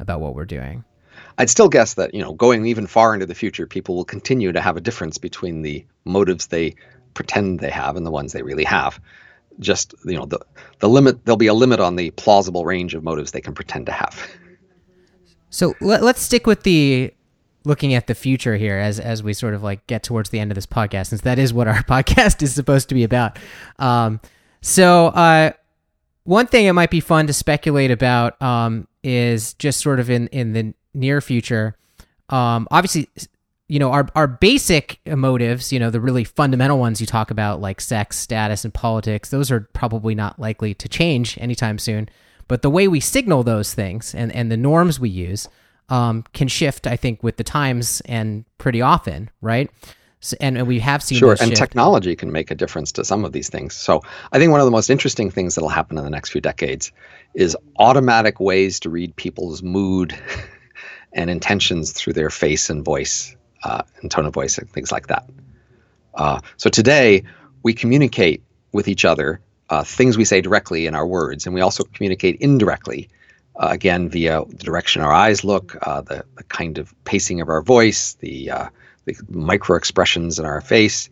about 0.00 0.20
what 0.20 0.34
we're 0.34 0.44
doing. 0.44 0.84
I'd 1.38 1.50
still 1.50 1.68
guess 1.68 1.94
that, 1.94 2.14
you 2.14 2.22
know, 2.22 2.32
going 2.32 2.66
even 2.66 2.86
far 2.86 3.14
into 3.14 3.26
the 3.26 3.34
future, 3.34 3.66
people 3.66 3.96
will 3.96 4.04
continue 4.04 4.52
to 4.52 4.60
have 4.60 4.76
a 4.76 4.80
difference 4.80 5.18
between 5.18 5.62
the 5.62 5.84
motives 6.04 6.48
they 6.48 6.74
pretend 7.14 7.60
they 7.60 7.70
have 7.70 7.96
and 7.96 8.06
the 8.06 8.10
ones 8.10 8.32
they 8.32 8.42
really 8.42 8.64
have. 8.64 9.00
Just, 9.58 9.94
you 10.04 10.16
know, 10.16 10.26
the 10.26 10.40
the 10.78 10.88
limit 10.88 11.24
there'll 11.24 11.36
be 11.36 11.46
a 11.46 11.54
limit 11.54 11.80
on 11.80 11.96
the 11.96 12.10
plausible 12.12 12.64
range 12.64 12.94
of 12.94 13.02
motives 13.02 13.32
they 13.32 13.40
can 13.40 13.54
pretend 13.54 13.86
to 13.86 13.92
have. 13.92 14.26
So 15.50 15.74
let, 15.80 16.02
us 16.02 16.20
stick 16.20 16.46
with 16.46 16.62
the 16.62 17.12
looking 17.64 17.92
at 17.92 18.06
the 18.06 18.14
future 18.14 18.56
here 18.56 18.78
as 18.78 19.00
as 19.00 19.22
we 19.22 19.34
sort 19.34 19.52
of 19.54 19.62
like 19.62 19.86
get 19.86 20.02
towards 20.02 20.30
the 20.30 20.38
end 20.38 20.50
of 20.50 20.54
this 20.54 20.66
podcast, 20.66 21.08
since 21.08 21.22
that 21.22 21.38
is 21.38 21.52
what 21.52 21.68
our 21.68 21.82
podcast 21.82 22.42
is 22.42 22.54
supposed 22.54 22.88
to 22.90 22.94
be 22.94 23.04
about. 23.04 23.38
Um, 23.78 24.20
so 24.62 25.08
uh, 25.08 25.52
one 26.24 26.46
thing 26.46 26.66
it 26.66 26.72
might 26.72 26.90
be 26.90 27.00
fun 27.00 27.26
to 27.26 27.32
speculate 27.32 27.90
about 27.90 28.40
um, 28.40 28.86
is 29.02 29.54
just 29.54 29.80
sort 29.80 30.00
of 30.00 30.10
in 30.10 30.28
in 30.28 30.52
the 30.52 30.74
near 30.94 31.20
future. 31.20 31.76
Um, 32.28 32.68
obviously, 32.70 33.08
you 33.68 33.78
know 33.78 33.90
our 33.90 34.06
our 34.14 34.26
basic 34.26 35.00
motives, 35.06 35.72
you 35.72 35.78
know 35.78 35.90
the 35.90 36.00
really 36.00 36.24
fundamental 36.24 36.78
ones 36.78 37.00
you 37.00 37.06
talk 37.06 37.30
about, 37.30 37.60
like 37.60 37.80
sex, 37.80 38.18
status, 38.18 38.64
and 38.64 38.74
politics. 38.74 39.30
Those 39.30 39.50
are 39.50 39.68
probably 39.72 40.14
not 40.14 40.38
likely 40.38 40.74
to 40.74 40.88
change 40.88 41.38
anytime 41.38 41.78
soon. 41.78 42.08
But 42.50 42.62
the 42.62 42.70
way 42.70 42.88
we 42.88 42.98
signal 42.98 43.44
those 43.44 43.74
things 43.74 44.12
and, 44.12 44.34
and 44.34 44.50
the 44.50 44.56
norms 44.56 44.98
we 44.98 45.08
use 45.08 45.48
um, 45.88 46.24
can 46.32 46.48
shift, 46.48 46.84
I 46.84 46.96
think, 46.96 47.22
with 47.22 47.36
the 47.36 47.44
times 47.44 48.02
and 48.06 48.44
pretty 48.58 48.82
often, 48.82 49.30
right? 49.40 49.70
So, 50.20 50.36
and, 50.40 50.58
and 50.58 50.68
we 50.68 50.78
have 50.80 51.02
seen 51.02 51.18
sure, 51.18 51.32
and 51.32 51.40
shift. 51.40 51.56
technology 51.56 52.14
can 52.14 52.30
make 52.30 52.50
a 52.50 52.54
difference 52.54 52.92
to 52.92 53.04
some 53.04 53.24
of 53.24 53.32
these 53.32 53.48
things. 53.48 53.74
So 53.74 54.02
I 54.32 54.38
think 54.38 54.50
one 54.50 54.60
of 54.60 54.66
the 54.66 54.70
most 54.70 54.90
interesting 54.90 55.30
things 55.30 55.54
that'll 55.54 55.70
happen 55.70 55.96
in 55.96 56.04
the 56.04 56.10
next 56.10 56.30
few 56.30 56.42
decades 56.42 56.92
is 57.34 57.56
automatic 57.78 58.38
ways 58.38 58.78
to 58.80 58.90
read 58.90 59.16
people's 59.16 59.62
mood 59.62 60.14
and 61.14 61.30
intentions 61.30 61.92
through 61.92 62.12
their 62.12 62.28
face 62.28 62.68
and 62.68 62.84
voice 62.84 63.34
uh, 63.64 63.82
and 64.02 64.10
tone 64.10 64.26
of 64.26 64.34
voice 64.34 64.58
and 64.58 64.70
things 64.70 64.92
like 64.92 65.06
that. 65.06 65.28
Uh, 66.14 66.40
so 66.58 66.68
today 66.68 67.22
we 67.62 67.72
communicate 67.72 68.42
with 68.72 68.88
each 68.88 69.06
other 69.06 69.40
uh, 69.70 69.84
things 69.84 70.18
we 70.18 70.24
say 70.24 70.40
directly 70.40 70.86
in 70.86 70.94
our 70.94 71.06
words, 71.06 71.46
and 71.46 71.54
we 71.54 71.60
also 71.60 71.84
communicate 71.84 72.36
indirectly. 72.40 73.08
Uh, 73.56 73.68
again, 73.70 74.08
via 74.08 74.42
the 74.48 74.64
direction 74.64 75.02
our 75.02 75.12
eyes 75.12 75.44
look, 75.44 75.76
uh, 75.82 76.00
the, 76.00 76.24
the 76.36 76.42
kind 76.44 76.78
of 76.78 76.94
pacing 77.04 77.40
of 77.40 77.48
our 77.48 77.62
voice, 77.62 78.14
the 78.14 78.50
uh, 78.50 78.68
micro 79.28 79.76
expressions 79.76 80.38
in 80.38 80.44
our 80.44 80.60
face, 80.60 81.10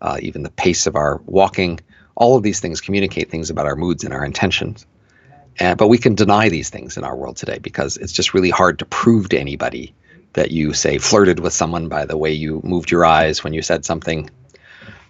uh, 0.00 0.18
even 0.22 0.42
the 0.42 0.50
pace 0.50 0.86
of 0.86 0.96
our 0.96 1.20
walking. 1.26 1.80
All 2.14 2.36
of 2.36 2.42
these 2.42 2.60
things 2.60 2.80
communicate 2.80 3.30
things 3.30 3.50
about 3.50 3.66
our 3.66 3.76
moods 3.76 4.04
and 4.04 4.12
our 4.12 4.24
intentions. 4.24 4.86
But 5.58 5.88
we 5.88 5.98
can 5.98 6.14
deny 6.14 6.48
these 6.48 6.70
things 6.70 6.96
in 6.96 7.04
our 7.04 7.14
world 7.14 7.36
today 7.36 7.58
because 7.58 7.96
it's 7.98 8.12
just 8.12 8.32
really 8.32 8.50
hard 8.50 8.78
to 8.78 8.86
prove 8.86 9.28
to 9.30 9.38
anybody 9.38 9.94
that 10.32 10.50
you, 10.50 10.72
say, 10.72 10.98
flirted 10.98 11.40
with 11.40 11.52
someone 11.52 11.88
by 11.88 12.06
the 12.06 12.16
way 12.16 12.32
you 12.32 12.60
moved 12.64 12.90
your 12.90 13.04
eyes 13.04 13.44
when 13.44 13.52
you 13.52 13.62
said 13.62 13.84
something, 13.84 14.30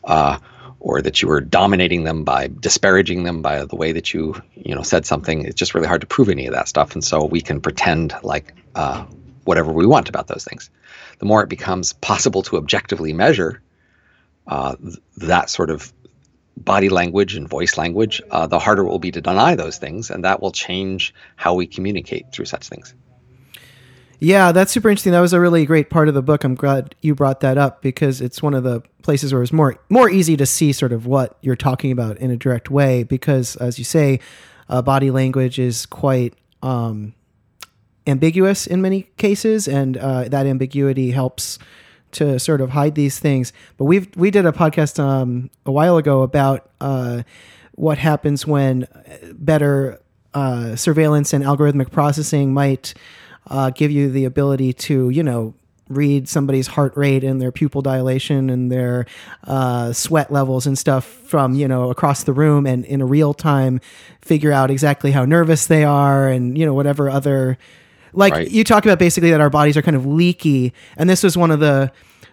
uh, 0.05 0.39
or 0.81 1.03
that 1.03 1.21
you 1.21 1.29
were 1.29 1.41
dominating 1.41 2.05
them 2.05 2.25
by 2.25 2.49
disparaging 2.61 3.25
them 3.25 3.43
by 3.43 3.65
the 3.65 3.77
way 3.77 3.93
that 3.93 4.15
you, 4.15 4.35
you 4.55 4.75
know, 4.75 4.83
said 4.83 5.05
something. 5.05 5.45
It's 5.45 5.55
just 5.55 5.75
really 5.75 5.87
hard 5.87 6.01
to 6.01 6.07
prove 6.07 6.31
any 6.31 6.47
of 6.47 6.55
that 6.55 6.69
stuff. 6.69 6.95
And 6.95 7.05
so 7.05 7.25
we 7.25 7.43
can 7.43 7.61
pretend 7.61 8.15
like 8.23 8.55
uh, 8.75 9.05
whatever 9.51 9.73
we 9.73 9.87
want 9.87 10.09
about 10.09 10.27
those 10.29 10.45
things 10.45 10.71
the 11.21 11.27
more 11.27 11.43
it 11.43 11.49
becomes 11.49 11.93
possible 11.93 12.43
to 12.43 12.57
objectively 12.57 13.13
measure 13.13 13.63
uh, 14.47 14.75
th- 14.77 14.99
that 15.19 15.51
sort 15.51 15.71
of 15.71 15.93
body 16.57 16.89
language 16.89 17.37
and 17.37 17.49
voice 17.49 17.79
language, 17.79 18.21
uh, 18.31 18.47
the 18.47 18.59
harder 18.59 18.83
it 18.83 18.89
will 18.89 18.99
be 18.99 19.11
to 19.13 19.21
deny 19.21 19.55
those 19.55 19.79
things, 19.79 20.11
and 20.11 20.25
that 20.25 20.43
will 20.43 20.51
change 20.51 21.15
how 21.37 21.55
we 21.55 21.67
communicate 21.67 22.33
through 22.33 22.45
such 22.47 22.69
things. 22.69 22.95
Yeah, 24.19 24.53
that's 24.53 24.71
super 24.71 24.91
interesting. 24.91 25.13
That 25.13 25.21
was 25.21 25.33
a 25.33 25.41
really 25.41 25.65
great 25.65 25.89
part 25.89 26.09
of 26.09 26.15
the 26.15 26.23
book. 26.23 26.45
I'm 26.45 26.55
glad 26.55 26.95
you 27.01 27.15
brought 27.15 27.41
that 27.41 27.57
up 27.57 27.81
because 27.81 28.21
it's 28.21 28.43
one 28.43 28.53
of 28.53 28.65
the 28.65 28.83
places 29.03 29.33
where 29.33 29.43
it's 29.43 29.53
more 29.53 29.79
more 29.89 30.11
easy 30.11 30.37
to 30.37 30.45
see 30.45 30.73
sort 30.73 30.93
of 30.93 31.07
what 31.07 31.39
you're 31.41 31.57
talking 31.57 31.91
about 31.91 32.19
in 32.19 32.31
a 32.31 32.37
direct 32.37 32.71
way. 32.71 33.03
Because, 33.03 33.57
as 33.57 33.79
you 33.79 33.85
say, 33.85 34.21
uh, 34.69 34.83
body 34.83 35.11
language 35.11 35.59
is 35.59 35.87
quite 35.87 36.35
um, 36.63 37.15
ambiguous 38.07 38.67
in 38.67 38.83
many 38.83 39.03
cases, 39.17 39.69
and 39.69 39.97
uh, 39.97 40.25
that 40.29 40.47
ambiguity 40.47 41.11
helps 41.11 41.59
to 42.13 42.39
sort 42.39 42.61
of 42.61 42.71
hide 42.71 42.95
these 42.95 43.19
things. 43.19 43.53
But 43.77 43.85
we've 43.85 44.09
we 44.17 44.31
did 44.31 44.47
a 44.47 44.53
podcast 44.53 45.03
um, 45.03 45.51
a 45.65 45.73
while 45.73 45.97
ago 45.97 46.23
about 46.23 46.71
uh, 46.81 47.23
what 47.75 47.99
happens 47.99 48.47
when 48.47 48.87
better 49.35 50.01
uh, 50.35 50.77
surveillance 50.77 51.33
and 51.33 51.45
algorithmic 51.45 51.91
processing 51.91 52.53
might 52.53 52.95
uh, 53.47 53.71
give 53.71 53.91
you 53.91 54.11
the 54.11 54.25
ability 54.25 54.73
to, 54.73 55.11
you 55.11 55.23
know, 55.23 55.55
read 55.89 56.29
somebody's 56.29 56.69
heart 56.69 56.97
rate 56.97 57.25
and 57.25 57.43
their 57.43 57.51
pupil 57.51 57.83
dilation 57.83 58.49
and 58.49 58.71
their 58.71 59.07
uh, 59.45 59.93
sweat 59.93 60.33
levels 60.33 60.67
and 60.67 60.79
stuff 60.79 61.05
from 61.05 61.55
you 61.55 61.67
know 61.67 61.91
across 61.91 62.23
the 62.23 62.33
room 62.33 62.65
and 62.65 62.85
in 62.85 63.01
a 63.01 63.07
real 63.07 63.35
time 63.35 63.81
figure 64.23 64.53
out 64.53 64.71
exactly 64.71 65.11
how 65.11 65.25
nervous 65.25 65.67
they 65.67 65.83
are 65.83 66.29
and 66.29 66.57
you 66.57 66.65
know 66.65 66.75
whatever 66.75 67.11
other 67.11 67.59
like 68.13 68.33
Right. 68.33 68.51
you 68.51 68.65
talk 68.65 68.85
about 68.85 68.99
basically 68.99 69.31
that 69.31 69.41
our 69.41 69.51
bodies 69.51 69.77
are 69.77 69.83
kind 69.83 69.97
of 69.97 70.07
leaky 70.07 70.73
and 70.97 71.09
this 71.09 71.23
was 71.23 71.37
one 71.37 71.51
of 71.51 71.61
the 71.61 71.93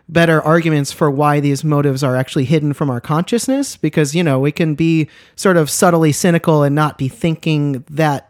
better 0.09 0.41
arguments 0.41 0.91
for 0.91 1.11
why 1.11 1.39
these 1.39 1.63
motives 1.63 2.01
are 2.03 2.15
actually 2.15 2.45
hidden 2.45 2.71
from 2.73 2.89
our 2.89 3.01
consciousness 3.01 3.75
because 3.75 4.15
you 4.15 4.23
know 4.23 4.39
we 4.39 4.51
can 4.51 4.73
be 4.75 5.07
sort 5.35 5.57
of 5.57 5.69
subtly 5.69 6.11
cynical 6.11 6.63
and 6.63 6.73
not 6.73 6.97
be 6.97 7.09
thinking 7.09 7.83
that 7.89 8.29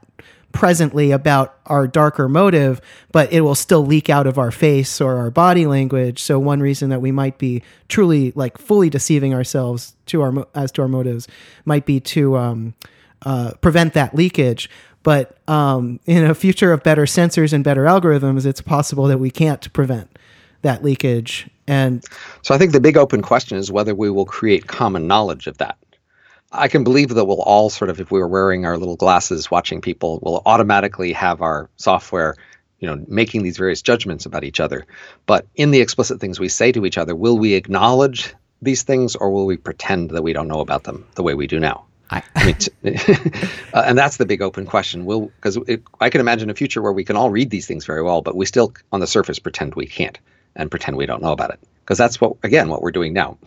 presently 0.54 1.12
about 1.12 1.56
our 1.68 1.86
darker 1.88 2.28
motive 2.28 2.82
but 3.12 3.32
it 3.32 3.42
will 3.42 3.54
still 3.54 3.86
leak 3.86 4.10
out 4.10 4.26
of 4.26 4.40
our 4.40 4.50
face 4.50 5.00
or 5.00 5.18
our 5.18 5.30
body 5.30 5.68
language 5.68 6.24
so 6.24 6.40
one 6.40 6.62
reason 6.62 6.90
that 6.90 7.00
we 7.00 7.12
might 7.12 7.38
be 7.38 7.62
truly 7.90 8.32
like 8.34 8.58
fully 8.58 8.90
deceiving 8.90 9.36
ourselves 9.36 9.96
to 10.08 10.22
our 10.22 10.48
as 10.56 10.72
to 10.72 10.82
our 10.82 10.88
motives 10.88 11.28
might 11.66 11.86
be 11.86 12.00
to 12.00 12.36
um, 12.38 12.74
uh, 13.24 13.52
prevent 13.62 13.94
that 13.94 14.16
leakage 14.16 14.68
but 15.08 15.38
um, 15.48 16.02
in 16.06 16.26
a 16.26 16.36
future 16.36 16.74
of 16.74 16.84
better 16.84 17.04
sensors 17.04 17.54
and 17.54 17.64
better 17.64 17.86
algorithms 17.86 18.46
it's 18.46 18.60
possible 18.62 19.06
that 19.08 19.20
we 19.20 19.32
can't 19.32 19.72
prevent 19.72 20.10
that 20.64 20.84
leakage 20.84 21.50
and 21.68 22.04
So 22.42 22.56
I 22.56 22.58
think 22.58 22.72
the 22.72 22.80
big 22.80 22.98
open 22.98 23.22
question 23.22 23.58
is 23.58 23.72
whether 23.72 23.94
we 23.94 24.10
will 24.10 24.26
create 24.26 24.68
common 24.68 25.08
knowledge 25.08 25.48
of 25.48 25.58
that. 25.60 25.78
I 26.54 26.70
can 26.70 26.84
believe 26.84 27.10
that 27.10 27.26
we'll 27.26 27.42
all 27.42 27.70
sort 27.70 27.90
of, 27.90 28.00
if 28.00 28.10
we 28.10 28.20
were 28.20 28.28
wearing 28.28 28.66
our 28.66 28.78
little 28.78 28.96
glasses 28.96 29.52
watching 29.52 29.82
people, 29.82 30.20
will 30.22 30.42
automatically 30.46 31.12
have 31.12 31.42
our 31.42 31.70
software, 31.76 32.36
you 32.80 32.88
know, 32.88 33.04
making 33.08 33.44
these 33.44 33.58
various 33.58 33.82
judgments 33.82 34.26
about 34.26 34.46
each 34.46 34.62
other. 34.62 34.86
But 35.26 35.46
in 35.56 35.72
the 35.72 35.82
explicit 35.82 36.22
things 36.22 36.40
we 36.40 36.48
say 36.48 36.72
to 36.72 36.86
each 36.86 36.98
other, 36.98 37.16
will 37.16 37.38
we 37.38 37.54
acknowledge 37.54 38.34
these 38.62 38.84
things 38.84 39.16
or 39.16 39.30
will 39.30 39.46
we 39.46 39.58
pretend 39.58 40.12
that 40.12 40.24
we 40.24 40.32
don't 40.32 40.48
know 40.48 40.62
about 40.62 40.86
them 40.86 41.06
the 41.16 41.24
way 41.24 41.34
we 41.34 41.48
do 41.48 41.60
now? 41.60 41.87
I, 42.10 42.24
I 42.36 42.46
mean, 42.46 42.56
t- 42.56 42.72
uh, 43.74 43.84
and 43.86 43.98
that's 43.98 44.18
the 44.18 44.26
big 44.26 44.42
open 44.42 44.66
question. 44.66 45.06
Will 45.06 45.32
because 45.42 45.58
I 46.00 46.10
can 46.10 46.22
imagine 46.22 46.50
a 46.50 46.54
future 46.54 46.82
where 46.82 46.94
we 46.94 47.04
can 47.04 47.16
all 47.16 47.30
read 47.30 47.50
these 47.50 47.68
things 47.68 47.86
very 47.86 48.02
well, 48.02 48.22
but 48.22 48.36
we 48.36 48.46
still, 48.46 48.74
on 48.92 49.00
the 49.00 49.08
surface, 49.08 49.40
pretend 49.40 49.76
we 49.76 49.88
can't 49.88 50.18
and 50.56 50.72
pretend 50.72 50.98
we 50.98 51.06
don't 51.06 51.22
know 51.22 51.32
about 51.32 51.52
it. 51.52 51.60
Because 51.84 51.98
that's 51.98 52.20
what, 52.20 52.34
again, 52.44 52.70
what 52.70 52.82
we're 52.82 52.92
doing 52.92 53.14
now. 53.14 53.38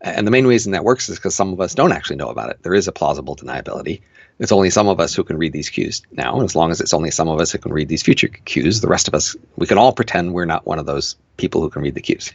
And 0.00 0.26
the 0.26 0.30
main 0.30 0.46
reason 0.46 0.72
that 0.72 0.84
works 0.84 1.08
is 1.08 1.16
because 1.16 1.34
some 1.34 1.52
of 1.52 1.60
us 1.60 1.74
don't 1.74 1.92
actually 1.92 2.16
know 2.16 2.28
about 2.28 2.50
it. 2.50 2.62
There 2.62 2.74
is 2.74 2.88
a 2.88 2.92
plausible 2.92 3.36
deniability. 3.36 4.02
It's 4.38 4.52
only 4.52 4.68
some 4.68 4.88
of 4.88 5.00
us 5.00 5.14
who 5.14 5.22
can 5.22 5.38
read 5.38 5.52
these 5.52 5.70
cues 5.70 6.02
now. 6.12 6.34
And 6.34 6.44
as 6.44 6.56
long 6.56 6.70
as 6.70 6.80
it's 6.80 6.92
only 6.92 7.10
some 7.10 7.28
of 7.28 7.40
us 7.40 7.52
who 7.52 7.58
can 7.58 7.72
read 7.72 7.88
these 7.88 8.02
future 8.02 8.28
cues, 8.28 8.80
the 8.80 8.88
rest 8.88 9.08
of 9.08 9.14
us, 9.14 9.36
we 9.56 9.66
can 9.66 9.78
all 9.78 9.92
pretend 9.92 10.34
we're 10.34 10.44
not 10.44 10.66
one 10.66 10.78
of 10.78 10.86
those 10.86 11.16
people 11.36 11.60
who 11.60 11.70
can 11.70 11.82
read 11.82 11.94
the 11.94 12.00
cues. 12.00 12.32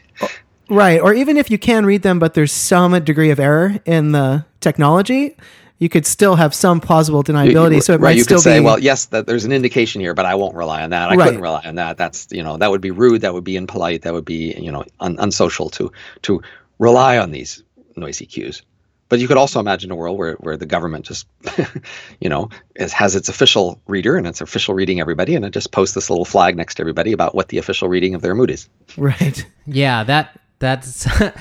Right. 0.69 1.01
Or 1.01 1.13
even 1.13 1.35
if 1.35 1.51
you 1.51 1.57
can 1.57 1.85
read 1.85 2.01
them, 2.01 2.19
but 2.19 2.33
there's 2.35 2.53
some 2.53 3.03
degree 3.03 3.31
of 3.31 3.39
error 3.39 3.79
in 3.85 4.13
the 4.13 4.45
technology, 4.61 5.35
you 5.79 5.89
could 5.89 6.05
still 6.05 6.35
have 6.35 6.53
some 6.53 6.79
plausible 6.79 7.23
deniability. 7.23 7.75
You- 7.75 7.81
so 7.81 7.93
it 7.93 8.01
right, 8.01 8.09
might 8.11 8.17
you 8.17 8.23
still 8.23 8.37
could 8.37 8.43
say, 8.43 8.59
be. 8.59 8.65
well, 8.65 8.77
yes, 8.79 9.05
that 9.05 9.25
there's 9.25 9.45
an 9.45 9.51
indication 9.51 10.01
here, 10.01 10.13
but 10.13 10.25
I 10.25 10.35
won't 10.35 10.55
rely 10.55 10.83
on 10.83 10.91
that. 10.91 11.09
I 11.09 11.15
Right. 11.15 11.25
couldn't 11.25 11.41
rely 11.41 11.63
on 11.65 11.75
that. 11.75 11.97
That's 11.97 12.27
you 12.31 12.43
know 12.43 12.57
that 12.57 12.69
would 12.69 12.81
be 12.81 12.91
rude. 12.91 13.21
That 13.21 13.33
would 13.33 13.43
be 13.45 13.55
impolite. 13.55 14.03
That 14.03 14.13
would 14.13 14.25
be 14.25 14.53
you 14.59 14.71
know 14.71 14.83
un- 14.99 15.17
unsocial 15.19 15.69
to 15.71 15.91
to 16.23 16.41
rely 16.77 17.17
on 17.17 17.31
these 17.31 17.63
noisy 17.95 18.25
cues. 18.25 18.61
But 19.09 19.17
you 19.19 19.27
could 19.27 19.37
also 19.37 19.59
imagine 19.59 19.89
a 19.89 19.95
world 19.95 20.19
where, 20.19 20.35
where 20.35 20.55
the 20.55 20.67
government 20.67 21.03
just, 21.03 21.25
you 22.21 22.29
know, 22.29 22.49
is, 22.75 22.93
has 22.93 23.15
its 23.15 23.27
official 23.27 23.81
reader 23.87 24.15
and 24.17 24.27
it's 24.27 24.39
official 24.39 24.75
reading 24.75 24.99
everybody, 25.01 25.33
and 25.33 25.43
it 25.43 25.49
just 25.49 25.71
posts 25.71 25.95
this 25.95 26.11
little 26.11 26.25
flag 26.25 26.55
next 26.55 26.75
to 26.75 26.81
everybody 26.83 27.11
about 27.11 27.33
what 27.33 27.47
the 27.47 27.57
official 27.57 27.87
reading 27.89 28.13
of 28.13 28.21
their 28.21 28.35
mood 28.35 28.51
is. 28.51 28.69
right. 28.97 29.45
yeah, 29.65 30.03
that 30.03 30.39
that's 30.59 31.07
my, 31.19 31.31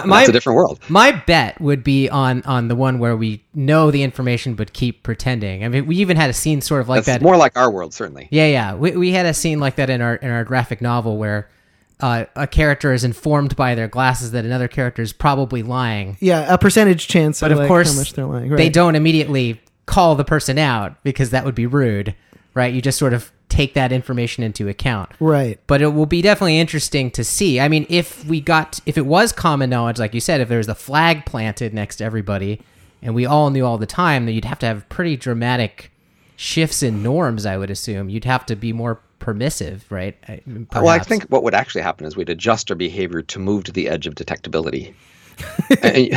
And 0.00 0.06
my 0.06 0.18
that's 0.18 0.28
a 0.28 0.32
different 0.32 0.56
world. 0.56 0.80
My 0.88 1.12
bet 1.12 1.60
would 1.60 1.82
be 1.84 2.08
on 2.08 2.42
on 2.42 2.68
the 2.68 2.76
one 2.76 2.98
where 2.98 3.16
we 3.16 3.42
know 3.54 3.90
the 3.90 4.02
information 4.02 4.54
but 4.54 4.72
keep 4.72 5.02
pretending. 5.02 5.64
I 5.64 5.68
mean, 5.68 5.86
we 5.86 5.96
even 5.96 6.16
had 6.16 6.30
a 6.30 6.32
scene 6.34 6.60
sort 6.60 6.80
of 6.80 6.88
like 6.88 7.04
That's 7.04 7.18
that. 7.18 7.22
more 7.22 7.36
like 7.36 7.56
our 7.56 7.70
world, 7.70 7.94
certainly. 7.94 8.28
yeah, 8.30 8.46
yeah. 8.46 8.74
We 8.74 8.92
we 8.92 9.12
had 9.12 9.26
a 9.26 9.34
scene 9.34 9.60
like 9.60 9.76
that 9.76 9.88
in 9.90 10.00
our 10.00 10.16
in 10.16 10.30
our 10.30 10.44
graphic 10.44 10.80
novel 10.80 11.16
where 11.16 11.48
uh, 12.00 12.24
a 12.34 12.46
character 12.46 12.92
is 12.92 13.04
informed 13.04 13.54
by 13.56 13.74
their 13.74 13.86
glasses 13.86 14.30
that 14.32 14.44
another 14.44 14.68
character 14.68 15.02
is 15.02 15.12
probably 15.12 15.62
lying, 15.62 16.16
Yeah. 16.20 16.52
A 16.52 16.56
percentage 16.56 17.06
chance 17.08 17.40
but 17.40 17.52
of 17.52 17.58
of 17.58 17.62
like 17.62 17.68
course 17.68 17.92
how 17.92 17.98
much 17.98 18.14
they're 18.14 18.24
lying. 18.24 18.48
Right. 18.50 18.56
they 18.56 18.68
don't 18.70 18.94
immediately 18.96 19.60
call 19.86 20.14
the 20.14 20.24
person 20.24 20.56
out 20.58 21.02
because 21.04 21.30
that 21.30 21.44
would 21.44 21.54
be 21.54 21.66
rude, 21.66 22.14
right? 22.54 22.72
You 22.72 22.80
just 22.80 22.98
sort 22.98 23.12
of 23.12 23.30
take 23.50 23.74
that 23.74 23.92
information 23.92 24.42
into 24.42 24.68
account. 24.68 25.10
Right. 25.20 25.58
but 25.66 25.82
it 25.82 25.88
will 25.88 26.06
be 26.06 26.22
definitely 26.22 26.58
interesting 26.58 27.10
to 27.12 27.24
see. 27.24 27.60
I 27.60 27.68
mean, 27.68 27.84
if 27.88 28.24
we 28.24 28.40
got, 28.40 28.80
if 28.86 28.96
it 28.96 29.04
was 29.06 29.32
common 29.32 29.68
knowledge, 29.70 29.98
like 29.98 30.14
you 30.14 30.20
said, 30.20 30.40
if 30.40 30.48
there 30.48 30.58
was 30.58 30.68
a 30.68 30.74
flag 30.74 31.26
planted 31.26 31.74
next 31.74 31.96
to 31.96 32.04
everybody, 32.04 32.60
and 33.02 33.14
we 33.14 33.26
all 33.26 33.50
knew 33.50 33.64
all 33.66 33.78
the 33.78 33.86
time, 33.86 34.26
then 34.26 34.34
you'd 34.34 34.44
have 34.44 34.58
to 34.60 34.66
have 34.66 34.88
pretty 34.88 35.16
dramatic 35.16 35.90
shifts 36.36 36.82
in 36.82 37.02
norms. 37.02 37.44
I 37.46 37.56
would 37.56 37.70
assume 37.70 38.08
you'd 38.08 38.24
have 38.24 38.46
to 38.46 38.56
be 38.56 38.72
more 38.72 39.00
permissive, 39.18 39.84
right? 39.90 40.16
I- 40.28 40.40
Well, 40.74 40.88
I 40.88 40.98
think 40.98 41.24
what 41.24 41.42
would 41.42 41.54
actually 41.54 41.82
happen 41.82 42.06
is 42.06 42.16
we'd 42.16 42.30
adjust 42.30 42.70
our 42.70 42.76
behavior 42.76 43.20
to 43.22 43.38
move 43.38 43.64
to 43.64 43.72
the 43.72 43.88
edge 43.88 44.06
of 44.06 44.14
detectability. 44.14 44.94
and 45.82 46.08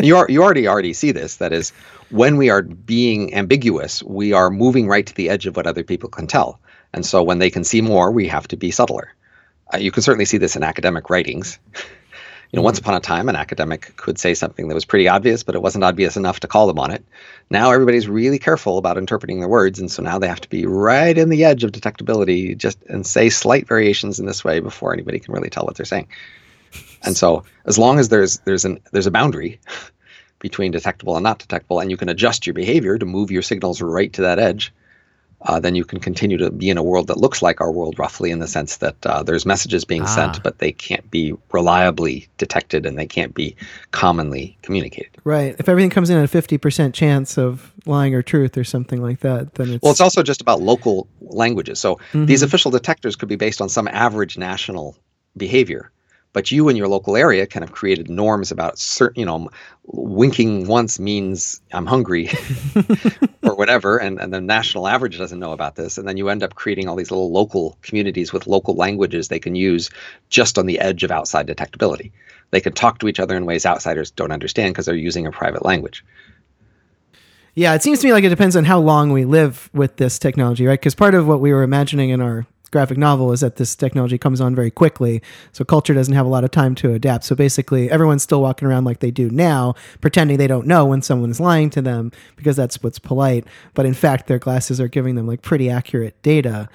you, 0.00 0.16
are, 0.16 0.26
you 0.28 0.42
already 0.42 0.68
already 0.68 0.92
see 0.92 1.12
this. 1.12 1.36
That 1.36 1.52
is, 1.52 1.70
when 2.10 2.36
we 2.36 2.50
are 2.50 2.62
being 2.62 3.34
ambiguous, 3.34 4.02
we 4.02 4.32
are 4.32 4.50
moving 4.50 4.88
right 4.88 5.06
to 5.06 5.14
the 5.14 5.30
edge 5.30 5.46
of 5.46 5.56
what 5.56 5.66
other 5.66 5.82
people 5.82 6.08
can 6.08 6.26
tell. 6.26 6.60
And 6.92 7.04
so 7.04 7.22
when 7.22 7.38
they 7.38 7.50
can 7.50 7.64
see 7.64 7.80
more, 7.80 8.10
we 8.10 8.28
have 8.28 8.48
to 8.48 8.56
be 8.56 8.70
subtler. 8.70 9.12
Uh, 9.72 9.78
you 9.78 9.90
can 9.90 10.02
certainly 10.02 10.24
see 10.24 10.38
this 10.38 10.56
in 10.56 10.62
academic 10.62 11.10
writings. 11.10 11.58
You 12.52 12.58
know, 12.58 12.62
once 12.62 12.78
upon 12.78 12.94
a 12.94 13.00
time, 13.00 13.28
an 13.28 13.34
academic 13.34 13.96
could 13.96 14.16
say 14.16 14.32
something 14.32 14.68
that 14.68 14.76
was 14.76 14.84
pretty 14.84 15.08
obvious, 15.08 15.42
but 15.42 15.56
it 15.56 15.62
wasn't 15.62 15.82
obvious 15.82 16.16
enough 16.16 16.38
to 16.38 16.46
call 16.46 16.68
them 16.68 16.78
on 16.78 16.92
it. 16.92 17.04
Now 17.50 17.72
everybody's 17.72 18.06
really 18.06 18.38
careful 18.38 18.78
about 18.78 18.96
interpreting 18.96 19.40
their 19.40 19.48
words, 19.48 19.80
and 19.80 19.90
so 19.90 20.04
now 20.04 20.20
they 20.20 20.28
have 20.28 20.42
to 20.42 20.48
be 20.48 20.64
right 20.64 21.18
in 21.18 21.30
the 21.30 21.44
edge 21.44 21.64
of 21.64 21.72
detectability, 21.72 22.56
just 22.56 22.80
and 22.84 23.04
say 23.04 23.28
slight 23.28 23.66
variations 23.66 24.20
in 24.20 24.26
this 24.26 24.44
way 24.44 24.60
before 24.60 24.92
anybody 24.92 25.18
can 25.18 25.34
really 25.34 25.50
tell 25.50 25.64
what 25.64 25.74
they're 25.74 25.84
saying. 25.84 26.06
And 27.02 27.16
so 27.16 27.44
as 27.66 27.78
long 27.78 27.98
as 27.98 28.08
there's 28.08 28.38
there's 28.40 28.64
an 28.64 28.80
there's 28.92 29.06
a 29.06 29.10
boundary 29.10 29.60
between 30.38 30.72
detectable 30.72 31.16
and 31.16 31.24
not 31.24 31.38
detectable, 31.38 31.80
and 31.80 31.90
you 31.90 31.96
can 31.96 32.08
adjust 32.08 32.46
your 32.46 32.54
behavior 32.54 32.98
to 32.98 33.06
move 33.06 33.30
your 33.30 33.42
signals 33.42 33.80
right 33.80 34.12
to 34.12 34.22
that 34.22 34.38
edge, 34.38 34.72
uh, 35.46 35.60
then 35.60 35.74
you 35.74 35.84
can 35.84 36.00
continue 36.00 36.38
to 36.38 36.50
be 36.50 36.70
in 36.70 36.78
a 36.78 36.82
world 36.82 37.08
that 37.08 37.18
looks 37.18 37.42
like 37.42 37.60
our 37.60 37.70
world 37.70 37.98
roughly 37.98 38.30
in 38.30 38.38
the 38.38 38.46
sense 38.46 38.78
that 38.78 39.06
uh, 39.06 39.22
there's 39.22 39.44
messages 39.44 39.84
being 39.84 40.02
ah. 40.02 40.06
sent, 40.06 40.42
but 40.42 40.58
they 40.58 40.72
can't 40.72 41.10
be 41.10 41.34
reliably 41.52 42.26
detected 42.38 42.86
and 42.86 42.98
they 42.98 43.06
can't 43.06 43.34
be 43.34 43.54
commonly 43.90 44.56
communicated. 44.62 45.10
Right. 45.24 45.54
If 45.58 45.68
everything 45.68 45.90
comes 45.90 46.08
in 46.08 46.16
at 46.16 46.34
a 46.34 46.42
50% 46.42 46.94
chance 46.94 47.38
of 47.38 47.72
lying 47.84 48.14
or 48.14 48.22
truth 48.22 48.56
or 48.56 48.64
something 48.64 49.02
like 49.02 49.20
that, 49.20 49.54
then 49.54 49.70
it's. 49.70 49.82
Well, 49.82 49.92
it's 49.92 50.00
also 50.00 50.22
just 50.22 50.40
about 50.40 50.62
local 50.62 51.08
languages. 51.20 51.78
So 51.78 51.96
mm-hmm. 51.96 52.24
these 52.24 52.42
official 52.42 52.70
detectors 52.70 53.14
could 53.14 53.28
be 53.28 53.36
based 53.36 53.60
on 53.60 53.68
some 53.68 53.86
average 53.88 54.38
national 54.38 54.96
behavior 55.36 55.90
but 56.34 56.50
you 56.50 56.68
in 56.68 56.76
your 56.76 56.88
local 56.88 57.16
area 57.16 57.46
kind 57.46 57.64
of 57.64 57.72
created 57.72 58.10
norms 58.10 58.50
about 58.50 58.78
certain 58.78 59.20
you 59.20 59.24
know 59.24 59.48
winking 59.86 60.66
once 60.66 61.00
means 61.00 61.62
i'm 61.72 61.86
hungry 61.86 62.28
or 63.42 63.54
whatever 63.54 63.96
and, 63.96 64.20
and 64.20 64.34
the 64.34 64.40
national 64.40 64.86
average 64.86 65.16
doesn't 65.16 65.38
know 65.38 65.52
about 65.52 65.76
this 65.76 65.96
and 65.96 66.06
then 66.06 66.18
you 66.18 66.28
end 66.28 66.42
up 66.42 66.54
creating 66.54 66.86
all 66.86 66.96
these 66.96 67.10
little 67.10 67.32
local 67.32 67.78
communities 67.80 68.34
with 68.34 68.46
local 68.46 68.74
languages 68.74 69.28
they 69.28 69.38
can 69.38 69.54
use 69.54 69.88
just 70.28 70.58
on 70.58 70.66
the 70.66 70.78
edge 70.78 71.02
of 71.02 71.10
outside 71.10 71.46
detectability 71.46 72.12
they 72.50 72.60
can 72.60 72.74
talk 72.74 72.98
to 72.98 73.08
each 73.08 73.20
other 73.20 73.34
in 73.36 73.46
ways 73.46 73.64
outsiders 73.64 74.10
don't 74.10 74.32
understand 74.32 74.74
because 74.74 74.84
they're 74.84 74.94
using 74.94 75.26
a 75.26 75.32
private 75.32 75.64
language 75.64 76.04
yeah, 77.56 77.72
it 77.74 77.84
seems 77.84 78.00
to 78.00 78.08
me 78.08 78.12
like 78.12 78.24
it 78.24 78.30
depends 78.30 78.56
on 78.56 78.64
how 78.64 78.80
long 78.80 79.12
we 79.12 79.24
live 79.24 79.70
with 79.72 79.94
this 79.94 80.18
technology, 80.18 80.66
right? 80.66 80.72
Because 80.72 80.96
part 80.96 81.14
of 81.14 81.28
what 81.28 81.38
we 81.38 81.52
were 81.52 81.62
imagining 81.62 82.10
in 82.10 82.20
our 82.20 82.46
graphic 82.74 82.98
novel 82.98 83.30
is 83.30 83.40
that 83.40 83.54
this 83.54 83.76
technology 83.76 84.18
comes 84.18 84.40
on 84.40 84.52
very 84.54 84.70
quickly. 84.70 85.22
So 85.52 85.64
culture 85.64 85.94
doesn't 85.94 86.12
have 86.12 86.26
a 86.26 86.28
lot 86.28 86.42
of 86.42 86.50
time 86.50 86.74
to 86.76 86.92
adapt. 86.92 87.24
So 87.24 87.36
basically, 87.36 87.88
everyone's 87.88 88.24
still 88.24 88.42
walking 88.42 88.66
around 88.66 88.84
like 88.84 88.98
they 88.98 89.12
do 89.12 89.30
now, 89.30 89.74
pretending 90.00 90.38
they 90.38 90.48
don't 90.48 90.66
know 90.66 90.84
when 90.84 91.00
someone 91.00 91.30
is 91.30 91.38
lying 91.38 91.70
to 91.70 91.80
them 91.80 92.10
because 92.34 92.56
that's 92.56 92.82
what's 92.82 92.98
polite. 92.98 93.46
But 93.74 93.86
in 93.86 93.94
fact, 93.94 94.26
their 94.26 94.40
glasses 94.40 94.80
are 94.80 94.88
giving 94.88 95.14
them 95.14 95.28
like 95.28 95.40
pretty 95.40 95.70
accurate 95.70 96.20
data. 96.22 96.68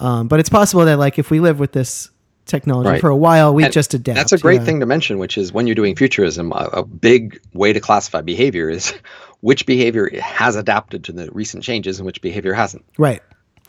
Um, 0.00 0.26
but 0.26 0.40
it's 0.40 0.48
possible 0.48 0.84
that 0.84 0.98
like 0.98 1.20
if 1.20 1.30
we 1.30 1.38
live 1.38 1.60
with 1.60 1.70
this 1.70 2.10
technology 2.44 2.90
right. 2.90 3.00
for 3.00 3.10
a 3.10 3.16
while, 3.16 3.54
we 3.54 3.68
just 3.68 3.94
adapt. 3.94 4.16
That's 4.16 4.32
a 4.32 4.38
great 4.38 4.60
yeah. 4.60 4.66
thing 4.66 4.80
to 4.80 4.86
mention, 4.86 5.18
which 5.18 5.38
is 5.38 5.52
when 5.52 5.68
you're 5.68 5.76
doing 5.76 5.94
futurism, 5.94 6.50
a, 6.50 6.68
a 6.72 6.84
big 6.84 7.40
way 7.52 7.72
to 7.72 7.78
classify 7.78 8.22
behavior 8.22 8.68
is 8.68 8.92
which 9.40 9.66
behavior 9.66 10.10
has 10.20 10.56
adapted 10.56 11.04
to 11.04 11.12
the 11.12 11.30
recent 11.30 11.62
changes 11.62 12.00
and 12.00 12.06
which 12.06 12.20
behavior 12.20 12.52
hasn't. 12.52 12.84
Right. 12.98 13.22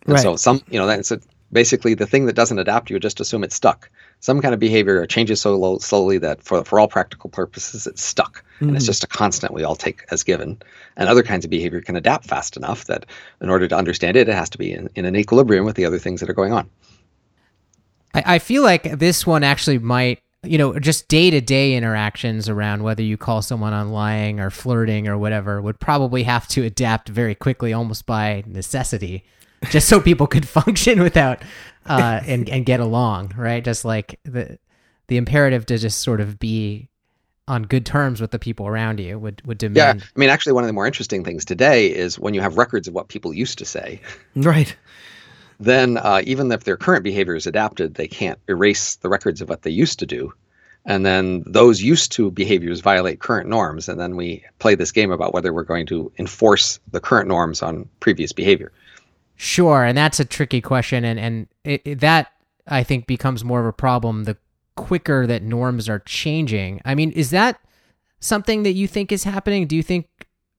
And 0.05 0.13
right. 0.13 0.23
so 0.23 0.35
some, 0.35 0.61
you 0.69 0.79
know, 0.79 0.87
that's 0.87 1.11
a 1.11 1.19
basically 1.51 1.93
the 1.93 2.05
thing 2.05 2.25
that 2.25 2.35
doesn't 2.35 2.59
adapt 2.59 2.89
you 2.89 2.99
just 2.99 3.19
assume 3.19 3.43
it's 3.43 3.55
stuck 3.55 3.89
some 4.19 4.41
kind 4.41 4.53
of 4.53 4.59
behavior 4.59 5.05
changes 5.05 5.41
so 5.41 5.55
low, 5.55 5.77
slowly 5.77 6.17
that 6.17 6.41
for, 6.43 6.63
for 6.63 6.79
all 6.79 6.87
practical 6.87 7.29
purposes 7.29 7.87
it's 7.87 8.03
stuck 8.03 8.43
mm-hmm. 8.55 8.67
and 8.67 8.75
it's 8.75 8.85
mm-hmm. 8.85 8.89
just 8.89 9.03
a 9.03 9.07
constant 9.07 9.53
we 9.53 9.63
all 9.63 9.75
take 9.75 10.05
as 10.11 10.23
given 10.23 10.61
and 10.97 11.09
other 11.09 11.23
kinds 11.23 11.45
of 11.45 11.51
behavior 11.51 11.81
can 11.81 11.95
adapt 11.95 12.25
fast 12.25 12.57
enough 12.57 12.85
that 12.85 13.05
in 13.41 13.49
order 13.49 13.67
to 13.67 13.75
understand 13.75 14.15
it 14.15 14.29
it 14.29 14.35
has 14.35 14.49
to 14.49 14.57
be 14.57 14.71
in, 14.71 14.89
in 14.95 15.05
an 15.05 15.15
equilibrium 15.15 15.65
with 15.65 15.75
the 15.75 15.85
other 15.85 15.99
things 15.99 16.19
that 16.19 16.29
are 16.29 16.33
going 16.33 16.53
on 16.53 16.69
I, 18.13 18.35
I 18.35 18.39
feel 18.39 18.63
like 18.63 18.99
this 18.99 19.25
one 19.25 19.43
actually 19.43 19.79
might 19.79 20.21
you 20.43 20.57
know 20.57 20.79
just 20.79 21.07
day-to-day 21.07 21.75
interactions 21.75 22.47
around 22.47 22.83
whether 22.83 23.03
you 23.03 23.17
call 23.17 23.41
someone 23.41 23.73
on 23.73 23.91
lying 23.91 24.39
or 24.39 24.49
flirting 24.49 25.07
or 25.07 25.17
whatever 25.17 25.61
would 25.61 25.79
probably 25.79 26.23
have 26.23 26.47
to 26.47 26.63
adapt 26.63 27.09
very 27.09 27.35
quickly 27.35 27.73
almost 27.73 28.05
by 28.05 28.43
necessity 28.47 29.25
just 29.69 29.87
so 29.87 29.99
people 29.99 30.27
could 30.27 30.47
function 30.59 31.01
without 31.01 31.41
uh, 31.85 32.21
and 32.25 32.49
and 32.49 32.65
get 32.65 32.79
along, 32.79 33.33
right? 33.37 33.63
Just 33.63 33.85
like 33.85 34.19
the 34.23 34.57
the 35.07 35.17
imperative 35.17 35.65
to 35.67 35.77
just 35.77 36.01
sort 36.01 36.21
of 36.21 36.39
be 36.39 36.89
on 37.47 37.63
good 37.63 37.85
terms 37.85 38.21
with 38.21 38.31
the 38.31 38.39
people 38.39 38.67
around 38.67 38.99
you 38.99 39.17
would 39.17 39.45
would 39.45 39.57
demand. 39.57 39.99
Yeah, 39.99 40.05
I 40.15 40.19
mean, 40.19 40.29
actually, 40.29 40.53
one 40.53 40.63
of 40.63 40.67
the 40.67 40.73
more 40.73 40.85
interesting 40.85 41.23
things 41.23 41.43
today 41.43 41.87
is 41.87 42.19
when 42.19 42.33
you 42.33 42.41
have 42.41 42.57
records 42.57 42.87
of 42.87 42.93
what 42.93 43.07
people 43.07 43.33
used 43.33 43.57
to 43.57 43.65
say. 43.65 43.99
Right. 44.35 44.75
Then, 45.61 45.97
uh, 45.97 46.21
even 46.23 46.49
if 46.53 46.63
their 46.63 46.77
current 46.77 47.03
behavior 47.03 47.35
is 47.35 47.45
adapted, 47.45 47.95
they 47.95 48.07
can't 48.07 48.39
erase 48.47 48.95
the 48.95 49.09
records 49.09 49.41
of 49.41 49.49
what 49.49 49.63
they 49.63 49.71
used 49.71 49.99
to 49.99 50.05
do. 50.05 50.31
And 50.85 51.05
then 51.05 51.43
those 51.45 51.81
used 51.81 52.13
to 52.13 52.31
behaviors 52.31 52.79
violate 52.79 53.19
current 53.19 53.49
norms. 53.49 53.89
And 53.89 53.99
then 53.99 54.15
we 54.15 54.45
play 54.59 54.75
this 54.75 54.93
game 54.93 55.11
about 55.11 55.33
whether 55.33 55.51
we're 55.51 55.63
going 55.63 55.85
to 55.87 56.11
enforce 56.17 56.79
the 56.91 57.01
current 57.01 57.27
norms 57.27 57.61
on 57.61 57.89
previous 57.99 58.31
behavior. 58.31 58.71
Sure, 59.41 59.85
and 59.85 59.97
that's 59.97 60.19
a 60.19 60.25
tricky 60.25 60.59
question, 60.59 61.05
and 61.05 61.17
and 61.17 61.47
it, 61.63 61.81
it, 61.85 61.99
that 62.01 62.33
I 62.67 62.83
think 62.83 63.07
becomes 63.07 63.41
more 63.41 63.61
of 63.61 63.67
a 63.67 63.71
problem 63.71 64.25
the 64.25 64.35
quicker 64.75 65.25
that 65.25 65.43
norms 65.43 65.87
are 65.87 65.99
changing. 65.99 66.81
I 66.83 66.93
mean, 66.93 67.11
is 67.11 67.29
that 67.29 67.57
something 68.19 68.63
that 68.63 68.73
you 68.73 68.85
think 68.85 69.13
is 69.13 69.23
happening? 69.23 69.65
Do 69.65 69.77
you 69.77 69.81
think 69.81 70.09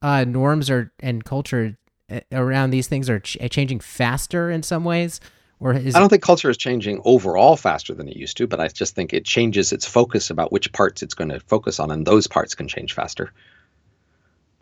uh, 0.01 0.25
norms 0.25 0.71
are 0.71 0.91
and 1.01 1.23
culture 1.23 1.77
uh, 2.11 2.21
around 2.33 2.71
these 2.71 2.89
things 2.89 3.11
are 3.11 3.21
ch- 3.21 3.37
changing 3.51 3.81
faster 3.81 4.51
in 4.51 4.63
some 4.63 4.83
ways? 4.83 5.21
Or 5.59 5.75
is 5.75 5.95
I 5.95 6.01
don't 6.01 6.09
think 6.09 6.23
culture 6.23 6.49
is 6.49 6.57
changing 6.57 7.03
overall 7.05 7.57
faster 7.59 7.93
than 7.93 8.09
it 8.09 8.17
used 8.17 8.39
to, 8.39 8.47
but 8.47 8.61
I 8.61 8.69
just 8.69 8.95
think 8.95 9.13
it 9.13 9.27
changes 9.27 9.75
its 9.75 9.85
focus 9.85 10.31
about 10.31 10.53
which 10.53 10.73
parts 10.73 11.03
it's 11.03 11.13
going 11.13 11.29
to 11.29 11.41
focus 11.41 11.79
on, 11.79 11.91
and 11.91 12.07
those 12.07 12.27
parts 12.27 12.55
can 12.55 12.67
change 12.67 12.95
faster. 12.95 13.31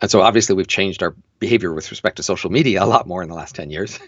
And 0.01 0.09
so 0.09 0.21
obviously 0.21 0.55
we've 0.55 0.67
changed 0.67 1.03
our 1.03 1.15
behavior 1.39 1.73
with 1.73 1.91
respect 1.91 2.17
to 2.17 2.23
social 2.23 2.49
media 2.49 2.83
a 2.83 2.85
lot 2.85 3.07
more 3.07 3.21
in 3.21 3.29
the 3.29 3.35
last 3.35 3.55
10 3.55 3.69
years 3.69 3.99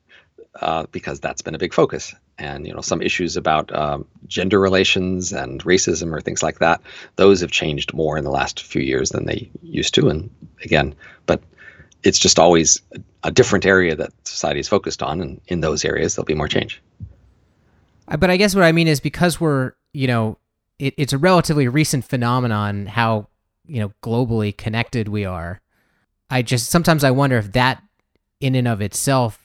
uh, 0.60 0.86
because 0.90 1.20
that's 1.20 1.42
been 1.42 1.54
a 1.54 1.58
big 1.58 1.74
focus. 1.74 2.14
And, 2.38 2.66
you 2.66 2.72
know, 2.72 2.80
some 2.80 3.02
issues 3.02 3.36
about 3.36 3.74
um, 3.74 4.06
gender 4.26 4.58
relations 4.58 5.32
and 5.32 5.62
racism 5.64 6.12
or 6.12 6.20
things 6.20 6.42
like 6.42 6.58
that, 6.58 6.80
those 7.16 7.40
have 7.42 7.50
changed 7.50 7.94
more 7.94 8.16
in 8.16 8.24
the 8.24 8.30
last 8.30 8.62
few 8.62 8.82
years 8.82 9.10
than 9.10 9.26
they 9.26 9.50
used 9.62 9.94
to. 9.94 10.08
And 10.08 10.30
again, 10.62 10.94
but 11.26 11.42
it's 12.02 12.18
just 12.18 12.38
always 12.38 12.80
a 13.22 13.30
different 13.30 13.66
area 13.66 13.94
that 13.96 14.12
society 14.26 14.60
is 14.60 14.68
focused 14.68 15.02
on. 15.02 15.20
And 15.20 15.40
in 15.46 15.60
those 15.60 15.84
areas, 15.84 16.14
there'll 16.14 16.26
be 16.26 16.34
more 16.34 16.48
change. 16.48 16.82
But 18.06 18.30
I 18.30 18.36
guess 18.36 18.54
what 18.54 18.64
I 18.64 18.72
mean 18.72 18.88
is 18.88 19.00
because 19.00 19.40
we're, 19.40 19.72
you 19.92 20.06
know, 20.06 20.38
it, 20.78 20.94
it's 20.96 21.12
a 21.12 21.18
relatively 21.18 21.68
recent 21.68 22.04
phenomenon 22.04 22.86
how 22.86 23.28
you 23.66 23.80
know 23.80 23.92
globally 24.02 24.56
connected 24.56 25.08
we 25.08 25.24
are 25.24 25.60
i 26.30 26.42
just 26.42 26.70
sometimes 26.70 27.04
i 27.04 27.10
wonder 27.10 27.36
if 27.36 27.52
that 27.52 27.82
in 28.40 28.54
and 28.54 28.68
of 28.68 28.80
itself 28.80 29.44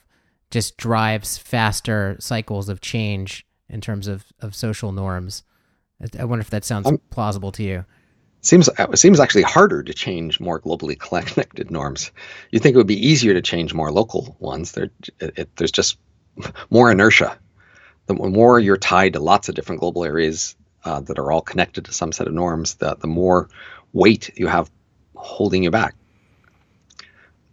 just 0.50 0.76
drives 0.76 1.38
faster 1.38 2.16
cycles 2.18 2.68
of 2.68 2.80
change 2.80 3.46
in 3.68 3.80
terms 3.80 4.08
of, 4.08 4.24
of 4.40 4.54
social 4.54 4.92
norms. 4.92 5.44
I 6.18 6.24
wonder 6.24 6.40
if 6.40 6.50
that 6.50 6.64
sounds 6.64 6.86
um, 6.86 7.00
plausible 7.10 7.52
to 7.52 7.62
you. 7.62 7.84
Seems 8.42 8.68
it 8.78 8.98
seems 8.98 9.20
actually 9.20 9.42
harder 9.42 9.82
to 9.82 9.94
change 9.94 10.40
more 10.40 10.60
globally 10.60 10.98
connected 11.26 11.70
norms. 11.70 12.10
You 12.50 12.58
think 12.58 12.74
it 12.74 12.78
would 12.78 12.86
be 12.86 13.06
easier 13.06 13.34
to 13.34 13.42
change 13.42 13.74
more 13.74 13.92
local 13.92 14.36
ones. 14.40 14.72
There 14.72 14.90
it, 15.20 15.54
there's 15.56 15.72
just 15.72 15.98
more 16.70 16.90
inertia. 16.90 17.38
The 18.06 18.14
more 18.14 18.58
you're 18.58 18.78
tied 18.78 19.12
to 19.12 19.20
lots 19.20 19.48
of 19.48 19.54
different 19.54 19.80
global 19.80 20.04
areas 20.04 20.56
uh, 20.84 21.00
that 21.00 21.18
are 21.18 21.30
all 21.30 21.42
connected 21.42 21.84
to 21.84 21.92
some 21.92 22.12
set 22.12 22.26
of 22.26 22.32
norms 22.32 22.74
the, 22.76 22.96
the 22.96 23.06
more 23.06 23.50
weight 23.92 24.30
you 24.36 24.46
have 24.46 24.70
holding 25.16 25.62
you 25.62 25.70
back. 25.70 25.94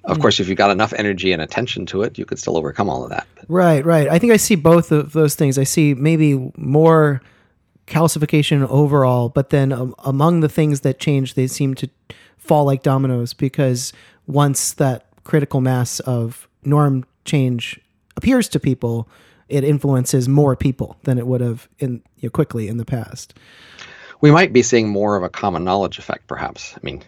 Of 0.03 0.18
mm. 0.18 0.22
course, 0.22 0.39
if 0.39 0.47
you've 0.47 0.57
got 0.57 0.72
enough 0.72 0.93
energy 0.93 1.31
and 1.34 1.41
attention 1.41 1.85
to 1.88 2.01
it, 2.01 2.18
you 2.18 2.26
could 2.26 2.39
still 2.39 2.57
overcome 2.57 2.89
all 2.89 3.03
of 3.03 3.09
that. 3.09 3.27
Right, 3.47 3.85
right. 3.85 4.07
I 4.07 4.19
think 4.19 4.34
I 4.34 4.38
see 4.38 4.55
both 4.55 4.91
of 4.91 5.14
those 5.14 5.35
things. 5.35 5.57
I 5.57 5.64
see 5.64 5.93
maybe 5.93 6.51
more 6.55 7.22
calcification 7.88 8.68
overall, 8.69 9.30
but 9.30 9.49
then 9.49 9.72
um, 9.72 9.95
among 9.99 10.39
the 10.41 10.49
things 10.49 10.81
that 10.81 10.99
change, 10.99 11.34
they 11.34 11.47
seem 11.47 11.76
to 11.76 11.89
fall 12.38 12.65
like 12.65 12.84
dominoes 12.84 13.34
because 13.34 13.93
once 14.27 14.73
that 14.73 15.05
critical 15.23 15.61
mass 15.61 15.99
of 16.01 16.47
norm 16.64 17.05
change 17.26 17.80
appears 18.15 18.47
to 18.49 18.59
people, 18.59 19.09
it 19.49 19.64
influences 19.64 20.27
more 20.27 20.55
people 20.55 20.97
than 21.03 21.18
it 21.18 21.27
would 21.27 21.41
have 21.41 21.68
in 21.80 22.01
you 22.19 22.27
know, 22.27 22.30
quickly 22.30 22.68
in 22.68 22.77
the 22.77 22.85
past 22.85 23.34
we 24.22 24.31
might 24.31 24.53
be 24.53 24.64
seeing 24.64 24.89
more 24.89 25.15
of 25.15 25.23
a 25.23 25.30
common 25.30 25.64
knowledge 25.64 25.99
effect, 25.99 26.27
perhaps. 26.27 26.73
I 26.76 26.80
mean, 26.84 27.03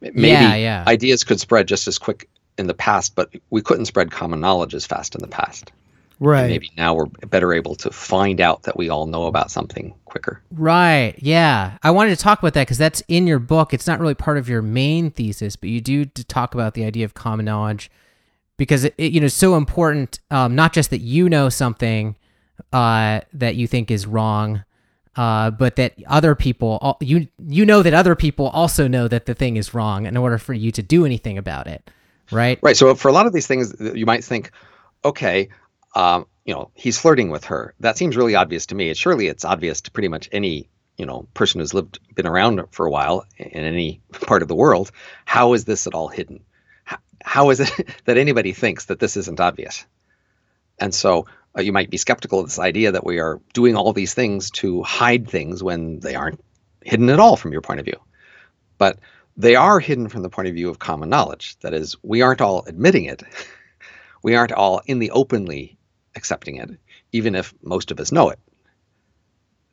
maybe 0.00 0.28
yeah, 0.28 0.54
yeah. 0.54 0.84
ideas 0.86 1.24
could 1.24 1.40
spread 1.40 1.68
just 1.68 1.88
as 1.88 1.98
quick 1.98 2.28
in 2.58 2.66
the 2.66 2.74
past, 2.74 3.14
but 3.14 3.30
we 3.50 3.62
couldn't 3.62 3.86
spread 3.86 4.10
common 4.10 4.40
knowledge 4.40 4.74
as 4.74 4.86
fast 4.86 5.14
in 5.14 5.20
the 5.20 5.28
past. 5.28 5.72
Right. 6.20 6.42
And 6.42 6.50
maybe 6.50 6.70
now 6.76 6.94
we're 6.94 7.06
better 7.06 7.52
able 7.52 7.74
to 7.76 7.90
find 7.90 8.40
out 8.40 8.62
that 8.62 8.76
we 8.76 8.88
all 8.88 9.06
know 9.06 9.26
about 9.26 9.50
something 9.50 9.92
quicker. 10.04 10.40
Right. 10.52 11.14
Yeah. 11.18 11.78
I 11.82 11.90
wanted 11.90 12.10
to 12.10 12.16
talk 12.16 12.38
about 12.38 12.54
that 12.54 12.62
because 12.62 12.78
that's 12.78 13.02
in 13.08 13.26
your 13.26 13.40
book. 13.40 13.74
It's 13.74 13.88
not 13.88 13.98
really 13.98 14.14
part 14.14 14.38
of 14.38 14.48
your 14.48 14.62
main 14.62 15.10
thesis, 15.10 15.56
but 15.56 15.68
you 15.68 15.80
do 15.80 16.04
talk 16.04 16.54
about 16.54 16.74
the 16.74 16.84
idea 16.84 17.04
of 17.04 17.14
common 17.14 17.46
knowledge 17.46 17.90
because 18.56 18.84
it, 18.84 18.94
it 18.98 19.10
you 19.10 19.18
know 19.18 19.26
is 19.26 19.34
so 19.34 19.56
important. 19.56 20.20
Um, 20.30 20.54
not 20.54 20.72
just 20.72 20.90
that 20.90 21.00
you 21.00 21.28
know 21.28 21.48
something 21.48 22.14
uh, 22.72 23.22
that 23.32 23.56
you 23.56 23.66
think 23.66 23.90
is 23.90 24.06
wrong, 24.06 24.62
uh, 25.16 25.50
but 25.50 25.76
that 25.76 25.94
other 26.06 26.34
people 26.34 26.96
you 27.00 27.28
you 27.46 27.66
know 27.66 27.82
that 27.82 27.94
other 27.94 28.14
people 28.14 28.48
also 28.48 28.88
know 28.88 29.08
that 29.08 29.26
the 29.26 29.34
thing 29.34 29.56
is 29.56 29.74
wrong 29.74 30.06
in 30.06 30.16
order 30.16 30.38
for 30.38 30.54
you 30.54 30.70
to 30.72 30.82
do 30.82 31.04
anything 31.04 31.38
about 31.38 31.66
it 31.66 31.90
right? 32.32 32.58
Right. 32.62 32.76
So 32.76 32.94
for 32.94 33.08
a 33.08 33.12
lot 33.12 33.26
of 33.26 33.32
these 33.32 33.46
things 33.46 33.74
you 33.78 34.06
might 34.06 34.24
think 34.24 34.50
okay 35.04 35.48
um, 35.94 36.26
you 36.44 36.54
know 36.54 36.70
he's 36.74 36.98
flirting 36.98 37.30
with 37.30 37.44
her. 37.44 37.74
That 37.80 37.96
seems 37.96 38.16
really 38.16 38.34
obvious 38.34 38.66
to 38.66 38.74
me. 38.74 38.92
Surely 38.94 39.28
it's 39.28 39.44
obvious 39.44 39.82
to 39.82 39.90
pretty 39.90 40.08
much 40.08 40.28
any 40.32 40.68
you 40.96 41.06
know 41.06 41.28
person 41.34 41.60
who's 41.60 41.74
lived 41.74 41.98
been 42.14 42.26
around 42.26 42.62
for 42.70 42.86
a 42.86 42.90
while 42.90 43.24
in 43.36 43.64
any 43.64 44.00
part 44.12 44.42
of 44.42 44.48
the 44.48 44.54
world. 44.54 44.90
How 45.24 45.52
is 45.52 45.64
this 45.64 45.86
at 45.86 45.94
all 45.94 46.08
hidden? 46.08 46.44
How, 46.84 46.98
how 47.22 47.50
is 47.50 47.60
it 47.60 47.88
that 48.06 48.18
anybody 48.18 48.52
thinks 48.52 48.86
that 48.86 48.98
this 48.98 49.16
isn't 49.16 49.40
obvious? 49.40 49.84
And 50.78 50.94
so 50.94 51.26
uh, 51.56 51.62
you 51.62 51.72
might 51.72 51.90
be 51.90 51.96
skeptical 51.96 52.40
of 52.40 52.46
this 52.46 52.58
idea 52.58 52.92
that 52.92 53.04
we 53.04 53.18
are 53.18 53.40
doing 53.52 53.76
all 53.76 53.92
these 53.92 54.14
things 54.14 54.50
to 54.50 54.82
hide 54.82 55.28
things 55.28 55.62
when 55.62 56.00
they 56.00 56.14
aren't 56.14 56.42
hidden 56.82 57.10
at 57.10 57.20
all 57.20 57.36
from 57.36 57.52
your 57.52 57.60
point 57.60 57.80
of 57.80 57.86
view. 57.86 58.00
But 58.78 58.98
they 59.36 59.56
are 59.56 59.80
hidden 59.80 60.08
from 60.08 60.22
the 60.22 60.28
point 60.28 60.48
of 60.48 60.54
view 60.54 60.68
of 60.68 60.78
common 60.78 61.08
knowledge. 61.08 61.56
That 61.60 61.74
is 61.74 61.96
we 62.02 62.22
aren't 62.22 62.40
all 62.40 62.64
admitting 62.66 63.04
it. 63.04 63.22
We 64.24 64.36
aren't 64.36 64.52
all 64.52 64.80
in 64.86 65.00
the 65.00 65.10
openly 65.10 65.76
accepting 66.14 66.54
it 66.54 66.70
even 67.12 67.34
if 67.34 67.54
most 67.62 67.90
of 67.90 68.00
us 68.00 68.10
know 68.10 68.30
it. 68.30 68.38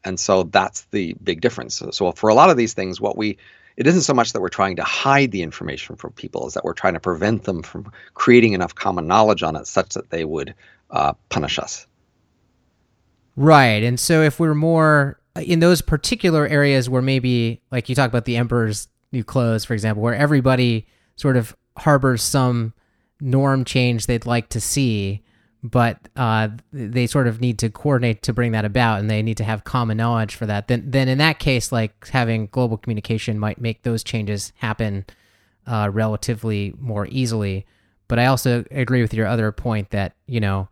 And 0.04 0.20
so 0.20 0.44
that's 0.44 0.82
the 0.92 1.16
big 1.24 1.42
difference. 1.42 1.76
So, 1.76 1.92
so 1.92 2.12
for 2.12 2.30
a 2.30 2.34
lot 2.34 2.50
of 2.50 2.58
these 2.58 2.74
things, 2.74 3.02
what 3.02 3.18
we 3.18 3.38
it 3.78 3.88
isn't 3.88 4.02
so 4.02 4.14
much 4.14 4.34
that 4.34 4.42
we're 4.42 4.50
trying 4.50 4.76
to 4.76 4.84
hide 4.84 5.32
the 5.32 5.42
information 5.42 5.96
from 5.96 6.12
people, 6.12 6.48
is 6.48 6.54
that 6.56 6.66
we're 6.66 6.74
trying 6.74 6.96
to 6.96 7.00
prevent 7.00 7.46
them 7.46 7.64
from 7.64 7.92
creating 8.14 8.52
enough 8.52 8.76
common 8.76 9.08
knowledge 9.08 9.42
on 9.42 9.56
it 9.56 9.68
such 9.68 9.94
that 9.94 10.10
they 10.10 10.26
would 10.26 10.54
uh, 10.90 11.14
punish 11.30 11.60
us. 11.60 11.88
Right. 13.36 13.84
And 13.84 13.99
so 13.99 14.22
if 14.22 14.40
we're 14.40 14.56
more 14.56 15.20
in 15.36 15.60
those 15.60 15.82
particular 15.82 16.48
areas 16.48 16.90
where 16.90 17.02
maybe, 17.02 17.61
like 17.72 17.88
you 17.90 17.95
talk 17.95 18.10
about 18.10 18.26
the 18.26 18.38
emperor's 18.38 18.88
new 19.11 19.24
clothes, 19.24 19.66
for 19.66 19.74
example, 19.74 20.03
where 20.03 20.16
everybody 20.16 20.88
sort 21.16 21.38
of 21.38 21.56
harbors 21.78 22.22
some 22.22 22.74
norm 23.22 23.64
change 23.64 24.06
they'd 24.06 24.26
like 24.26 24.49
to 24.49 24.61
see, 24.61 25.24
but 25.64 25.98
uh, 26.16 26.49
they 26.72 27.07
sort 27.07 27.28
of 27.28 27.41
need 27.41 27.60
to 27.60 27.70
coordinate 27.70 28.22
to 28.24 28.34
bring 28.34 28.52
that 28.53 28.66
about, 28.66 28.99
and 28.99 29.10
they 29.10 29.22
need 29.22 29.38
to 29.38 29.44
have 29.44 29.64
common 29.64 29.98
knowledge 29.98 30.36
for 30.36 30.45
that. 30.45 30.68
Then, 30.68 30.90
then 30.90 31.07
in 31.07 31.18
that 31.18 31.40
case, 31.40 31.72
like 31.72 32.07
having 32.07 32.48
global 32.48 32.78
communication 32.78 33.40
might 33.40 33.60
make 33.60 33.84
those 33.84 34.03
changes 34.03 34.53
happen 34.56 35.06
uh, 35.68 35.90
relatively 35.91 36.74
more 36.80 37.07
easily. 37.10 37.66
But 38.07 38.20
I 38.20 38.26
also 38.26 38.66
agree 38.72 39.02
with 39.02 39.14
your 39.14 39.28
other 39.28 39.52
point 39.52 39.91
that 39.91 40.16
you 40.26 40.40
know 40.40 40.70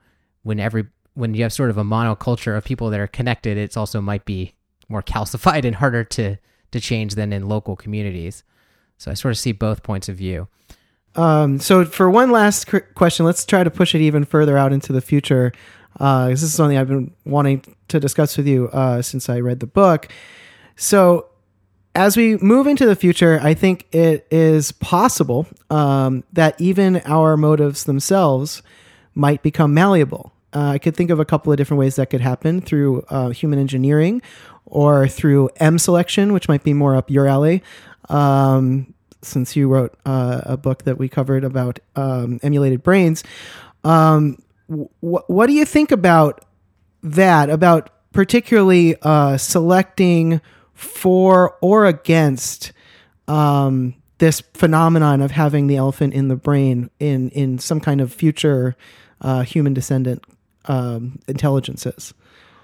when 0.47 0.59
every 0.59 0.87
when 1.13 1.33
you 1.33 1.43
have 1.43 1.51
sort 1.51 1.69
of 1.69 1.77
a 1.77 1.83
monoculture 1.83 2.55
of 2.57 2.63
people 2.63 2.89
that 2.89 2.99
are 2.99 3.07
connected, 3.07 3.57
it's 3.57 3.75
also 3.75 3.99
might 3.99 4.23
be 4.23 4.53
more 4.87 5.03
calcified 5.03 5.65
and 5.65 5.75
harder 5.75 6.03
to 6.03 6.37
to 6.71 6.79
change 6.79 7.15
than 7.15 7.33
in 7.33 7.47
local 7.47 7.75
communities. 7.75 8.43
So 8.97 9.11
I 9.11 9.13
sort 9.13 9.33
of 9.33 9.37
see 9.37 9.51
both 9.51 9.83
points 9.83 10.09
of 10.09 10.15
view. 10.15 10.47
Um, 11.15 11.59
so 11.59 11.85
for 11.85 12.09
one 12.09 12.31
last 12.31 12.65
cr- 12.67 12.79
question, 12.95 13.25
let's 13.25 13.45
try 13.45 13.63
to 13.63 13.71
push 13.71 13.93
it 13.95 14.01
even 14.01 14.23
further 14.25 14.57
out 14.57 14.73
into 14.73 14.93
the 14.93 15.01
future. 15.01 15.51
Uh, 15.99 16.29
this 16.29 16.43
is 16.43 16.53
something 16.53 16.77
I've 16.77 16.87
been 16.87 17.13
wanting 17.25 17.63
to 17.87 17.99
discuss 17.99 18.37
with 18.37 18.47
you 18.47 18.69
uh, 18.69 19.01
since 19.01 19.29
I 19.29 19.39
read 19.39 19.59
the 19.59 19.67
book. 19.67 20.07
So 20.75 21.27
as 21.95 22.15
we 22.15 22.37
move 22.37 22.67
into 22.67 22.85
the 22.85 22.95
future, 22.95 23.39
I 23.41 23.55
think 23.55 23.87
it 23.91 24.27
is 24.29 24.71
possible 24.71 25.47
um, 25.71 26.23
that 26.33 26.59
even 26.61 27.01
our 27.05 27.35
motives 27.35 27.85
themselves 27.85 28.61
might 29.15 29.41
become 29.41 29.73
malleable. 29.73 30.31
Uh, 30.53 30.71
I 30.71 30.77
could 30.77 30.95
think 30.95 31.09
of 31.09 31.19
a 31.19 31.25
couple 31.25 31.51
of 31.51 31.57
different 31.57 31.79
ways 31.79 31.97
that 31.97 32.09
could 32.09 32.21
happen 32.21 32.61
through 32.61 33.03
uh, 33.09 33.29
human 33.29 33.59
engineering 33.59 34.21
or 34.65 35.07
through 35.07 35.49
M 35.57 35.77
selection, 35.77 36.33
which 36.33 36.47
might 36.47 36.63
be 36.63 36.73
more 36.73 36.95
up 36.95 37.09
your 37.09 37.27
alley. 37.27 37.63
Um, 38.09 38.93
since 39.21 39.55
you 39.55 39.67
wrote 39.67 39.95
uh, 40.05 40.41
a 40.45 40.57
book 40.57 40.83
that 40.83 40.97
we 40.97 41.09
covered 41.09 41.43
about 41.43 41.79
um, 41.95 42.39
emulated 42.43 42.83
brains. 42.83 43.23
Um, 43.83 44.41
wh- 44.67 45.29
what 45.29 45.47
do 45.47 45.53
you 45.53 45.65
think 45.65 45.91
about 45.91 46.45
that? 47.03 47.49
About 47.49 47.89
particularly 48.13 48.95
uh, 49.01 49.37
selecting 49.37 50.41
for 50.73 51.57
or 51.61 51.85
against 51.85 52.71
um, 53.27 53.95
this 54.19 54.41
phenomenon 54.53 55.21
of 55.21 55.31
having 55.31 55.67
the 55.67 55.75
elephant 55.75 56.13
in 56.13 56.27
the 56.27 56.35
brain 56.35 56.89
in 56.99 57.29
in 57.31 57.59
some 57.59 57.79
kind 57.79 58.01
of 58.01 58.13
future 58.13 58.75
uh, 59.21 59.41
human 59.41 59.73
descendant 59.73 60.23
um, 60.67 61.19
intelligences? 61.27 62.13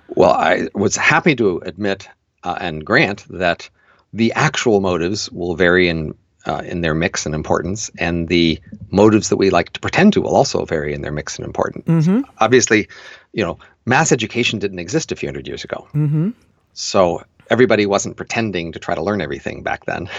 Well, 0.09 0.31
I 0.31 0.67
was 0.73 0.95
happy 0.95 1.35
to 1.35 1.57
admit 1.65 2.07
uh, 2.43 2.57
and 2.59 2.85
grant 2.85 3.25
that 3.29 3.69
the 4.11 4.33
actual 4.33 4.79
motives 4.79 5.31
will 5.31 5.55
vary 5.55 5.89
in 5.89 6.15
uh, 6.45 6.61
in 6.65 6.81
their 6.81 6.93
mix 6.93 7.25
and 7.25 7.33
importance, 7.33 7.89
and 7.97 8.27
the 8.27 8.59
motives 8.91 9.29
that 9.29 9.37
we 9.37 9.49
like 9.49 9.71
to 9.71 9.79
pretend 9.79 10.11
to 10.13 10.21
will 10.21 10.35
also 10.35 10.65
vary 10.65 10.93
in 10.93 11.01
their 11.01 11.11
mix 11.11 11.37
and 11.37 11.45
importance. 11.45 11.85
Mm-hmm. 11.87 12.29
Obviously, 12.39 12.89
you 13.31 13.43
know, 13.45 13.59
mass 13.85 14.11
education 14.11 14.59
didn't 14.59 14.79
exist 14.79 15.13
a 15.13 15.15
few 15.15 15.27
hundred 15.27 15.47
years 15.47 15.63
ago, 15.63 15.87
mm-hmm. 15.93 16.31
so 16.73 17.23
everybody 17.49 17.85
wasn't 17.85 18.17
pretending 18.17 18.73
to 18.73 18.79
try 18.79 18.93
to 18.93 19.01
learn 19.01 19.21
everything 19.21 19.63
back 19.63 19.85
then. 19.85 20.09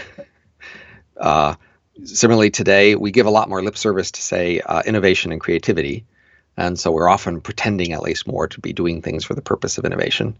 uh, 1.19 1.55
similarly, 2.05 2.51
today 2.51 2.95
we 2.95 3.11
give 3.11 3.27
a 3.27 3.31
lot 3.31 3.49
more 3.49 3.63
lip 3.63 3.77
service 3.77 4.11
to 4.13 4.23
say 4.23 4.61
uh, 4.61 4.83
innovation 4.87 5.31
and 5.31 5.41
creativity, 5.41 6.07
and 6.57 6.79
so 6.79 6.93
we're 6.93 7.09
often 7.09 7.41
pretending 7.41 7.93
at 7.93 8.03
least 8.03 8.27
more 8.27 8.47
to 8.49 8.61
be 8.61 8.73
doing 8.73 9.03
things 9.03 9.25
for 9.25 9.35
the 9.35 9.43
purpose 9.43 9.79
of 9.79 9.85
innovation. 9.85 10.37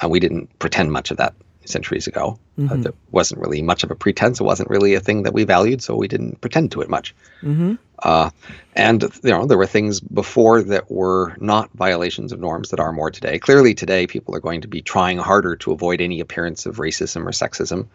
And 0.00 0.10
we 0.10 0.20
didn't 0.20 0.58
pretend 0.58 0.92
much 0.92 1.10
of 1.10 1.18
that 1.18 1.34
centuries 1.64 2.06
ago. 2.06 2.38
Uh, 2.58 2.62
mm-hmm. 2.62 2.72
Uh, 2.72 2.82
there 2.82 2.92
wasn't 3.10 3.40
really 3.40 3.62
much 3.62 3.84
of 3.84 3.90
a 3.90 3.94
pretense. 3.94 4.40
It 4.40 4.44
wasn't 4.44 4.70
really 4.70 4.94
a 4.94 5.00
thing 5.00 5.24
that 5.24 5.34
we 5.34 5.44
valued, 5.44 5.82
so 5.82 5.94
we 5.94 6.08
didn't 6.08 6.40
pretend 6.40 6.72
to 6.72 6.80
it 6.80 6.88
much. 6.88 7.14
Mm-hmm. 7.42 7.74
Uh, 7.98 8.30
and 8.74 9.02
you 9.02 9.30
know, 9.30 9.46
there 9.46 9.58
were 9.58 9.66
things 9.66 10.00
before 10.00 10.62
that 10.62 10.90
were 10.90 11.36
not 11.38 11.70
violations 11.74 12.32
of 12.32 12.40
norms 12.40 12.70
that 12.70 12.80
are 12.80 12.92
more 12.92 13.10
today. 13.10 13.38
Clearly, 13.38 13.74
today 13.74 14.06
people 14.06 14.34
are 14.34 14.40
going 14.40 14.62
to 14.62 14.68
be 14.68 14.80
trying 14.80 15.18
harder 15.18 15.56
to 15.56 15.72
avoid 15.72 16.00
any 16.00 16.20
appearance 16.20 16.66
of 16.66 16.76
racism 16.76 17.26
or 17.26 17.30
sexism. 17.30 17.88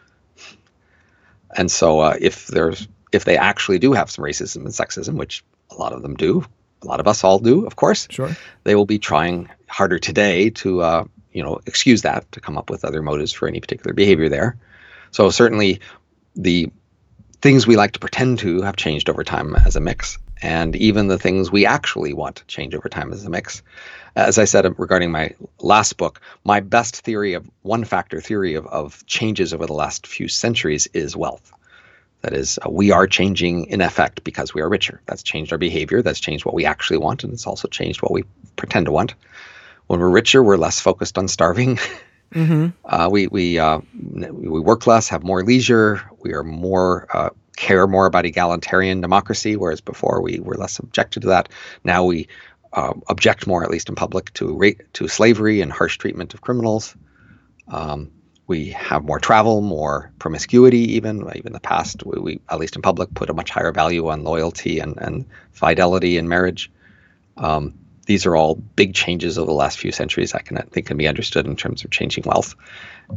And 1.58 1.72
so, 1.72 2.00
uh, 2.00 2.18
if 2.20 2.48
there's 2.48 2.88
if 3.12 3.26
they 3.26 3.38
actually 3.38 3.80
do 3.80 3.94
have 3.94 4.12
some 4.12 4.26
racism 4.26 4.58
and 4.58 4.68
sexism, 4.68 5.16
which 5.16 5.44
a 5.72 5.76
lot 5.76 5.94
of 5.94 6.02
them 6.02 6.16
do, 6.16 6.46
a 6.86 6.88
lot 6.88 7.00
of 7.00 7.08
us 7.08 7.24
all 7.24 7.40
do, 7.40 7.66
of 7.66 7.76
course. 7.76 8.08
Sure. 8.10 8.36
They 8.64 8.76
will 8.76 8.86
be 8.86 9.00
trying 9.00 9.50
harder 9.68 10.00
today 10.00 10.52
to 10.52 10.82
uh, 10.82 11.06
you 11.34 11.44
know 11.44 11.60
excuse 11.66 12.04
that 12.04 12.32
to 12.32 12.40
come 12.40 12.58
up 12.58 12.70
with 12.70 12.86
other 12.86 13.02
motives 13.02 13.34
for 13.34 13.48
any 13.48 13.60
particular 13.60 13.94
behavior 13.94 14.30
there. 14.30 14.58
So 15.12 15.30
certainly 15.30 15.82
the 16.36 16.72
things 17.42 17.68
we 17.68 17.76
like 17.76 17.92
to 17.92 18.00
pretend 18.00 18.40
to 18.40 18.62
have 18.62 18.76
changed 18.76 19.10
over 19.10 19.24
time 19.24 19.56
as 19.56 19.76
a 19.76 19.80
mix, 19.80 20.18
and 20.42 20.76
even 20.76 21.08
the 21.08 21.20
things 21.20 21.52
we 21.52 21.66
actually 21.66 22.14
want 22.14 22.38
to 22.38 22.46
change 22.46 22.74
over 22.76 22.90
time 22.90 23.12
as 23.12 23.26
a 23.26 23.30
mix. 23.30 23.62
As 24.16 24.38
I 24.38 24.46
said 24.46 24.80
regarding 24.80 25.12
my 25.12 25.32
last 25.60 25.98
book, 25.98 26.22
my 26.44 26.62
best 26.62 27.02
theory 27.02 27.34
of 27.34 27.50
one 27.64 27.84
factor 27.84 28.22
theory 28.22 28.56
of, 28.56 28.66
of 28.68 29.06
changes 29.06 29.54
over 29.54 29.66
the 29.66 29.74
last 29.74 30.08
few 30.08 30.28
centuries 30.28 30.88
is 30.94 31.16
wealth. 31.16 31.52
That 32.26 32.34
is, 32.34 32.58
uh, 32.66 32.70
we 32.72 32.92
are 32.92 33.06
changing 33.06 33.68
in 33.68 33.82
effect 33.82 34.24
because 34.24 34.54
we 34.54 34.62
are 34.62 34.68
richer. 34.68 35.00
That's 35.06 35.22
changed 35.22 35.52
our 35.52 35.60
behavior. 35.60 36.02
That's 36.02 36.20
changed 36.20 36.44
what 36.44 36.56
we 36.56 36.66
actually 36.66 36.98
want, 36.98 37.24
and 37.24 37.32
it's 37.32 37.46
also 37.46 37.68
changed 37.68 38.02
what 38.02 38.12
we 38.12 38.24
pretend 38.56 38.88
to 38.88 38.92
want 38.92 39.14
when 39.88 40.00
we're 40.00 40.10
richer, 40.10 40.44
we're 40.44 40.58
less 40.58 40.80
focused 40.80 41.18
on 41.18 41.28
starving. 41.28 41.80
Mm-hmm. 42.34 42.70
Uh, 42.84 43.08
we 43.10 43.28
we 43.28 43.60
uh, 43.60 43.80
we 43.94 44.60
work 44.60 44.88
less, 44.88 45.08
have 45.10 45.24
more 45.24 45.44
leisure. 45.44 46.02
We 46.20 46.34
are 46.34 46.44
more 46.44 47.08
uh, 47.16 47.30
care 47.56 47.86
more 47.88 48.08
about 48.08 48.26
egalitarian 48.26 49.00
democracy, 49.00 49.56
whereas 49.56 49.80
before 49.80 50.22
we 50.22 50.40
were 50.40 50.56
less 50.56 50.80
objected 50.80 51.22
to 51.22 51.28
that. 51.28 51.50
Now 51.84 52.04
we 52.04 52.28
uh, 52.74 52.94
object 53.08 53.46
more, 53.46 53.64
at 53.64 53.70
least 53.70 53.90
in 53.90 53.96
public, 53.96 54.34
to 54.34 54.58
rate 54.58 54.82
to 54.94 55.08
slavery 55.08 55.62
and 55.62 55.72
harsh 55.72 55.98
treatment 55.98 56.34
of 56.34 56.42
criminals. 56.42 56.98
Um, 57.68 58.12
we 58.48 58.70
have 58.70 59.04
more 59.04 59.20
travel, 59.20 59.62
more 59.62 60.12
promiscuity. 60.20 60.94
Even 60.96 61.30
even 61.36 61.54
the 61.54 61.60
past, 61.60 62.06
we, 62.06 62.20
we, 62.20 62.40
at 62.50 62.60
least 62.60 62.76
in 62.76 62.82
public 62.82 63.14
put 63.14 63.30
a 63.30 63.34
much 63.34 63.50
higher 63.50 63.72
value 63.72 64.08
on 64.08 64.24
loyalty 64.24 64.80
and 64.80 64.98
and 64.98 65.26
fidelity 65.52 66.18
in 66.18 66.28
marriage. 66.28 66.72
Um, 67.38 67.74
these 68.06 68.26
are 68.28 68.36
all 68.36 68.56
big 68.56 68.94
changes 68.94 69.38
over 69.40 69.48
the 69.48 69.54
last 69.54 69.80
few 69.80 69.92
centuries. 69.92 70.34
I 70.34 70.40
can 70.40 70.58
I 70.58 70.62
think 70.62 70.86
can 70.86 70.98
be 70.98 71.08
understood 71.08 71.48
in 71.48 71.56
terms 71.56 71.84
of 71.84 71.90
changing 71.92 72.26
wealth, 72.26 72.56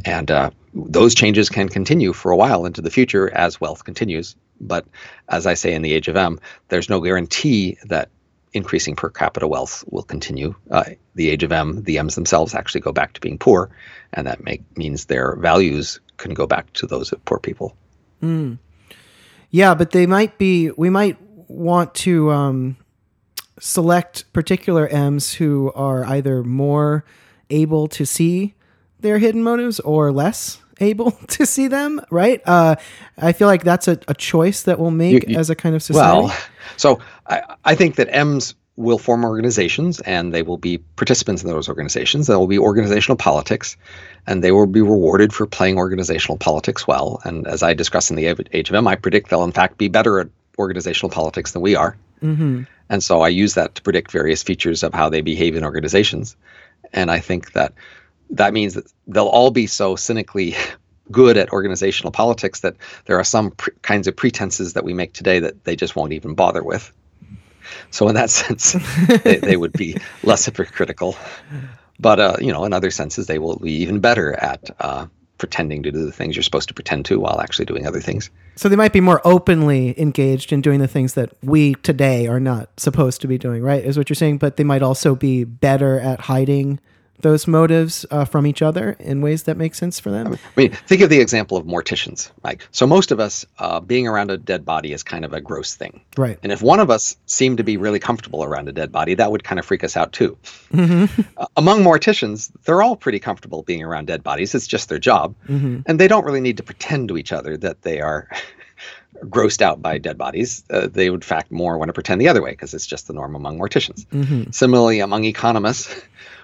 and 0.03 0.31
uh, 0.31 0.49
those 0.73 1.13
changes 1.13 1.49
can 1.49 1.69
continue 1.69 2.13
for 2.13 2.31
a 2.31 2.37
while 2.37 2.65
into 2.65 2.81
the 2.81 2.89
future 2.89 3.31
as 3.35 3.61
wealth 3.61 3.83
continues. 3.83 4.35
But 4.59 4.85
as 5.29 5.45
I 5.45 5.53
say 5.53 5.73
in 5.73 5.83
the 5.83 5.93
Age 5.93 6.07
of 6.07 6.17
Em, 6.17 6.39
there's 6.69 6.89
no 6.89 6.99
guarantee 6.99 7.77
that 7.85 8.09
increasing 8.53 8.95
per 8.95 9.09
capita 9.09 9.47
wealth 9.47 9.83
will 9.89 10.03
continue. 10.03 10.55
Uh, 10.71 10.83
the 11.15 11.29
Age 11.29 11.43
of 11.43 11.51
Em, 11.51 11.83
the 11.83 11.97
M's 11.97 12.15
themselves 12.15 12.55
actually 12.55 12.81
go 12.81 12.91
back 12.91 13.13
to 13.13 13.21
being 13.21 13.37
poor, 13.37 13.69
and 14.13 14.25
that 14.27 14.43
make, 14.43 14.63
means 14.77 15.05
their 15.05 15.35
values 15.35 15.99
can 16.17 16.33
go 16.33 16.47
back 16.47 16.71
to 16.73 16.87
those 16.87 17.11
of 17.11 17.23
poor 17.25 17.39
people. 17.39 17.75
Mm. 18.21 18.57
Yeah, 19.51 19.73
but 19.75 19.91
they 19.91 20.05
might 20.05 20.37
be. 20.37 20.71
We 20.71 20.89
might 20.89 21.17
want 21.47 21.93
to. 21.95 22.31
Um 22.31 22.77
select 23.59 24.31
particular 24.33 24.87
M's 24.87 25.33
who 25.35 25.71
are 25.75 26.05
either 26.05 26.43
more 26.43 27.03
able 27.49 27.87
to 27.89 28.05
see 28.05 28.55
their 28.99 29.17
hidden 29.17 29.43
motives 29.43 29.79
or 29.81 30.11
less 30.11 30.61
able 30.79 31.11
to 31.27 31.45
see 31.45 31.67
them, 31.67 32.01
right? 32.09 32.41
Uh, 32.45 32.75
I 33.17 33.31
feel 33.33 33.47
like 33.47 33.63
that's 33.63 33.87
a, 33.87 33.99
a 34.07 34.13
choice 34.13 34.63
that 34.63 34.79
we'll 34.79 34.91
make 34.91 35.27
you, 35.27 35.33
you, 35.33 35.39
as 35.39 35.49
a 35.49 35.55
kind 35.55 35.75
of 35.75 35.83
society. 35.83 36.27
Well, 36.27 36.37
so 36.77 36.99
I, 37.27 37.55
I 37.65 37.75
think 37.75 37.95
that 37.95 38.07
M's 38.11 38.55
will 38.75 38.97
form 38.97 39.25
organizations 39.25 39.99
and 40.01 40.33
they 40.33 40.41
will 40.41 40.57
be 40.57 40.77
participants 40.77 41.43
in 41.43 41.49
those 41.49 41.67
organizations. 41.67 42.27
There 42.27 42.39
will 42.39 42.47
be 42.47 42.57
organizational 42.57 43.17
politics. 43.17 43.75
and 44.25 44.41
they 44.41 44.53
will 44.53 44.67
be 44.67 44.81
rewarded 44.81 45.33
for 45.33 45.45
playing 45.45 45.77
organizational 45.77 46.37
politics 46.37 46.87
well. 46.87 47.19
And 47.25 47.45
as 47.45 47.61
I 47.61 47.73
discuss 47.73 48.09
in 48.09 48.15
the 48.15 48.27
Age 48.53 48.69
of 48.69 48.75
Em, 48.75 48.87
I 48.87 48.95
predict 48.95 49.29
they'll 49.29 49.43
in 49.43 49.51
fact 49.51 49.77
be 49.77 49.89
better 49.89 50.19
at 50.19 50.29
organizational 50.57 51.09
politics 51.09 51.51
than 51.51 51.61
we 51.61 51.75
are. 51.75 51.97
Mm-hmm. 52.23 52.63
And 52.89 53.03
so 53.03 53.21
I 53.21 53.29
use 53.29 53.53
that 53.55 53.75
to 53.75 53.81
predict 53.81 54.11
various 54.11 54.43
features 54.43 54.83
of 54.83 54.93
how 54.93 55.09
they 55.09 55.21
behave 55.21 55.55
in 55.55 55.63
organizations. 55.63 56.35
And 56.93 57.11
I 57.11 57.19
think 57.19 57.53
that 57.53 57.73
that 58.31 58.53
means 58.53 58.75
that 58.75 58.91
they'll 59.07 59.25
all 59.25 59.51
be 59.51 59.67
so 59.67 59.95
cynically 59.95 60.55
good 61.11 61.37
at 61.37 61.51
organizational 61.51 62.11
politics 62.11 62.59
that 62.61 62.75
there 63.05 63.17
are 63.17 63.23
some 63.23 63.51
pre- 63.51 63.73
kinds 63.81 64.07
of 64.07 64.15
pretenses 64.15 64.73
that 64.73 64.83
we 64.83 64.93
make 64.93 65.13
today 65.13 65.39
that 65.39 65.63
they 65.63 65.75
just 65.75 65.95
won't 65.95 66.13
even 66.13 66.35
bother 66.35 66.63
with. 66.63 66.91
So 67.91 68.07
in 68.07 68.15
that 68.15 68.29
sense, 68.29 68.73
they, 69.23 69.37
they, 69.37 69.57
would 69.57 69.73
be 69.73 69.97
less 70.23 70.45
hypocritical. 70.45 71.15
But 71.99 72.19
uh, 72.19 72.37
you 72.39 72.51
know, 72.51 72.63
in 72.65 72.73
other 72.73 72.91
senses, 72.91 73.27
they 73.27 73.39
will 73.39 73.57
be 73.57 73.73
even 73.73 73.99
better 73.99 74.33
at 74.35 74.69
uh, 74.79 75.07
pretending 75.37 75.83
to 75.83 75.91
do 75.91 76.05
the 76.05 76.11
things 76.11 76.35
you're 76.35 76.43
supposed 76.43 76.67
to 76.67 76.73
pretend 76.73 77.05
to 77.05 77.19
while 77.19 77.41
actually 77.41 77.65
doing 77.65 77.87
other 77.87 78.01
things. 78.01 78.29
So 78.55 78.69
they 78.69 78.75
might 78.75 78.93
be 78.93 79.01
more 79.01 79.21
openly 79.25 79.99
engaged 79.99 80.51
in 80.51 80.61
doing 80.61 80.79
the 80.79 80.87
things 80.87 81.15
that 81.15 81.33
we 81.41 81.75
today 81.75 82.27
are 82.27 82.39
not 82.39 82.69
supposed 82.79 83.21
to 83.21 83.27
be 83.27 83.37
doing, 83.37 83.63
right? 83.63 83.83
Is 83.83 83.97
what 83.97 84.09
you're 84.09 84.15
saying. 84.15 84.37
But 84.37 84.57
they 84.57 84.63
might 84.63 84.83
also 84.83 85.15
be 85.15 85.43
better 85.43 85.99
at 85.99 86.21
hiding 86.21 86.79
those 87.21 87.47
motives 87.47 88.05
uh, 88.11 88.25
from 88.25 88.45
each 88.47 88.61
other 88.61 88.95
in 88.99 89.21
ways 89.21 89.43
that 89.43 89.57
make 89.57 89.75
sense 89.75 89.99
for 89.99 90.11
them? 90.11 90.33
I 90.33 90.59
mean, 90.59 90.71
think 90.71 91.01
of 91.01 91.09
the 91.09 91.19
example 91.19 91.57
of 91.57 91.65
morticians, 91.65 92.31
Mike. 92.43 92.67
So 92.71 92.87
most 92.87 93.11
of 93.11 93.19
us, 93.19 93.45
uh, 93.57 93.79
being 93.79 94.07
around 94.07 94.31
a 94.31 94.37
dead 94.37 94.65
body 94.65 94.93
is 94.93 95.03
kind 95.03 95.25
of 95.25 95.33
a 95.33 95.41
gross 95.41 95.75
thing, 95.75 96.01
right? 96.17 96.39
And 96.43 96.51
if 96.51 96.61
one 96.61 96.79
of 96.79 96.89
us 96.89 97.17
seemed 97.25 97.57
to 97.57 97.63
be 97.63 97.77
really 97.77 97.99
comfortable 97.99 98.43
around 98.43 98.67
a 98.69 98.71
dead 98.71 98.91
body, 98.91 99.15
that 99.15 99.31
would 99.31 99.43
kind 99.43 99.59
of 99.59 99.65
freak 99.65 99.83
us 99.83 99.97
out 99.97 100.13
too. 100.13 100.37
Mm-hmm. 100.71 101.21
Uh, 101.37 101.45
among 101.55 101.83
morticians, 101.83 102.51
they're 102.63 102.81
all 102.81 102.95
pretty 102.95 103.19
comfortable 103.19 103.63
being 103.63 103.83
around 103.83 104.07
dead 104.07 104.23
bodies. 104.23 104.53
It's 104.55 104.67
just 104.67 104.89
their 104.89 104.99
job, 104.99 105.35
mm-hmm. 105.47 105.81
and 105.85 105.99
they 105.99 106.07
don't 106.07 106.25
really 106.25 106.41
need 106.41 106.57
to 106.57 106.63
pretend 106.63 107.07
to 107.09 107.17
each 107.17 107.31
other 107.31 107.55
that 107.57 107.81
they 107.83 108.01
are. 108.01 108.27
grossed 109.25 109.61
out 109.61 109.81
by 109.81 109.97
dead 109.97 110.17
bodies, 110.17 110.63
uh, 110.69 110.87
they 110.87 111.09
would 111.09 111.17
in 111.17 111.27
fact 111.27 111.51
more 111.51 111.77
want 111.77 111.89
to 111.89 111.93
pretend 111.93 112.21
the 112.21 112.27
other 112.27 112.41
way 112.41 112.51
because 112.51 112.73
it's 112.73 112.85
just 112.85 113.07
the 113.07 113.13
norm 113.13 113.35
among 113.35 113.59
morticians. 113.59 114.05
Mm-hmm. 114.07 114.51
Similarly, 114.51 114.99
among 114.99 115.25
economists, 115.25 115.93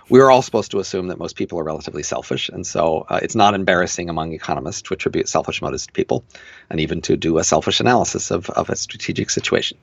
we're 0.09 0.29
all 0.29 0.41
supposed 0.41 0.71
to 0.71 0.79
assume 0.79 1.07
that 1.07 1.17
most 1.17 1.35
people 1.35 1.59
are 1.59 1.63
relatively 1.63 2.03
selfish. 2.03 2.49
And 2.49 2.65
so 2.65 3.05
uh, 3.09 3.19
it's 3.21 3.35
not 3.35 3.53
embarrassing 3.53 4.09
among 4.09 4.33
economists 4.33 4.81
to 4.83 4.93
attribute 4.93 5.27
selfish 5.27 5.61
motives 5.61 5.87
to 5.87 5.93
people 5.93 6.23
and 6.69 6.79
even 6.79 7.01
to 7.01 7.17
do 7.17 7.37
a 7.37 7.43
selfish 7.43 7.79
analysis 7.79 8.31
of, 8.31 8.49
of 8.51 8.69
a 8.69 8.75
strategic 8.75 9.29
situation. 9.29 9.77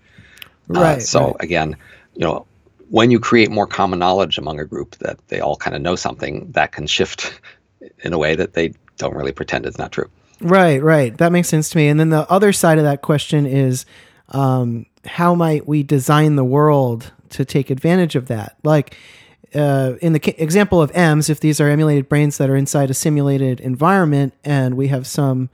Uh, 0.70 0.80
right. 0.80 0.96
Uh, 0.98 1.00
so 1.00 1.26
right. 1.26 1.36
again, 1.40 1.76
you 2.14 2.20
know, 2.20 2.46
when 2.90 3.10
you 3.10 3.18
create 3.18 3.50
more 3.50 3.66
common 3.66 3.98
knowledge 3.98 4.38
among 4.38 4.60
a 4.60 4.64
group 4.64 4.96
that 4.96 5.18
they 5.28 5.40
all 5.40 5.56
kind 5.56 5.74
of 5.74 5.82
know 5.82 5.96
something, 5.96 6.52
that 6.52 6.72
can 6.72 6.86
shift 6.86 7.40
in 8.04 8.12
a 8.12 8.18
way 8.18 8.34
that 8.34 8.52
they 8.52 8.74
don't 8.98 9.14
really 9.14 9.32
pretend 9.32 9.66
it's 9.66 9.78
not 9.78 9.92
true. 9.92 10.08
Right, 10.40 10.82
right. 10.82 11.16
That 11.18 11.32
makes 11.32 11.48
sense 11.48 11.70
to 11.70 11.78
me. 11.78 11.88
And 11.88 11.98
then 11.98 12.10
the 12.10 12.30
other 12.30 12.52
side 12.52 12.78
of 12.78 12.84
that 12.84 13.02
question 13.02 13.46
is 13.46 13.86
um, 14.28 14.86
how 15.04 15.34
might 15.34 15.66
we 15.66 15.82
design 15.82 16.36
the 16.36 16.44
world 16.44 17.12
to 17.30 17.44
take 17.44 17.70
advantage 17.70 18.16
of 18.16 18.26
that? 18.26 18.56
Like, 18.62 18.96
uh, 19.54 19.94
in 20.00 20.12
the 20.12 20.42
example 20.42 20.80
of 20.80 20.90
M's, 20.94 21.28
if 21.28 21.40
these 21.40 21.60
are 21.60 21.68
emulated 21.68 22.08
brains 22.08 22.38
that 22.38 22.48
are 22.48 22.56
inside 22.56 22.90
a 22.90 22.94
simulated 22.94 23.60
environment 23.60 24.34
and 24.44 24.76
we 24.76 24.88
have 24.88 25.06
some 25.06 25.50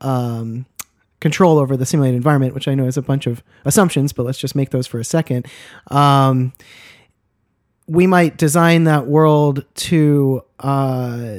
um, 0.00 0.66
control 1.20 1.58
over 1.58 1.76
the 1.76 1.86
simulated 1.86 2.16
environment, 2.16 2.54
which 2.54 2.68
I 2.68 2.74
know 2.74 2.86
is 2.86 2.96
a 2.96 3.02
bunch 3.02 3.26
of 3.26 3.42
assumptions, 3.64 4.12
but 4.12 4.24
let's 4.24 4.38
just 4.38 4.54
make 4.54 4.70
those 4.70 4.86
for 4.86 4.98
a 4.98 5.04
second. 5.04 5.46
Um, 5.90 6.52
we 7.86 8.06
might 8.06 8.36
design 8.36 8.84
that 8.84 9.06
world 9.06 9.64
to 9.74 10.44
uh, 10.60 11.38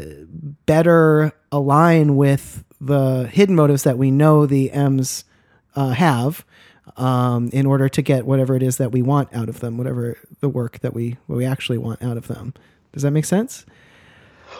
better 0.65 1.31
align 1.51 2.15
with 2.15 2.63
the 2.79 3.27
hidden 3.31 3.55
motives 3.55 3.83
that 3.83 3.97
we 3.97 4.11
know 4.11 4.45
the 4.45 4.71
M's 4.71 5.23
uh, 5.75 5.89
have 5.89 6.45
um, 6.97 7.49
in 7.53 7.65
order 7.65 7.89
to 7.89 8.01
get 8.01 8.25
whatever 8.25 8.55
it 8.55 8.63
is 8.63 8.77
that 8.77 8.91
we 8.91 9.01
want 9.01 9.33
out 9.33 9.49
of 9.49 9.59
them, 9.59 9.77
whatever 9.77 10.17
the 10.39 10.49
work 10.49 10.79
that 10.79 10.93
we 10.93 11.17
what 11.27 11.35
we 11.37 11.45
actually 11.45 11.77
want 11.77 12.01
out 12.01 12.17
of 12.17 12.27
them. 12.27 12.53
Does 12.91 13.03
that 13.03 13.11
make 13.11 13.25
sense? 13.25 13.65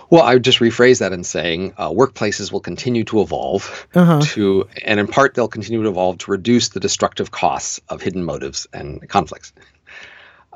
Well, 0.09 0.23
I 0.23 0.33
would 0.33 0.43
just 0.43 0.59
rephrase 0.59 0.99
that 0.99 1.13
in 1.13 1.23
saying 1.23 1.73
uh, 1.77 1.89
workplaces 1.89 2.51
will 2.51 2.59
continue 2.59 3.03
to 3.05 3.21
evolve 3.21 3.87
uh-huh. 3.93 4.21
to, 4.21 4.67
and 4.83 4.99
in 4.99 5.07
part 5.07 5.35
they'll 5.35 5.47
continue 5.47 5.83
to 5.83 5.89
evolve 5.89 6.17
to 6.19 6.31
reduce 6.31 6.69
the 6.69 6.79
destructive 6.79 7.31
costs 7.31 7.79
of 7.89 8.01
hidden 8.01 8.23
motives 8.23 8.67
and 8.73 9.07
conflicts. 9.07 9.53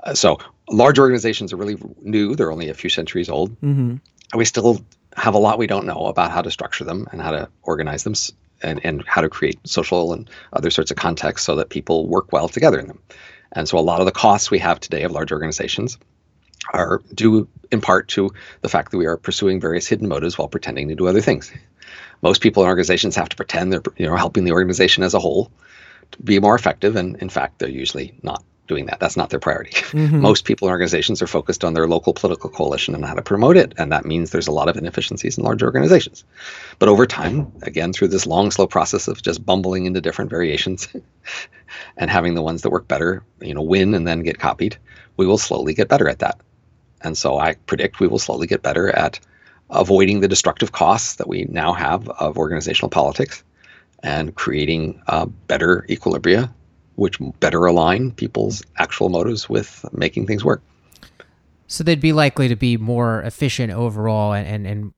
Uh, 0.03 0.13
so 0.13 0.39
large 0.69 0.99
organizations 0.99 1.53
are 1.53 1.57
really 1.57 1.77
new; 2.01 2.35
they're 2.35 2.51
only 2.51 2.69
a 2.69 2.73
few 2.73 2.89
centuries 2.89 3.29
old. 3.29 3.51
Mm-hmm. 3.61 3.97
We 4.35 4.45
still 4.45 4.81
have 5.15 5.33
a 5.33 5.39
lot 5.39 5.57
we 5.57 5.67
don't 5.67 5.85
know 5.85 6.05
about 6.05 6.31
how 6.31 6.41
to 6.41 6.51
structure 6.51 6.83
them 6.83 7.07
and 7.11 7.21
how 7.21 7.31
to 7.31 7.49
organize 7.63 8.03
them 8.03 8.13
and, 8.61 8.79
and 8.83 9.03
how 9.07 9.21
to 9.21 9.29
create 9.29 9.59
social 9.65 10.13
and 10.13 10.29
other 10.53 10.69
sorts 10.69 10.91
of 10.91 10.97
contexts 10.97 11.45
so 11.45 11.55
that 11.55 11.69
people 11.69 12.07
work 12.07 12.31
well 12.31 12.47
together 12.47 12.79
in 12.79 12.87
them. 12.87 12.99
And 13.53 13.67
so 13.67 13.77
a 13.77 13.79
lot 13.79 13.99
of 13.99 14.05
the 14.05 14.11
costs 14.11 14.51
we 14.51 14.59
have 14.59 14.79
today 14.79 15.03
of 15.03 15.11
large 15.11 15.31
organizations 15.31 15.97
are 16.73 17.01
due 17.13 17.47
in 17.71 17.81
part 17.81 18.07
to 18.09 18.29
the 18.61 18.69
fact 18.69 18.91
that 18.91 18.97
we 18.97 19.05
are 19.05 19.17
pursuing 19.17 19.59
various 19.59 19.87
hidden 19.87 20.07
motives 20.07 20.37
while 20.37 20.47
pretending 20.47 20.87
to 20.89 20.95
do 20.95 21.07
other 21.07 21.21
things. 21.21 21.51
Most 22.21 22.41
people 22.41 22.63
in 22.63 22.69
organizations 22.69 23.15
have 23.15 23.29
to 23.29 23.35
pretend 23.35 23.71
they're 23.71 23.83
you 23.97 24.05
know 24.05 24.15
helping 24.15 24.43
the 24.43 24.51
organization 24.51 25.03
as 25.03 25.13
a 25.13 25.19
whole 25.19 25.51
to 26.11 26.21
be 26.23 26.39
more 26.39 26.55
effective, 26.55 26.95
and 26.95 27.15
in 27.17 27.29
fact, 27.29 27.59
they're 27.59 27.69
usually 27.69 28.17
not 28.23 28.43
doing 28.67 28.85
that. 28.85 28.99
That's 28.99 29.17
not 29.17 29.29
their 29.29 29.39
priority. 29.39 29.71
Mm-hmm. 29.97 30.19
Most 30.19 30.45
people 30.45 30.67
and 30.67 30.73
organizations 30.73 31.21
are 31.21 31.27
focused 31.27 31.63
on 31.63 31.73
their 31.73 31.87
local 31.87 32.13
political 32.13 32.49
coalition 32.49 32.93
and 32.93 33.05
how 33.05 33.13
to 33.13 33.21
promote 33.21 33.57
it. 33.57 33.73
And 33.77 33.91
that 33.91 34.05
means 34.05 34.29
there's 34.29 34.47
a 34.47 34.51
lot 34.51 34.67
of 34.67 34.75
inefficiencies 34.75 35.37
in 35.37 35.43
large 35.43 35.63
organizations. 35.63 36.23
But 36.77 36.89
over 36.89 37.07
time, 37.07 37.51
again, 37.63 37.93
through 37.93 38.09
this 38.09 38.27
long, 38.27 38.51
slow 38.51 38.67
process 38.67 39.07
of 39.07 39.21
just 39.21 39.45
bumbling 39.45 39.85
into 39.85 40.01
different 40.01 40.29
variations 40.29 40.87
and 41.97 42.11
having 42.11 42.35
the 42.35 42.41
ones 42.41 42.61
that 42.61 42.69
work 42.69 42.87
better, 42.87 43.23
you 43.39 43.53
know, 43.53 43.61
win 43.61 43.93
and 43.93 44.05
then 44.05 44.23
get 44.23 44.39
copied, 44.39 44.77
we 45.15 45.25
will 45.25 45.37
slowly 45.37 45.73
get 45.73 45.87
better 45.87 46.09
at 46.09 46.19
that. 46.19 46.39
And 47.01 47.17
so 47.17 47.39
I 47.39 47.55
predict 47.65 47.99
we 47.99 48.07
will 48.07 48.19
slowly 48.19 48.45
get 48.45 48.61
better 48.61 48.89
at 48.89 49.19
avoiding 49.69 50.19
the 50.19 50.27
destructive 50.27 50.73
costs 50.73 51.15
that 51.15 51.27
we 51.27 51.45
now 51.45 51.73
have 51.73 52.07
of 52.09 52.37
organizational 52.37 52.89
politics 52.89 53.43
and 54.03 54.35
creating 54.35 55.01
uh, 55.07 55.25
better 55.25 55.85
equilibria 55.89 56.53
which 56.97 57.19
better 57.39 57.65
align 57.65 58.11
people's 58.11 58.63
actual 58.77 59.09
motives 59.09 59.47
with 59.47 59.85
making 59.93 60.25
things 60.25 60.43
work. 60.43 60.61
So 61.67 61.83
they'd 61.83 62.01
be 62.01 62.13
likely 62.13 62.47
to 62.47 62.55
be 62.55 62.75
more 62.75 63.21
efficient 63.21 63.71
overall 63.71 64.33
and, 64.33 64.47
and, 64.47 64.67
and 64.67 64.93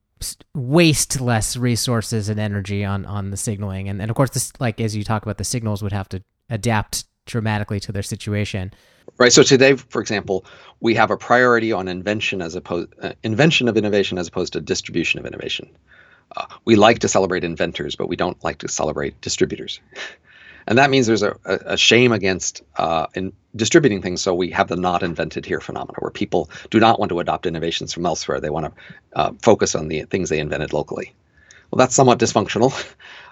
waste 0.54 1.20
less 1.20 1.56
resources 1.56 2.28
and 2.28 2.40
energy 2.40 2.84
on, 2.84 3.04
on 3.04 3.30
the 3.30 3.36
signaling. 3.36 3.88
And, 3.88 4.00
and 4.00 4.10
of 4.10 4.16
course, 4.16 4.30
this, 4.30 4.52
like 4.60 4.80
as 4.80 4.96
you 4.96 5.04
talk 5.04 5.22
about, 5.22 5.36
the 5.36 5.44
signals 5.44 5.82
would 5.82 5.92
have 5.92 6.08
to 6.10 6.22
adapt 6.48 7.04
dramatically 7.26 7.80
to 7.80 7.92
their 7.92 8.02
situation. 8.02 8.72
Right. 9.18 9.32
So 9.32 9.42
today, 9.42 9.76
for 9.76 10.00
example, 10.00 10.46
we 10.80 10.94
have 10.94 11.10
a 11.10 11.16
priority 11.18 11.70
on 11.72 11.86
invention 11.86 12.40
as 12.40 12.54
opposed 12.54 12.88
uh, 13.02 13.12
invention 13.22 13.68
of 13.68 13.76
innovation 13.76 14.16
as 14.16 14.28
opposed 14.28 14.54
to 14.54 14.60
distribution 14.60 15.20
of 15.20 15.26
innovation. 15.26 15.68
Uh, 16.34 16.46
we 16.64 16.76
like 16.76 17.00
to 17.00 17.08
celebrate 17.08 17.44
inventors, 17.44 17.94
but 17.94 18.08
we 18.08 18.16
don't 18.16 18.42
like 18.42 18.58
to 18.58 18.68
celebrate 18.68 19.20
distributors. 19.20 19.80
and 20.70 20.78
that 20.78 20.88
means 20.88 21.08
there's 21.08 21.24
a, 21.24 21.36
a 21.44 21.76
shame 21.76 22.12
against 22.12 22.62
uh, 22.76 23.08
in 23.14 23.32
distributing 23.56 24.00
things. 24.00 24.22
So 24.22 24.32
we 24.32 24.50
have 24.52 24.68
the 24.68 24.76
not 24.76 25.02
invented 25.02 25.44
here 25.44 25.60
phenomena, 25.60 25.98
where 25.98 26.12
people 26.12 26.48
do 26.70 26.78
not 26.78 27.00
want 27.00 27.10
to 27.10 27.18
adopt 27.18 27.44
innovations 27.44 27.92
from 27.92 28.06
elsewhere. 28.06 28.40
They 28.40 28.50
want 28.50 28.66
to 28.66 28.82
uh, 29.18 29.32
focus 29.42 29.74
on 29.74 29.88
the 29.88 30.04
things 30.04 30.28
they 30.28 30.38
invented 30.38 30.72
locally. 30.72 31.12
Well, 31.70 31.78
that's 31.78 31.94
somewhat 31.94 32.20
dysfunctional. 32.20 32.72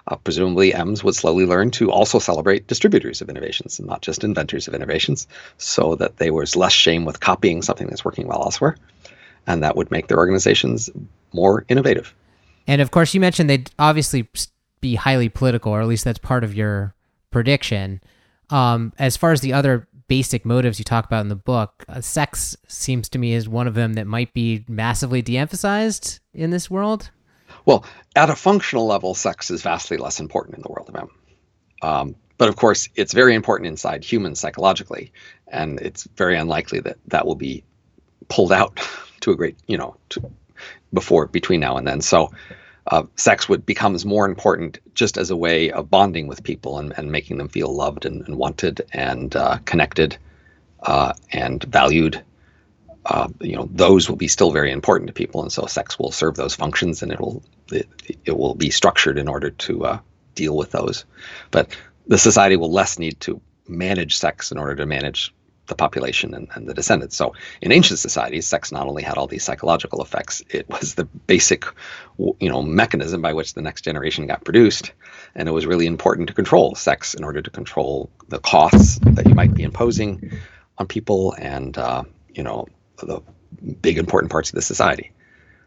Uh, 0.07 0.15
presumably, 0.17 0.73
Ems 0.73 1.03
would 1.03 1.15
slowly 1.15 1.45
learn 1.45 1.71
to 1.71 1.91
also 1.91 2.19
celebrate 2.19 2.67
distributors 2.67 3.21
of 3.21 3.29
innovations 3.29 3.79
and 3.79 3.87
not 3.87 4.01
just 4.01 4.23
inventors 4.23 4.67
of 4.67 4.73
innovations, 4.73 5.27
so 5.57 5.95
that 5.95 6.17
there 6.17 6.33
was 6.33 6.55
less 6.55 6.73
shame 6.73 7.05
with 7.05 7.19
copying 7.19 7.61
something 7.61 7.87
that's 7.87 8.03
working 8.03 8.27
well 8.27 8.41
elsewhere, 8.41 8.75
and 9.47 9.63
that 9.63 9.75
would 9.75 9.91
make 9.91 10.07
their 10.07 10.17
organizations 10.17 10.89
more 11.31 11.63
innovative. 11.69 12.13
And 12.67 12.81
of 12.81 12.91
course, 12.91 13.13
you 13.13 13.19
mentioned 13.19 13.49
they'd 13.49 13.71
obviously 13.77 14.27
be 14.81 14.95
highly 14.95 15.29
political, 15.29 15.71
or 15.71 15.81
at 15.81 15.87
least 15.87 16.03
that's 16.03 16.19
part 16.19 16.43
of 16.43 16.55
your 16.55 16.95
prediction. 17.31 18.01
Um, 18.49 18.93
as 18.97 19.15
far 19.17 19.31
as 19.31 19.41
the 19.41 19.53
other 19.53 19.87
basic 20.07 20.45
motives 20.45 20.79
you 20.79 20.85
talk 20.85 21.05
about 21.05 21.21
in 21.21 21.29
the 21.29 21.35
book, 21.35 21.85
uh, 21.87 22.01
sex 22.01 22.57
seems 22.67 23.07
to 23.09 23.19
me 23.19 23.33
is 23.33 23.47
one 23.47 23.67
of 23.67 23.75
them 23.75 23.93
that 23.93 24.07
might 24.07 24.33
be 24.33 24.65
massively 24.67 25.21
de-emphasized 25.21 26.19
in 26.33 26.49
this 26.49 26.69
world. 26.69 27.11
Well, 27.65 27.85
at 28.15 28.29
a 28.29 28.35
functional 28.35 28.85
level, 28.85 29.13
sex 29.13 29.51
is 29.51 29.61
vastly 29.61 29.97
less 29.97 30.19
important 30.19 30.55
in 30.57 30.63
the 30.63 30.69
world 30.69 30.89
of 30.89 30.95
M. 30.95 31.09
Um, 31.81 32.15
but 32.37 32.49
of 32.49 32.55
course, 32.55 32.89
it's 32.95 33.13
very 33.13 33.35
important 33.35 33.67
inside 33.67 34.03
humans 34.03 34.39
psychologically, 34.39 35.11
and 35.47 35.79
it's 35.79 36.07
very 36.15 36.37
unlikely 36.37 36.79
that 36.81 36.97
that 37.07 37.25
will 37.25 37.35
be 37.35 37.63
pulled 38.27 38.51
out 38.51 38.79
to 39.21 39.31
a 39.31 39.35
great, 39.35 39.57
you 39.67 39.77
know, 39.77 39.95
to, 40.09 40.31
before 40.93 41.27
between 41.27 41.59
now 41.59 41.77
and 41.77 41.87
then. 41.87 42.01
So 42.01 42.31
uh, 42.89 43.03
sex 43.15 43.47
would 43.47 43.65
becomes 43.65 44.05
more 44.05 44.25
important 44.25 44.79
just 44.95 45.17
as 45.17 45.29
a 45.29 45.35
way 45.35 45.71
of 45.71 45.89
bonding 45.89 46.27
with 46.27 46.43
people 46.43 46.77
and, 46.79 46.93
and 46.97 47.11
making 47.11 47.37
them 47.37 47.47
feel 47.47 47.73
loved 47.73 48.05
and, 48.05 48.27
and 48.27 48.37
wanted 48.37 48.81
and 48.93 49.35
uh, 49.35 49.57
connected 49.65 50.17
uh, 50.83 51.13
and 51.31 51.63
valued 51.63 52.23
uh, 53.05 53.27
you 53.41 53.55
know 53.55 53.67
those 53.71 54.09
will 54.09 54.15
be 54.15 54.27
still 54.27 54.51
very 54.51 54.71
important 54.71 55.07
to 55.07 55.13
people, 55.13 55.41
and 55.41 55.51
so 55.51 55.65
sex 55.65 55.97
will 55.97 56.11
serve 56.11 56.35
those 56.35 56.55
functions, 56.55 57.01
and 57.01 57.11
it 57.11 57.19
will 57.19 57.41
it, 57.71 57.87
it 58.25 58.37
will 58.37 58.55
be 58.55 58.69
structured 58.69 59.17
in 59.17 59.27
order 59.27 59.49
to 59.49 59.85
uh, 59.85 59.99
deal 60.35 60.55
with 60.55 60.71
those. 60.71 61.05
But 61.49 61.75
the 62.07 62.17
society 62.17 62.55
will 62.55 62.71
less 62.71 62.99
need 62.99 63.19
to 63.21 63.41
manage 63.67 64.17
sex 64.17 64.51
in 64.51 64.57
order 64.57 64.75
to 64.75 64.85
manage 64.85 65.33
the 65.69 65.75
population 65.75 66.33
and, 66.33 66.49
and, 66.53 66.67
the 66.67 66.73
descendants. 66.73 67.15
So 67.15 67.33
in 67.61 67.71
ancient 67.71 67.99
societies, 67.99 68.45
sex 68.45 68.71
not 68.71 68.87
only 68.87 69.01
had 69.01 69.17
all 69.17 69.27
these 69.27 69.43
psychological 69.43 70.01
effects, 70.01 70.43
it 70.49 70.67
was 70.69 70.95
the 70.95 71.05
basic, 71.05 71.65
you 72.17 72.49
know, 72.49 72.61
mechanism 72.61 73.21
by 73.21 73.33
which 73.33 73.53
the 73.53 73.61
next 73.61 73.83
generation 73.83 74.27
got 74.27 74.43
produced, 74.43 74.91
and 75.35 75.47
it 75.47 75.51
was 75.51 75.65
really 75.65 75.87
important 75.87 76.27
to 76.27 76.33
control 76.33 76.75
sex 76.75 77.13
in 77.13 77.23
order 77.23 77.41
to 77.41 77.49
control 77.49 78.09
the 78.27 78.39
costs 78.39 78.99
that 79.03 79.27
you 79.27 79.35
might 79.35 79.53
be 79.53 79.63
imposing 79.63 80.31
on 80.77 80.87
people 80.87 81.33
and 81.37 81.77
uh, 81.77 82.03
you 82.33 82.43
know 82.43 82.67
the 82.97 83.21
big 83.81 83.97
important 83.97 84.31
parts 84.31 84.49
of 84.49 84.55
the 84.55 84.61
society. 84.61 85.11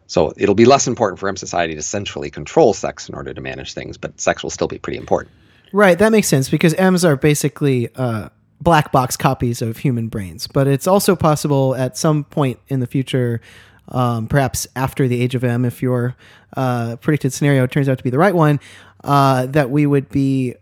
So 0.06 0.32
it'll 0.36 0.54
be 0.54 0.64
less 0.64 0.86
important 0.86 1.18
for 1.18 1.28
M 1.28 1.36
society 1.36 1.74
to 1.74 1.82
centrally 1.82 2.30
control 2.30 2.74
sex 2.74 3.08
in 3.08 3.14
order 3.14 3.32
to 3.32 3.40
manage 3.40 3.72
things, 3.72 3.96
but 3.96 4.20
sex 4.20 4.42
will 4.42 4.50
still 4.50 4.68
be 4.68 4.78
pretty 4.78 4.98
important. 4.98 5.32
Right, 5.72 5.98
that 5.98 6.12
makes 6.12 6.28
sense 6.28 6.50
because 6.50 6.74
M's 6.74 7.04
are 7.04 7.16
basically 7.16 7.88
uh, 7.94 8.28
black 8.62 8.92
box 8.92 9.16
copies 9.16 9.60
of 9.60 9.78
human 9.78 10.08
brains. 10.08 10.46
But 10.46 10.66
it's 10.66 10.86
also 10.86 11.16
possible 11.16 11.74
at 11.74 11.96
some 11.96 12.24
point 12.24 12.58
in 12.68 12.80
the 12.80 12.86
future, 12.86 13.40
um, 13.88 14.28
perhaps 14.28 14.66
after 14.76 15.08
the 15.08 15.20
Age 15.20 15.34
of 15.34 15.44
Em, 15.44 15.64
if 15.64 15.82
your 15.82 16.14
uh, 16.56 16.96
predicted 16.96 17.32
scenario 17.32 17.66
turns 17.66 17.88
out 17.88 17.98
to 17.98 18.04
be 18.04 18.10
the 18.10 18.18
right 18.18 18.34
one, 18.34 18.60
uh, 19.04 19.46
that 19.46 19.70
we 19.70 19.84
would 19.86 20.08
be 20.08 20.54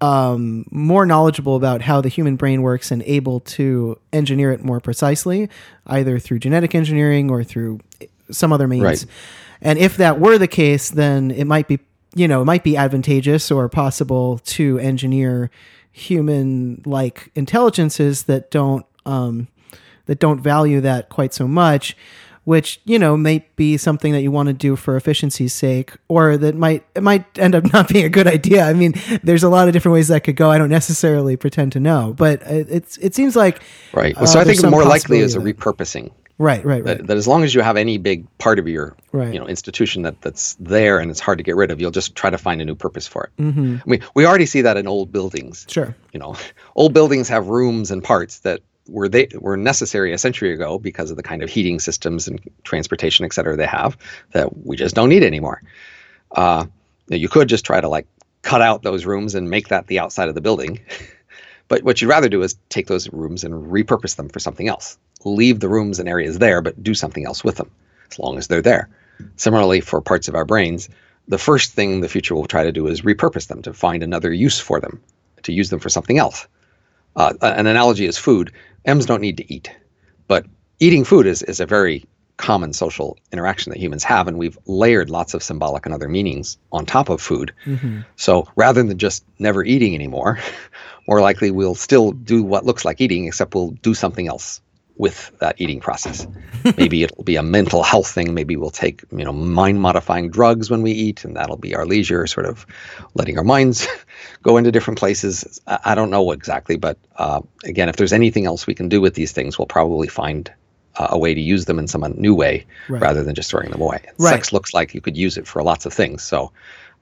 um, 0.00 0.66
more 0.70 1.06
knowledgeable 1.06 1.56
about 1.56 1.82
how 1.82 2.00
the 2.00 2.08
human 2.08 2.36
brain 2.36 2.62
works 2.62 2.90
and 2.90 3.02
able 3.02 3.40
to 3.40 3.98
engineer 4.12 4.52
it 4.52 4.62
more 4.64 4.80
precisely, 4.80 5.48
either 5.86 6.18
through 6.18 6.38
genetic 6.38 6.74
engineering 6.74 7.30
or 7.30 7.44
through 7.44 7.80
some 8.30 8.52
other 8.52 8.66
means. 8.66 8.82
Right. 8.82 9.06
And 9.60 9.78
if 9.78 9.96
that 9.98 10.18
were 10.18 10.38
the 10.38 10.48
case, 10.48 10.90
then 10.90 11.30
it 11.30 11.46
might 11.46 11.68
be, 11.68 11.78
you 12.14 12.28
know, 12.28 12.42
it 12.42 12.44
might 12.44 12.64
be 12.64 12.76
advantageous 12.76 13.50
or 13.50 13.68
possible 13.68 14.38
to 14.44 14.78
engineer 14.78 15.50
human 15.96 16.82
like 16.84 17.30
intelligences 17.36 18.24
that 18.24 18.50
don't 18.50 18.84
um, 19.06 19.46
that 20.06 20.18
don't 20.18 20.40
value 20.40 20.80
that 20.80 21.08
quite 21.08 21.32
so 21.32 21.46
much 21.46 21.96
which 22.42 22.80
you 22.84 22.98
know 22.98 23.16
may 23.16 23.46
be 23.54 23.76
something 23.76 24.12
that 24.12 24.20
you 24.20 24.30
want 24.30 24.48
to 24.48 24.52
do 24.52 24.74
for 24.74 24.96
efficiency's 24.96 25.52
sake 25.52 25.92
or 26.08 26.36
that 26.36 26.56
might 26.56 26.84
it 26.96 27.02
might 27.02 27.24
end 27.38 27.54
up 27.54 27.64
not 27.72 27.88
being 27.88 28.04
a 28.04 28.08
good 28.08 28.26
idea. 28.26 28.64
I 28.64 28.72
mean 28.72 28.94
there's 29.22 29.44
a 29.44 29.48
lot 29.48 29.68
of 29.68 29.72
different 29.72 29.94
ways 29.94 30.08
that 30.08 30.24
could 30.24 30.36
go. 30.36 30.50
I 30.50 30.58
don't 30.58 30.68
necessarily 30.68 31.36
pretend 31.36 31.70
to 31.72 31.80
know 31.80 32.12
but 32.16 32.42
it, 32.42 32.66
it's 32.68 32.96
it 32.98 33.14
seems 33.14 33.36
like 33.36 33.62
right. 33.92 34.16
well, 34.16 34.26
so 34.26 34.40
uh, 34.40 34.42
i 34.42 34.44
think 34.44 34.62
more 34.68 34.84
likely 34.84 35.20
is 35.20 35.36
a 35.36 35.38
repurposing 35.38 36.10
Right, 36.36 36.64
right, 36.64 36.84
right. 36.84 36.98
That, 36.98 37.06
that, 37.06 37.16
as 37.16 37.28
long 37.28 37.44
as 37.44 37.54
you 37.54 37.60
have 37.60 37.76
any 37.76 37.96
big 37.96 38.26
part 38.38 38.58
of 38.58 38.66
your 38.66 38.96
right. 39.12 39.32
you 39.32 39.38
know 39.38 39.46
institution 39.46 40.02
that 40.02 40.20
that's 40.20 40.54
there 40.58 40.98
and 40.98 41.10
it's 41.10 41.20
hard 41.20 41.38
to 41.38 41.44
get 41.44 41.54
rid 41.54 41.70
of, 41.70 41.80
you'll 41.80 41.92
just 41.92 42.16
try 42.16 42.28
to 42.28 42.38
find 42.38 42.60
a 42.60 42.64
new 42.64 42.74
purpose 42.74 43.06
for 43.06 43.24
it. 43.24 43.42
Mm-hmm. 43.42 43.76
I 43.76 43.90
mean, 43.90 44.00
we 44.14 44.26
already 44.26 44.46
see 44.46 44.62
that 44.62 44.76
in 44.76 44.88
old 44.88 45.12
buildings. 45.12 45.64
Sure. 45.68 45.94
You 46.12 46.18
know, 46.18 46.36
old 46.74 46.92
buildings 46.92 47.28
have 47.28 47.48
rooms 47.48 47.90
and 47.92 48.02
parts 48.02 48.40
that 48.40 48.62
were 48.88 49.08
they 49.08 49.28
were 49.38 49.56
necessary 49.56 50.12
a 50.12 50.18
century 50.18 50.52
ago 50.52 50.78
because 50.78 51.10
of 51.10 51.16
the 51.16 51.22
kind 51.22 51.42
of 51.42 51.48
heating 51.48 51.78
systems 51.78 52.26
and 52.26 52.40
transportation, 52.64 53.24
et 53.24 53.32
cetera, 53.32 53.56
they 53.56 53.66
have 53.66 53.96
that 54.32 54.66
we 54.66 54.76
just 54.76 54.96
don't 54.96 55.08
need 55.08 55.22
anymore. 55.22 55.62
Uh, 56.32 56.66
you 57.08 57.28
could 57.28 57.48
just 57.48 57.64
try 57.64 57.80
to 57.80 57.88
like 57.88 58.08
cut 58.42 58.60
out 58.60 58.82
those 58.82 59.06
rooms 59.06 59.36
and 59.36 59.48
make 59.48 59.68
that 59.68 59.86
the 59.86 60.00
outside 60.00 60.28
of 60.28 60.34
the 60.34 60.40
building. 60.40 60.80
but 61.68 61.84
what 61.84 62.02
you'd 62.02 62.08
rather 62.08 62.28
do 62.28 62.42
is 62.42 62.56
take 62.70 62.88
those 62.88 63.10
rooms 63.12 63.44
and 63.44 63.54
repurpose 63.54 64.16
them 64.16 64.28
for 64.28 64.40
something 64.40 64.68
else 64.68 64.98
leave 65.24 65.60
the 65.60 65.68
rooms 65.68 65.98
and 65.98 66.08
areas 66.08 66.38
there, 66.38 66.60
but 66.60 66.82
do 66.82 66.94
something 66.94 67.26
else 67.26 67.42
with 67.42 67.56
them 67.56 67.70
as 68.10 68.18
long 68.18 68.38
as 68.38 68.46
they're 68.46 68.62
there. 68.62 68.88
Similarly, 69.36 69.80
for 69.80 70.00
parts 70.00 70.28
of 70.28 70.34
our 70.34 70.44
brains, 70.44 70.88
the 71.28 71.38
first 71.38 71.72
thing 71.72 72.00
the 72.00 72.08
future 72.08 72.34
will 72.34 72.46
try 72.46 72.64
to 72.64 72.72
do 72.72 72.86
is 72.86 73.02
repurpose 73.02 73.46
them 73.46 73.62
to 73.62 73.72
find 73.72 74.02
another 74.02 74.32
use 74.32 74.60
for 74.60 74.80
them, 74.80 75.00
to 75.42 75.52
use 75.52 75.70
them 75.70 75.80
for 75.80 75.88
something 75.88 76.18
else. 76.18 76.46
Uh, 77.16 77.34
an 77.40 77.66
analogy 77.66 78.06
is 78.06 78.18
food. 78.18 78.52
Ems 78.84 79.06
don't 79.06 79.20
need 79.20 79.36
to 79.38 79.52
eat, 79.52 79.70
but 80.26 80.46
eating 80.80 81.04
food 81.04 81.26
is, 81.26 81.42
is 81.42 81.60
a 81.60 81.66
very 81.66 82.04
common 82.36 82.72
social 82.72 83.16
interaction 83.32 83.70
that 83.70 83.78
humans 83.78 84.02
have, 84.02 84.26
and 84.26 84.36
we've 84.36 84.58
layered 84.66 85.08
lots 85.08 85.34
of 85.34 85.42
symbolic 85.42 85.86
and 85.86 85.94
other 85.94 86.08
meanings 86.08 86.58
on 86.72 86.84
top 86.84 87.08
of 87.08 87.20
food. 87.20 87.52
Mm-hmm. 87.64 88.00
So 88.16 88.48
rather 88.56 88.82
than 88.82 88.98
just 88.98 89.24
never 89.38 89.64
eating 89.64 89.94
anymore, 89.94 90.40
more 91.08 91.20
likely 91.20 91.52
we'll 91.52 91.76
still 91.76 92.10
do 92.10 92.42
what 92.42 92.66
looks 92.66 92.84
like 92.84 93.00
eating, 93.00 93.26
except 93.26 93.54
we'll 93.54 93.70
do 93.70 93.94
something 93.94 94.26
else 94.26 94.60
with 94.96 95.32
that 95.40 95.60
eating 95.60 95.80
process. 95.80 96.26
maybe 96.76 97.02
it'll 97.02 97.24
be 97.24 97.36
a 97.36 97.42
mental 97.42 97.82
health 97.82 98.10
thing. 98.10 98.34
Maybe 98.34 98.56
we'll 98.56 98.70
take 98.70 99.02
you 99.12 99.24
know 99.24 99.32
mind 99.32 99.80
modifying 99.80 100.30
drugs 100.30 100.70
when 100.70 100.82
we 100.82 100.92
eat, 100.92 101.24
and 101.24 101.36
that'll 101.36 101.56
be 101.56 101.74
our 101.74 101.86
leisure, 101.86 102.26
sort 102.26 102.46
of 102.46 102.66
letting 103.14 103.38
our 103.38 103.44
minds 103.44 103.86
go 104.42 104.56
into 104.56 104.70
different 104.72 104.98
places. 104.98 105.60
I, 105.66 105.94
don't 105.94 106.10
know 106.10 106.32
exactly, 106.32 106.76
but 106.76 106.98
uh, 107.16 107.40
again, 107.64 107.88
if 107.88 107.96
there's 107.96 108.12
anything 108.12 108.46
else 108.46 108.66
we 108.66 108.74
can 108.74 108.88
do 108.88 109.00
with 109.00 109.14
these 109.14 109.32
things, 109.32 109.58
we'll 109.58 109.66
probably 109.66 110.08
find 110.08 110.52
uh, 110.96 111.08
a 111.10 111.18
way 111.18 111.34
to 111.34 111.40
use 111.40 111.64
them 111.64 111.78
in 111.78 111.88
some 111.88 112.04
new 112.16 112.34
way 112.34 112.66
right. 112.88 113.02
rather 113.02 113.22
than 113.22 113.34
just 113.34 113.50
throwing 113.50 113.70
them 113.70 113.80
away. 113.80 114.00
Right. 114.18 114.30
Sex 114.30 114.52
looks 114.52 114.74
like 114.74 114.94
you 114.94 115.00
could 115.00 115.16
use 115.16 115.36
it 115.36 115.46
for 115.46 115.62
lots 115.62 115.86
of 115.86 115.92
things, 115.92 116.22
so 116.22 116.52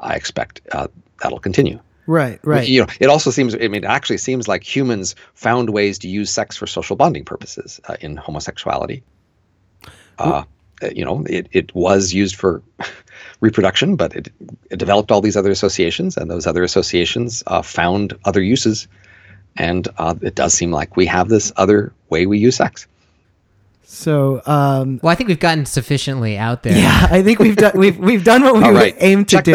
I 0.01 0.15
expect 0.15 0.63
uh, 0.73 0.89
that'll 1.21 1.39
continue. 1.41 1.79
Right, 2.07 2.41
right. 2.43 2.67
You 2.67 2.81
know, 2.81 2.87
it 3.01 3.09
also 3.09 3.31
seems. 3.31 3.55
I 3.55 3.69
mean, 3.69 3.85
it 3.85 3.85
actually 3.85 4.19
seems 4.19 4.49
like 4.49 4.65
humans 4.65 5.15
found 5.35 5.71
ways 5.71 5.99
to 6.01 6.09
use 6.09 6.31
sex 6.31 6.57
for 6.57 6.67
social 6.67 6.97
bonding 6.97 7.25
purposes 7.25 7.81
uh, 7.89 7.97
in 8.01 8.17
homosexuality. 8.17 9.03
Uh, 10.19 10.45
you 10.95 11.05
know, 11.05 11.25
it, 11.29 11.47
it 11.53 11.73
was 11.75 12.13
used 12.13 12.35
for 12.35 12.61
reproduction, 13.41 13.95
but 13.95 14.17
it, 14.17 14.33
it 14.71 14.79
developed 14.79 15.13
all 15.13 15.21
these 15.21 15.37
other 15.37 15.53
associations, 15.53 16.17
and 16.17 16.31
those 16.31 16.47
other 16.47 16.65
associations 16.65 17.45
uh, 17.47 17.63
found 17.63 18.17
other 18.25 18.43
uses. 18.43 18.89
And 19.57 19.87
uh, 19.99 20.15
it 20.23 20.35
does 20.35 20.55
seem 20.55 20.73
like 20.73 20.97
we 20.97 21.07
have 21.07 21.29
this 21.29 21.53
other 21.57 21.93
way 22.09 22.27
we 22.27 22.39
use 22.39 22.57
sex. 22.57 22.87
So, 23.93 24.41
um, 24.47 25.01
well, 25.03 25.13
I 25.13 25.15
think 25.15 25.29
we've 25.29 25.39
gotten 25.39 25.67
sufficiently 25.67 26.39
out 26.39 26.63
there. 26.63 26.77
Yeah, 26.77 27.09
I 27.11 27.23
think 27.23 27.39
we've 27.39 27.57
done 27.57 27.73
we've 27.75 27.99
we've 27.99 28.25
done 28.25 28.43
what 28.43 28.55
we 28.55 28.61
right. 28.71 28.97
aimed 28.99 29.29
to 29.29 29.37
Check 29.37 29.45
do, 29.45 29.55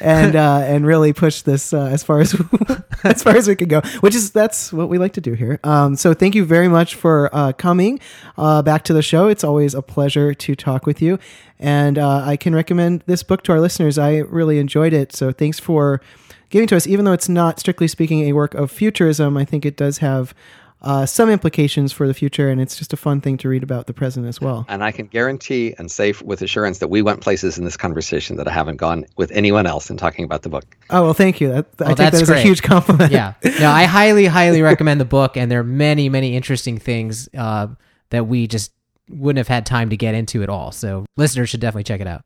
and 0.00 0.34
uh, 0.36 0.62
and 0.64 0.86
really 0.86 1.12
push 1.12 1.42
this 1.42 1.74
uh, 1.74 1.84
as 1.84 2.02
far 2.02 2.20
as 2.20 2.34
as 3.04 3.22
far 3.22 3.36
as 3.36 3.46
we 3.46 3.56
can 3.56 3.68
go. 3.68 3.82
Which 4.00 4.14
is 4.14 4.30
that's 4.30 4.72
what 4.72 4.88
we 4.88 4.96
like 4.96 5.12
to 5.12 5.20
do 5.20 5.34
here. 5.34 5.60
Um, 5.62 5.94
so, 5.96 6.14
thank 6.14 6.34
you 6.34 6.46
very 6.46 6.68
much 6.68 6.94
for 6.94 7.28
uh, 7.34 7.52
coming 7.52 8.00
uh, 8.38 8.62
back 8.62 8.82
to 8.84 8.94
the 8.94 9.02
show. 9.02 9.28
It's 9.28 9.44
always 9.44 9.74
a 9.74 9.82
pleasure 9.82 10.32
to 10.32 10.56
talk 10.56 10.86
with 10.86 11.02
you, 11.02 11.18
and 11.58 11.98
uh, 11.98 12.22
I 12.24 12.38
can 12.38 12.54
recommend 12.54 13.02
this 13.04 13.22
book 13.22 13.42
to 13.44 13.52
our 13.52 13.60
listeners. 13.60 13.98
I 13.98 14.20
really 14.20 14.58
enjoyed 14.58 14.94
it. 14.94 15.14
So, 15.14 15.32
thanks 15.32 15.60
for 15.60 16.00
giving 16.48 16.66
to 16.68 16.76
us. 16.76 16.86
Even 16.86 17.04
though 17.04 17.12
it's 17.12 17.28
not 17.28 17.60
strictly 17.60 17.88
speaking 17.88 18.22
a 18.22 18.32
work 18.32 18.54
of 18.54 18.70
futurism, 18.70 19.36
I 19.36 19.44
think 19.44 19.66
it 19.66 19.76
does 19.76 19.98
have 19.98 20.32
uh, 20.82 21.04
some 21.06 21.28
implications 21.28 21.92
for 21.92 22.06
the 22.06 22.14
future, 22.14 22.48
and 22.48 22.60
it's 22.60 22.76
just 22.76 22.92
a 22.92 22.96
fun 22.96 23.20
thing 23.20 23.36
to 23.38 23.48
read 23.48 23.62
about 23.62 23.86
the 23.86 23.92
present 23.92 24.26
as 24.26 24.40
well. 24.40 24.64
And 24.68 24.82
I 24.82 24.92
can 24.92 25.06
guarantee 25.06 25.74
and 25.78 25.90
say 25.90 26.14
with 26.24 26.40
assurance 26.42 26.78
that 26.78 26.88
we 26.88 27.02
went 27.02 27.20
places 27.20 27.58
in 27.58 27.64
this 27.64 27.76
conversation 27.76 28.36
that 28.36 28.48
I 28.48 28.52
haven't 28.52 28.76
gone 28.76 29.04
with 29.16 29.30
anyone 29.32 29.66
else 29.66 29.90
in 29.90 29.96
talking 29.96 30.24
about 30.24 30.42
the 30.42 30.48
book. 30.48 30.64
Oh 30.88 31.02
well, 31.02 31.14
thank 31.14 31.40
you. 31.40 31.48
That, 31.48 31.66
I 31.80 31.84
think 31.86 31.98
that 31.98 32.14
is 32.14 32.28
great. 32.28 32.38
a 32.38 32.42
huge 32.42 32.62
compliment. 32.62 33.12
Yeah, 33.12 33.34
no, 33.60 33.70
I 33.70 33.84
highly, 33.86 34.26
highly 34.26 34.62
recommend 34.62 35.00
the 35.00 35.06
book, 35.06 35.36
and 35.36 35.50
there 35.50 35.60
are 35.60 35.64
many, 35.64 36.08
many 36.08 36.34
interesting 36.34 36.78
things 36.78 37.28
uh, 37.36 37.68
that 38.10 38.26
we 38.26 38.46
just 38.46 38.72
wouldn't 39.08 39.38
have 39.38 39.48
had 39.48 39.66
time 39.66 39.90
to 39.90 39.96
get 39.96 40.14
into 40.14 40.42
at 40.42 40.48
all. 40.48 40.72
So 40.72 41.04
listeners 41.16 41.50
should 41.50 41.60
definitely 41.60 41.84
check 41.84 42.00
it 42.00 42.06
out. 42.06 42.24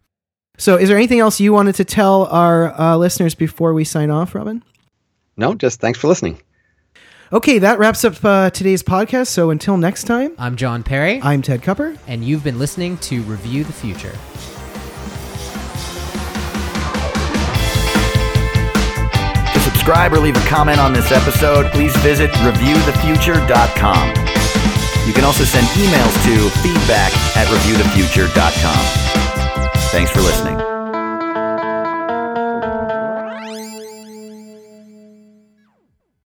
So, 0.56 0.76
is 0.76 0.88
there 0.88 0.96
anything 0.96 1.18
else 1.18 1.40
you 1.40 1.52
wanted 1.52 1.74
to 1.76 1.84
tell 1.84 2.26
our 2.26 2.78
uh, 2.80 2.96
listeners 2.96 3.34
before 3.34 3.74
we 3.74 3.82
sign 3.82 4.10
off, 4.10 4.34
Robin? 4.34 4.62
No, 5.36 5.54
just 5.54 5.80
thanks 5.80 5.98
for 5.98 6.06
listening. 6.06 6.40
Okay, 7.34 7.58
that 7.58 7.78
wraps 7.80 8.04
up 8.04 8.24
uh, 8.24 8.48
today's 8.50 8.84
podcast. 8.84 9.26
So 9.26 9.50
until 9.50 9.76
next 9.76 10.04
time, 10.04 10.36
I'm 10.38 10.54
John 10.54 10.84
Perry. 10.84 11.20
I'm 11.20 11.42
Ted 11.42 11.62
Kupper. 11.62 11.98
And 12.06 12.24
you've 12.24 12.44
been 12.44 12.60
listening 12.60 12.96
to 12.98 13.22
Review 13.22 13.64
the 13.64 13.72
Future. 13.72 14.12
To 19.52 19.58
subscribe 19.58 20.12
or 20.12 20.20
leave 20.20 20.36
a 20.36 20.48
comment 20.48 20.78
on 20.78 20.92
this 20.92 21.10
episode, 21.10 21.72
please 21.72 21.96
visit 21.96 22.30
reviewthefuture.com. 22.30 24.08
You 25.04 25.12
can 25.12 25.24
also 25.24 25.42
send 25.42 25.66
emails 25.66 26.14
to 26.24 26.48
feedback 26.60 27.12
at 27.36 27.48
reviewthefuture.com. 27.48 28.84
Thanks 29.90 30.12
for 30.12 30.20
listening. 30.20 30.63